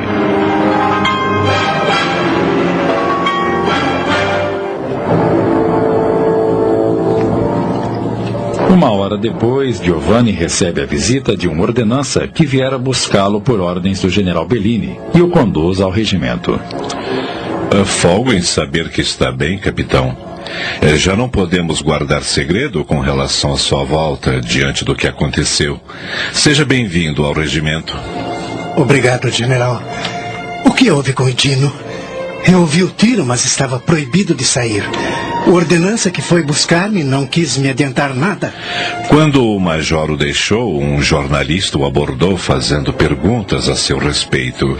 Uma 8.70 8.92
hora 8.92 9.18
depois, 9.18 9.82
Giovanni 9.82 10.30
recebe 10.30 10.80
a 10.80 10.86
visita 10.86 11.36
de 11.36 11.48
uma 11.48 11.62
ordenança 11.62 12.26
que 12.28 12.46
viera 12.46 12.78
buscá-lo 12.78 13.40
por 13.40 13.60
ordens 13.60 14.00
do 14.00 14.08
general 14.08 14.46
Bellini 14.46 14.98
e 15.12 15.20
o 15.20 15.28
conduz 15.28 15.80
ao 15.80 15.90
regimento. 15.90 16.58
Folgo 17.84 18.32
em 18.32 18.40
saber 18.40 18.88
que 18.90 19.00
está 19.00 19.32
bem, 19.32 19.58
capitão. 19.58 20.27
Eh, 20.82 20.96
Já 20.96 21.14
não 21.16 21.28
podemos 21.28 21.80
guardar 21.82 22.22
segredo 22.22 22.84
com 22.84 23.00
relação 23.00 23.52
à 23.52 23.56
sua 23.58 23.84
volta 23.84 24.40
diante 24.40 24.84
do 24.84 24.94
que 24.94 25.06
aconteceu. 25.06 25.80
Seja 26.32 26.64
bem-vindo 26.64 27.24
ao 27.24 27.32
regimento. 27.32 27.96
Obrigado, 28.76 29.28
general. 29.30 29.82
O 30.64 30.70
que 30.72 30.90
houve 30.90 31.12
com 31.12 31.24
o 31.24 31.32
Dino? 31.32 31.72
Eu 32.46 32.60
ouvi 32.60 32.82
o 32.82 32.88
tiro, 32.88 33.24
mas 33.24 33.44
estava 33.44 33.78
proibido 33.78 34.34
de 34.34 34.44
sair. 34.44 34.84
Ordenança 35.48 36.10
que 36.10 36.20
foi 36.20 36.42
buscar-me 36.42 37.02
não 37.02 37.26
quis 37.26 37.56
me 37.56 37.70
adiantar 37.70 38.14
nada. 38.14 38.52
Quando 39.08 39.42
o 39.42 39.58
major 39.58 40.10
o 40.10 40.16
deixou, 40.16 40.78
um 40.78 41.00
jornalista 41.00 41.78
o 41.78 41.86
abordou 41.86 42.36
fazendo 42.36 42.92
perguntas 42.92 43.66
a 43.66 43.74
seu 43.74 43.96
respeito. 43.96 44.76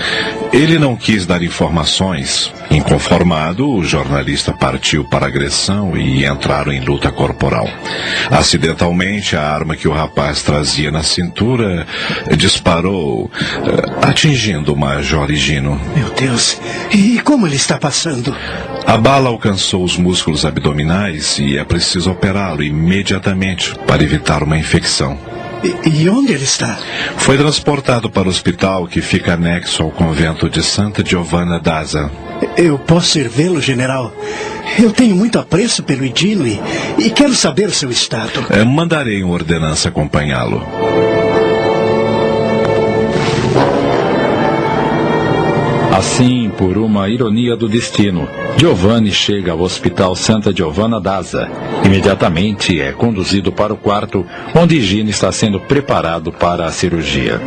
Ele 0.53 0.79
não 0.79 0.95
quis 0.95 1.25
dar 1.25 1.43
informações. 1.43 2.53
Inconformado, 2.71 3.67
o 3.67 3.83
jornalista 3.83 4.53
partiu 4.53 5.05
para 5.09 5.25
a 5.25 5.29
agressão 5.29 5.97
e 5.97 6.27
entraram 6.27 6.71
em 6.71 6.81
luta 6.81 7.11
corporal. 7.11 7.67
Acidentalmente, 8.31 9.37
a 9.37 9.51
arma 9.51 9.75
que 9.75 9.89
o 9.89 9.93
rapaz 9.93 10.43
trazia 10.43 10.91
na 10.91 11.03
cintura 11.03 11.87
disparou, 12.37 13.31
eh, 13.41 14.07
atingindo 14.07 14.75
o 14.75 14.77
major 14.77 15.31
Higino. 15.31 15.81
Meu 15.97 16.11
Deus, 16.11 16.61
e 16.93 17.19
como 17.21 17.47
ele 17.47 17.57
está 17.57 17.79
passando? 17.79 18.37
A 18.89 18.97
bala 18.97 19.29
alcançou 19.29 19.85
os 19.85 19.99
músculos 19.99 20.47
abdominais 20.47 21.39
e 21.39 21.59
é 21.59 21.63
preciso 21.63 22.11
operá-lo 22.11 22.63
imediatamente 22.63 23.75
para 23.87 24.03
evitar 24.03 24.43
uma 24.43 24.57
infecção. 24.57 25.19
E, 25.63 26.05
e 26.05 26.09
onde 26.09 26.33
ele 26.33 26.45
está? 26.45 26.79
Foi 27.19 27.37
transportado 27.37 28.09
para 28.09 28.27
o 28.27 28.31
hospital 28.31 28.87
que 28.87 29.03
fica 29.03 29.35
anexo 29.35 29.83
ao 29.83 29.91
convento 29.91 30.49
de 30.49 30.63
Santa 30.63 31.05
Giovanna 31.05 31.61
d'Asa. 31.61 32.11
Eu 32.57 32.79
posso 32.79 33.19
ir 33.19 33.29
vê-lo, 33.29 33.61
general? 33.61 34.11
Eu 34.79 34.91
tenho 34.91 35.15
muito 35.15 35.39
apreço 35.39 35.83
pelo 35.83 36.03
Idino 36.03 36.47
e, 36.47 36.59
e 36.97 37.11
quero 37.11 37.35
saber 37.35 37.69
o 37.69 37.75
seu 37.75 37.91
estado. 37.91 38.47
Eh, 38.49 38.65
Mandarei 38.65 39.23
uma 39.23 39.35
ordenança 39.35 39.91
acompanhá-lo. 39.91 40.67
Assim, 45.99 46.49
por 46.57 46.79
uma 46.79 47.09
ironia 47.09 47.57
do 47.57 47.69
destino, 47.69 48.29
Giovanni 48.57 49.11
chega 49.11 49.51
ao 49.51 49.61
Hospital 49.61 50.15
Santa 50.15 50.55
Giovanna 50.55 51.01
d'Asa. 51.01 51.51
Imediatamente 51.85 52.81
é 52.81 52.93
conduzido 52.93 53.51
para 53.51 53.75
o 53.75 53.77
quarto 53.77 54.25
onde 54.55 54.81
Gino 54.81 55.11
está 55.11 55.33
sendo 55.33 55.59
preparado 55.59 56.31
para 56.31 56.67
a 56.67 56.71
cirurgia. 56.71 57.41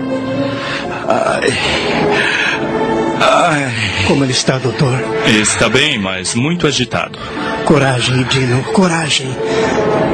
Como 4.06 4.26
ele 4.26 4.34
está, 4.34 4.58
doutor? 4.58 5.00
Está 5.28 5.70
bem, 5.70 5.98
mas 5.98 6.36
muito 6.36 6.68
agitado. 6.68 7.18
Coragem, 7.64 8.22
Dino, 8.26 8.62
coragem. 8.74 9.30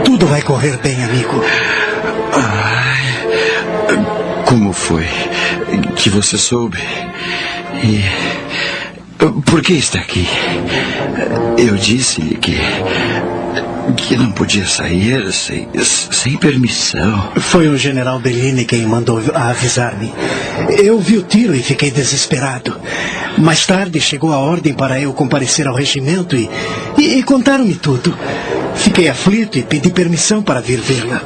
Tudo 0.06 0.28
vai 0.28 0.44
correr 0.44 0.78
bem, 0.78 1.04
amigo. 1.04 1.44
Como 4.46 4.72
foi 4.72 5.08
que 5.96 6.08
você 6.12 6.38
soube? 6.38 6.78
E 7.84 8.04
por 9.46 9.62
que 9.62 9.74
está 9.74 10.00
aqui? 10.00 10.28
Eu 11.58 11.76
disse-lhe 11.76 12.36
que 12.36 12.58
que 13.96 14.18
não 14.18 14.32
podia 14.32 14.66
sair 14.66 15.32
sem, 15.32 15.68
sem 15.82 16.38
permissão. 16.38 17.32
Foi 17.38 17.68
o 17.68 17.78
general 17.78 18.20
Bellini 18.20 18.66
quem 18.66 18.86
mandou 18.86 19.22
avisar-me. 19.34 20.14
Eu 20.78 21.00
vi 21.00 21.18
o 21.18 21.24
tiro 21.24 21.56
e 21.56 21.64
fiquei 21.64 21.90
desesperado. 21.90 22.78
Mais 23.38 23.66
tarde 23.66 24.00
chegou 24.00 24.34
a 24.34 24.40
ordem 24.40 24.74
para 24.74 25.00
eu 25.00 25.14
comparecer 25.14 25.68
ao 25.68 25.76
regimento 25.76 26.36
e, 26.36 26.50
e, 26.98 27.20
e 27.20 27.24
contaram-me 27.24 27.76
tudo. 27.76 28.18
Fiquei 28.76 29.08
aflito 29.08 29.58
e 29.58 29.64
pedi 29.64 29.90
permissão 29.90 30.44
para 30.44 30.62
vir 30.62 30.80
vê-la. 30.80 31.22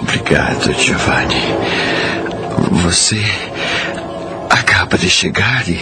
Obrigado, 0.00 0.72
Giovanni. 0.74 1.34
Você 2.82 3.20
acaba 4.92 4.98
de 4.98 5.08
chegar 5.08 5.64
e 5.68 5.80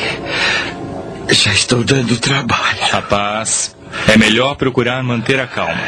já 1.35 1.53
estou 1.53 1.83
dando 1.83 2.17
trabalho. 2.19 2.79
Rapaz, 2.93 3.75
é 4.09 4.17
melhor 4.17 4.55
procurar 4.55 5.03
manter 5.03 5.41
a 5.41 5.47
calma, 5.47 5.81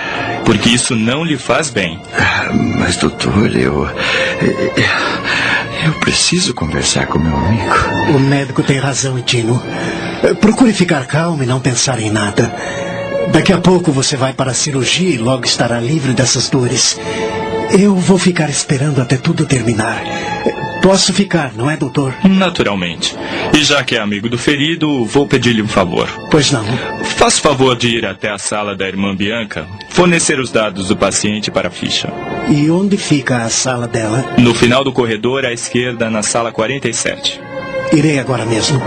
porque 0.45 0.69
isso 0.69 0.97
não 0.97 1.25
lhe 1.25 1.39
faz 1.39 1.71
bem. 1.71 2.01
Ah, 2.19 2.51
Mas, 2.53 2.97
doutor, 2.97 3.55
eu. 3.55 3.89
Eu 5.85 5.93
preciso 6.01 6.55
conversar 6.55 7.07
com 7.07 7.19
meu 7.19 7.37
amigo. 7.37 8.17
O 8.17 8.19
médico 8.19 8.63
tem 8.63 8.79
razão, 8.79 9.21
Dino. 9.21 9.63
Procure 10.41 10.73
ficar 10.73 11.07
calmo 11.07 11.43
e 11.43 11.47
não 11.47 11.61
pensar 11.61 12.01
em 12.01 12.11
nada. 12.11 12.53
Daqui 13.33 13.53
a 13.53 13.59
pouco 13.59 13.93
você 13.93 14.17
vai 14.17 14.33
para 14.33 14.51
a 14.51 14.55
cirurgia 14.55 15.11
e 15.11 15.19
logo 15.19 15.45
estará 15.45 15.81
livre 15.81 16.13
dessas 16.13 16.49
dores. 16.49 16.99
Eu 17.71 17.95
vou 17.95 18.19
ficar 18.19 18.51
esperando 18.51 19.01
até 19.01 19.17
tudo 19.17 19.47
terminar. 19.47 20.03
Posso 20.83 21.13
ficar, 21.13 21.53
não 21.55 21.71
é, 21.71 21.77
doutor? 21.77 22.13
Naturalmente. 22.29 23.17
E 23.57 23.63
já 23.63 23.85
que 23.85 23.95
é 23.95 24.01
amigo 24.01 24.29
do 24.29 24.37
ferido, 24.37 25.05
vou 25.05 25.27
pedir-lhe 25.27 25.63
um 25.63 25.69
favor. 25.69 26.09
Pois 26.31 26.51
não. 26.51 26.65
Faça 27.05 27.39
o 27.39 27.43
favor 27.43 27.77
de 27.77 27.87
ir 27.99 28.05
até 28.05 28.29
a 28.31 28.37
sala 28.37 28.75
da 28.75 28.87
irmã 28.89 29.15
Bianca, 29.15 29.67
fornecer 29.91 30.41
os 30.41 30.51
dados 30.51 30.89
do 30.89 30.97
paciente 30.97 31.51
para 31.53 31.69
a 31.69 31.71
ficha. 31.71 32.13
E 32.51 32.69
onde 32.69 32.97
fica 32.97 33.39
a 33.45 33.49
sala 33.49 33.87
dela? 33.87 34.35
No 34.37 34.53
final 34.53 34.83
do 34.83 34.93
corredor, 34.93 35.45
à 35.47 35.53
esquerda, 35.53 36.11
na 36.11 36.23
sala 36.23 36.51
47. 36.51 37.41
Irei 37.93 38.19
agora 38.19 38.45
mesmo. 38.45 38.83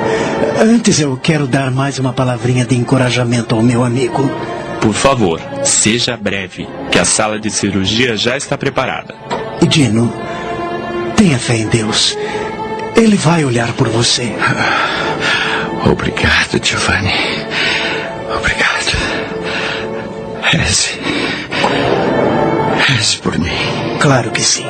Antes 0.60 1.00
eu 1.00 1.16
quero 1.16 1.48
dar 1.48 1.72
mais 1.72 1.98
uma 1.98 2.12
palavrinha 2.12 2.66
de 2.66 2.76
encorajamento 2.76 3.56
ao 3.56 3.64
meu 3.64 3.84
amigo. 3.84 4.30
Por 4.82 4.94
favor, 4.94 5.40
seja 5.64 6.18
breve, 6.18 6.68
que 6.92 7.00
a 7.00 7.06
sala 7.06 7.40
de 7.40 7.50
cirurgia 7.50 8.18
já 8.18 8.36
está 8.36 8.58
preparada. 8.58 9.16
Dino, 9.68 10.14
tenha 11.26 11.40
fé 11.40 11.58
em 11.58 11.68
Deus. 11.68 12.16
Ele 12.96 13.16
vai 13.16 13.44
olhar 13.44 13.74
por 13.74 13.90
você. 13.90 14.32
Obrigado, 15.84 16.64
Giovanni. 16.64 17.12
Obrigado. 18.38 18.96
Reze. 20.44 21.00
Reze 22.88 23.18
por 23.18 23.40
mim. 23.40 23.50
Claro 24.00 24.30
que 24.30 24.42
sim. 24.42 24.66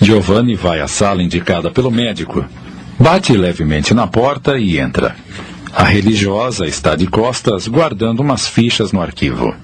Giovanni 0.00 0.54
vai 0.54 0.80
à 0.80 0.88
sala 0.88 1.22
indicada 1.22 1.70
pelo 1.70 1.90
médico, 1.90 2.42
bate 2.98 3.36
levemente 3.36 3.92
na 3.92 4.06
porta 4.06 4.58
e 4.58 4.78
entra. 4.78 5.14
A 5.72 5.84
religiosa 5.84 6.66
está 6.66 6.96
de 6.96 7.06
costas 7.06 7.68
guardando 7.68 8.20
umas 8.20 8.48
fichas 8.48 8.92
no 8.92 9.00
arquivo. 9.00 9.54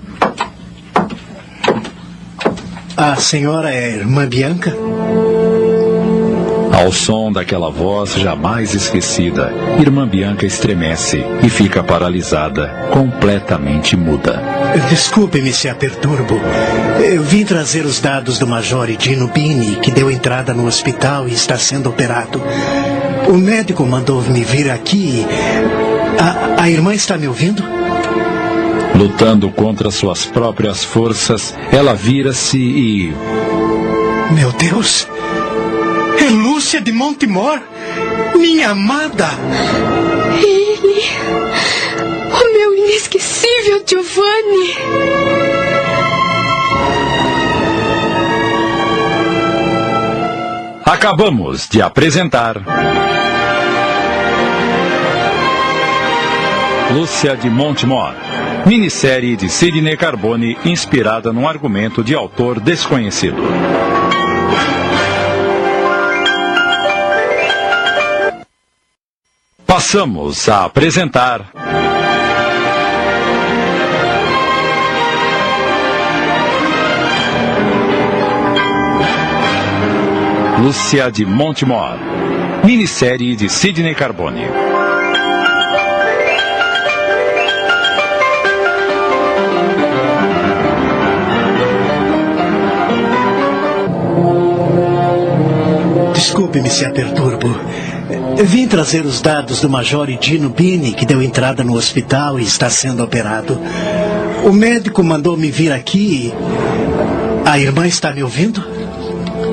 A 2.96 3.16
senhora 3.16 3.70
é 3.70 3.84
a 3.84 3.96
irmã 3.96 4.26
Bianca? 4.26 4.74
Ao 6.72 6.92
som 6.92 7.32
daquela 7.32 7.70
voz 7.70 8.14
jamais 8.14 8.74
esquecida, 8.74 9.50
Irmã 9.80 10.06
Bianca 10.06 10.44
estremece 10.44 11.24
e 11.42 11.48
fica 11.48 11.82
paralisada, 11.82 12.88
completamente 12.92 13.96
muda. 13.96 14.42
Desculpe-me 14.90 15.52
se 15.52 15.68
a 15.68 15.74
perturbo. 15.74 16.38
Eu 17.02 17.22
vim 17.22 17.44
trazer 17.44 17.86
os 17.86 17.98
dados 17.98 18.38
do 18.38 18.46
Major 18.46 18.86
Dino 18.88 19.26
Bini, 19.28 19.76
que 19.76 19.90
deu 19.90 20.10
entrada 20.10 20.52
no 20.52 20.66
hospital 20.66 21.26
e 21.26 21.32
está 21.32 21.56
sendo 21.56 21.88
operado. 21.88 22.42
O 23.28 23.38
médico 23.38 23.84
mandou 23.84 24.20
me 24.22 24.44
vir 24.44 24.70
aqui. 24.70 25.26
A, 26.18 26.62
a 26.62 26.70
irmã 26.70 26.94
está 26.94 27.16
me 27.16 27.28
ouvindo? 27.28 27.62
Lutando 28.94 29.50
contra 29.50 29.90
suas 29.90 30.24
próprias 30.24 30.84
forças, 30.84 31.54
ela 31.70 31.94
vira-se 31.94 32.58
e. 32.58 33.14
Meu 34.32 34.52
Deus! 34.52 35.06
É 36.18 36.30
Lúcia 36.30 36.80
de 36.80 36.92
Montemor! 36.92 37.60
Minha 38.36 38.70
amada! 38.70 39.28
Ele. 40.42 41.02
O 42.32 42.52
meu 42.52 42.74
inesquecível 42.74 43.82
Giovanni. 43.86 44.76
Acabamos 50.84 51.68
de 51.68 51.82
apresentar. 51.82 52.62
Lúcia 56.92 57.34
de 57.34 57.50
Montemor. 57.50 58.14
Minissérie 58.64 59.36
de 59.36 59.48
Sidney 59.48 59.96
Carbone 59.96 60.56
inspirada 60.64 61.32
num 61.32 61.48
argumento 61.48 62.02
de 62.02 62.14
autor 62.14 62.60
desconhecido. 62.60 63.36
Passamos 69.66 70.48
a 70.48 70.64
apresentar. 70.64 71.50
Lúcia 80.62 81.10
de 81.10 81.26
Montemor. 81.26 81.98
Minissérie 82.64 83.36
de 83.36 83.48
Sidney 83.48 83.94
Carbone. 83.94 84.75
Desculpe-me 96.26 96.68
se 96.68 96.84
a 96.84 96.90
perturbo. 96.90 97.48
Vim 98.42 98.66
trazer 98.66 99.06
os 99.06 99.20
dados 99.20 99.60
do 99.60 99.70
Major 99.70 100.08
Dino 100.18 100.48
Bini, 100.50 100.92
que 100.92 101.06
deu 101.06 101.22
entrada 101.22 101.62
no 101.62 101.76
hospital 101.76 102.40
e 102.40 102.42
está 102.42 102.68
sendo 102.68 103.04
operado. 103.04 103.56
O 104.44 104.52
médico 104.52 105.04
mandou 105.04 105.36
me 105.36 105.52
vir 105.52 105.70
aqui. 105.70 106.34
A 107.44 107.60
irmã 107.60 107.86
está 107.86 108.10
me 108.10 108.24
ouvindo? 108.24 108.60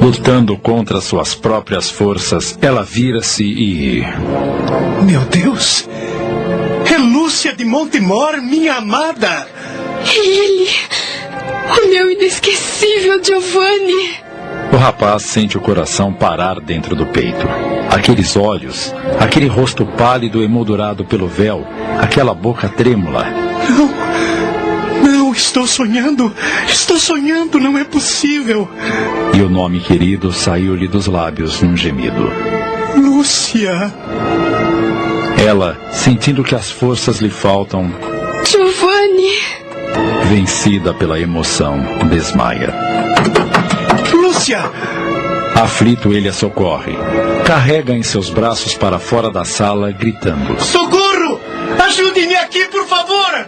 Lutando 0.02 0.58
contra 0.58 1.00
suas 1.00 1.36
próprias 1.36 1.92
forças, 1.92 2.58
ela 2.60 2.82
vira-se 2.82 3.44
e. 3.44 4.04
Meu 5.04 5.22
Deus! 5.26 5.88
É 6.92 6.98
Lúcia 6.98 7.56
de 7.56 7.64
Montemor, 7.64 8.42
minha 8.42 8.78
amada! 8.78 9.48
Ele! 10.12 10.70
O 11.70 11.88
meu 11.88 12.10
inesquecível 12.10 13.24
Giovanni! 13.24 14.23
O 14.74 14.76
rapaz 14.76 15.22
sente 15.22 15.56
o 15.56 15.62
coração 15.62 16.12
parar 16.12 16.60
dentro 16.60 16.96
do 16.96 17.06
peito. 17.06 17.48
Aqueles 17.92 18.36
olhos, 18.36 18.92
aquele 19.20 19.46
rosto 19.46 19.86
pálido 19.86 20.42
emoldurado 20.42 21.06
pelo 21.06 21.28
véu, 21.28 21.64
aquela 22.02 22.34
boca 22.34 22.68
trêmula. 22.68 23.24
Não, 23.70 25.12
não, 25.12 25.32
estou 25.32 25.68
sonhando. 25.68 26.34
Estou 26.68 26.98
sonhando, 26.98 27.60
não 27.60 27.78
é 27.78 27.84
possível. 27.84 28.68
E 29.36 29.42
o 29.42 29.50
nome 29.50 29.80
querido 29.80 30.34
saiu-lhe 30.34 30.88
dos 30.88 31.06
lábios 31.06 31.62
num 31.62 31.78
gemido. 31.78 32.32
Lúcia! 32.96 33.94
Ela, 35.38 35.78
sentindo 35.92 36.44
que 36.44 36.56
as 36.56 36.72
forças 36.72 37.20
lhe 37.20 37.30
faltam, 37.30 37.92
Giovanni! 38.44 39.64
vencida 40.24 40.94
pela 40.96 41.20
emoção, 41.20 41.80
desmaia. 42.10 42.74
Lúcia! 44.44 44.60
Aflito, 45.56 46.12
ele 46.12 46.28
a 46.28 46.34
socorre. 46.34 46.94
Carrega 47.46 47.94
em 47.94 48.04
seus 48.04 48.30
braços 48.30 48.76
para 48.76 49.00
fora 49.00 49.32
da 49.32 49.46
sala, 49.46 49.90
gritando. 49.92 50.62
Socorro! 50.62 51.40
Ajude-me 51.80 52.36
aqui, 52.36 52.66
por 52.66 52.86
favor! 52.86 53.48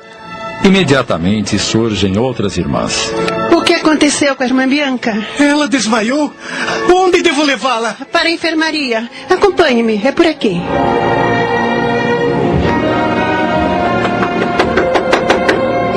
Imediatamente 0.63 1.59
surgem 1.59 2.17
outras 2.17 2.57
irmãs. 2.57 3.11
O 3.51 3.61
que 3.61 3.73
aconteceu 3.73 4.37
com 4.37 4.43
a 4.43 4.45
irmã 4.45 4.67
Bianca? 4.67 5.13
Ela 5.37 5.67
desmaiou? 5.67 6.33
Onde 6.89 7.21
devo 7.21 7.43
levá-la? 7.43 7.97
Para 8.09 8.29
a 8.29 8.31
enfermaria. 8.31 9.09
Acompanhe-me, 9.29 10.01
é 10.01 10.13
por 10.13 10.25
aqui. 10.25 10.61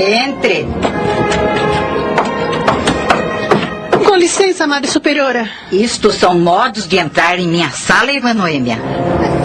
Entre. 0.01 0.66
Licença, 4.28 4.66
Madre 4.66 4.90
Superiora. 4.90 5.48
Isto 5.72 6.12
são 6.12 6.38
modos 6.38 6.86
de 6.86 6.98
entrar 6.98 7.38
em 7.38 7.48
minha 7.48 7.70
sala, 7.70 8.12
irmã 8.12 8.34
Noêmia. 8.34 8.78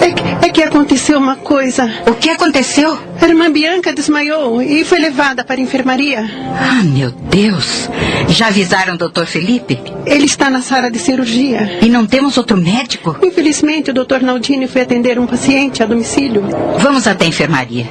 É 0.02 0.12
que, 0.12 0.46
é 0.46 0.50
que 0.50 0.62
aconteceu 0.62 1.18
uma 1.18 1.38
coisa. 1.38 1.90
O 2.06 2.14
que 2.16 2.30
aconteceu? 2.30 3.00
A 3.22 3.26
irmã 3.26 3.50
Bianca 3.50 3.94
desmaiou 3.94 4.62
e 4.62 4.84
foi 4.84 5.00
levada 5.00 5.46
para 5.46 5.56
a 5.56 5.64
enfermaria. 5.64 6.30
Ah, 6.60 6.84
meu 6.84 7.12
Deus. 7.12 7.90
Já 8.28 8.48
avisaram 8.48 8.96
o 8.96 8.98
doutor 8.98 9.26
Felipe? 9.26 9.80
Ele 10.06 10.26
está 10.26 10.50
na 10.50 10.62
sala 10.62 10.92
de 10.92 11.00
cirurgia. 11.00 11.80
E 11.82 11.88
não 11.88 12.06
temos 12.06 12.38
outro 12.38 12.58
médico? 12.58 13.16
Infelizmente, 13.24 13.92
o 13.92 13.94
doutor 13.94 14.22
Naldini 14.22 14.68
foi 14.68 14.82
atender 14.82 15.18
um 15.18 15.26
paciente 15.26 15.82
a 15.82 15.86
domicílio. 15.86 16.44
Vamos 16.80 17.08
até 17.08 17.24
a 17.24 17.30
enfermaria. 17.30 17.88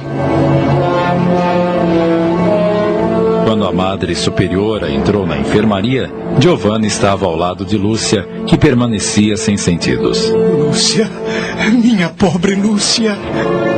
Madre 3.93 4.15
superiora 4.15 4.89
entrou 4.89 5.23
na 5.23 5.37
enfermaria, 5.37 6.11
Giovanni 6.39 6.87
estava 6.87 7.27
ao 7.27 7.35
lado 7.35 7.63
de 7.63 7.77
Lúcia, 7.77 8.27
que 8.47 8.57
permanecia 8.57 9.37
sem 9.37 9.55
sentidos. 9.55 10.31
Lúcia, 10.31 11.07
minha 11.71 12.09
pobre 12.09 12.55
Lúcia. 12.55 13.15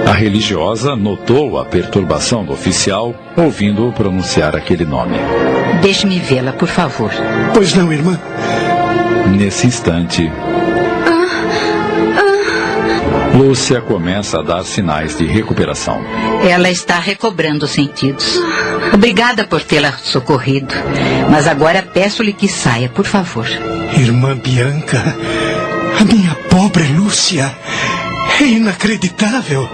A 0.08 0.14
religiosa 0.14 0.96
notou 0.96 1.60
a 1.60 1.66
perturbação 1.66 2.46
do 2.46 2.54
oficial, 2.54 3.14
ouvindo-o 3.36 3.92
pronunciar 3.92 4.56
aquele 4.56 4.86
nome. 4.86 5.18
Deixe-me 5.82 6.18
vê-la, 6.18 6.54
por 6.54 6.70
favor. 6.70 7.12
Pois 7.54 7.76
não, 7.76 7.92
irmã. 7.92 8.18
Nesse 9.38 9.68
instante, 9.68 10.32
Lúcia 13.36 13.82
começa 13.82 14.40
a 14.40 14.42
dar 14.42 14.64
sinais 14.64 15.18
de 15.18 15.26
recuperação. 15.26 16.02
Ela 16.50 16.70
está 16.70 17.00
recobrando 17.00 17.66
os 17.66 17.72
sentidos. 17.72 18.40
Obrigada 18.94 19.44
por 19.44 19.62
tê-la 19.62 19.92
socorrido. 19.92 20.74
Mas 21.30 21.46
agora 21.46 21.82
peço-lhe 21.84 22.32
que 22.32 22.48
saia, 22.48 22.88
por 22.88 23.06
favor. 23.06 23.46
Irmã 23.98 24.38
Bianca, 24.38 25.02
a 26.00 26.06
minha 26.06 26.34
pobre 26.50 26.84
Lúcia. 26.94 27.54
É 28.40 28.44
inacreditável. 28.44 29.70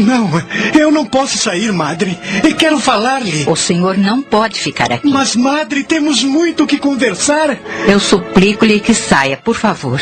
Não, 0.00 0.30
eu 0.78 0.90
não 0.90 1.04
posso 1.04 1.38
sair, 1.38 1.72
madre. 1.72 2.18
Eu 2.42 2.54
quero 2.56 2.78
falar-lhe. 2.78 3.44
O 3.46 3.56
senhor 3.56 3.96
não 3.96 4.22
pode 4.22 4.58
ficar 4.58 4.92
aqui. 4.92 5.08
Mas, 5.08 5.36
madre, 5.36 5.84
temos 5.84 6.22
muito 6.24 6.66
que 6.66 6.78
conversar. 6.78 7.56
Eu 7.86 8.00
suplico-lhe 8.00 8.80
que 8.80 8.94
saia, 8.94 9.36
por 9.36 9.54
favor. 9.56 10.00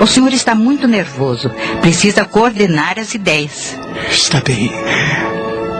O 0.00 0.06
senhor 0.06 0.32
está 0.32 0.54
muito 0.54 0.86
nervoso. 0.88 1.50
Precisa 1.80 2.24
coordenar 2.24 2.98
as 2.98 3.14
ideias. 3.14 3.76
Está 4.10 4.40
bem. 4.40 4.70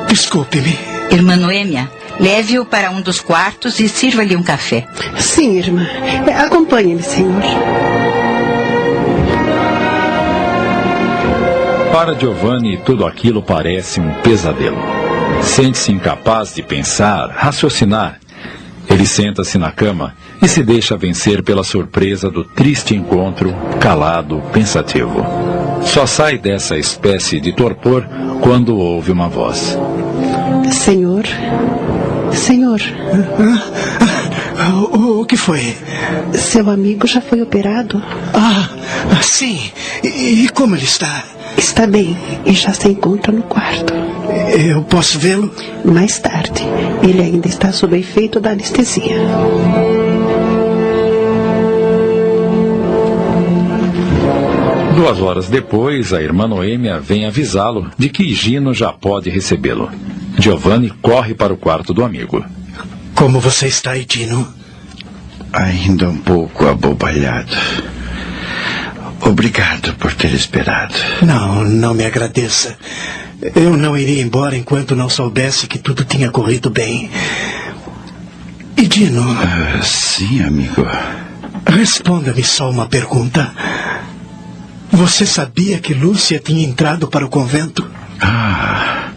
Desculpe-me. 0.09 0.79
Irmã 1.11 1.37
Noêmia, 1.37 1.91
leve-o 2.21 2.65
para 2.65 2.91
um 2.91 3.01
dos 3.01 3.21
quartos 3.21 3.81
e 3.81 3.89
sirva-lhe 3.89 4.37
um 4.37 4.43
café. 4.43 4.87
Sim, 5.19 5.57
irmã. 5.59 5.87
Acompanhe-me, 6.45 7.03
senhor. 7.03 7.43
Para 11.99 12.15
Giovanni, 12.15 12.77
tudo 12.77 13.05
aquilo 13.05 13.43
parece 13.43 14.01
um 14.01 14.15
pesadelo. 14.23 14.79
Sente-se 15.43 15.91
incapaz 15.91 16.55
de 16.55 16.63
pensar, 16.63 17.29
raciocinar. 17.29 18.21
Ele 18.89 19.05
senta-se 19.05 19.59
na 19.59 19.73
cama 19.73 20.15
e 20.41 20.47
se 20.47 20.63
deixa 20.63 20.97
vencer 20.97 21.43
pela 21.43 21.65
surpresa 21.65 22.31
do 22.31 22.45
triste 22.45 22.95
encontro, 22.95 23.53
calado, 23.81 24.41
pensativo. 24.53 25.27
Só 25.83 26.07
sai 26.07 26.39
dessa 26.39 26.79
espécie 26.79 27.41
de 27.41 27.51
torpor 27.51 28.07
quando 28.43 28.77
ouve 28.79 29.11
uma 29.11 29.29
voz. 29.29 29.77
Senhor. 30.71 31.25
Senhor. 32.33 32.81
O, 34.93 35.25
que 35.25 35.37
foi? 35.37 35.77
Seu 36.33 36.71
amigo 36.71 37.09
já 37.09 37.21
foi 37.21 37.43
operado? 37.43 38.01
Ah, 38.33 38.69
sim. 39.21 39.59
E, 40.05 40.45
e 40.45 40.49
como 40.51 40.77
ele 40.77 40.85
está? 40.85 41.25
Está 41.59 41.87
bem 41.87 42.17
e 42.47 42.53
já 42.53 42.73
se 42.73 42.89
encontra 42.89 43.33
no 43.33 43.43
quarto. 43.43 43.93
Eu 44.57 44.83
posso 44.85 45.19
vê-lo? 45.19 45.53
Mais 45.85 46.19
tarde. 46.19 46.63
Ele 47.03 47.21
ainda 47.21 47.49
está 47.49 47.73
sob 47.73 47.97
o 47.97 47.99
efeito 47.99 48.41
da 48.41 48.51
anestesia. 48.51 49.17
Duas 54.95 55.21
horas 55.21 55.49
depois, 55.49 56.13
a 56.13 56.23
irmã 56.23 56.47
Noêmia 56.47 57.01
vem 57.01 57.27
avisá-lo 57.27 57.91
de 57.99 58.09
que 58.09 58.33
Gino 58.35 58.73
já 58.73 58.93
pode 58.93 59.29
recebê-lo. 59.29 59.91
Giovanni 60.39 60.91
corre 61.03 61.35
para 61.35 61.53
o 61.53 61.57
quarto 61.57 61.93
do 61.93 62.05
amigo. 62.05 62.45
Como 63.15 63.41
você 63.41 63.67
está, 63.67 63.97
Dino? 63.97 64.47
Ainda 65.53 66.09
um 66.09 66.19
pouco 66.19 66.67
abobalhado. 66.67 67.53
Obrigado 69.21 69.95
por 69.95 70.15
ter 70.15 70.33
esperado. 70.33 70.95
Não, 71.23 71.65
não 71.65 71.95
me 71.95 72.05
agradeça. 72.05 72.77
Eu 73.55 73.77
não 73.77 73.97
iria 73.97 74.23
embora 74.23 74.57
enquanto 74.57 74.97
não 74.97 75.09
soubesse 75.09 75.67
que 75.67 75.79
tudo 75.79 76.05
tinha 76.05 76.31
corrido 76.31 76.71
bem. 76.71 77.11
E 78.77 78.87
Dino. 78.87 79.23
Uh, 79.33 79.83
sim, 79.83 80.43
amigo. 80.43 80.87
Responda-me 81.67 82.43
só 82.43 82.71
uma 82.71 82.87
pergunta. 82.87 83.53
Você 84.91 85.27
sabia 85.27 85.79
que 85.79 85.93
Lúcia 85.95 86.39
tinha 86.39 86.67
entrado 86.67 87.07
para 87.09 87.25
o 87.25 87.29
convento? 87.29 87.89
Ah, 88.21 89.11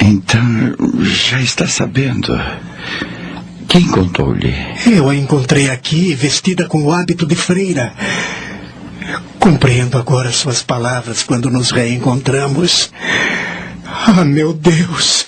Então, 0.00 0.74
já 1.00 1.40
está 1.40 1.66
sabendo. 1.66 2.38
Quem 3.68 3.86
contou-lhe? 3.88 4.54
Eu 4.86 5.08
a 5.08 5.14
encontrei 5.16 5.68
aqui, 5.70 6.14
vestida 6.14 6.66
com 6.68 6.82
o 6.84 6.92
hábito 6.92 7.26
de 7.26 7.34
freira. 7.34 7.92
Compreendo 9.38 9.96
agora 9.98 10.32
suas 10.32 10.62
palavras 10.62 11.22
quando 11.22 11.50
nos 11.50 11.70
reencontramos. 11.70 12.90
Ah, 13.86 14.24
meu 14.24 14.52
Deus! 14.52 15.26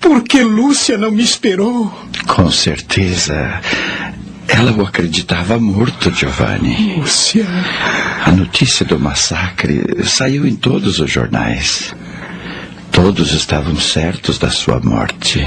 Por 0.00 0.22
que 0.22 0.42
Lúcia 0.42 0.96
não 0.96 1.10
me 1.10 1.22
esperou? 1.22 1.92
Com 2.26 2.50
certeza. 2.50 3.60
Ela 4.48 4.72
o 4.72 4.86
acreditava 4.86 5.58
morto, 5.58 6.12
Giovanni. 6.12 6.96
Lúcia. 6.96 7.46
A 8.24 8.30
notícia 8.30 8.86
do 8.86 8.98
massacre 8.98 10.04
saiu 10.04 10.46
em 10.46 10.54
todos 10.54 11.00
os 11.00 11.10
jornais. 11.10 11.94
Todos 12.92 13.32
estavam 13.32 13.76
certos 13.76 14.38
da 14.38 14.50
sua 14.50 14.80
morte. 14.80 15.44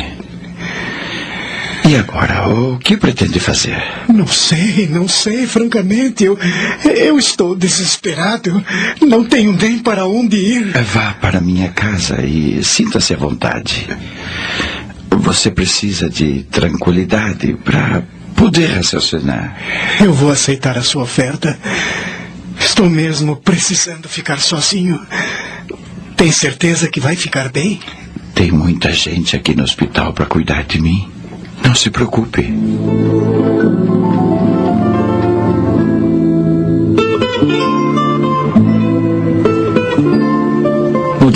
E 1.90 1.96
agora, 1.96 2.48
o 2.48 2.78
que 2.78 2.96
pretende 2.96 3.40
fazer? 3.40 3.82
Não 4.08 4.28
sei, 4.28 4.88
não 4.88 5.08
sei, 5.08 5.48
francamente. 5.48 6.24
Eu, 6.24 6.38
eu 6.86 7.18
estou 7.18 7.56
desesperado. 7.56 8.64
Não 9.02 9.26
tenho 9.26 9.54
nem 9.54 9.80
para 9.80 10.06
onde 10.06 10.38
ir. 10.38 10.68
Vá 10.84 11.14
para 11.14 11.42
minha 11.42 11.70
casa 11.70 12.22
e 12.22 12.64
sinta-se 12.64 13.16
à 13.16 13.18
vontade. 13.18 13.90
Você 15.10 15.50
precisa 15.50 16.08
de 16.08 16.44
tranquilidade 16.52 17.58
para 17.66 18.04
poder 18.36 18.68
raciocinar. 18.68 19.58
Eu 20.00 20.14
vou 20.14 20.30
aceitar 20.30 20.78
a 20.78 20.84
sua 20.84 21.02
oferta. 21.02 21.58
Estou 22.60 22.88
mesmo 22.88 23.36
precisando 23.36 24.08
ficar 24.08 24.40
sozinho. 24.40 25.02
Tem 26.16 26.32
certeza 26.32 26.88
que 26.88 27.00
vai 27.00 27.16
ficar 27.16 27.50
bem? 27.50 27.80
Tem 28.36 28.52
muita 28.52 28.94
gente 28.94 29.36
aqui 29.36 29.56
no 29.56 29.64
hospital 29.64 30.14
para 30.14 30.28
cuidar 30.28 30.66
de 30.66 30.80
mim. 30.80 31.19
Não 31.70 31.76
se 31.76 31.92
preocupe. 31.92 32.52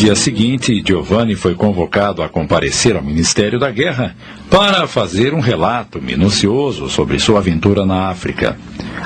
Dia 0.04 0.16
seguinte, 0.16 0.84
Giovanni 0.86 1.34
foi 1.34 1.56
convocado 1.56 2.22
a 2.22 2.28
comparecer 2.28 2.94
ao 2.98 3.02
Ministério 3.02 3.58
da 3.58 3.72
Guerra 3.72 4.14
para 4.50 4.86
fazer 4.86 5.34
um 5.34 5.40
relato 5.40 6.02
minucioso 6.02 6.90
sobre 6.90 7.18
sua 7.20 7.40
aventura 7.40 7.86
na 7.86 8.10
África. 8.10 8.58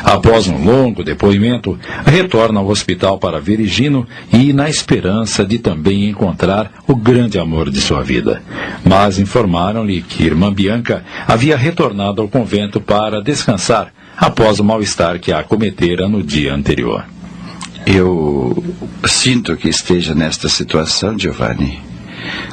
Após 0.03 0.47
um 0.47 0.57
longo 0.57 1.03
depoimento, 1.03 1.77
retorna 2.03 2.61
ao 2.61 2.67
hospital 2.67 3.19
para 3.19 3.39
Virgino 3.39 4.07
e 4.33 4.51
na 4.51 4.71
esperança 4.71 5.45
de 5.45 5.59
também 5.59 6.09
encontrar 6.09 6.71
o 6.87 6.95
grande 6.95 7.37
amor 7.37 7.69
de 7.69 7.79
sua 7.79 8.01
vida. 8.01 8.41
Mas 8.83 9.19
informaram-lhe 9.19 10.01
que 10.01 10.23
irmã 10.23 10.51
Bianca 10.51 11.05
havia 11.27 11.55
retornado 11.55 12.23
ao 12.23 12.27
convento 12.27 12.81
para 12.81 13.21
descansar 13.21 13.93
após 14.17 14.59
o 14.59 14.63
mal-estar 14.63 15.19
que 15.19 15.31
a 15.31 15.41
acometera 15.41 16.09
no 16.09 16.23
dia 16.23 16.55
anterior. 16.55 17.05
Eu 17.89 18.61
sinto 19.07 19.55
que 19.55 19.69
esteja 19.69 20.14
nesta 20.14 20.49
situação, 20.49 21.18
Giovanni. 21.18 21.81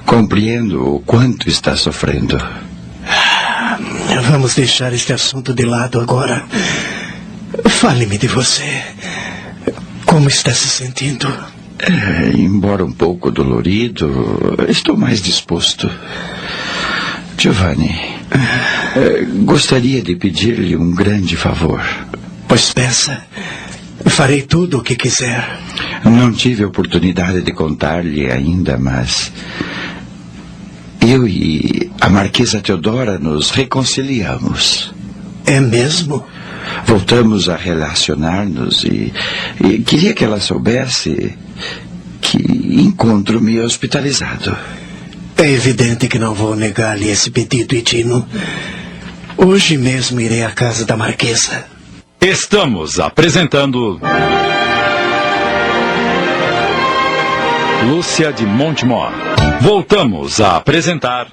Compreendo 0.07 0.95
o 0.95 1.01
quanto 1.01 1.49
está 1.49 1.75
sofrendo. 1.75 2.39
Vamos 4.31 4.55
deixar 4.55 4.93
este 4.93 5.13
assunto 5.13 5.53
de 5.53 5.65
lado 5.65 6.01
agora. 6.01 6.45
Fale-me 7.69 8.17
de 8.17 8.29
você. 8.29 8.85
Como 10.07 10.29
está 10.29 10.53
se 10.53 10.69
sentindo? 10.69 11.27
É, 11.81 12.31
embora 12.37 12.85
um 12.85 12.93
pouco 12.93 13.33
dolorido, 13.33 14.57
estou 14.69 14.97
mais 14.97 15.21
disposto. 15.21 15.91
Giovanni, 17.37 17.91
é, 18.95 19.25
gostaria 19.45 20.01
de 20.01 20.15
pedir-lhe 20.15 20.77
um 20.77 20.95
grande 20.95 21.37
favor. 21.37 21.83
Pois 22.47 22.73
peça. 22.73 23.21
Farei 24.07 24.43
tudo 24.43 24.79
o 24.79 24.83
que 24.83 24.97
quiser. 24.97 25.61
Não 26.05 26.33
tive 26.33 26.65
oportunidade 26.65 27.43
de 27.43 27.53
contar-lhe 27.53 28.31
ainda, 28.31 28.79
mas. 28.79 29.33
Eu 31.01 31.27
e 31.27 31.91
a 32.01 32.09
Marquesa 32.09 32.61
Teodora 32.61 33.19
nos 33.19 33.51
reconciliamos. 33.51 34.95
É 35.47 35.61
mesmo? 35.61 36.25
Voltamos 36.87 37.49
a 37.49 37.57
relacionar-nos 37.57 38.85
e, 38.85 39.13
e 39.63 39.79
queria 39.81 40.15
que 40.15 40.25
ela 40.25 40.41
soubesse 40.41 41.37
que 42.21 42.39
encontro-me 42.81 43.61
hospitalizado. 43.61 44.57
É 45.37 45.51
evidente 45.51 46.09
que 46.09 46.19
não 46.19 46.33
vou 46.33 46.55
negar-lhe 46.55 47.09
esse 47.09 47.31
pedido, 47.31 47.75
Edino. 47.75 48.27
Hoje 49.37 49.77
mesmo 49.77 50.21
irei 50.21 50.43
à 50.43 50.51
casa 50.51 50.85
da 50.87 50.97
Marquesa. 50.97 51.74
Estamos 52.21 52.99
apresentando. 52.99 54.01
Lúcia 57.87 58.33
de 58.33 58.47
Montemor. 58.47 59.13
Voltamos 59.61 60.41
a 60.41 60.57
apresentar. 60.57 61.27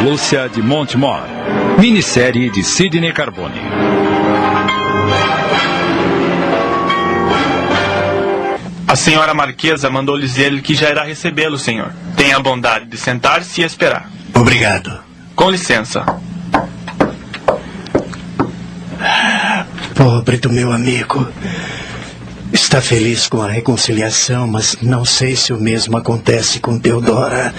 Lúcia 0.00 0.48
de 0.48 0.60
Montemor. 0.62 1.22
Minissérie 1.78 2.50
de 2.50 2.62
Sidney 2.62 3.12
Carbone. 3.12 3.60
A 8.88 8.94
senhora 8.94 9.34
Marquesa 9.34 9.90
mandou 9.90 10.18
dizer 10.18 10.60
que 10.62 10.74
já 10.74 10.90
irá 10.90 11.02
recebê-lo, 11.04 11.58
senhor. 11.58 11.92
Tenha 12.16 12.36
a 12.36 12.40
bondade 12.40 12.86
de 12.86 12.96
sentar-se 12.96 13.62
e 13.62 13.64
esperar. 13.64 14.08
Obrigado. 14.34 15.00
Com 15.34 15.50
licença. 15.50 16.04
Pobre 19.96 20.36
do 20.36 20.50
meu 20.50 20.72
amigo. 20.72 21.26
Está 22.52 22.82
feliz 22.82 23.28
com 23.28 23.40
a 23.40 23.50
reconciliação, 23.50 24.46
mas 24.46 24.76
não 24.82 25.06
sei 25.06 25.34
se 25.34 25.54
o 25.54 25.58
mesmo 25.58 25.96
acontece 25.96 26.60
com 26.60 26.78
Teodora. 26.78 27.54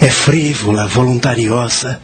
É 0.00 0.08
frívola, 0.08 0.86
voluntariosa. 0.86 2.00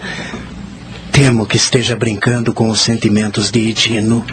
Temo 1.12 1.46
que 1.46 1.56
esteja 1.56 1.94
brincando 1.94 2.52
com 2.52 2.68
os 2.68 2.80
sentimentos 2.80 3.52
de 3.52 3.70
Edino. 3.70 4.26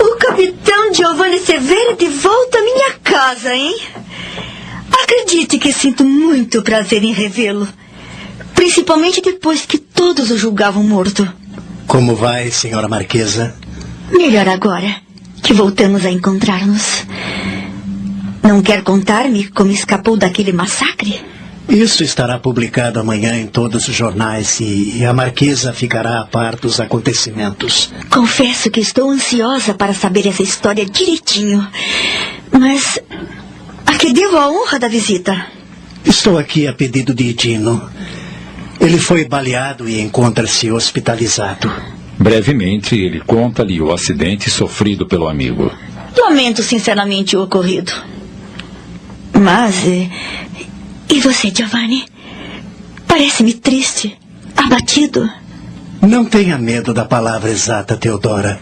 O 0.00 0.16
capitão 0.16 0.92
Giovanni 0.92 1.38
Severo 1.38 1.96
de 1.96 2.08
volta 2.08 2.58
à 2.58 2.62
minha 2.62 2.92
casa, 3.04 3.54
hein? 3.54 3.78
Acredite 4.90 5.58
que 5.58 5.72
sinto 5.72 6.04
muito 6.04 6.60
prazer 6.60 7.04
em 7.04 7.12
revê-lo. 7.12 7.68
Principalmente 8.52 9.20
depois 9.20 9.64
que 9.64 9.78
todos 9.78 10.32
o 10.32 10.36
julgavam 10.36 10.82
morto. 10.82 11.45
Como 11.86 12.14
vai, 12.14 12.50
senhora 12.50 12.88
Marquesa? 12.88 13.54
Melhor 14.10 14.48
agora 14.48 14.96
que 15.42 15.52
voltamos 15.52 16.04
a 16.04 16.10
encontrar-nos. 16.10 17.04
Não 18.42 18.62
quer 18.62 18.82
contar-me 18.82 19.48
como 19.48 19.70
escapou 19.70 20.16
daquele 20.16 20.52
massacre? 20.52 21.20
Isso 21.68 22.04
estará 22.04 22.38
publicado 22.38 23.00
amanhã 23.00 23.36
em 23.36 23.46
todos 23.46 23.88
os 23.88 23.94
jornais 23.94 24.60
e 24.60 25.04
a 25.04 25.12
Marquesa 25.12 25.72
ficará 25.72 26.20
a 26.20 26.26
par 26.26 26.54
dos 26.54 26.78
acontecimentos. 26.78 27.92
Confesso 28.08 28.70
que 28.70 28.80
estou 28.80 29.10
ansiosa 29.10 29.74
para 29.74 29.92
saber 29.92 30.28
essa 30.28 30.42
história 30.42 30.86
direitinho. 30.86 31.66
Mas 32.52 33.00
a 33.84 33.94
que 33.94 34.12
devo 34.12 34.36
a 34.36 34.48
honra 34.48 34.78
da 34.78 34.88
visita? 34.88 35.46
Estou 36.04 36.38
aqui 36.38 36.68
a 36.68 36.72
pedido 36.72 37.12
de 37.12 37.30
Edino. 37.30 37.90
Ele 38.80 38.98
foi 38.98 39.24
baleado 39.26 39.88
e 39.88 40.00
encontra-se 40.00 40.70
hospitalizado. 40.70 41.70
Brevemente, 42.18 42.94
ele 42.96 43.20
conta-lhe 43.20 43.80
o 43.80 43.92
acidente 43.92 44.50
sofrido 44.50 45.06
pelo 45.06 45.28
amigo. 45.28 45.70
Lamento 46.16 46.62
sinceramente 46.62 47.36
o 47.36 47.42
ocorrido. 47.42 47.92
Mas. 49.32 49.84
eh, 49.86 50.08
E 51.08 51.20
você, 51.20 51.52
Giovanni? 51.54 52.04
Parece-me 53.06 53.54
triste, 53.54 54.16
abatido. 54.56 55.28
Não 56.02 56.24
tenha 56.24 56.58
medo 56.58 56.92
da 56.92 57.04
palavra 57.04 57.50
exata, 57.50 57.96
Teodora. 57.96 58.58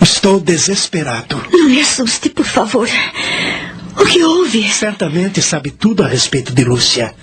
Estou 0.00 0.40
desesperado. 0.40 1.40
Não 1.52 1.68
me 1.68 1.80
assuste, 1.80 2.28
por 2.30 2.44
favor. 2.46 2.88
O 3.96 4.04
que 4.06 4.22
houve? 4.22 4.68
Certamente 4.68 5.40
sabe 5.42 5.70
tudo 5.70 6.02
a 6.02 6.08
respeito 6.08 6.52
de 6.52 6.64
Lúcia. 6.64 7.14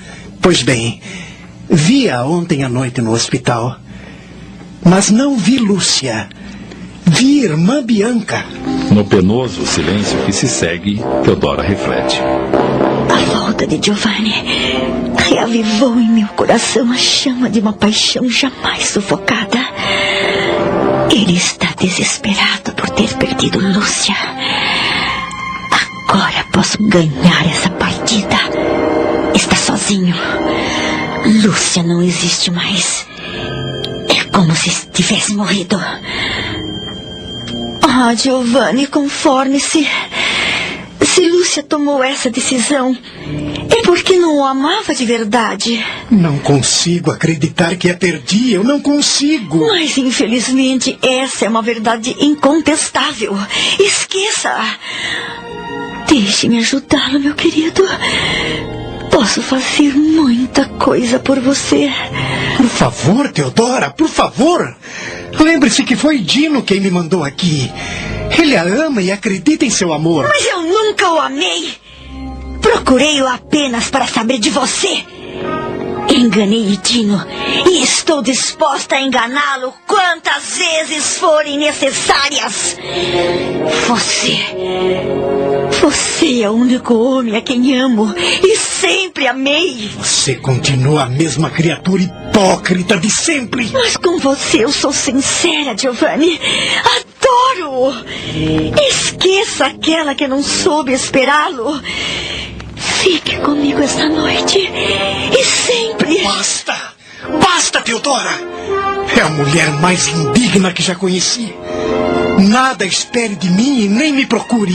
Pois 0.41 0.61
bem, 0.63 1.01
vi-a 1.71 2.23
ontem 2.25 2.63
à 2.63 2.69
noite 2.69 3.01
no 3.01 3.13
hospital. 3.13 3.77
Mas 4.83 5.09
não 5.09 5.37
vi 5.37 5.57
Lúcia. 5.57 6.27
Vi 7.05 7.43
irmã 7.43 7.83
Bianca. 7.83 8.45
No 8.91 9.05
penoso 9.05 9.65
silêncio 9.65 10.17
que 10.25 10.33
se 10.33 10.47
segue, 10.47 11.01
Teodora 11.23 11.63
reflete. 11.63 12.19
A 13.09 13.33
volta 13.33 13.65
de 13.65 13.79
Giovanni 13.81 14.33
reavivou 15.17 15.99
em 15.99 16.09
meu 16.09 16.27
coração 16.29 16.91
a 16.91 16.97
chama 16.97 17.49
de 17.49 17.59
uma 17.59 17.73
paixão 17.73 18.27
jamais 18.29 18.87
sufocada. 18.87 19.59
Ele 21.11 21.37
está 21.37 21.67
desesperado 21.79 22.73
por 22.75 22.89
ter 22.89 23.13
perdido 23.17 23.59
Lúcia. 23.59 24.15
Agora 26.07 26.45
posso 26.51 26.77
ganhar 26.81 27.45
essa 27.49 27.69
partida. 27.69 28.35
Está 29.33 29.55
sozinho. 29.55 30.15
Lúcia 31.25 31.83
não 31.83 32.01
existe 32.01 32.51
mais. 32.51 33.05
É 34.09 34.23
como 34.35 34.55
se 34.55 34.87
tivesse 34.91 35.33
morrido. 35.33 35.79
Ah, 37.83 38.13
Giovanni, 38.15 38.87
conforme-se. 38.87 39.87
Se 41.03 41.29
Lúcia 41.29 41.61
tomou 41.61 42.03
essa 42.03 42.29
decisão, 42.29 42.97
é 43.69 43.81
porque 43.83 44.15
não 44.15 44.37
o 44.37 44.43
amava 44.45 44.95
de 44.95 45.05
verdade. 45.05 45.83
Não 46.09 46.39
consigo 46.39 47.11
acreditar 47.11 47.75
que 47.75 47.89
a 47.89 47.97
perdi. 47.97 48.53
Eu 48.53 48.63
não 48.63 48.79
consigo. 48.79 49.67
Mas, 49.67 49.97
infelizmente, 49.97 50.97
essa 51.01 51.45
é 51.45 51.49
uma 51.49 51.61
verdade 51.61 52.15
incontestável. 52.19 53.37
Esqueça. 53.79 54.55
Deixe-me 56.07 56.59
ajudá-lo, 56.59 57.19
meu 57.19 57.35
querido. 57.35 57.83
Posso 59.11 59.41
fazer 59.41 59.93
muita 59.93 60.65
coisa 60.65 61.19
por 61.19 61.39
você. 61.39 61.89
Por 62.57 62.65
favor, 62.65 63.31
Teodora, 63.31 63.89
por 63.89 64.07
favor. 64.07 64.75
Lembre-se 65.39 65.83
que 65.83 65.95
foi 65.95 66.19
Dino 66.19 66.63
quem 66.63 66.79
me 66.79 66.89
mandou 66.89 67.23
aqui. 67.23 67.71
Ele 68.37 68.55
a 68.55 68.63
ama 68.63 69.01
e 69.01 69.11
acredita 69.11 69.65
em 69.65 69.69
seu 69.69 69.93
amor. 69.93 70.27
Mas 70.27 70.45
eu 70.47 70.61
nunca 70.61 71.11
o 71.11 71.19
amei. 71.19 71.73
Procurei-o 72.61 73.27
apenas 73.27 73.89
para 73.89 74.07
saber 74.07 74.39
de 74.39 74.49
você. 74.49 75.03
Enganei 76.09 76.77
Dino 76.83 77.25
e 77.69 77.83
estou 77.83 78.21
disposta 78.21 78.95
a 78.95 79.01
enganá-lo 79.01 79.73
quantas 79.87 80.57
vezes 80.57 81.17
forem 81.17 81.57
necessárias. 81.57 82.77
Você. 83.87 85.40
Você 85.81 86.43
é 86.43 86.49
o 86.49 86.53
único 86.53 86.93
homem 86.93 87.35
a 87.35 87.41
quem 87.41 87.75
amo 87.75 88.13
e 88.15 88.55
sempre 88.55 89.27
amei. 89.27 89.89
Você 89.97 90.35
continua 90.35 91.03
a 91.03 91.09
mesma 91.09 91.49
criatura 91.49 92.03
hipócrita 92.03 92.97
de 92.97 93.09
sempre. 93.09 93.67
Mas 93.73 93.97
com 93.97 94.19
você 94.19 94.63
eu 94.63 94.71
sou 94.71 94.93
sincera, 94.93 95.75
Giovanni. 95.75 96.39
Adoro! 96.83 97.95
Esqueça 98.87 99.65
aquela 99.65 100.13
que 100.13 100.27
não 100.27 100.43
soube 100.43 100.93
esperá-lo. 100.93 101.81
Fique 102.75 103.37
comigo 103.37 103.81
esta 103.81 104.07
noite. 104.07 104.59
E 104.59 105.43
sempre. 105.43 106.21
Basta! 106.21 106.75
Basta, 107.43 107.81
Teodora! 107.81 108.90
É 109.21 109.23
a 109.23 109.29
mulher 109.29 109.69
mais 109.73 110.07
indigna 110.07 110.73
que 110.73 110.81
já 110.81 110.95
conheci. 110.95 111.53
Nada 112.39 112.83
espere 112.83 113.35
de 113.35 113.51
mim 113.51 113.81
e 113.81 113.87
nem 113.87 114.11
me 114.11 114.25
procure. 114.25 114.73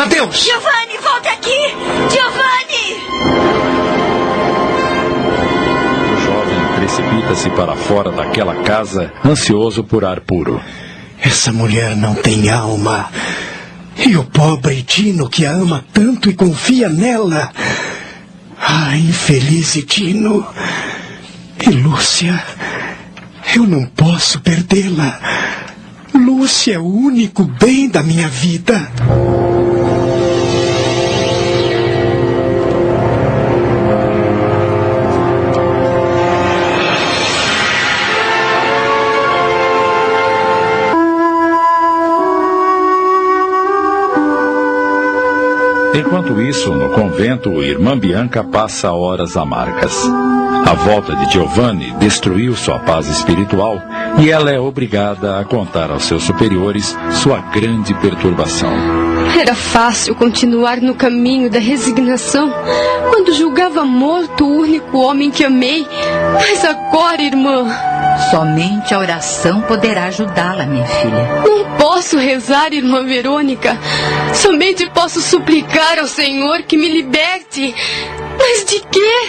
Adeus! 0.00 0.44
Giovanni, 0.44 0.96
volte 1.02 1.26
aqui! 1.26 1.74
Giovanni! 2.08 2.94
O 6.14 6.20
jovem 6.20 6.76
precipita-se 6.76 7.50
para 7.50 7.74
fora 7.74 8.12
daquela 8.12 8.62
casa, 8.62 9.12
ansioso 9.24 9.82
por 9.82 10.04
ar 10.04 10.20
puro. 10.20 10.62
Essa 11.20 11.52
mulher 11.52 11.96
não 11.96 12.14
tem 12.14 12.48
alma. 12.48 13.10
E 13.96 14.16
o 14.16 14.22
pobre 14.22 14.82
Dino 14.82 15.28
que 15.28 15.44
a 15.44 15.50
ama 15.50 15.84
tanto 15.92 16.30
e 16.30 16.32
confia 16.32 16.88
nela. 16.88 17.50
Ah, 18.56 18.96
infeliz 18.96 19.84
Dino. 19.84 20.46
E 21.60 21.70
Lúcia. 21.70 22.40
Eu 23.54 23.66
não 23.66 23.86
posso 23.86 24.40
perdê-la. 24.40 25.18
Lúcia 26.14 26.74
é 26.74 26.78
o 26.78 26.84
único 26.84 27.44
bem 27.44 27.88
da 27.88 28.02
minha 28.02 28.28
vida. 28.28 28.90
Enquanto 45.94 46.40
isso, 46.40 46.72
no 46.72 46.90
convento, 46.90 47.62
irmã 47.62 47.98
Bianca 47.98 48.44
passa 48.44 48.92
horas 48.92 49.36
amargas. 49.36 49.94
A 50.66 50.74
volta 50.74 51.16
de 51.16 51.32
Giovanni 51.32 51.92
destruiu 51.98 52.54
sua 52.54 52.78
paz 52.78 53.08
espiritual 53.08 53.80
e 54.18 54.30
ela 54.30 54.50
é 54.50 54.60
obrigada 54.60 55.38
a 55.40 55.44
contar 55.44 55.90
aos 55.90 56.04
seus 56.04 56.22
superiores 56.22 56.96
sua 57.10 57.40
grande 57.40 57.94
perturbação. 57.94 59.07
Era 59.36 59.54
fácil 59.54 60.14
continuar 60.14 60.80
no 60.80 60.94
caminho 60.94 61.50
da 61.50 61.58
resignação 61.58 62.52
quando 63.08 63.32
julgava 63.32 63.84
morto 63.84 64.44
o 64.44 64.60
único 64.60 64.98
homem 64.98 65.30
que 65.30 65.44
amei. 65.44 65.86
Mas 66.34 66.64
agora, 66.64 67.22
irmã. 67.22 67.66
Somente 68.30 68.92
a 68.92 68.98
oração 68.98 69.60
poderá 69.62 70.04
ajudá-la, 70.04 70.66
minha 70.66 70.86
filha. 70.86 71.42
Não 71.44 71.76
posso 71.76 72.18
rezar, 72.18 72.72
irmã 72.72 73.04
Verônica. 73.04 73.78
Somente 74.34 74.88
posso 74.90 75.20
suplicar 75.20 75.98
ao 75.98 76.06
Senhor 76.06 76.62
que 76.62 76.76
me 76.76 76.88
liberte. 76.88 77.74
Mas 78.38 78.64
de 78.64 78.80
quê? 78.80 79.28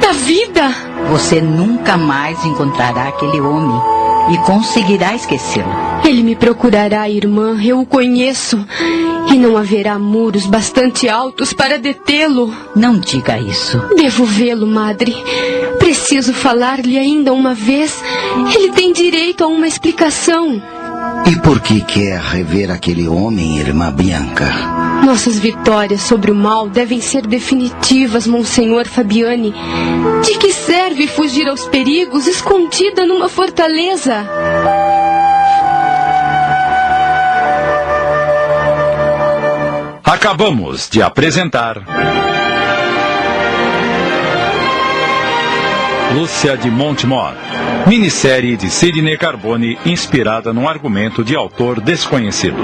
Da 0.00 0.12
vida? 0.12 0.74
Você 1.10 1.40
nunca 1.40 1.96
mais 1.96 2.44
encontrará 2.44 3.08
aquele 3.08 3.40
homem 3.40 3.93
e 4.30 4.38
conseguirá 4.38 5.14
esquecê-lo. 5.14 5.68
Ele 6.04 6.22
me 6.22 6.36
procurará, 6.36 7.08
irmã, 7.08 7.58
eu 7.62 7.80
o 7.80 7.86
conheço. 7.86 8.64
E 9.30 9.36
não 9.36 9.56
haverá 9.56 9.98
muros 9.98 10.46
bastante 10.46 11.08
altos 11.08 11.52
para 11.52 11.78
detê-lo. 11.78 12.54
Não 12.76 12.98
diga 12.98 13.38
isso. 13.38 13.78
Devo 13.96 14.24
vê-lo, 14.24 14.66
madre. 14.66 15.14
Preciso 15.78 16.32
falar-lhe 16.32 16.98
ainda 16.98 17.32
uma 17.32 17.54
vez. 17.54 18.02
Ele 18.54 18.70
tem 18.72 18.92
direito 18.92 19.42
a 19.42 19.46
uma 19.46 19.66
explicação. 19.66 20.62
E 21.26 21.36
por 21.36 21.60
que 21.60 21.80
quer 21.80 22.20
rever 22.20 22.70
aquele 22.70 23.08
homem, 23.08 23.58
irmã 23.58 23.90
Bianca? 23.92 24.46
Nossas 25.04 25.38
vitórias 25.38 26.02
sobre 26.02 26.30
o 26.30 26.34
mal 26.34 26.68
devem 26.68 27.00
ser 27.00 27.26
definitivas, 27.26 28.26
Monsenhor 28.26 28.86
Fabiani. 28.86 29.54
De 30.24 30.38
que 30.38 30.52
serve 30.52 31.06
fugir 31.06 31.48
aos 31.48 31.66
perigos 31.68 32.26
escondida 32.26 33.06
numa 33.06 33.28
fortaleza? 33.28 34.26
Acabamos 40.02 40.88
de 40.88 41.02
apresentar. 41.02 42.33
Lúcia 46.14 46.56
de 46.56 46.70
Montemor, 46.70 47.34
minissérie 47.88 48.56
de 48.56 48.70
Sidney 48.70 49.18
Carbone 49.18 49.76
inspirada 49.84 50.52
num 50.52 50.68
argumento 50.68 51.24
de 51.24 51.34
autor 51.34 51.80
desconhecido. 51.80 52.56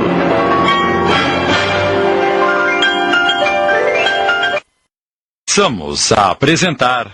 Passamos 5.45 6.13
a 6.13 6.31
apresentar. 6.31 7.11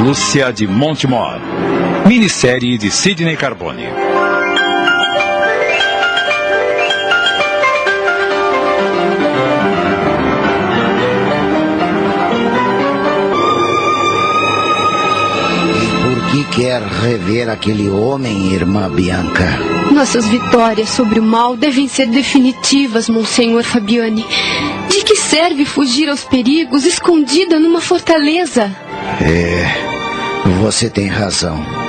Lúcia 0.00 0.52
de 0.52 0.68
Montemor, 0.68 1.40
minissérie 2.06 2.78
de 2.78 2.88
Sidney 2.88 3.36
Carbone. 3.36 4.05
Que 16.30 16.44
quer 16.56 16.82
rever 16.82 17.48
aquele 17.48 17.88
homem, 17.88 18.52
irmã 18.52 18.90
Bianca? 18.90 19.44
Nossas 19.92 20.26
vitórias 20.26 20.88
sobre 20.90 21.20
o 21.20 21.22
mal 21.22 21.56
devem 21.56 21.88
ser 21.88 22.06
definitivas, 22.06 23.08
Monsenhor 23.08 23.62
Fabiani. 23.62 24.24
De 24.88 25.04
que 25.04 25.16
serve 25.16 25.64
fugir 25.64 26.08
aos 26.08 26.24
perigos 26.24 26.84
escondida 26.84 27.58
numa 27.58 27.80
fortaleza? 27.80 28.74
É, 29.20 29.66
você 30.60 30.90
tem 30.90 31.06
razão. 31.06 31.85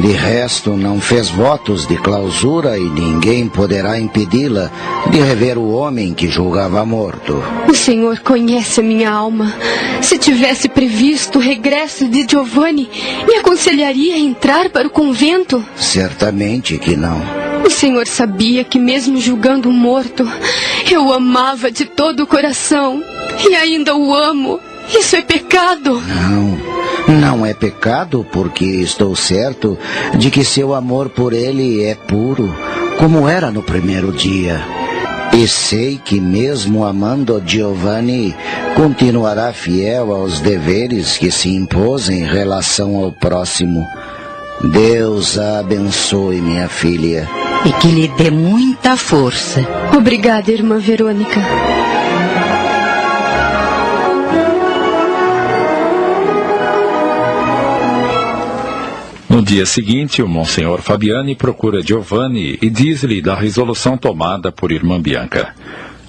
De 0.00 0.10
resto, 0.12 0.70
não 0.76 1.00
fez 1.00 1.28
votos 1.28 1.86
de 1.86 1.96
clausura 1.96 2.78
e 2.78 2.82
ninguém 2.82 3.48
poderá 3.48 3.98
impedi-la 3.98 4.70
de 5.10 5.20
rever 5.20 5.58
o 5.58 5.70
homem 5.70 6.14
que 6.14 6.28
julgava 6.28 6.84
morto. 6.84 7.42
O 7.68 7.74
senhor 7.74 8.20
conhece 8.20 8.80
a 8.80 8.82
minha 8.82 9.10
alma. 9.10 9.54
Se 10.00 10.18
tivesse 10.18 10.68
previsto 10.68 11.38
o 11.38 11.42
regresso 11.42 12.08
de 12.08 12.26
Giovanni, 12.28 12.88
me 13.28 13.36
aconselharia 13.36 14.14
a 14.14 14.18
entrar 14.18 14.70
para 14.70 14.88
o 14.88 14.90
convento? 14.90 15.64
Certamente 15.76 16.78
que 16.78 16.96
não. 16.96 17.20
O 17.64 17.70
senhor 17.70 18.06
sabia 18.08 18.64
que, 18.64 18.78
mesmo 18.78 19.20
julgando 19.20 19.70
morto, 19.70 20.26
eu 20.90 21.06
o 21.06 21.12
amava 21.12 21.70
de 21.70 21.84
todo 21.84 22.24
o 22.24 22.26
coração. 22.26 23.02
E 23.48 23.54
ainda 23.54 23.94
o 23.94 24.12
amo. 24.12 24.58
Isso 24.92 25.14
é 25.14 25.22
pecado. 25.22 26.00
Não. 26.00 26.71
Não 27.08 27.44
é 27.44 27.52
pecado, 27.52 28.24
porque 28.30 28.64
estou 28.64 29.14
certo 29.16 29.78
de 30.16 30.30
que 30.30 30.44
seu 30.44 30.74
amor 30.74 31.08
por 31.08 31.32
ele 31.32 31.82
é 31.84 31.94
puro, 31.94 32.54
como 32.98 33.28
era 33.28 33.50
no 33.50 33.62
primeiro 33.62 34.12
dia. 34.12 34.60
E 35.32 35.48
sei 35.48 35.98
que, 36.02 36.20
mesmo 36.20 36.84
amando 36.84 37.42
Giovanni, 37.44 38.34
continuará 38.76 39.52
fiel 39.52 40.12
aos 40.12 40.40
deveres 40.40 41.16
que 41.16 41.30
se 41.30 41.48
impôs 41.48 42.10
em 42.10 42.24
relação 42.24 42.96
ao 42.96 43.10
próximo. 43.10 43.86
Deus 44.62 45.38
a 45.38 45.60
abençoe, 45.60 46.40
minha 46.40 46.68
filha. 46.68 47.28
E 47.64 47.72
que 47.72 47.88
lhe 47.88 48.08
dê 48.08 48.30
muita 48.30 48.96
força. 48.96 49.66
Obrigada, 49.96 50.52
irmã 50.52 50.78
Verônica. 50.78 51.40
No 59.32 59.40
dia 59.40 59.64
seguinte, 59.64 60.22
o 60.22 60.28
Monsenhor 60.28 60.82
Fabiani 60.82 61.34
procura 61.34 61.80
Giovanni 61.80 62.58
e 62.60 62.68
diz-lhe 62.68 63.22
da 63.22 63.34
resolução 63.34 63.96
tomada 63.96 64.52
por 64.52 64.70
irmã 64.70 65.00
Bianca. 65.00 65.54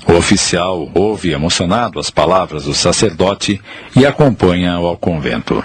O 0.05 0.11
oficial 0.11 0.91
ouve 0.93 1.31
emocionado 1.31 2.01
as 2.01 2.09
palavras 2.09 2.65
do 2.65 2.73
sacerdote 2.73 3.61
e 3.95 4.05
acompanha-o 4.05 4.85
ao 4.85 4.97
convento. 4.97 5.63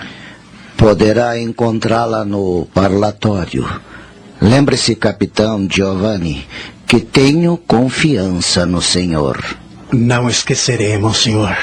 Poderá 0.76 1.36
encontrá-la 1.36 2.24
no 2.24 2.68
parlatório. 2.72 3.68
Lembre-se, 4.40 4.94
capitão 4.94 5.66
Giovanni, 5.68 6.46
que 6.86 7.00
tenho 7.00 7.56
confiança 7.56 8.64
no 8.64 8.80
senhor. 8.80 9.36
Não 9.92 10.28
esqueceremos, 10.28 11.16
senhor. 11.16 11.56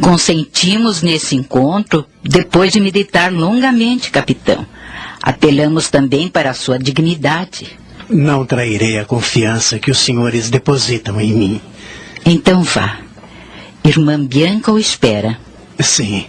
Consentimos 0.00 1.02
nesse 1.02 1.36
encontro 1.36 2.04
depois 2.20 2.72
de 2.72 2.80
meditar 2.80 3.32
longamente, 3.32 4.10
capitão. 4.10 4.66
Apelamos 5.22 5.90
também 5.90 6.28
para 6.28 6.50
a 6.50 6.54
sua 6.54 6.78
dignidade. 6.78 7.78
Não 8.08 8.46
trairei 8.46 8.98
a 8.98 9.04
confiança 9.04 9.78
que 9.78 9.90
os 9.90 9.98
senhores 9.98 10.48
depositam 10.48 11.20
em 11.20 11.32
mim. 11.32 11.60
Então 12.24 12.62
vá. 12.62 12.98
Irmã 13.84 14.24
Bianca 14.24 14.72
o 14.72 14.78
espera. 14.78 15.38
Sim. 15.80 16.26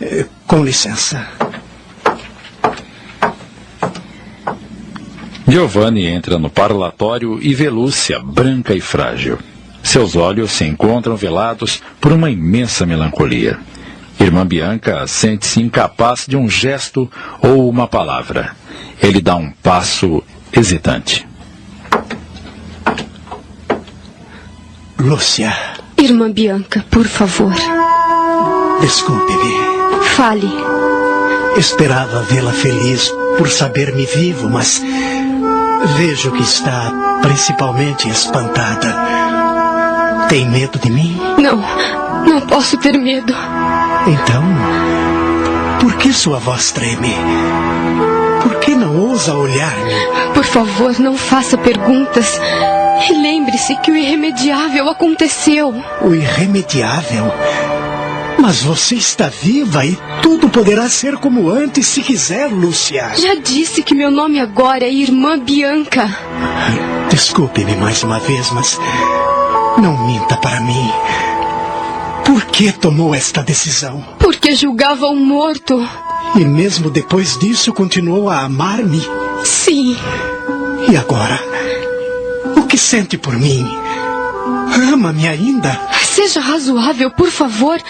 Eh, 0.00 0.26
com 0.46 0.64
licença. 0.64 1.26
Giovanni 5.46 6.06
entra 6.06 6.38
no 6.38 6.50
parlatório 6.50 7.38
e 7.40 7.54
vê 7.54 7.70
Lúcia, 7.70 8.20
branca 8.20 8.74
e 8.74 8.80
frágil. 8.80 9.38
Seus 9.82 10.14
olhos 10.14 10.52
se 10.52 10.64
encontram 10.64 11.16
velados 11.16 11.82
por 11.98 12.12
uma 12.12 12.30
imensa 12.30 12.84
melancolia. 12.84 13.58
Irmã 14.20 14.46
Bianca 14.46 15.06
sente-se 15.06 15.60
incapaz 15.60 16.26
de 16.26 16.36
um 16.36 16.48
gesto 16.48 17.10
ou 17.40 17.68
uma 17.68 17.86
palavra. 17.86 18.56
Ele 19.02 19.20
dá 19.20 19.36
um 19.36 19.50
passo 19.50 20.22
hesitante. 20.52 21.26
Lúcia. 24.98 25.54
Irmã 25.96 26.30
Bianca, 26.30 26.84
por 26.90 27.06
favor. 27.06 27.54
Desculpe-me. 28.80 30.04
Fale. 30.16 30.50
Esperava 31.56 32.22
vê-la 32.22 32.52
feliz 32.52 33.10
por 33.36 33.48
saber-me 33.48 34.06
vivo, 34.06 34.48
mas 34.48 34.82
vejo 35.96 36.32
que 36.32 36.42
está 36.42 36.92
principalmente 37.22 38.08
espantada. 38.08 38.94
Tem 40.28 40.48
medo 40.48 40.78
de 40.78 40.90
mim? 40.90 41.18
Não, 41.38 41.62
não 42.24 42.40
posso 42.42 42.76
ter 42.76 42.98
medo. 42.98 43.34
Então, 44.08 44.42
por 45.82 45.94
que 45.96 46.14
sua 46.14 46.38
voz 46.38 46.72
treme? 46.72 47.14
Por 48.42 48.58
que 48.58 48.74
não 48.74 48.96
ousa 48.96 49.34
olhar-me? 49.34 50.32
Por 50.32 50.44
favor, 50.44 50.98
não 50.98 51.14
faça 51.14 51.58
perguntas. 51.58 52.40
E 53.06 53.12
lembre-se 53.12 53.76
que 53.76 53.90
o 53.90 53.96
irremediável 53.96 54.88
aconteceu. 54.88 55.74
O 56.00 56.14
irremediável? 56.14 57.30
Mas 58.40 58.62
você 58.62 58.94
está 58.94 59.28
viva 59.28 59.84
e 59.84 59.98
tudo 60.22 60.48
poderá 60.48 60.88
ser 60.88 61.18
como 61.18 61.50
antes 61.50 61.86
se 61.86 62.00
quiser, 62.00 62.48
Lúcia. 62.50 63.10
Já 63.14 63.34
disse 63.34 63.82
que 63.82 63.94
meu 63.94 64.10
nome 64.10 64.40
agora 64.40 64.84
é 64.84 64.90
Irmã 64.90 65.38
Bianca. 65.38 66.08
Desculpe-me 67.10 67.76
mais 67.76 68.02
uma 68.02 68.18
vez, 68.20 68.50
mas 68.52 68.80
não 69.76 70.06
minta 70.06 70.34
para 70.38 70.60
mim. 70.60 70.90
Por 72.28 72.44
que 72.44 72.70
tomou 72.70 73.14
esta 73.14 73.42
decisão? 73.42 74.04
Porque 74.18 74.54
julgava 74.54 75.06
o 75.06 75.16
morto. 75.16 75.80
E 76.36 76.44
mesmo 76.44 76.90
depois 76.90 77.38
disso 77.38 77.72
continuou 77.72 78.28
a 78.28 78.40
amar-me? 78.40 79.00
Sim. 79.42 79.96
E 80.90 80.94
agora? 80.94 81.40
O 82.54 82.66
que 82.66 82.76
sente 82.76 83.16
por 83.16 83.32
mim? 83.32 83.66
Ama-me 84.92 85.26
ainda? 85.26 85.80
Seja 86.02 86.38
razoável, 86.38 87.10
por 87.10 87.30
favor. 87.30 87.80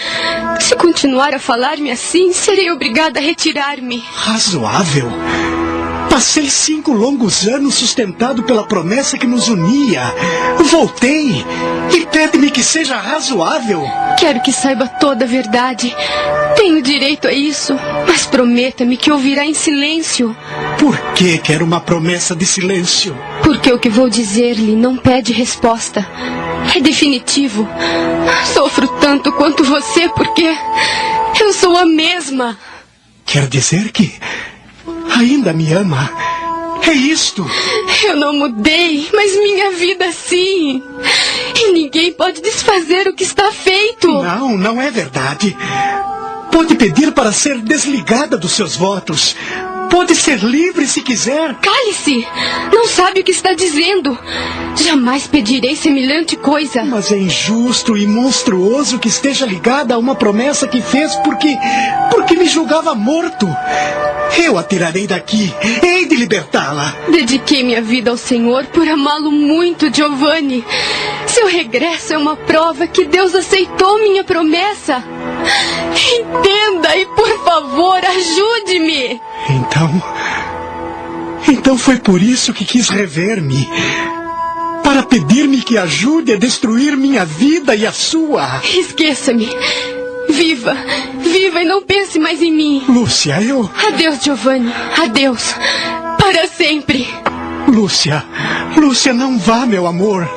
Se 0.61 0.73
continuar 0.77 1.33
a 1.33 1.39
falar-me 1.39 1.91
assim, 1.91 2.31
serei 2.31 2.71
obrigada 2.71 3.19
a 3.19 3.21
retirar-me. 3.21 4.01
Razoável? 4.15 5.11
Passei 6.19 6.49
cinco 6.49 6.91
longos 6.91 7.47
anos 7.47 7.75
sustentado 7.75 8.43
pela 8.43 8.67
promessa 8.67 9.17
que 9.17 9.25
nos 9.25 9.47
unia. 9.47 10.13
Voltei 10.69 11.45
e 11.95 12.05
pede-me 12.07 12.51
que 12.51 12.61
seja 12.61 12.97
razoável. 12.97 13.85
Quero 14.19 14.41
que 14.41 14.51
saiba 14.51 14.85
toda 14.85 15.23
a 15.23 15.27
verdade. 15.27 15.95
Tenho 16.57 16.81
direito 16.81 17.25
a 17.25 17.31
isso, 17.31 17.73
mas 18.05 18.25
prometa-me 18.25 18.97
que 18.97 19.09
ouvirá 19.09 19.45
em 19.45 19.53
silêncio. 19.53 20.35
Por 20.77 20.97
que 21.13 21.37
quer 21.37 21.63
uma 21.63 21.79
promessa 21.79 22.35
de 22.35 22.45
silêncio? 22.45 23.17
Porque 23.41 23.71
o 23.71 23.79
que 23.79 23.87
vou 23.87 24.09
dizer-lhe 24.09 24.75
não 24.75 24.97
pede 24.97 25.31
resposta. 25.31 26.05
É 26.75 26.81
definitivo. 26.81 27.65
Sofro 28.53 28.89
tanto 28.99 29.31
quanto 29.31 29.63
você 29.63 30.09
porque 30.09 30.53
eu 31.39 31.53
sou 31.53 31.77
a 31.77 31.85
mesma. 31.85 32.59
Quer 33.25 33.47
dizer 33.47 33.93
que 33.93 34.19
ainda 35.09 35.53
me 35.53 35.71
ama? 35.73 36.09
É 36.87 36.93
isto. 36.93 37.45
Eu 38.03 38.15
não 38.15 38.33
mudei, 38.33 39.07
mas 39.13 39.35
minha 39.35 39.71
vida 39.71 40.11
sim. 40.11 40.81
E 41.55 41.71
ninguém 41.71 42.11
pode 42.13 42.41
desfazer 42.41 43.07
o 43.07 43.13
que 43.13 43.23
está 43.23 43.51
feito. 43.51 44.07
Não, 44.07 44.57
não 44.57 44.81
é 44.81 44.89
verdade. 44.89 45.55
Pode 46.51 46.75
pedir 46.75 47.11
para 47.11 47.31
ser 47.31 47.59
desligada 47.61 48.37
dos 48.37 48.51
seus 48.51 48.75
votos. 48.75 49.35
Pode 49.89 50.15
ser 50.15 50.39
livre 50.43 50.87
se 50.87 51.01
quiser. 51.01 51.55
Cale-se! 51.55 52.27
Não 52.73 52.87
sabe 52.87 53.21
o 53.21 53.23
que 53.23 53.31
está 53.31 53.53
dizendo. 53.53 54.17
Jamais 54.75 55.27
pedirei 55.27 55.75
semelhante 55.75 56.35
coisa. 56.35 56.83
Mas 56.83 57.11
é 57.11 57.17
injusto 57.17 57.97
e 57.97 58.05
monstruoso 58.07 58.99
que 58.99 59.07
esteja 59.07 59.45
ligada 59.45 59.95
a 59.95 59.97
uma 59.97 60.15
promessa 60.15 60.67
que 60.67 60.81
fez 60.81 61.15
porque. 61.17 61.55
porque 62.11 62.35
me 62.35 62.45
julgava 62.45 62.93
morto. 62.95 63.47
Eu 64.37 64.57
a 64.57 64.63
tirarei 64.63 65.07
daqui. 65.07 65.53
Hei 65.83 66.05
de 66.05 66.15
libertá-la. 66.15 66.93
Dediquei 67.11 67.63
minha 67.63 67.81
vida 67.81 68.11
ao 68.11 68.17
Senhor 68.17 68.65
por 68.67 68.87
amá-lo 68.87 69.31
muito, 69.31 69.93
Giovanni. 69.93 70.63
Seu 71.25 71.47
regresso 71.47 72.13
é 72.13 72.17
uma 72.17 72.35
prova 72.35 72.87
que 72.87 73.05
Deus 73.05 73.33
aceitou 73.33 73.99
minha 73.99 74.23
promessa. 74.23 75.03
Entenda 76.19 76.95
e, 76.95 77.05
por 77.07 77.43
favor, 77.43 78.01
ajude-me. 78.03 79.21
Então. 79.49 80.03
Então 81.47 81.77
foi 81.77 81.97
por 81.97 82.21
isso 82.21 82.53
que 82.53 82.65
quis 82.65 82.89
rever-me. 82.89 83.67
Para 84.83 85.03
pedir-me 85.03 85.61
que 85.61 85.77
ajude 85.77 86.33
a 86.33 86.37
destruir 86.37 86.95
minha 86.97 87.25
vida 87.25 87.75
e 87.75 87.85
a 87.85 87.91
sua. 87.91 88.61
Esqueça-me. 88.63 89.49
Viva, 90.29 90.77
viva 91.19 91.61
e 91.61 91.65
não 91.65 91.81
pense 91.81 92.19
mais 92.19 92.41
em 92.41 92.51
mim. 92.51 92.83
Lúcia, 92.87 93.41
eu. 93.41 93.69
Adeus, 93.87 94.23
Giovanni. 94.23 94.71
Adeus. 95.01 95.55
Para 96.19 96.47
sempre. 96.47 97.07
Lúcia, 97.69 98.23
Lúcia, 98.75 99.13
não 99.13 99.37
vá, 99.37 99.65
meu 99.65 99.85
amor. 99.85 100.27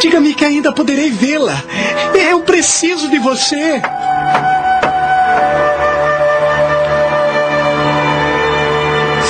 Diga-me 0.00 0.34
que 0.34 0.44
ainda 0.44 0.72
poderei 0.72 1.10
vê-la. 1.10 1.62
Eu 2.14 2.40
preciso 2.40 3.08
de 3.08 3.18
você. 3.18 3.80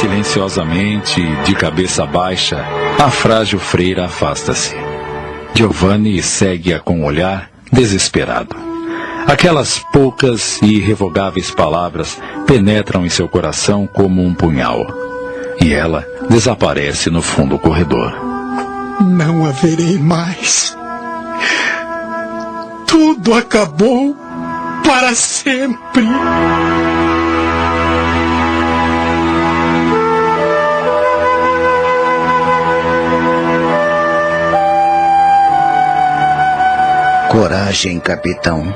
Silenciosamente, 0.00 1.22
de 1.44 1.54
cabeça 1.54 2.04
baixa, 2.04 2.64
a 2.98 3.10
frágil 3.10 3.58
freira 3.58 4.06
afasta-se. 4.06 4.74
Giovanni 5.54 6.22
segue-a 6.22 6.80
com 6.80 7.00
um 7.00 7.04
olhar 7.04 7.50
desesperado. 7.72 8.54
Aquelas 9.26 9.78
poucas 9.92 10.60
e 10.62 10.76
irrevogáveis 10.76 11.50
palavras 11.50 12.20
penetram 12.46 13.04
em 13.04 13.08
seu 13.08 13.28
coração 13.28 13.86
como 13.86 14.22
um 14.22 14.34
punhal 14.34 15.05
e 15.62 15.72
ela 15.72 16.06
desaparece 16.28 17.10
no 17.10 17.22
fundo 17.22 17.56
do 17.56 17.58
corredor. 17.58 18.14
Não 19.00 19.46
haverei 19.46 19.98
mais. 19.98 20.76
Tudo 22.86 23.34
acabou 23.34 24.16
para 24.84 25.14
sempre. 25.14 26.06
Coragem, 37.30 38.00
capitão. 38.00 38.72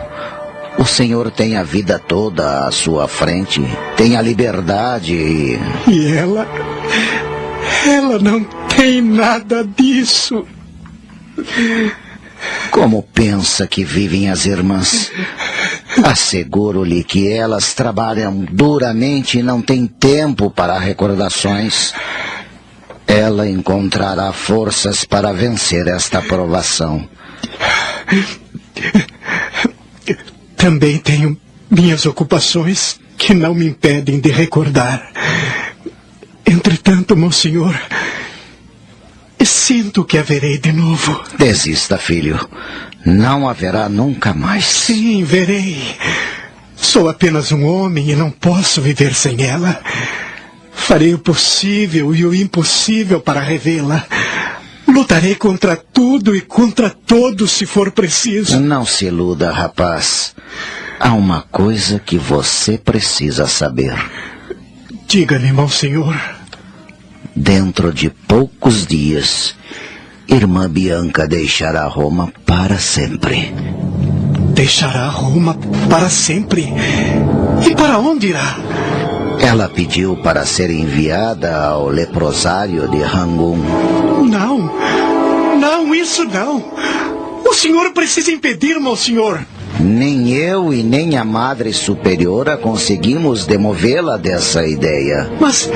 O 0.80 0.86
senhor 0.86 1.30
tem 1.30 1.58
a 1.58 1.62
vida 1.62 1.98
toda 1.98 2.66
à 2.66 2.70
sua 2.70 3.06
frente, 3.06 3.60
tem 3.98 4.16
a 4.16 4.22
liberdade 4.22 5.12
e. 5.12 5.58
E 5.86 6.16
ela. 6.16 6.48
Ela 7.86 8.18
não 8.18 8.42
tem 8.74 9.02
nada 9.02 9.62
disso. 9.62 10.46
Como 12.70 13.02
pensa 13.02 13.66
que 13.66 13.84
vivem 13.84 14.30
as 14.30 14.46
irmãs? 14.46 15.12
Asseguro-lhe 16.02 17.04
que 17.04 17.28
elas 17.28 17.74
trabalham 17.74 18.46
duramente 18.50 19.38
e 19.38 19.42
não 19.42 19.60
têm 19.60 19.86
tempo 19.86 20.50
para 20.50 20.78
recordações. 20.78 21.92
Ela 23.06 23.46
encontrará 23.46 24.32
forças 24.32 25.04
para 25.04 25.30
vencer 25.30 25.86
esta 25.88 26.22
provação. 26.22 27.06
Também 30.60 30.98
tenho 30.98 31.40
minhas 31.70 32.04
ocupações 32.04 33.00
que 33.16 33.32
não 33.32 33.54
me 33.54 33.66
impedem 33.66 34.20
de 34.20 34.30
recordar. 34.30 35.10
Entretanto, 36.44 37.16
meu 37.16 37.32
senhor, 37.32 37.74
sinto 39.42 40.04
que 40.04 40.18
haverei 40.18 40.58
de 40.58 40.70
novo. 40.70 41.24
Desista, 41.38 41.96
filho. 41.96 42.38
Não 43.06 43.48
haverá 43.48 43.88
nunca 43.88 44.34
mais. 44.34 44.66
Sim, 44.66 45.24
verei. 45.24 45.96
Sou 46.76 47.08
apenas 47.08 47.52
um 47.52 47.64
homem 47.64 48.10
e 48.10 48.14
não 48.14 48.30
posso 48.30 48.82
viver 48.82 49.14
sem 49.14 49.42
ela. 49.42 49.80
Farei 50.72 51.14
o 51.14 51.18
possível 51.18 52.14
e 52.14 52.26
o 52.26 52.34
impossível 52.34 53.18
para 53.18 53.40
revê-la. 53.40 54.06
Lutarei 54.92 55.34
contra 55.34 55.76
tudo 55.76 56.34
e 56.34 56.40
contra 56.40 56.90
todos 56.90 57.52
se 57.52 57.64
for 57.64 57.92
preciso. 57.92 58.58
Não 58.58 58.84
se 58.84 59.06
iluda, 59.06 59.52
rapaz. 59.52 60.34
Há 60.98 61.14
uma 61.14 61.42
coisa 61.42 61.98
que 61.98 62.18
você 62.18 62.76
precisa 62.76 63.46
saber. 63.46 63.94
Diga-me, 65.06 65.52
monsenhor. 65.52 66.16
Dentro 67.34 67.92
de 67.92 68.10
poucos 68.10 68.86
dias, 68.86 69.54
Irmã 70.28 70.68
Bianca 70.68 71.26
deixará 71.26 71.86
Roma 71.86 72.32
para 72.44 72.78
sempre. 72.78 73.54
Deixará 74.54 75.08
Roma 75.08 75.56
para 75.88 76.08
sempre? 76.08 76.68
E 77.66 77.74
para 77.74 77.98
onde 77.98 78.28
irá? 78.28 78.58
Ela 79.40 79.68
pediu 79.68 80.16
para 80.18 80.44
ser 80.44 80.70
enviada 80.70 81.56
ao 81.56 81.88
leprosário 81.88 82.88
de 82.88 82.98
Rangoon. 82.98 83.58
Não, 84.28 84.70
não, 85.90 85.94
isso 85.94 86.24
não. 86.24 86.64
O 87.44 87.52
senhor 87.52 87.92
precisa 87.92 88.30
impedir, 88.30 88.78
meu 88.80 88.96
senhor. 88.96 89.44
Nem 89.80 90.30
eu 90.30 90.72
e 90.72 90.82
nem 90.82 91.16
a 91.16 91.24
Madre 91.24 91.72
Superiora 91.72 92.56
conseguimos 92.56 93.46
demovê-la 93.46 94.16
dessa 94.16 94.66
ideia. 94.66 95.30
Mas 95.40 95.70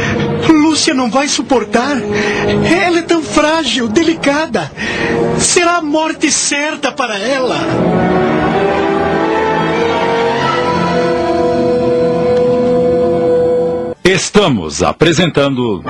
Lúcia 0.48 0.94
não 0.94 1.10
vai 1.10 1.26
suportar. 1.26 1.96
Ela 2.70 2.98
é 2.98 3.02
tão 3.02 3.22
frágil, 3.22 3.88
delicada. 3.88 4.70
Será 5.38 5.78
a 5.78 5.82
morte 5.82 6.30
certa 6.30 6.92
para 6.92 7.18
ela. 7.18 7.56
Estamos 14.04 14.82
apresentando. 14.82 15.82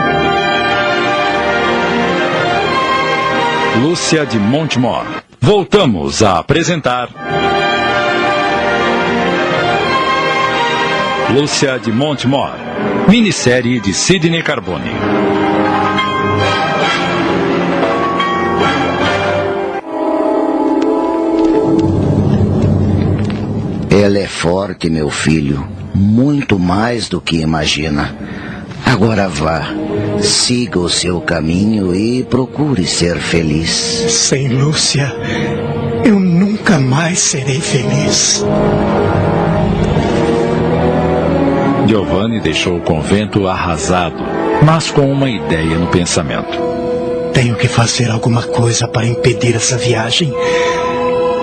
Lúcia 3.80 4.24
de 4.24 4.38
Montemor. 4.38 5.04
Voltamos 5.40 6.22
a 6.22 6.38
apresentar. 6.38 7.08
Lúcia 11.30 11.78
de 11.78 11.90
Montemor. 11.90 12.52
Minissérie 13.08 13.80
de 13.80 13.92
Sidney 13.92 14.42
Carbone. 14.44 14.90
Ela 23.90 24.18
é 24.18 24.28
forte, 24.28 24.88
meu 24.88 25.10
filho. 25.10 25.66
Muito 25.92 26.60
mais 26.60 27.08
do 27.08 27.20
que 27.20 27.40
imagina. 27.40 28.14
Agora 28.94 29.28
vá. 29.28 29.74
Siga 30.22 30.78
o 30.78 30.88
seu 30.88 31.20
caminho 31.20 31.92
e 31.92 32.22
procure 32.22 32.86
ser 32.86 33.18
feliz. 33.18 33.68
Sem 33.68 34.46
Lúcia, 34.46 35.12
eu 36.04 36.20
nunca 36.20 36.78
mais 36.78 37.18
serei 37.18 37.60
feliz. 37.60 38.44
Giovanni 41.88 42.40
deixou 42.40 42.76
o 42.76 42.80
convento 42.80 43.48
arrasado, 43.48 44.22
mas 44.62 44.92
com 44.92 45.10
uma 45.10 45.28
ideia 45.28 45.76
no 45.76 45.88
pensamento. 45.88 46.56
Tenho 47.32 47.56
que 47.56 47.66
fazer 47.66 48.12
alguma 48.12 48.44
coisa 48.44 48.86
para 48.86 49.08
impedir 49.08 49.56
essa 49.56 49.76
viagem. 49.76 50.32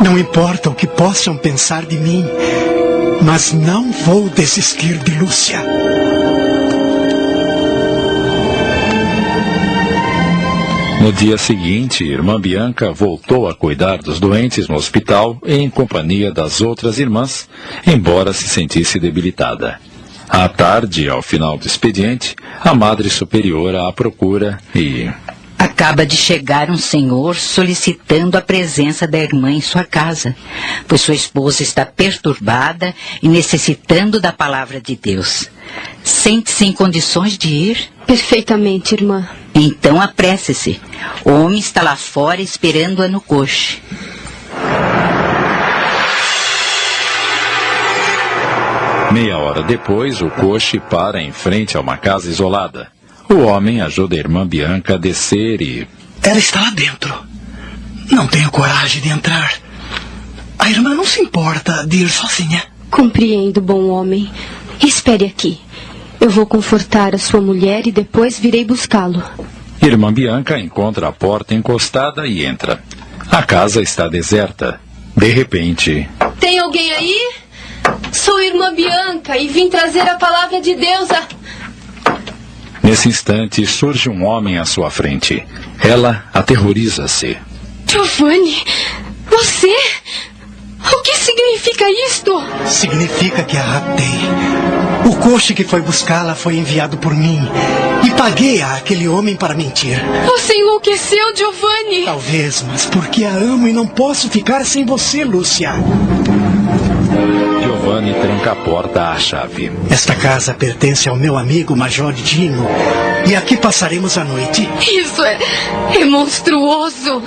Não 0.02 0.18
importa 0.18 0.70
o 0.70 0.74
que 0.74 0.88
possam 0.88 1.36
pensar 1.36 1.86
de 1.86 1.98
mim, 1.98 2.26
mas 3.22 3.52
não 3.52 3.92
vou 3.92 4.30
desistir 4.30 4.98
de 5.00 5.20
Lúcia. 5.20 5.60
No 11.02 11.12
dia 11.12 11.36
seguinte, 11.36 12.04
irmã 12.04 12.40
Bianca 12.40 12.92
voltou 12.92 13.50
a 13.50 13.56
cuidar 13.56 13.98
dos 13.98 14.20
doentes 14.20 14.68
no 14.68 14.76
hospital 14.76 15.36
em 15.44 15.68
companhia 15.68 16.32
das 16.32 16.62
outras 16.62 17.00
irmãs, 17.00 17.50
embora 17.88 18.32
se 18.34 18.48
sentisse 18.48 19.00
debilitada. 19.00 19.82
À 20.30 20.48
tarde, 20.48 21.10
ao 21.10 21.24
final 21.24 21.58
do 21.58 21.66
expediente, 21.66 22.36
a 22.64 22.76
Madre 22.76 23.10
Superiora 23.10 23.88
a 23.88 23.92
procura 23.92 24.60
e. 24.76 25.10
Acaba 25.58 26.06
de 26.06 26.16
chegar 26.16 26.70
um 26.70 26.78
senhor 26.78 27.36
solicitando 27.36 28.38
a 28.38 28.42
presença 28.42 29.08
da 29.08 29.18
irmã 29.18 29.52
em 29.52 29.62
sua 29.62 29.84
casa, 29.84 30.36
pois 30.88 31.02
sua 31.02 31.16
esposa 31.16 31.64
está 31.64 31.84
perturbada 31.84 32.94
e 33.24 33.28
necessitando 33.28 34.22
da 34.22 34.32
palavra 34.32 34.80
de 34.80 34.96
Deus. 34.96 35.50
Sente-se 36.04 36.64
em 36.64 36.72
condições 36.72 37.40
de 37.40 37.50
ir? 37.50 37.90
Perfeitamente, 38.12 38.94
irmã. 38.94 39.26
Então 39.56 40.02
apresse-se. 40.02 40.82
O 41.24 41.32
homem 41.32 41.60
está 41.60 41.82
lá 41.82 41.96
fora 41.96 42.42
esperando-a 42.42 43.08
no 43.08 43.22
coche. 43.22 43.82
Meia 49.14 49.38
hora 49.38 49.64
depois, 49.64 50.22
o 50.22 50.30
coche 50.30 50.78
para 50.78 51.22
em 51.22 51.32
frente 51.32 51.78
a 51.78 51.80
uma 51.80 51.96
casa 51.96 52.30
isolada. 52.30 52.92
O 53.30 53.44
homem 53.44 53.80
ajuda 53.80 54.18
a 54.18 54.20
irmã 54.20 54.46
Bianca 54.46 54.96
a 54.96 54.98
descer 54.98 55.62
e. 55.62 55.88
Ela 56.22 56.38
está 56.38 56.60
lá 56.60 56.70
dentro. 56.72 57.16
Não 58.12 58.28
tenho 58.28 58.52
coragem 58.52 59.02
de 59.02 59.08
entrar. 59.08 59.54
A 60.60 60.70
irmã 60.70 60.94
não 60.94 61.06
se 61.06 61.22
importa 61.22 61.88
de 61.88 62.04
ir 62.04 62.10
sozinha. 62.10 62.62
Compreendo, 62.90 63.62
bom 63.62 63.88
homem. 63.88 64.30
Espere 64.82 65.24
aqui. 65.28 65.62
Eu 66.22 66.30
vou 66.30 66.46
confortar 66.46 67.16
a 67.16 67.18
sua 67.18 67.42
mulher 67.42 67.88
e 67.88 67.92
depois 67.92 68.38
virei 68.38 68.64
buscá-lo. 68.64 69.24
Irmã 69.82 70.14
Bianca 70.14 70.60
encontra 70.60 71.08
a 71.08 71.12
porta 71.12 71.56
encostada 71.56 72.28
e 72.28 72.46
entra. 72.46 72.84
A 73.32 73.42
casa 73.42 73.82
está 73.82 74.08
deserta. 74.08 74.80
De 75.18 75.30
repente. 75.30 76.08
Tem 76.40 76.60
alguém 76.60 76.92
aí? 76.94 77.34
Sou 78.14 78.40
irmã 78.40 78.72
Bianca 78.76 79.36
e 79.36 79.48
vim 79.48 79.68
trazer 79.68 80.02
a 80.02 80.16
palavra 80.16 80.62
de 80.62 80.76
Deus 80.76 81.10
a. 81.10 81.28
Nesse 82.84 83.10
instante 83.10 83.66
surge 83.66 84.08
um 84.08 84.24
homem 84.24 84.60
à 84.60 84.66
sua 84.66 84.92
frente. 84.92 85.44
Ela 85.84 86.26
aterroriza-se. 86.32 87.36
Giovanni, 87.88 88.64
você? 89.28 89.76
O 90.94 91.02
que 91.02 91.16
significa 91.16 91.86
isto? 92.08 92.34
Significa 92.68 93.44
que 93.44 93.58
a 93.58 93.62
raptei. 93.62 94.06
O 95.10 95.16
coche 95.16 95.54
que 95.54 95.64
foi 95.64 95.82
buscá-la 95.82 96.36
foi 96.36 96.56
enviado 96.56 96.98
por 96.98 97.14
mim. 97.14 97.40
E 98.06 98.12
paguei 98.12 98.62
a 98.62 98.76
aquele 98.76 99.08
homem 99.08 99.36
para 99.36 99.54
mentir. 99.54 100.00
Você 100.26 100.56
enlouqueceu, 100.56 101.36
Giovanni? 101.36 102.06
Talvez, 102.06 102.64
mas 102.68 102.86
porque 102.86 103.24
a 103.26 103.32
amo 103.32 103.68
e 103.68 103.74
não 103.74 103.88
posso 103.88 104.30
ficar 104.30 104.66
sem 104.66 104.86
você, 104.86 105.24
Lúcia. 105.24 105.74
Giovanni 107.62 108.14
tranca 108.14 108.52
a 108.52 108.56
porta 108.56 109.10
à 109.10 109.20
chave. 109.20 109.72
Esta 109.90 110.16
casa 110.16 110.54
pertence 110.54 111.10
ao 111.10 111.16
meu 111.16 111.38
amigo 111.38 111.76
Major 111.76 112.14
Dino. 112.14 112.66
E 113.28 113.36
aqui 113.36 113.58
passaremos 113.58 114.18
a 114.18 114.24
noite. 114.24 114.68
Isso 114.82 115.24
é, 115.24 115.38
é 116.00 116.06
monstruoso. 116.06 117.22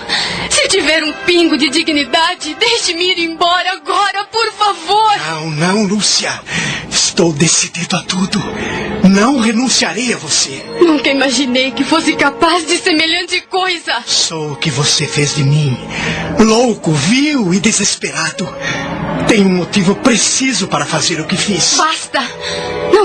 Se 0.51 0.69
tiver 0.69 1.05
um 1.05 1.12
pingo 1.27 1.56
de 1.56 1.70
dignidade, 1.70 2.56
deixe-me 2.59 3.12
ir 3.12 3.19
embora 3.19 3.73
agora, 3.73 4.24
por 4.24 4.52
favor. 4.52 5.12
Não, 5.28 5.51
não, 5.51 5.85
Lúcia. 5.85 6.32
Estou 6.90 7.32
decidido 7.32 7.97
a 7.97 8.02
tudo. 8.02 8.43
Não 9.09 9.39
renunciarei 9.39 10.12
a 10.12 10.16
você. 10.16 10.65
Nunca 10.81 11.11
imaginei 11.11 11.70
que 11.70 11.85
fosse 11.85 12.15
capaz 12.16 12.66
de 12.66 12.77
semelhante 12.78 13.40
coisa. 13.43 14.02
Sou 14.05 14.52
o 14.52 14.56
que 14.56 14.70
você 14.70 15.06
fez 15.06 15.36
de 15.36 15.44
mim. 15.44 15.78
Louco, 16.40 16.90
vil 16.90 17.55
e 17.55 17.61
desesperado. 17.61 18.48
Tenho 19.28 19.48
um 19.48 19.62
motivo 19.75 19.97
preciso 19.97 20.69
para 20.69 20.87
fazer 20.87 21.21
o 21.21 21.27
que 21.27 21.37
fiz. 21.37 21.75
Basta! 21.77 22.21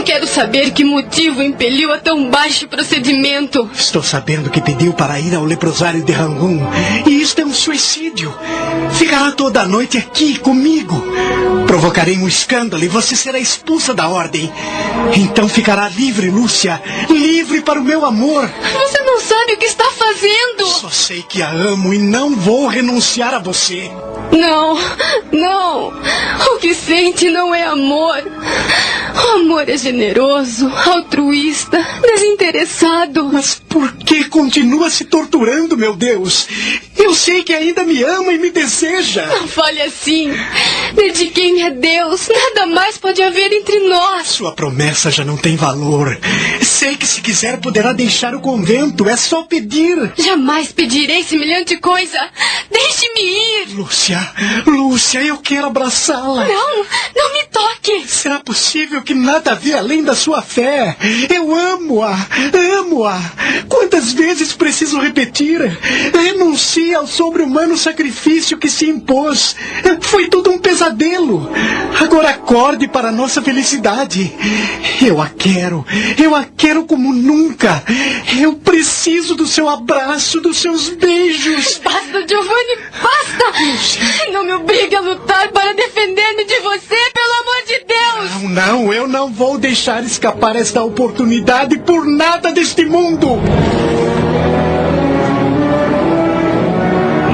Quero 0.10 0.26
saber 0.26 0.72
que 0.72 0.84
motivo 0.84 1.40
impeliu 1.44 1.94
a 1.94 2.00
tão 2.00 2.32
baixo 2.32 2.68
procedimento. 2.68 3.70
Estou 3.72 4.02
sabendo 4.02 4.50
que 4.50 4.60
pediu 4.60 4.92
para 4.92 5.20
ir 5.20 5.36
ao 5.36 5.46
leprosário 5.46 6.04
de 6.04 6.12
Rangoon. 6.12 6.62
E 7.06 7.22
isto 7.22 7.42
é 7.42 7.46
um 7.46 7.54
suicídio. 7.54 8.36
Ficará 8.94 9.32
toda 9.34 9.62
a 9.62 9.68
noite 9.68 10.00
aqui 10.00 10.40
comigo. 10.40 10.96
Provocarei 11.68 12.18
um 12.18 12.28
escândalo 12.28 12.84
e 12.84 12.88
você 12.88 13.16
será 13.16 13.38
expulsa 13.38 13.94
da 13.94 14.10
ordem. 14.10 14.52
Então 15.16 15.48
ficará 15.48 15.88
livre, 15.88 16.32
Lúcia. 16.32 16.82
Livre 17.08 17.62
para 17.62 17.80
o 17.80 17.84
meu 17.84 18.04
amor. 18.04 18.50
Você 18.74 19.00
não 19.02 19.22
sabe 19.22 19.54
o 19.54 19.58
que 19.58 19.66
está 19.66 19.92
fazendo. 19.92 20.66
Só 20.66 20.90
sei 20.90 21.22
que 21.22 21.44
a 21.44 21.52
amo 21.52 21.94
e 21.94 22.00
não 22.00 22.36
vou 22.36 22.66
renunciar 22.66 23.36
a 23.36 23.40
você. 23.40 23.92
Não, 24.32 24.76
não. 25.32 25.94
O 26.52 26.58
que 26.60 26.74
sente 26.74 27.30
não 27.30 27.54
é 27.54 27.64
amor. 27.64 28.24
O 29.16 29.28
amor 29.40 29.68
é 29.68 29.78
generoso, 29.78 29.99
altruísta, 30.86 31.78
desinteressado. 32.02 33.30
Mas 33.32 33.62
por 33.68 33.92
que 33.98 34.26
continua 34.26 34.90
se 34.90 35.06
torturando, 35.06 35.78
meu 35.78 35.96
Deus? 35.96 36.48
Eu 36.98 37.14
sei 37.14 37.44
que 37.44 37.54
ainda 37.54 37.84
me 37.84 38.04
ama 38.04 38.32
e 38.32 38.38
me 38.38 38.50
deseja. 38.50 39.26
Não 39.26 39.48
fale 39.48 39.82
assim. 39.82 40.32
Dediquei-me 40.94 41.64
a 41.64 41.70
Deus. 41.70 42.28
Nada 42.28 42.66
mais 42.68 42.98
pode 42.98 43.22
haver 43.22 43.52
entre 43.52 43.80
nós. 43.88 44.28
Sua 44.28 44.52
promessa 44.54 45.10
já 45.12 45.24
não 45.24 45.38
tem 45.38 45.56
valor. 45.56 46.20
Sei 46.62 46.96
que 46.96 47.08
se 47.08 47.22
quiser 47.22 47.60
poderá 47.60 47.94
deixar 47.94 48.36
o 48.36 48.42
convento. 48.42 49.08
É 49.08 49.16
só 49.16 49.44
pedir. 49.44 50.12
Jamais 50.18 50.72
pedirei 50.72 51.24
semelhante 51.24 51.78
coisa. 51.78 52.20
Deixe-me 52.72 53.22
ir. 53.22 53.70
Lúcia, 53.76 54.20
Lúcia, 54.66 55.22
eu 55.22 55.38
quero 55.38 55.68
abraçá-la. 55.68 56.46
Não, 56.48 56.86
não 57.16 57.34
me 57.34 57.44
toque. 57.46 58.08
Será 58.08 58.40
possível 58.40 59.02
que 59.02 59.14
nada 59.14 59.56
vê 59.56 59.74
além 59.80 60.04
da 60.04 60.14
sua 60.14 60.42
fé? 60.42 60.96
Eu 61.34 61.56
amo-a, 61.56 62.16
amo-a. 62.80 63.20
Quantas 63.68 64.14
vezes 64.14 64.54
preciso 64.54 65.00
repetir? 65.00 65.60
Renuncie 66.14 66.94
ao 66.94 67.08
sobre-humano 67.08 67.78
sacrifício 67.78 68.58
que 68.58 68.70
se 68.70 68.88
impôs. 68.88 69.56
Foi 70.02 70.28
tudo 70.28 70.52
um 70.52 70.60
pesadelo. 70.60 71.50
Agora 72.00 72.30
acorde 72.30 72.88
para 72.88 73.10
a 73.10 73.12
nossa 73.12 73.42
felicidade. 73.42 74.32
Eu 75.02 75.22
a 75.22 75.30
quero, 75.30 75.86
eu 76.22 76.36
a 76.36 76.46
quero 76.58 76.86
como 76.86 77.14
nunca. 77.14 77.84
Eu 78.40 78.54
preciso 78.56 79.36
do 79.36 79.48
seu 79.48 79.70
abraço, 79.70 80.42
dos 80.42 80.58
seus 80.58 80.90
beijos. 80.90 81.80
Basta, 81.84 82.28
Giovanni, 82.28 82.78
basta! 83.02 84.30
Não 84.32 84.44
me 84.44 84.54
obrigue 84.54 84.96
a 84.96 85.02
lutar 85.02 85.50
para 85.52 85.74
defender-me 85.74 86.46
de 86.46 86.60
você, 86.60 86.96
pelo 87.14 87.34
amor 87.42 87.66
de 87.66 87.86
Deus! 87.86 88.42
Não, 88.50 88.50
não, 88.50 88.94
eu 88.94 89.08
não 89.08 89.32
vou 89.32 89.58
deixar 89.70 90.04
escapar 90.04 90.56
esta 90.56 90.84
oportunidade 90.84 91.78
por 91.78 92.04
nada 92.04 92.52
deste 92.52 92.86
mundo. 92.86 93.40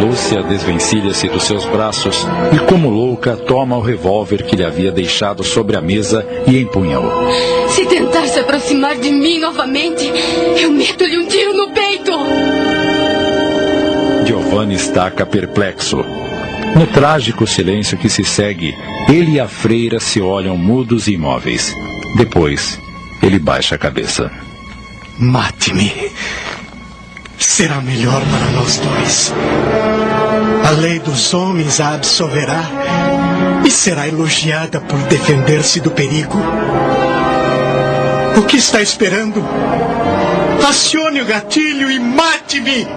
Lúcia 0.02 0.44
desvencilha-se 0.44 1.30
dos 1.30 1.44
seus 1.44 1.64
braços 1.64 2.28
e, 2.54 2.60
como 2.66 2.90
louca, 2.90 3.38
toma 3.38 3.78
o 3.78 3.82
revólver 3.82 4.44
que 4.44 4.58
lhe 4.58 4.66
havia 4.66 4.92
deixado 4.92 5.46
sobre 5.46 5.78
a 5.78 5.82
mesa 5.82 6.28
e 6.46 6.60
empunha-o. 6.60 7.10
Se 7.70 7.86
tentar 7.86 8.28
se 8.28 8.40
aproximar 8.42 8.98
de 8.98 9.12
mim 9.14 9.40
novamente, 9.40 10.12
eu 10.62 10.72
meto-lhe 10.72 11.18
um 11.18 11.28
tiro 11.28 11.54
no 11.54 11.72
peito! 11.72 12.12
Giovanni 14.26 14.76
estaca 14.76 15.26
perplexo. 15.26 16.04
No 16.76 16.86
trágico 16.88 17.48
silêncio 17.48 17.98
que 17.98 18.10
se 18.10 18.26
segue, 18.26 18.76
ele 19.08 19.36
e 19.36 19.40
a 19.40 19.48
freira 19.48 20.02
se 20.02 20.20
olham 20.20 20.58
mudos 20.58 21.08
e 21.08 21.14
imóveis. 21.14 21.74
Depois, 22.16 22.80
ele 23.22 23.38
baixa 23.38 23.76
a 23.76 23.78
cabeça. 23.78 24.32
Mate-me. 25.20 26.12
Será 27.38 27.82
melhor 27.82 28.22
para 28.22 28.52
nós 28.52 28.78
dois. 28.78 29.34
A 30.66 30.70
lei 30.72 31.00
dos 31.00 31.34
homens 31.34 31.80
a 31.80 31.94
absolverá 31.94 32.64
e 33.66 33.70
será 33.70 34.08
elogiada 34.08 34.80
por 34.80 34.98
defender-se 35.04 35.82
do 35.82 35.92
perigo. 35.92 36.40
O 38.38 38.44
que 38.44 38.58
está 38.58 38.82
esperando? 38.82 39.44
Acione 40.68 41.22
o 41.22 41.26
gatilho 41.26 41.92
e 41.92 42.00
mate-me! 42.00 42.88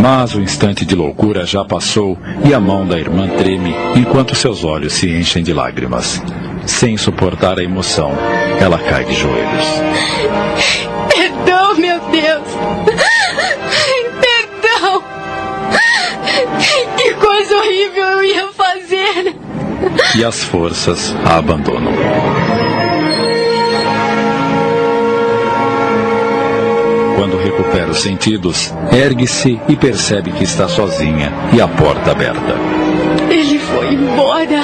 Mas 0.00 0.34
o 0.34 0.40
instante 0.40 0.84
de 0.84 0.94
loucura 0.94 1.44
já 1.44 1.64
passou 1.64 2.18
e 2.44 2.54
a 2.54 2.60
mão 2.60 2.86
da 2.86 2.98
irmã 2.98 3.28
treme 3.28 3.74
enquanto 3.96 4.34
seus 4.34 4.64
olhos 4.64 4.94
se 4.94 5.08
enchem 5.08 5.42
de 5.42 5.52
lágrimas. 5.52 6.22
Sem 6.66 6.96
suportar 6.96 7.58
a 7.58 7.62
emoção, 7.62 8.12
ela 8.60 8.78
cai 8.78 9.04
de 9.04 9.14
joelhos. 9.14 9.66
Perdão, 11.08 11.74
meu 11.76 12.00
Deus! 12.10 12.42
Perdão! 14.20 15.02
Que 16.96 17.14
coisa 17.14 17.56
horrível 17.56 18.04
eu 18.04 18.24
ia 18.24 18.48
fazer! 18.52 19.36
E 20.16 20.24
as 20.24 20.44
forças 20.44 21.14
a 21.24 21.38
abandonam. 21.38 21.92
Quando 27.16 27.36
recupera 27.36 27.90
os 27.90 27.98
sentidos, 28.02 28.72
ergue-se 28.92 29.60
e 29.68 29.76
percebe 29.76 30.32
que 30.32 30.44
está 30.44 30.68
sozinha 30.68 31.32
e 31.52 31.60
a 31.60 31.68
porta 31.68 32.12
aberta. 32.12 32.56
Ele 33.30 33.58
foi 33.58 33.94
embora. 33.94 34.62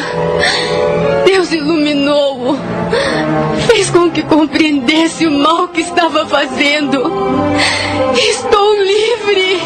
Deus 1.25 1.53
iluminou-o. 1.53 1.78
Fez 3.79 3.91
com 3.91 4.11
que 4.11 4.25
compreendesse 4.25 5.25
o 5.25 5.31
mal 5.31 5.69
que 5.69 5.83
estava 5.83 6.27
fazendo. 6.27 7.01
Estou 8.13 8.75
livre. 8.75 9.61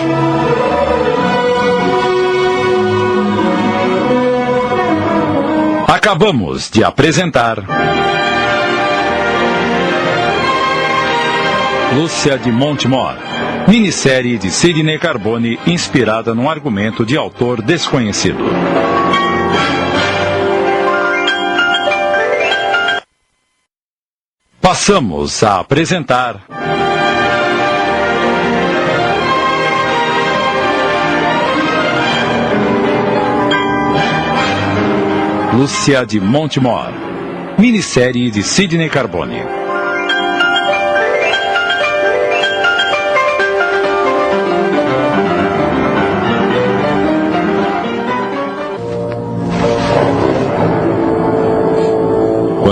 Acabamos 5.88 6.68
de 6.70 6.84
apresentar. 6.84 7.64
Lúcia 11.96 12.36
de 12.36 12.52
Montemor. 12.52 13.14
Minissérie 13.66 14.36
de 14.36 14.50
Sidney 14.50 14.98
Carbone 14.98 15.58
inspirada 15.66 16.34
num 16.34 16.50
argumento 16.50 17.06
de 17.06 17.16
autor 17.16 17.62
desconhecido. 17.62 18.44
Passamos 24.62 25.42
a 25.42 25.58
apresentar. 25.58 26.46
Lúcia 35.52 36.06
de 36.06 36.20
Montemor. 36.20 36.92
Minissérie 37.58 38.30
de 38.30 38.44
Sidney 38.44 38.88
Carbone. 38.88 39.61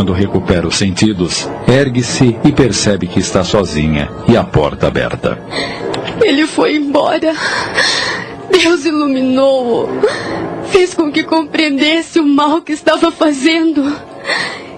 Quando 0.01 0.15
recupera 0.15 0.67
os 0.67 0.77
sentidos, 0.77 1.47
ergue-se 1.69 2.35
e 2.43 2.51
percebe 2.51 3.07
que 3.07 3.21
está 3.21 3.45
sozinha 3.45 4.09
e 4.27 4.35
a 4.35 4.43
porta 4.43 4.87
aberta. 4.87 5.39
Ele 6.23 6.47
foi 6.47 6.77
embora. 6.77 7.35
Deus 8.51 8.87
iluminou-o. 8.87 9.91
Fez 10.71 10.95
com 10.95 11.13
que 11.13 11.23
compreendesse 11.23 12.19
o 12.19 12.25
mal 12.27 12.63
que 12.63 12.73
estava 12.73 13.13
fazendo. 13.13 13.95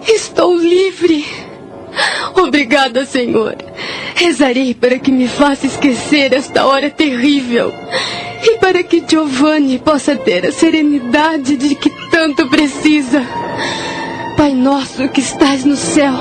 Estou 0.08 0.56
livre. 0.56 1.24
Obrigada, 2.34 3.04
Senhor. 3.04 3.54
Rezarei 4.16 4.74
para 4.74 4.98
que 4.98 5.12
me 5.12 5.28
faça 5.28 5.68
esquecer 5.68 6.32
esta 6.32 6.66
hora 6.66 6.90
terrível. 6.90 7.72
E 8.42 8.58
para 8.58 8.82
que 8.82 9.00
Giovanni 9.08 9.78
possa 9.78 10.16
ter 10.16 10.44
a 10.46 10.50
serenidade 10.50 11.56
de 11.56 11.76
que 11.76 11.90
tanto 12.10 12.48
precisa. 12.48 13.24
Pai 14.42 14.54
nosso 14.54 15.08
que 15.10 15.20
estás 15.20 15.64
no 15.64 15.76
céu. 15.76 16.12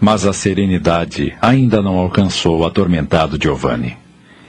Mas 0.00 0.26
a 0.26 0.32
serenidade 0.32 1.36
ainda 1.40 1.80
não 1.80 1.98
alcançou 1.98 2.58
o 2.58 2.66
atormentado 2.66 3.38
Giovanni. 3.40 3.96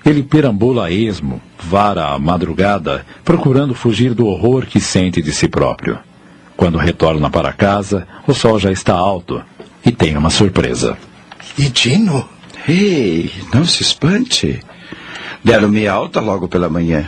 ele 0.03 0.23
perambula 0.23 0.87
a 0.87 0.91
esmo, 0.91 1.39
vara 1.59 2.07
a 2.07 2.17
madrugada, 2.17 3.05
procurando 3.23 3.75
fugir 3.75 4.15
do 4.15 4.25
horror 4.25 4.65
que 4.65 4.79
sente 4.79 5.21
de 5.21 5.31
si 5.31 5.47
próprio. 5.47 5.99
Quando 6.55 6.79
retorna 6.79 7.29
para 7.29 7.53
casa, 7.53 8.07
o 8.25 8.33
sol 8.33 8.57
já 8.57 8.71
está 8.71 8.95
alto 8.95 9.39
e 9.85 9.91
tem 9.91 10.17
uma 10.17 10.31
surpresa. 10.31 10.97
E 11.59 11.69
Dino? 11.69 12.36
Ei, 12.67 13.31
não 13.53 13.65
se 13.65 13.81
espante. 13.81 14.59
Deram-me 15.43 15.87
alta 15.87 16.19
logo 16.19 16.47
pela 16.47 16.69
manhã. 16.69 17.07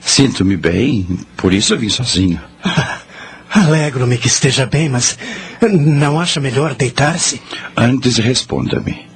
Sinto-me 0.00 0.56
bem, 0.56 1.06
por 1.36 1.52
isso 1.52 1.74
eu 1.74 1.78
vim 1.78 1.88
sozinho. 1.88 2.40
Alegro-me 3.50 4.18
que 4.18 4.26
esteja 4.26 4.66
bem, 4.66 4.88
mas 4.88 5.18
não 5.70 6.18
acha 6.18 6.40
melhor 6.40 6.74
deitar-se? 6.74 7.40
Antes 7.76 8.16
responda-me. 8.16 9.06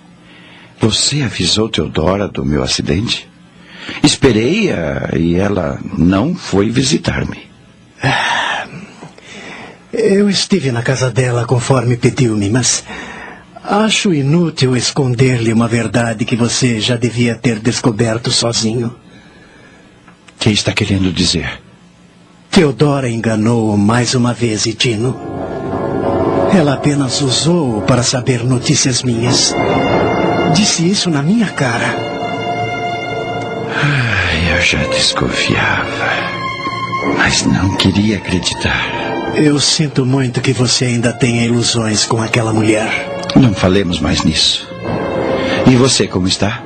Você 0.79 1.23
avisou 1.23 1.69
Teodora 1.69 2.29
do 2.29 2.45
meu 2.45 2.63
acidente? 2.63 3.29
Esperei-a 4.03 5.17
e 5.17 5.37
ela 5.37 5.81
não 5.97 6.35
foi 6.35 6.71
visitar-me. 6.71 7.47
Eu 9.93 10.29
estive 10.29 10.71
na 10.71 10.83
casa 10.83 11.11
dela 11.11 11.47
conforme 11.47 11.97
pediu-me, 11.97 12.51
mas 12.51 12.85
acho 13.69 14.15
inútil 14.15 14.77
esconder-lhe 14.77 15.53
uma 15.53 15.67
verdade 15.67 16.25
que 16.25 16.37
você 16.37 16.81
já 16.81 16.97
devia 16.97 17.35
ter 17.35 17.59
descoberto 17.59 18.31
sozinho. 18.31 18.89
O 18.89 20.39
que 20.39 20.51
está 20.51 20.73
querendo 20.73 21.13
dizer? 21.13 21.61
Teodora 22.51 23.09
enganou-o 23.09 23.77
mais 23.77 24.15
uma 24.15 24.33
vez, 24.33 24.67
Itino. 24.67 25.19
Ela 26.57 26.75
apenas 26.75 27.21
usou-o 27.21 27.83
para 27.83 28.03
saber 28.03 28.45
notícias 28.45 29.03
minhas. 29.03 29.55
Disse 30.55 30.89
isso 30.89 31.11
na 31.11 31.23
minha 31.23 31.49
cara. 31.49 31.95
Ai, 33.83 34.57
eu 34.57 34.63
já 34.63 34.83
desconfiava. 34.85 35.87
Mas 37.19 37.43
não 37.45 37.77
queria 37.77 38.17
acreditar. 38.17 39.35
Eu 39.35 39.61
sinto 39.61 40.07
muito 40.07 40.41
que 40.41 40.53
você 40.53 40.87
ainda 40.87 41.13
tenha 41.13 41.45
ilusões 41.45 42.07
com 42.07 42.23
aquela 42.23 42.53
mulher. 42.55 43.16
Não 43.35 43.53
falemos 43.53 44.01
mais 44.01 44.23
nisso. 44.23 44.69
E 45.67 45.75
você, 45.75 46.07
como 46.07 46.29
está? 46.29 46.63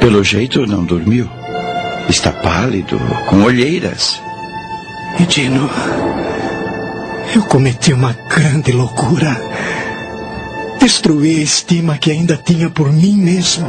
Pelo 0.00 0.24
jeito, 0.24 0.66
não 0.66 0.84
dormiu. 0.84 1.28
Está 2.08 2.32
pálido, 2.32 2.98
com 3.26 3.42
olheiras. 3.42 4.20
Edino, 5.20 5.68
eu 7.34 7.42
cometi 7.42 7.92
uma 7.92 8.16
grande 8.28 8.72
loucura. 8.72 9.36
Destruí 10.80 11.40
a 11.40 11.42
estima 11.42 11.98
que 11.98 12.10
ainda 12.10 12.36
tinha 12.36 12.70
por 12.70 12.92
mim 12.92 13.16
mesmo. 13.16 13.68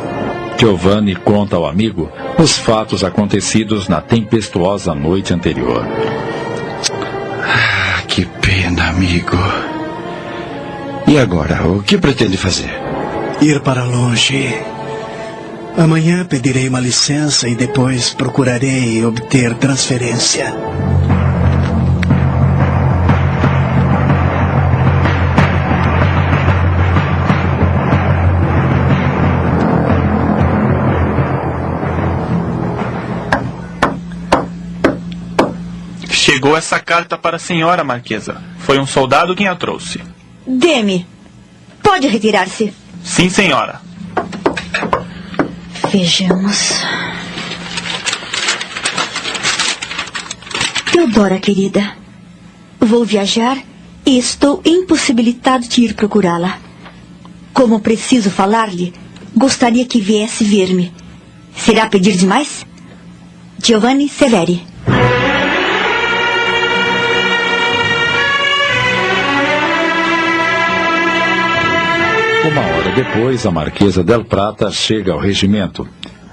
Giovanni 0.57 1.15
conta 1.15 1.55
ao 1.55 1.65
amigo 1.65 2.11
os 2.37 2.57
fatos 2.57 3.03
acontecidos 3.03 3.87
na 3.87 4.01
tempestuosa 4.01 4.93
noite 4.93 5.33
anterior. 5.33 5.85
Ah, 7.43 8.01
que 8.07 8.25
pena, 8.25 8.89
amigo. 8.89 9.37
E 11.09 11.17
agora, 11.17 11.67
o 11.67 11.81
que 11.81 11.97
pretende 11.97 12.37
fazer? 12.37 12.69
Ir 13.41 13.61
para 13.61 13.83
longe. 13.83 14.53
Amanhã 15.75 16.23
pedirei 16.23 16.69
uma 16.69 16.79
licença 16.79 17.49
e 17.49 17.55
depois 17.55 18.13
procurarei 18.13 19.03
obter 19.03 19.55
transferência. 19.55 20.53
Chegou 36.07 36.55
essa 36.55 36.79
carta 36.79 37.17
para 37.17 37.37
a 37.37 37.39
senhora, 37.39 37.83
Marquesa. 37.83 38.39
Foi 38.59 38.77
um 38.77 38.85
soldado 38.85 39.35
quem 39.35 39.47
a 39.47 39.55
trouxe. 39.55 39.99
Deme, 40.51 41.05
pode 41.83 42.07
retirar-se. 42.07 42.73
Sim, 43.03 43.29
senhora. 43.29 43.79
Vejamos. 45.91 46.73
Teodora, 50.91 51.37
querida, 51.37 51.95
vou 52.79 53.05
viajar 53.05 53.59
e 54.03 54.17
estou 54.17 54.59
impossibilitado 54.65 55.67
de 55.67 55.81
ir 55.81 55.93
procurá-la. 55.93 56.57
Como 57.53 57.79
preciso 57.79 58.31
falar-lhe, 58.31 58.91
gostaria 59.35 59.85
que 59.85 60.01
viesse 60.01 60.43
ver-me. 60.43 60.91
Será 61.55 61.85
pedir 61.85 62.17
demais? 62.17 62.65
Giovanni 63.61 64.09
Severi. 64.09 64.68
Uma 72.49 72.61
hora 72.61 72.91
depois, 72.95 73.45
a 73.45 73.51
Marquesa 73.51 74.03
del 74.03 74.25
Prata 74.25 74.71
chega 74.71 75.13
ao 75.13 75.19
regimento. 75.19 75.87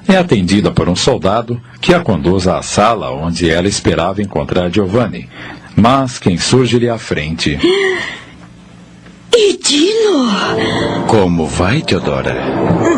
É 0.09 0.17
atendida 0.17 0.71
por 0.71 0.89
um 0.89 0.97
soldado 0.97 1.61
que 1.79 1.93
a 1.93 2.01
conduz 2.01 2.49
à 2.49 2.63
sala 2.63 3.11
onde 3.11 3.51
ela 3.51 3.69
esperava 3.69 4.23
encontrar 4.23 4.71
Giovanni. 4.71 5.29
Mas 5.77 6.19
quem 6.19 6.39
surge-lhe 6.39 6.89
à 6.89 6.97
frente. 6.97 7.59
Edino! 9.31 11.07
Como 11.07 11.45
vai, 11.45 11.83
Teodora? 11.83 12.35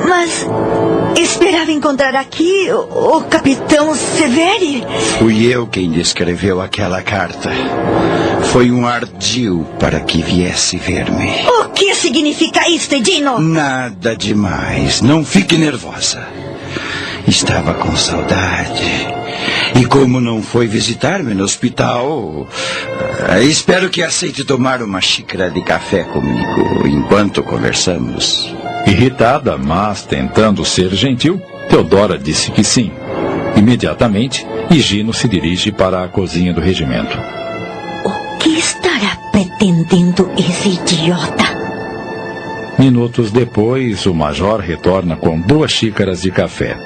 Mas 0.08 0.46
esperava 1.18 1.70
encontrar 1.70 2.14
aqui 2.14 2.68
o, 2.70 3.16
o 3.16 3.24
capitão 3.24 3.94
Severi. 3.94 4.82
Fui 5.18 5.44
eu 5.46 5.66
quem 5.66 5.88
lhe 5.88 6.00
escreveu 6.00 6.60
aquela 6.62 7.02
carta. 7.02 7.50
Foi 8.44 8.70
um 8.70 8.86
ardil 8.86 9.66
para 9.78 10.00
que 10.00 10.22
viesse 10.22 10.78
ver-me. 10.78 11.30
O 11.46 11.68
que 11.70 11.94
significa 11.94 12.68
isto, 12.70 12.94
Edino? 12.94 13.38
Nada 13.38 14.16
demais. 14.16 15.02
Não 15.02 15.24
fique 15.24 15.58
nervosa. 15.58 16.26
Estava 17.26 17.74
com 17.74 17.94
saudade. 17.94 19.27
E 19.74 19.84
como 19.84 20.20
não 20.20 20.42
foi 20.42 20.66
visitar-me 20.66 21.34
no 21.34 21.44
hospital, 21.44 22.48
eh, 23.28 23.44
espero 23.44 23.90
que 23.90 24.02
aceite 24.02 24.44
tomar 24.44 24.82
uma 24.82 25.00
xícara 25.00 25.50
de 25.50 25.62
café 25.62 26.04
comigo 26.04 26.86
enquanto 26.86 27.42
conversamos. 27.42 28.54
Irritada, 28.86 29.58
mas 29.58 30.02
tentando 30.02 30.64
ser 30.64 30.94
gentil, 30.94 31.40
Teodora 31.68 32.18
disse 32.18 32.50
que 32.50 32.64
sim. 32.64 32.90
Imediatamente, 33.56 34.46
Higino 34.70 35.12
se 35.12 35.28
dirige 35.28 35.72
para 35.72 36.04
a 36.04 36.08
cozinha 36.08 36.52
do 36.52 36.60
regimento. 36.60 37.18
O 38.04 38.38
que 38.38 38.58
estará 38.58 39.16
pretendendo 39.32 40.30
esse 40.38 40.70
idiota? 40.70 41.44
Minutos 42.78 43.32
depois, 43.32 44.06
o 44.06 44.14
major 44.14 44.60
retorna 44.60 45.16
com 45.16 45.40
duas 45.40 45.72
xícaras 45.72 46.22
de 46.22 46.30
café. 46.30 46.76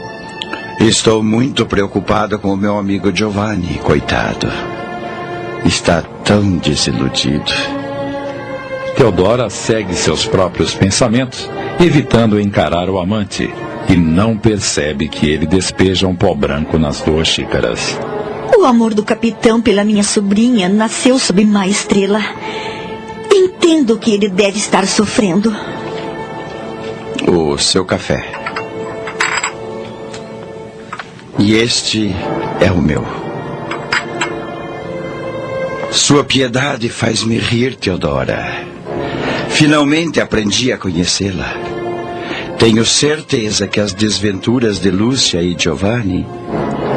Estou 0.83 1.23
muito 1.23 1.65
preocupado 1.65 2.41
com 2.41 2.53
o 2.53 2.57
meu 2.57 2.77
amigo 2.77 3.15
Giovanni, 3.15 3.79
coitado. 3.85 4.49
Está 5.65 6.03
tão 6.03 6.57
desiludido. 6.57 7.53
Teodora 8.97 9.49
segue 9.49 9.95
seus 9.95 10.27
próprios 10.27 10.75
pensamentos, 10.75 11.49
evitando 11.79 12.41
encarar 12.41 12.91
o 12.91 12.99
amante, 12.99 13.49
e 13.89 13.95
não 13.95 14.37
percebe 14.37 15.09
que 15.09 15.31
ele 15.31 15.47
despeja 15.47 16.09
um 16.09 16.17
pó 16.17 16.35
branco 16.35 16.77
nas 16.77 17.01
duas 17.01 17.29
xícaras. 17.29 17.97
O 18.59 18.65
amor 18.65 18.93
do 18.93 19.05
capitão 19.05 19.63
pela 19.63 19.85
minha 19.85 20.03
sobrinha 20.03 20.69
nasceu 20.69 21.17
sob 21.17 21.45
má 21.45 21.69
estrela. 21.69 22.21
Entendo 23.33 23.97
que 23.99 24.13
ele 24.13 24.29
deve 24.29 24.59
estar 24.59 24.85
sofrendo. 24.89 25.55
O 27.29 27.57
seu 27.57 27.85
café. 27.85 28.42
E 31.45 31.57
este 31.57 32.15
é 32.61 32.71
o 32.71 32.81
meu. 32.81 33.05
Sua 35.91 36.23
piedade 36.23 36.89
faz-me 36.89 37.37
rir, 37.37 37.75
Teodora. 37.75 38.65
Finalmente 39.49 40.21
aprendi 40.21 40.71
a 40.71 40.79
conhecê-la. 40.79 41.53
Tenho 42.61 42.87
certeza 42.87 43.67
que 43.67 43.81
as 43.81 43.93
desventuras 43.93 44.79
de 44.79 44.93
Lúcia 44.93 45.43
e 45.43 45.57
Giovanni 45.59 46.25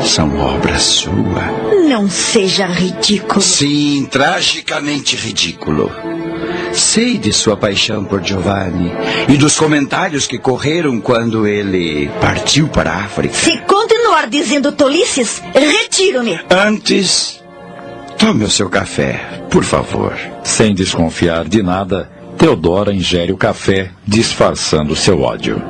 são 0.03 0.37
obra 0.37 0.77
sua. 0.77 1.41
Não 1.89 2.07
seja 2.07 2.67
ridículo. 2.67 3.41
Sim, 3.41 4.07
tragicamente 4.11 5.15
ridículo. 5.15 5.91
Sei 6.71 7.17
de 7.17 7.33
sua 7.33 7.57
paixão 7.57 8.05
por 8.05 8.21
Giovanni 8.21 8.91
e 9.27 9.37
dos 9.37 9.57
comentários 9.57 10.27
que 10.27 10.37
correram 10.37 11.01
quando 11.01 11.47
ele 11.47 12.11
partiu 12.21 12.67
para 12.67 12.91
a 12.91 13.05
África. 13.05 13.33
Se 13.33 13.57
dizendo 14.23 14.71
tolices, 14.71 15.41
retiro-me. 15.53 16.39
Antes, 16.49 17.43
tome 18.17 18.45
o 18.45 18.49
seu 18.49 18.69
café, 18.69 19.43
por 19.49 19.63
favor. 19.63 20.13
Sem 20.43 20.73
desconfiar 20.73 21.47
de 21.47 21.61
nada, 21.61 22.09
Teodora 22.37 22.93
ingere 22.93 23.31
o 23.31 23.37
café, 23.37 23.91
disfarçando 24.05 24.95
seu 24.95 25.21
ódio. 25.21 25.61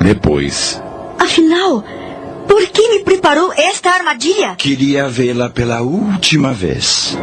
Depois. 0.00 0.82
Afinal, 1.18 1.84
Por 2.46 2.66
que 2.68 2.88
me 2.88 3.04
preparou 3.04 3.52
esta 3.56 3.90
armadilha? 3.90 4.54
Queria 4.56 5.08
vê-la 5.08 5.48
pela 5.48 5.80
última 5.80 6.52
vez. 6.52 7.16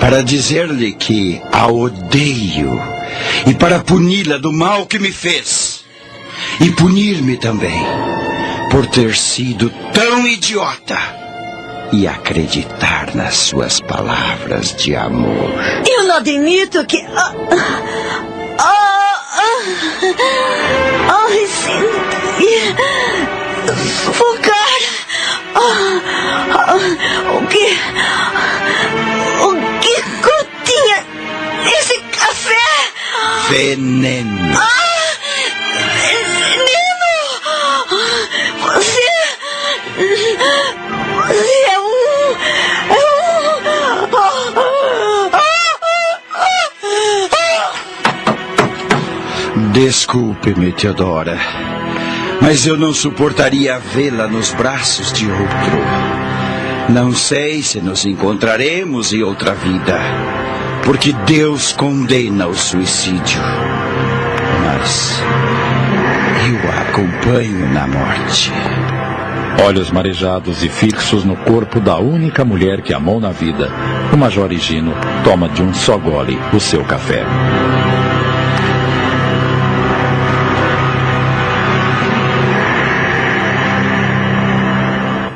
Para 0.00 0.22
dizer-lhe 0.22 0.92
que 0.92 1.40
a 1.52 1.66
odeio. 1.70 2.80
E 3.46 3.54
para 3.54 3.78
puni-la 3.80 4.38
do 4.38 4.52
mal 4.52 4.86
que 4.86 4.98
me 4.98 5.12
fez. 5.12 5.84
E 6.60 6.70
punir-me 6.70 7.36
também. 7.36 7.80
Por 8.72 8.86
ter 8.86 9.14
sido 9.14 9.70
tão 9.92 10.26
idiota. 10.26 10.98
E 11.92 12.08
acreditar 12.08 13.14
nas 13.14 13.36
suas 13.36 13.80
palavras 13.80 14.74
de 14.74 14.96
amor. 14.96 15.52
Eu 15.86 16.04
não 16.04 16.16
admito 16.16 16.82
que. 16.86 16.96
Ah, 17.14 17.34
ah, 18.58 19.20
ah, 19.38 19.60
Ai, 21.28 21.46
sim. 21.46 21.82
Focar. 24.14 24.80
Ah, 25.54 26.00
ah, 26.54 26.76
o 27.36 27.46
que. 27.46 27.78
O 29.42 29.54
que 29.80 30.02
continha 30.22 31.04
esse 31.78 32.00
café? 32.10 32.54
Veneno. 33.50 34.58
Ah, 34.58 35.18
veneno! 35.74 36.81
Desculpe-me, 49.72 50.70
Teodora. 50.70 51.38
Mas 52.42 52.66
eu 52.66 52.76
não 52.76 52.92
suportaria 52.92 53.78
vê-la 53.78 54.28
nos 54.28 54.52
braços 54.52 55.10
de 55.10 55.24
outro. 55.26 55.78
Não 56.90 57.14
sei 57.14 57.62
se 57.62 57.80
nos 57.80 58.04
encontraremos 58.04 59.14
em 59.14 59.22
outra 59.22 59.54
vida, 59.54 59.98
porque 60.84 61.14
Deus 61.24 61.72
condena 61.72 62.48
o 62.48 62.54
suicídio. 62.54 63.40
Mas 64.60 65.22
eu 66.50 66.70
a 66.70 66.82
acompanho 66.82 67.72
na 67.72 67.86
morte. 67.86 68.52
Olhos 69.64 69.90
marejados 69.90 70.62
e 70.62 70.68
fixos 70.68 71.24
no 71.24 71.36
corpo 71.36 71.80
da 71.80 71.98
única 71.98 72.44
mulher 72.44 72.82
que 72.82 72.92
amou 72.92 73.18
na 73.18 73.30
vida, 73.30 73.70
o 74.12 74.18
Major 74.18 74.52
Higino 74.52 74.92
toma 75.24 75.48
de 75.48 75.62
um 75.62 75.72
só 75.72 75.96
gole 75.96 76.38
o 76.52 76.60
seu 76.60 76.84
café. 76.84 77.24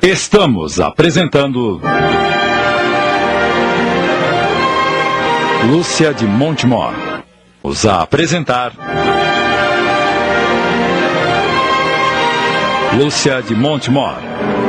Estamos 0.09 0.78
apresentando. 0.78 1.81
Lúcia 5.69 6.15
de 6.15 6.24
Montemor. 6.24 6.95
Os 7.61 7.85
a 7.85 8.03
apresentar. 8.03 8.70
Lúcia 12.97 13.43
de 13.43 13.57
Montemor. 13.57 14.19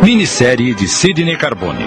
Minissérie 0.02 0.74
de 0.74 0.88
Sidney 0.88 1.38
Carbone. 1.38 1.86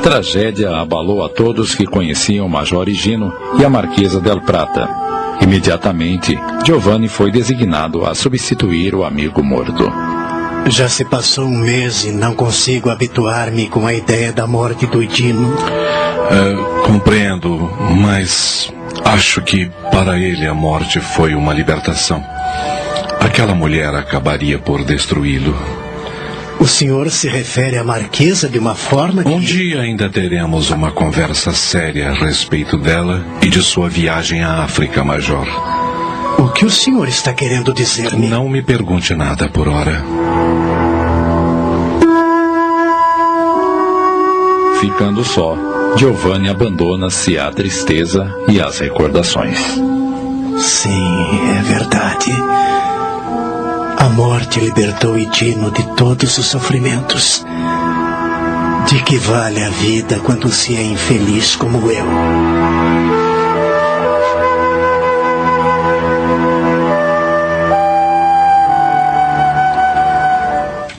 A 0.00 0.02
tragédia 0.02 0.70
abalou 0.78 1.22
a 1.22 1.28
todos 1.28 1.74
que 1.74 1.84
conheciam 1.84 2.46
o 2.46 2.48
Major 2.48 2.88
Higino 2.88 3.30
e 3.58 3.64
a 3.66 3.68
Marquesa 3.68 4.18
del 4.18 4.40
Prata. 4.40 4.88
Imediatamente, 5.42 6.38
Giovanni 6.64 7.06
foi 7.06 7.30
designado 7.30 8.06
a 8.06 8.14
substituir 8.14 8.94
o 8.94 9.04
amigo 9.04 9.44
morto. 9.44 9.92
Já 10.68 10.88
se 10.88 11.04
passou 11.04 11.44
um 11.44 11.58
mês 11.58 12.04
e 12.04 12.12
não 12.12 12.34
consigo 12.34 12.88
habituar-me 12.88 13.68
com 13.68 13.86
a 13.86 13.92
ideia 13.92 14.32
da 14.32 14.46
morte 14.46 14.86
do 14.86 15.06
Dino. 15.06 15.54
É, 16.30 16.86
compreendo, 16.86 17.70
mas 18.00 18.72
acho 19.04 19.42
que 19.42 19.70
para 19.90 20.18
ele 20.18 20.46
a 20.46 20.54
morte 20.54 20.98
foi 20.98 21.34
uma 21.34 21.52
libertação. 21.52 22.24
Aquela 23.20 23.54
mulher 23.54 23.94
acabaria 23.94 24.58
por 24.58 24.82
destruí-lo. 24.82 25.54
O 26.60 26.66
senhor 26.66 27.10
se 27.10 27.26
refere 27.26 27.78
à 27.78 27.82
Marquesa 27.82 28.46
de 28.46 28.58
uma 28.58 28.74
forma 28.74 29.24
que... 29.24 29.30
Um 29.30 29.40
dia 29.40 29.80
ainda 29.80 30.10
teremos 30.10 30.68
uma 30.70 30.92
conversa 30.92 31.52
séria 31.54 32.10
a 32.10 32.12
respeito 32.12 32.76
dela 32.76 33.24
e 33.42 33.48
de 33.48 33.62
sua 33.62 33.88
viagem 33.88 34.42
à 34.42 34.62
África, 34.62 35.02
Major. 35.02 35.46
O 36.38 36.48
que 36.50 36.66
o 36.66 36.70
senhor 36.70 37.08
está 37.08 37.32
querendo 37.32 37.72
dizer-me? 37.72 38.28
Não 38.28 38.46
me 38.46 38.62
pergunte 38.62 39.14
nada 39.14 39.48
por 39.48 39.68
hora. 39.68 40.04
Ficando 44.80 45.24
só, 45.24 45.56
Giovanni 45.96 46.50
abandona-se 46.50 47.38
à 47.38 47.50
tristeza 47.50 48.30
e 48.48 48.60
às 48.60 48.78
recordações. 48.78 49.58
Sim, 50.58 51.28
é 51.58 51.62
verdade. 51.62 52.30
A 54.00 54.08
morte 54.08 54.58
libertou 54.58 55.18
Idino 55.18 55.70
de 55.70 55.82
todos 55.94 56.38
os 56.38 56.46
sofrimentos. 56.46 57.44
De 58.88 59.02
que 59.02 59.18
vale 59.18 59.62
a 59.62 59.68
vida 59.68 60.18
quando 60.20 60.50
se 60.50 60.74
é 60.74 60.82
infeliz 60.82 61.54
como 61.54 61.90
eu? 61.90 62.06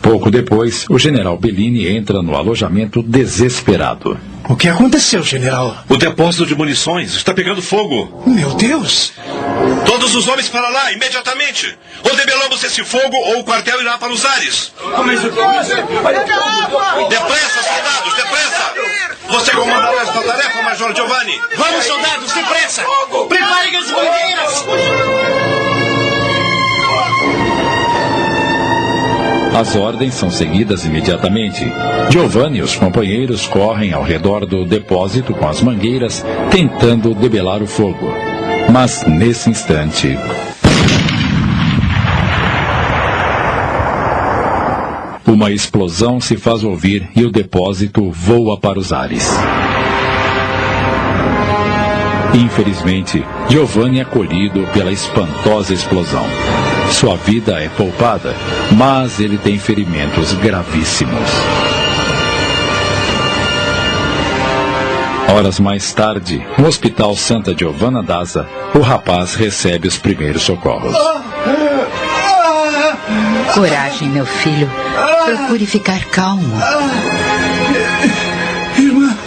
Pouco 0.03 0.30
depois, 0.30 0.85
o 0.88 0.99
general 0.99 1.39
Bellini 1.39 1.88
entra 1.88 2.21
no 2.21 2.35
alojamento 2.35 3.01
desesperado. 3.01 4.15
O 4.47 4.55
que 4.55 4.67
aconteceu, 4.67 5.23
general? 5.23 5.83
O 5.89 5.97
depósito 5.97 6.45
de 6.45 6.53
munições 6.53 7.15
está 7.15 7.33
pegando 7.33 7.63
fogo. 7.63 8.21
Meu 8.27 8.53
Deus! 8.53 9.13
Todos 10.01 10.15
os 10.15 10.27
homens 10.27 10.49
para 10.49 10.67
lá, 10.67 10.91
imediatamente! 10.91 11.77
Ou 12.03 12.15
debelamos 12.15 12.63
esse 12.63 12.83
fogo 12.83 13.15
ou 13.15 13.41
o 13.41 13.43
quartel 13.43 13.80
irá 13.81 13.99
para 13.99 14.11
os 14.11 14.25
ares. 14.25 14.73
Depressa, 17.07 17.61
soldados, 17.61 18.13
depressa! 18.15 18.73
Você 19.30 19.51
comandará 19.51 20.01
esta 20.01 20.21
tarefa, 20.23 20.63
Major 20.63 20.95
Giovanni. 20.95 21.39
Vamos, 21.55 21.85
soldados, 21.85 22.31
depressa! 22.31 22.83
Preparem 23.30 23.75
as 23.75 23.91
bandeiras! 23.91 24.65
As 29.55 29.75
ordens 29.75 30.15
são 30.15 30.31
seguidas 30.31 30.83
imediatamente. 30.83 31.63
Giovanni 32.09 32.57
e 32.57 32.63
os 32.63 32.75
companheiros 32.75 33.45
correm 33.45 33.93
ao 33.93 34.01
redor 34.01 34.47
do 34.47 34.65
depósito 34.65 35.35
com 35.35 35.47
as 35.47 35.61
mangueiras, 35.61 36.25
tentando 36.49 37.13
debelar 37.13 37.61
o 37.61 37.67
fogo. 37.67 38.30
Mas 38.72 39.03
nesse 39.06 39.50
instante. 39.50 40.17
Uma 45.27 45.51
explosão 45.51 46.22
se 46.22 46.38
faz 46.38 46.64
ouvir 46.64 47.09
e 47.14 47.25
o 47.25 47.32
depósito 47.32 48.09
voa 48.11 48.58
para 48.58 48.80
os 48.80 48.93
ares. 48.93 49.30
Infelizmente, 52.33 53.22
Giovanni 53.50 54.00
é 54.00 54.06
colhido 54.06 54.66
pela 54.74 54.91
espantosa 54.91 55.74
explosão. 55.74 56.25
Sua 56.91 57.17
vida 57.17 57.61
é 57.61 57.67
poupada, 57.67 58.33
mas 58.77 59.19
ele 59.19 59.38
tem 59.38 59.59
ferimentos 59.59 60.33
gravíssimos. 60.35 61.70
Horas 65.33 65.61
mais 65.61 65.93
tarde, 65.93 66.45
no 66.57 66.67
Hospital 66.67 67.15
Santa 67.15 67.55
Giovanna 67.57 68.03
d'Asa, 68.03 68.45
o 68.75 68.79
rapaz 68.79 69.33
recebe 69.33 69.87
os 69.87 69.97
primeiros 69.97 70.41
socorros. 70.41 70.93
Coragem, 73.53 74.09
meu 74.09 74.25
filho. 74.25 74.69
Procure 75.23 75.65
ficar 75.65 76.03
calmo. 76.05 76.53
Irmã, 78.77 79.17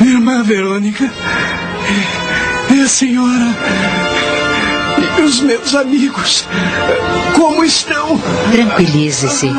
irmã 0.00 0.42
Verônica, 0.42 1.12
e 2.70 2.80
a 2.80 2.88
senhora 2.88 3.54
os 5.22 5.40
meus 5.40 5.74
amigos, 5.74 6.44
como 7.34 7.64
estão? 7.64 8.20
Tranquilize-se. 8.52 9.50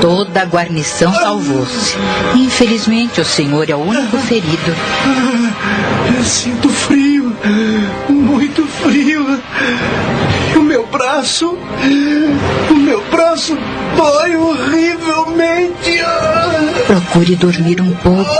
Toda 0.00 0.42
a 0.42 0.44
guarnição 0.44 1.12
salvou-se. 1.14 1.96
Infelizmente, 2.34 3.20
o 3.20 3.24
senhor 3.24 3.68
é 3.68 3.74
o 3.74 3.78
único 3.80 4.16
ferido. 4.18 4.74
Eu 6.16 6.24
sinto 6.24 6.68
frio, 6.68 7.34
muito 8.08 8.66
frio. 8.66 9.40
O 10.56 10.60
meu 10.60 10.86
braço, 10.86 11.58
o 12.70 12.74
meu 12.74 13.02
braço 13.10 13.56
dói 13.96 14.36
horrivelmente. 14.36 16.00
Procure 16.86 17.36
dormir 17.36 17.80
um 17.80 17.94
pouco. 17.96 18.30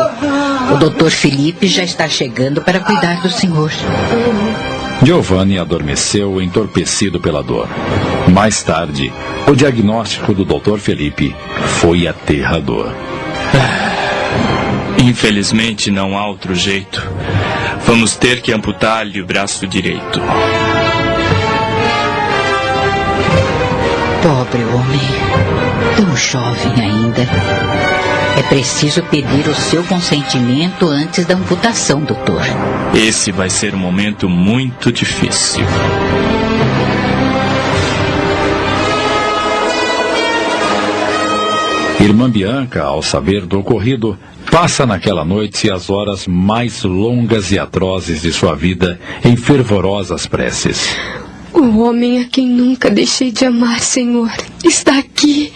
O 0.73 0.77
doutor 0.77 1.11
Felipe 1.11 1.67
já 1.67 1.83
está 1.83 2.09
chegando 2.09 2.63
para 2.63 2.81
cuidar 2.81 3.21
do 3.23 3.31
senhor. 3.31 3.71
Giovanni 5.05 5.59
adormeceu 5.59 6.41
entorpecido 6.41 7.19
pela 7.19 7.43
dor. 7.43 7.69
Mais 8.29 8.63
tarde, 8.63 9.13
o 9.49 9.55
diagnóstico 9.55 10.33
do 10.33 10.45
Dr. 10.45 10.79
Felipe 10.79 11.35
foi 11.81 12.07
aterrador. 12.07 12.95
Infelizmente 14.99 15.91
não 15.91 16.17
há 16.17 16.29
outro 16.29 16.55
jeito. 16.55 17.05
Vamos 17.85 18.15
ter 18.15 18.41
que 18.41 18.53
amputar-lhe 18.53 19.21
o 19.21 19.27
braço 19.27 19.67
direito. 19.67 20.21
Pobre 24.23 24.65
homem, 24.65 25.01
tão 25.97 26.17
jovem 26.17 26.73
ainda. 26.81 28.02
É 28.37 28.43
preciso 28.43 29.03
pedir 29.05 29.47
o 29.49 29.55
seu 29.55 29.85
consentimento 29.85 30.87
antes 30.87 31.27
da 31.27 31.35
amputação, 31.35 32.01
doutor. 32.01 32.43
Esse 32.95 33.31
vai 33.31 33.51
ser 33.51 33.75
um 33.75 33.79
momento 33.79 34.29
muito 34.29 34.91
difícil. 34.91 35.65
Irmã 42.01 42.29
Bianca, 42.29 42.83
ao 42.83 43.01
saber 43.01 43.47
do 43.47 43.61
ocorrido, 43.61 44.19
passa 44.51 44.85
naquela 44.85 45.25
noite 45.25 45.71
as 45.71 45.89
horas 45.89 46.27
mais 46.27 46.83
longas 46.83 47.53
e 47.53 47.59
atrozes 47.59 48.23
de 48.23 48.33
sua 48.33 48.57
vida 48.57 48.99
em 49.25 49.37
fervorosas 49.37 50.27
preces. 50.27 50.97
O 51.53 51.79
homem 51.81 52.21
a 52.21 52.25
quem 52.25 52.49
nunca 52.49 52.91
deixei 52.91 53.31
de 53.31 53.45
amar, 53.45 53.79
Senhor, 53.79 54.31
está 54.65 54.99
aqui, 54.99 55.53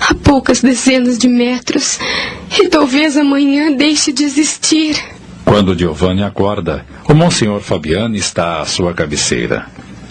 a 0.00 0.14
poucas 0.14 0.60
dezenas 0.60 1.18
de 1.18 1.28
metros, 1.28 1.98
e 2.58 2.68
talvez 2.68 3.16
amanhã 3.16 3.72
deixe 3.72 4.12
de 4.12 4.24
existir. 4.24 4.96
Quando 5.44 5.78
Giovanni 5.78 6.22
acorda, 6.22 6.84
o 7.08 7.14
Monsenhor 7.14 7.60
Fabiano 7.60 8.16
está 8.16 8.60
à 8.60 8.64
sua 8.64 8.92
cabeceira. 8.92 9.66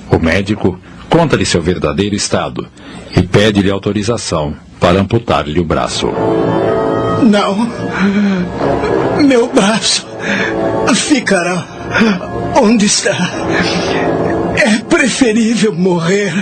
O 0.09 0.17
médico 0.17 0.79
conta-lhe 1.09 1.45
seu 1.45 1.61
verdadeiro 1.61 2.15
estado 2.15 2.67
e 3.15 3.21
pede-lhe 3.21 3.69
autorização 3.69 4.55
para 4.79 4.99
amputar-lhe 4.99 5.59
o 5.59 5.65
braço. 5.65 6.07
Não. 7.23 7.69
Meu 9.25 9.47
braço 9.47 10.07
ficará 10.93 11.65
onde 12.61 12.85
está. 12.85 13.15
É 14.57 14.77
preferível 14.83 15.73
morrer 15.73 16.33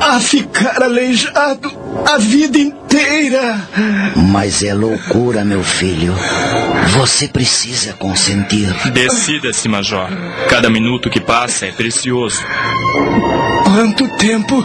a 0.00 0.20
ficar 0.20 0.82
aleijado 0.82 1.83
a 2.06 2.18
vida 2.18 2.58
inteira. 2.58 3.68
Mas 4.16 4.62
é 4.62 4.74
loucura, 4.74 5.44
meu 5.44 5.62
filho. 5.62 6.14
Você 6.98 7.28
precisa 7.28 7.92
consentir. 7.94 8.72
Decida-se, 8.92 9.68
Major. 9.68 10.08
Cada 10.48 10.70
minuto 10.70 11.10
que 11.10 11.20
passa 11.20 11.66
é 11.66 11.72
precioso. 11.72 12.44
Quanto 13.64 14.08
tempo 14.16 14.64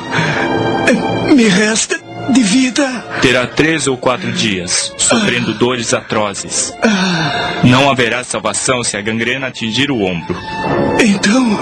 me 1.33 1.47
resta 1.47 1.99
de 2.29 2.43
vida? 2.43 3.05
Terá 3.21 3.47
três 3.47 3.87
ou 3.87 3.97
quatro 3.97 4.31
dias, 4.31 4.93
sofrendo 4.97 5.53
dores 5.53 5.93
atrozes. 5.93 6.73
Não 7.63 7.89
haverá 7.89 8.23
salvação 8.23 8.83
se 8.83 8.97
a 8.97 9.01
gangrena 9.01 9.47
atingir 9.47 9.89
o 9.89 10.01
ombro. 10.01 10.35
Então, 10.99 11.59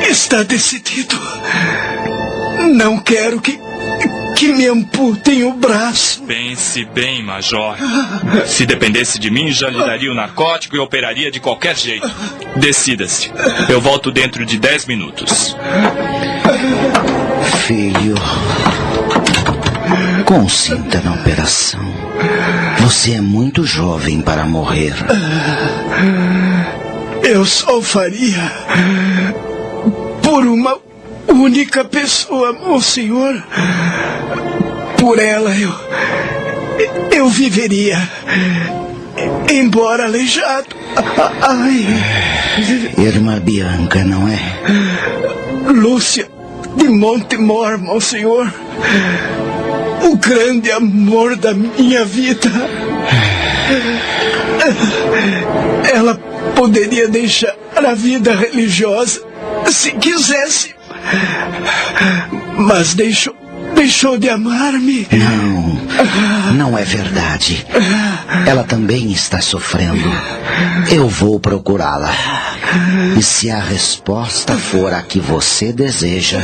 está 0.00 0.42
decidido. 0.42 1.16
Não 2.74 2.98
quero 2.98 3.40
que 3.40 3.58
que 4.38 4.52
me 4.52 4.68
amputem 4.68 5.42
o 5.42 5.52
braço. 5.52 6.22
Pense 6.22 6.84
bem, 6.84 7.24
Major. 7.24 7.76
Se 8.46 8.64
dependesse 8.64 9.18
de 9.18 9.32
mim, 9.32 9.50
já 9.50 9.68
lhe 9.68 9.78
daria 9.78 10.12
o 10.12 10.14
narcótico 10.14 10.76
e 10.76 10.78
operaria 10.78 11.28
de 11.28 11.40
qualquer 11.40 11.76
jeito. 11.76 12.08
Decida-se. 12.54 13.32
Eu 13.68 13.80
volto 13.80 14.12
dentro 14.12 14.46
de 14.46 14.56
dez 14.56 14.86
minutos. 14.86 15.56
Filho, 17.66 18.14
consinta 20.24 21.00
na 21.00 21.14
operação. 21.14 21.80
Você 22.78 23.14
é 23.14 23.20
muito 23.20 23.64
jovem 23.64 24.20
para 24.20 24.46
morrer. 24.46 24.94
Eu 27.24 27.44
só 27.44 27.82
faria 27.82 28.52
por 30.22 30.46
uma 30.46 30.78
única 31.32 31.84
pessoa, 31.84 32.52
monsenhor. 32.52 33.42
Por 34.98 35.18
ela 35.18 35.54
eu. 35.56 35.72
Eu 37.12 37.28
viveria. 37.28 37.98
Embora 39.50 40.04
aleijado. 40.04 40.66
Ai. 41.42 41.86
Irmã 42.98 43.38
Bianca, 43.40 44.04
não 44.04 44.28
é? 44.28 44.38
Lúcia 45.72 46.28
de 46.76 46.88
Montemor, 46.88 47.78
monsenhor. 47.78 48.52
O 50.02 50.16
grande 50.16 50.70
amor 50.70 51.36
da 51.36 51.52
minha 51.52 52.04
vida. 52.04 52.50
Ela 55.92 56.14
poderia 56.54 57.08
deixar 57.08 57.54
a 57.76 57.94
vida 57.94 58.34
religiosa 58.34 59.22
se 59.70 59.92
quisesse. 59.92 60.77
Mas 62.58 62.94
deixou, 62.94 63.34
deixou 63.74 64.18
de 64.18 64.28
amar-me. 64.28 65.06
Não, 65.12 66.52
não 66.54 66.78
é 66.78 66.84
verdade. 66.84 67.64
Ela 68.46 68.64
também 68.64 69.12
está 69.12 69.40
sofrendo. 69.40 70.10
Eu 70.90 71.08
vou 71.08 71.38
procurá-la. 71.38 72.12
E 73.16 73.22
se 73.22 73.50
a 73.50 73.60
resposta 73.60 74.54
for 74.54 74.92
a 74.92 75.02
que 75.02 75.20
você 75.20 75.72
deseja, 75.72 76.40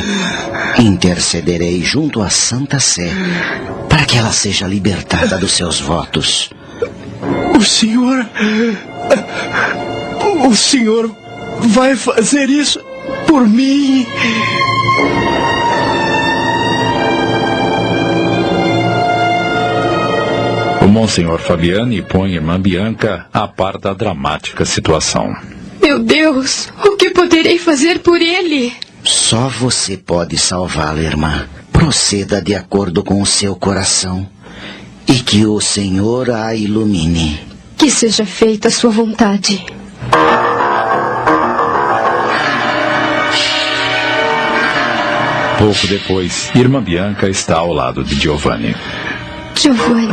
intercederei 0.79 1.83
junto 1.83 2.23
à 2.23 2.31
Santa 2.31 2.79
Sé 2.79 3.11
para 3.89 4.05
que 4.05 4.17
ela 4.17 4.33
seja 4.33 4.67
libertada 4.67 5.37
dos 5.39 5.53
seus 5.53 5.81
votos. 5.81 6.51
O 7.57 7.63
senhor. 7.63 8.27
O 10.47 10.55
senhor 10.55 11.15
vai 11.61 11.97
fazer 11.97 12.49
isso 12.49 12.81
por 13.27 13.47
mim. 13.49 14.07
O 20.83 20.87
Monsenhor 20.87 21.39
Fabiani 21.39 22.03
põe 22.03 22.35
irmã 22.35 22.61
Bianca 22.61 23.27
a 23.33 23.49
par 23.49 23.79
da 23.79 23.95
dramática 23.95 24.65
situação. 24.65 25.35
Meu 25.81 25.99
Deus, 25.99 26.69
o 26.85 26.97
que 26.97 27.11
poderei 27.11 27.59
fazer 27.59 28.01
por 28.01 28.21
ele? 28.21 28.73
Só 29.03 29.49
você 29.49 29.97
pode 29.97 30.39
salvá-la, 30.39 31.01
irmã. 31.01 31.47
Proceda 31.73 32.41
de 32.41 32.55
acordo 32.55 33.03
com 33.03 33.21
o 33.21 33.27
seu 33.27 33.55
coração. 33.55 34.27
E 35.07 35.15
que 35.15 35.45
o 35.45 35.61
Senhor 35.61 36.31
a 36.31 36.55
ilumine. 36.55 37.41
Que 37.77 37.91
seja 37.91 38.25
feita 38.25 38.69
a 38.69 38.71
sua 38.71 38.91
vontade. 38.91 39.65
Pouco 45.65 45.87
depois, 45.87 46.51
irmã 46.55 46.83
Bianca 46.83 47.27
está 47.27 47.57
ao 47.57 47.73
lado 47.73 48.05
de 48.05 48.17
Giovanni. 48.17 48.77
Giovanni. 49.55 50.09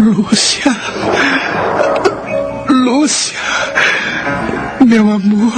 Lúcia. 0.00 0.74
Lúcia. 2.66 3.38
Meu 4.86 5.10
amor. 5.10 5.52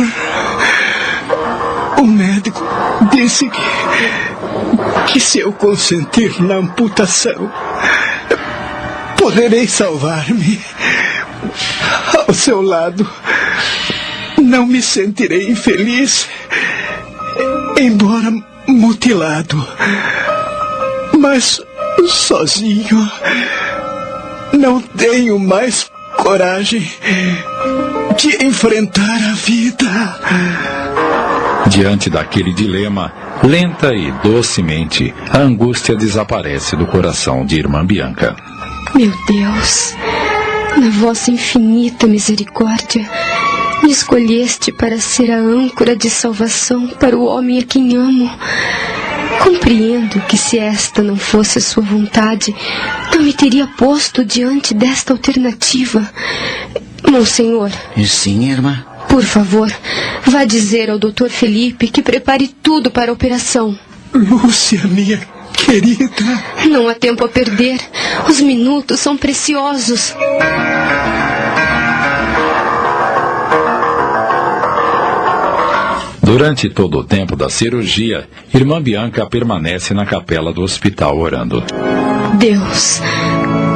O 1.98 2.02
médico 2.02 2.60
disse 3.12 3.48
que. 3.48 5.12
que 5.12 5.20
se 5.20 5.38
eu 5.38 5.52
consentir 5.52 6.42
na 6.42 6.56
amputação, 6.56 7.48
poderei 9.16 9.68
salvar-me. 9.68 10.60
Ao 12.26 12.34
seu 12.34 12.60
lado, 12.60 13.08
não 14.36 14.66
me 14.66 14.82
sentirei 14.82 15.48
infeliz, 15.48 16.28
embora 17.78 18.32
mutilado. 18.66 19.66
Mas 21.18 21.60
sozinho, 22.08 23.10
não 24.52 24.80
tenho 24.80 25.38
mais 25.38 25.90
coragem 26.16 26.90
de 28.16 28.44
enfrentar 28.44 29.16
a 29.30 29.34
vida. 29.34 29.86
Diante 31.66 32.10
daquele 32.10 32.52
dilema, 32.52 33.12
lenta 33.42 33.94
e 33.94 34.10
docemente, 34.22 35.14
a 35.30 35.38
angústia 35.38 35.94
desaparece 35.94 36.76
do 36.76 36.86
coração 36.86 37.44
de 37.44 37.58
irmã 37.58 37.84
Bianca. 37.84 38.34
Meu 38.94 39.12
Deus, 39.26 39.94
na 40.76 40.90
vossa 40.90 41.30
infinita 41.30 42.06
misericórdia, 42.06 43.08
me 43.82 43.90
escolheste 43.90 44.72
para 44.72 44.98
ser 44.98 45.30
a 45.30 45.38
âncora 45.38 45.96
de 45.96 46.10
salvação 46.10 46.88
para 46.88 47.16
o 47.16 47.24
homem 47.24 47.58
a 47.58 47.62
quem 47.64 47.96
amo. 47.96 48.30
Compreendo 49.42 50.20
que 50.26 50.36
se 50.36 50.58
esta 50.58 51.02
não 51.02 51.16
fosse 51.16 51.58
a 51.58 51.60
sua 51.60 51.82
vontade, 51.82 52.54
não 53.14 53.22
me 53.22 53.32
teria 53.32 53.66
posto 53.66 54.24
diante 54.24 54.74
desta 54.74 55.12
alternativa. 55.12 56.08
Monsenhor. 57.08 57.70
Sim, 58.06 58.50
irmã. 58.50 58.84
Por 59.08 59.22
favor, 59.24 59.72
vá 60.24 60.44
dizer 60.44 60.90
ao 60.90 60.98
Dr. 60.98 61.28
Felipe 61.28 61.88
que 61.88 62.02
prepare 62.02 62.48
tudo 62.62 62.90
para 62.90 63.10
a 63.10 63.14
operação. 63.14 63.76
Lúcia, 64.14 64.80
minha 64.84 65.20
querida. 65.52 66.42
Não 66.68 66.88
há 66.88 66.94
tempo 66.94 67.24
a 67.24 67.28
perder. 67.28 67.80
Os 68.28 68.40
minutos 68.40 69.00
são 69.00 69.16
preciosos. 69.16 70.14
Durante 76.30 76.70
todo 76.70 76.98
o 76.98 77.02
tempo 77.02 77.34
da 77.34 77.50
cirurgia, 77.50 78.28
irmã 78.54 78.80
Bianca 78.80 79.26
permanece 79.26 79.92
na 79.92 80.06
capela 80.06 80.52
do 80.52 80.62
hospital 80.62 81.18
orando. 81.18 81.60
Deus, 82.38 83.02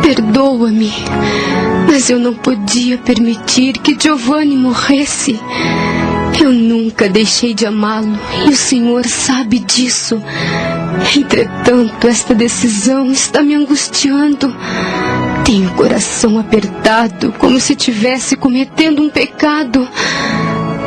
perdoa-me, 0.00 0.92
mas 1.89 2.08
eu 2.10 2.20
não 2.20 2.33
podia 2.33 2.97
permitir 2.97 3.73
que 3.78 4.00
Giovanni 4.00 4.57
morresse. 4.57 5.36
Eu 6.41 6.52
nunca 6.52 7.08
deixei 7.08 7.55
de 7.55 7.66
amá-lo 7.66 8.16
e 8.47 8.50
o 8.50 8.57
Senhor 8.57 9.05
sabe 9.05 9.58
disso. 9.58 10.23
Entretanto, 11.16 12.07
esta 12.07 12.36
decisão 12.36 13.10
está 13.10 13.42
me 13.42 13.57
angustiando. 13.57 14.55
Tenho 15.44 15.70
o 15.70 15.74
coração 15.74 16.39
apertado, 16.39 17.34
como 17.36 17.58
se 17.58 17.73
estivesse 17.73 18.36
cometendo 18.36 19.02
um 19.02 19.10
pecado. 19.10 19.89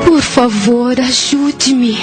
Por 0.07 0.21
favor, 0.21 0.97
ajude-me. 1.01 1.97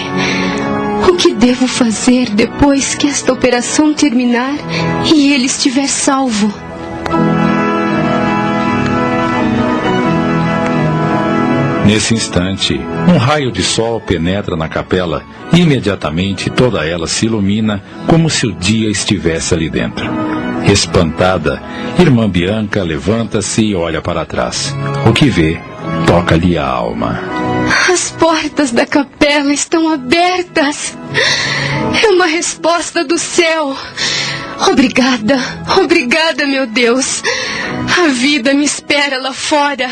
O 1.10 1.16
que 1.16 1.32
devo 1.32 1.66
fazer 1.66 2.28
depois 2.28 2.94
que 2.94 3.06
esta 3.06 3.32
operação 3.32 3.94
terminar 3.94 4.52
e 5.10 5.32
ele 5.32 5.46
estiver 5.46 5.88
salvo? 5.88 6.52
Nesse 11.84 12.14
instante, 12.14 12.80
um 13.12 13.18
raio 13.18 13.52
de 13.52 13.62
sol 13.62 14.00
penetra 14.00 14.56
na 14.56 14.68
capela 14.68 15.22
e 15.52 15.60
imediatamente 15.60 16.48
toda 16.48 16.86
ela 16.86 17.06
se 17.06 17.26
ilumina 17.26 17.82
como 18.06 18.30
se 18.30 18.46
o 18.46 18.52
dia 18.52 18.90
estivesse 18.90 19.52
ali 19.52 19.68
dentro. 19.68 20.06
Espantada, 20.66 21.62
irmã 21.98 22.28
Bianca 22.28 22.82
levanta-se 22.82 23.62
e 23.62 23.74
olha 23.74 24.00
para 24.00 24.24
trás. 24.24 24.74
O 25.06 25.12
que 25.12 25.28
vê 25.28 25.60
toca-lhe 26.06 26.56
a 26.56 26.66
alma. 26.66 27.20
As 27.92 28.10
portas 28.12 28.70
da 28.70 28.86
capela 28.86 29.52
estão 29.52 29.92
abertas. 29.92 30.96
É 32.02 32.08
uma 32.08 32.26
resposta 32.26 33.04
do 33.04 33.18
céu. 33.18 33.76
Obrigada, 34.70 35.38
obrigada, 35.78 36.46
meu 36.46 36.66
Deus. 36.66 37.22
A 38.02 38.08
vida 38.08 38.54
me 38.54 38.64
espera 38.64 39.20
lá 39.20 39.32
fora. 39.34 39.90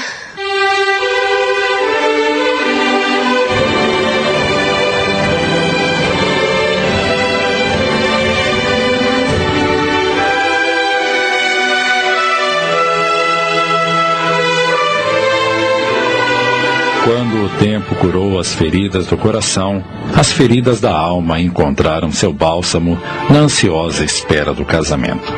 Quando 17.05 17.47
o 17.47 17.49
tempo 17.59 17.97
curou 17.97 18.39
as 18.39 18.55
feridas 18.55 19.09
do 19.09 19.17
coração, 19.17 19.83
as 20.15 20.31
feridas 20.31 20.81
da 20.81 20.97
alma 20.97 21.41
encontraram 21.41 22.13
seu 22.13 22.33
bálsamo 22.33 22.97
na 23.29 23.41
ansiosa 23.41 24.05
espera 24.05 24.55
do 24.55 24.65
casamento. 24.65 25.33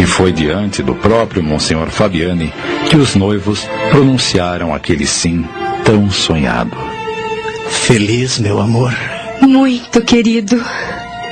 E 0.00 0.06
foi 0.06 0.32
diante 0.32 0.82
do 0.82 0.96
próprio 0.96 1.42
Monsenhor 1.42 1.88
Fabiani 1.90 2.52
que 2.90 2.96
os 2.96 3.14
noivos 3.14 3.68
pronunciaram 3.90 4.74
aquele 4.74 5.06
sim 5.06 5.44
tão 5.84 6.10
sonhado. 6.10 6.76
Feliz, 7.68 8.38
meu 8.38 8.60
amor. 8.60 8.92
Muito 9.40 10.02
querido. 10.02 10.60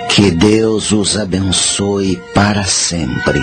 Que 0.09 0.31
Deus 0.31 0.93
os 0.93 1.17
abençoe 1.17 2.21
para 2.33 2.65
sempre. 2.65 3.41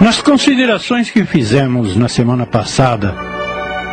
Nas 0.00 0.22
considerações 0.22 1.10
que 1.10 1.26
fizemos 1.26 1.94
na 1.94 2.08
semana 2.08 2.46
passada, 2.46 3.14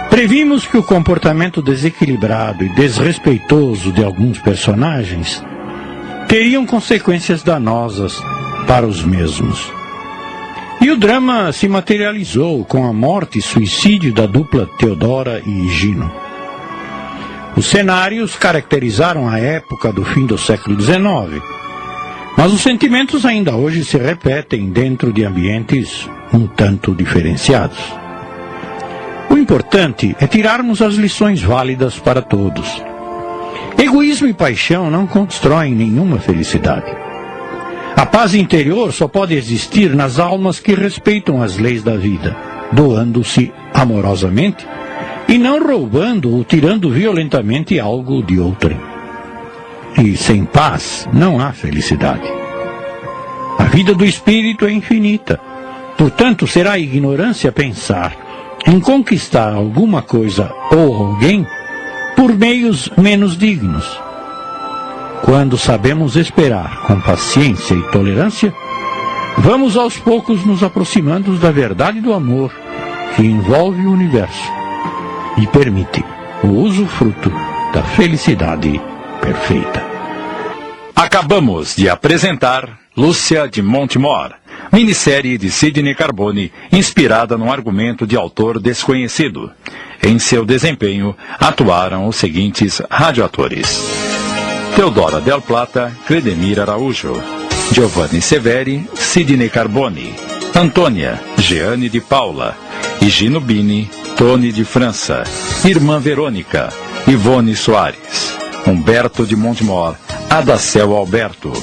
previmos 0.10 0.66
que 0.66 0.78
o 0.78 0.84
comportamento 0.84 1.62
desequilibrado 1.62 2.64
e 2.64 2.70
desrespeitoso 2.70 3.92
de 3.92 4.02
alguns 4.02 4.40
personagens 4.40 5.44
teriam 6.26 6.66
consequências 6.66 7.44
danosas 7.44 8.18
para 8.66 8.88
os 8.88 9.04
mesmos. 9.04 9.70
E 10.80 10.90
o 10.90 10.98
drama 10.98 11.52
se 11.52 11.68
materializou 11.68 12.64
com 12.64 12.86
a 12.86 12.94
morte 12.94 13.40
e 13.40 13.42
suicídio 13.42 14.14
da 14.14 14.26
dupla 14.26 14.66
Teodora 14.78 15.42
e 15.46 15.68
Gino. 15.68 16.10
Os 17.58 17.66
cenários 17.66 18.38
caracterizaram 18.38 19.28
a 19.28 19.40
época 19.40 19.92
do 19.92 20.06
fim 20.06 20.26
do 20.26 20.38
século 20.38 20.80
XIX 20.80 21.44
mas 22.38 22.54
os 22.54 22.62
sentimentos 22.62 23.26
ainda 23.26 23.56
hoje 23.56 23.84
se 23.84 23.98
repetem 23.98 24.70
dentro 24.70 25.12
de 25.12 25.26
ambientes 25.26 26.08
um 26.32 26.46
tanto 26.46 26.94
diferenciados. 26.94 27.80
O 29.28 29.36
importante 29.36 30.16
é 30.20 30.28
tirarmos 30.28 30.82
as 30.84 30.94
lições 30.94 31.42
válidas 31.42 31.98
para 31.98 32.22
todos. 32.22 32.82
Egoísmo 33.76 34.28
e 34.28 34.34
paixão 34.34 34.92
não 34.92 35.08
constroem 35.08 35.74
nenhuma 35.74 36.20
felicidade. 36.20 36.96
A 37.96 38.06
paz 38.06 38.36
interior 38.36 38.94
só 38.94 39.08
pode 39.08 39.34
existir 39.34 39.96
nas 39.96 40.20
almas 40.20 40.60
que 40.60 40.76
respeitam 40.76 41.42
as 41.42 41.58
leis 41.58 41.82
da 41.82 41.98
vida, 41.98 42.36
doando-se 42.72 43.52
amorosamente 43.74 44.66
e 45.28 45.40
não 45.40 45.60
roubando 45.66 46.32
ou 46.36 46.44
tirando 46.44 46.92
violentamente 46.92 47.80
algo 47.80 48.22
de 48.22 48.40
outrem. 48.40 48.97
E 49.98 50.16
sem 50.16 50.46
paz 50.46 51.08
não 51.12 51.40
há 51.40 51.52
felicidade. 51.52 52.28
A 53.58 53.64
vida 53.64 53.96
do 53.96 54.06
espírito 54.06 54.66
é 54.66 54.72
infinita. 54.72 55.40
Portanto, 55.98 56.46
será 56.46 56.78
ignorância 56.78 57.52
pensar 57.52 58.16
em 58.68 58.80
conquistar 58.80 59.54
alguma 59.54 60.04
coisa 60.04 60.54
ou 60.72 60.94
alguém 60.94 61.48
por 62.16 62.36
meios 62.36 62.92
menos 62.96 63.36
dignos. 63.36 63.86
Quando 65.24 65.58
sabemos 65.58 66.16
esperar 66.16 66.84
com 66.84 67.02
paciência 67.02 67.74
e 67.74 67.92
tolerância, 67.92 68.54
vamos 69.40 69.76
aos 69.76 69.98
poucos 69.98 70.46
nos 70.46 70.62
aproximando 70.62 71.36
da 71.38 71.50
verdade 71.50 72.00
do 72.00 72.14
amor 72.14 72.54
que 73.16 73.24
envolve 73.24 73.82
o 73.86 73.92
universo 73.92 74.52
e 75.38 75.48
permite 75.48 76.06
o 76.44 76.50
uso 76.50 76.86
fruto 76.86 77.32
da 77.74 77.82
felicidade 77.82 78.80
perfeita. 79.22 79.86
Acabamos 80.96 81.76
de 81.76 81.90
apresentar 81.90 82.80
Lúcia 82.96 83.48
de 83.48 83.62
Montemor, 83.62 84.34
minissérie 84.72 85.38
de 85.38 85.52
Sidney 85.52 85.94
Carbone, 85.94 86.52
inspirada 86.72 87.38
num 87.38 87.52
argumento 87.52 88.08
de 88.08 88.16
autor 88.16 88.60
desconhecido. 88.60 89.52
Em 90.02 90.18
seu 90.18 90.44
desempenho, 90.44 91.16
atuaram 91.40 92.08
os 92.08 92.16
seguintes 92.16 92.82
radioatores. 92.90 93.80
Teodora 94.76 95.22
Del 95.22 95.42
Plata, 95.42 95.92
Credemir 96.08 96.60
Araújo. 96.60 97.22
Giovanni 97.72 98.22
Severi, 98.22 98.88
Sidney 98.96 99.50
Carbone. 99.50 100.16
Antônia, 100.56 101.22
Jeane 101.38 101.90
de 101.90 102.02
Paula. 102.02 102.56
Higino 103.02 103.40
Bini, 103.40 103.90
Tony 104.18 104.52
de 104.52 104.64
França. 104.64 105.24
Irmã 105.64 106.00
Verônica, 106.00 106.70
Ivone 107.08 107.56
Soares. 107.56 108.47
Humberto 108.68 109.26
de 109.26 109.34
Montemor, 109.34 109.96
Adacel 110.30 110.94
Alberto. 110.94 111.54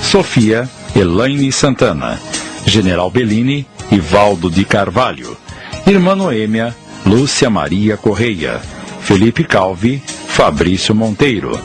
Sofia, 0.00 0.66
Elaine 0.94 1.52
Santana. 1.52 2.18
General 2.64 3.10
Bellini, 3.10 3.66
Ivaldo 3.92 4.48
de 4.48 4.64
Carvalho. 4.64 5.36
Irmã 5.86 6.16
Noêmia, 6.16 6.74
Lúcia 7.04 7.50
Maria 7.50 7.98
Correia. 7.98 8.58
Felipe 9.00 9.44
Calvi, 9.44 10.02
Fabrício 10.28 10.94
Monteiro. 10.94 11.60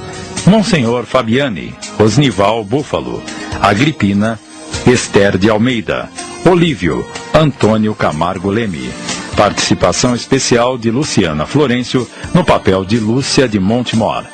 Monsenhor 0.46 1.06
Fabiani, 1.06 1.74
Osnival 1.98 2.66
Búfalo. 2.66 3.24
Agripina, 3.62 4.38
Esther 4.86 5.38
de 5.38 5.50
Almeida. 5.50 6.10
Olívio, 6.46 7.06
Antônio 7.34 7.96
Camargo 7.96 8.52
Leme. 8.52 8.90
Participação 9.38 10.14
especial 10.14 10.78
de 10.78 10.92
Luciana 10.92 11.46
Florencio 11.46 12.06
no 12.34 12.44
papel 12.44 12.84
de 12.84 13.00
Lúcia 13.00 13.48
de 13.48 13.60
Montemor. 13.60 14.26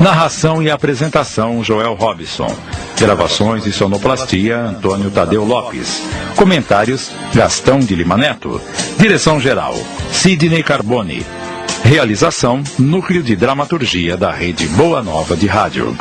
Narração 0.00 0.62
e 0.62 0.70
apresentação 0.70 1.62
Joel 1.64 1.94
Robson. 1.94 2.54
Gravações 2.98 3.66
e 3.66 3.72
sonoplastia 3.72 4.56
Antônio 4.56 5.10
Tadeu 5.10 5.44
Lopes. 5.44 6.02
Comentários 6.36 7.10
Gastão 7.34 7.80
de 7.80 7.96
Lima 7.96 8.16
Neto. 8.16 8.60
Direção 8.96 9.40
geral 9.40 9.74
Sidney 10.12 10.62
Carbone. 10.62 11.26
Realização 11.82 12.62
Núcleo 12.78 13.24
de 13.24 13.34
Dramaturgia 13.34 14.16
da 14.16 14.30
Rede 14.30 14.68
Boa 14.68 15.02
Nova 15.02 15.36
de 15.36 15.48
Rádio. 15.48 15.96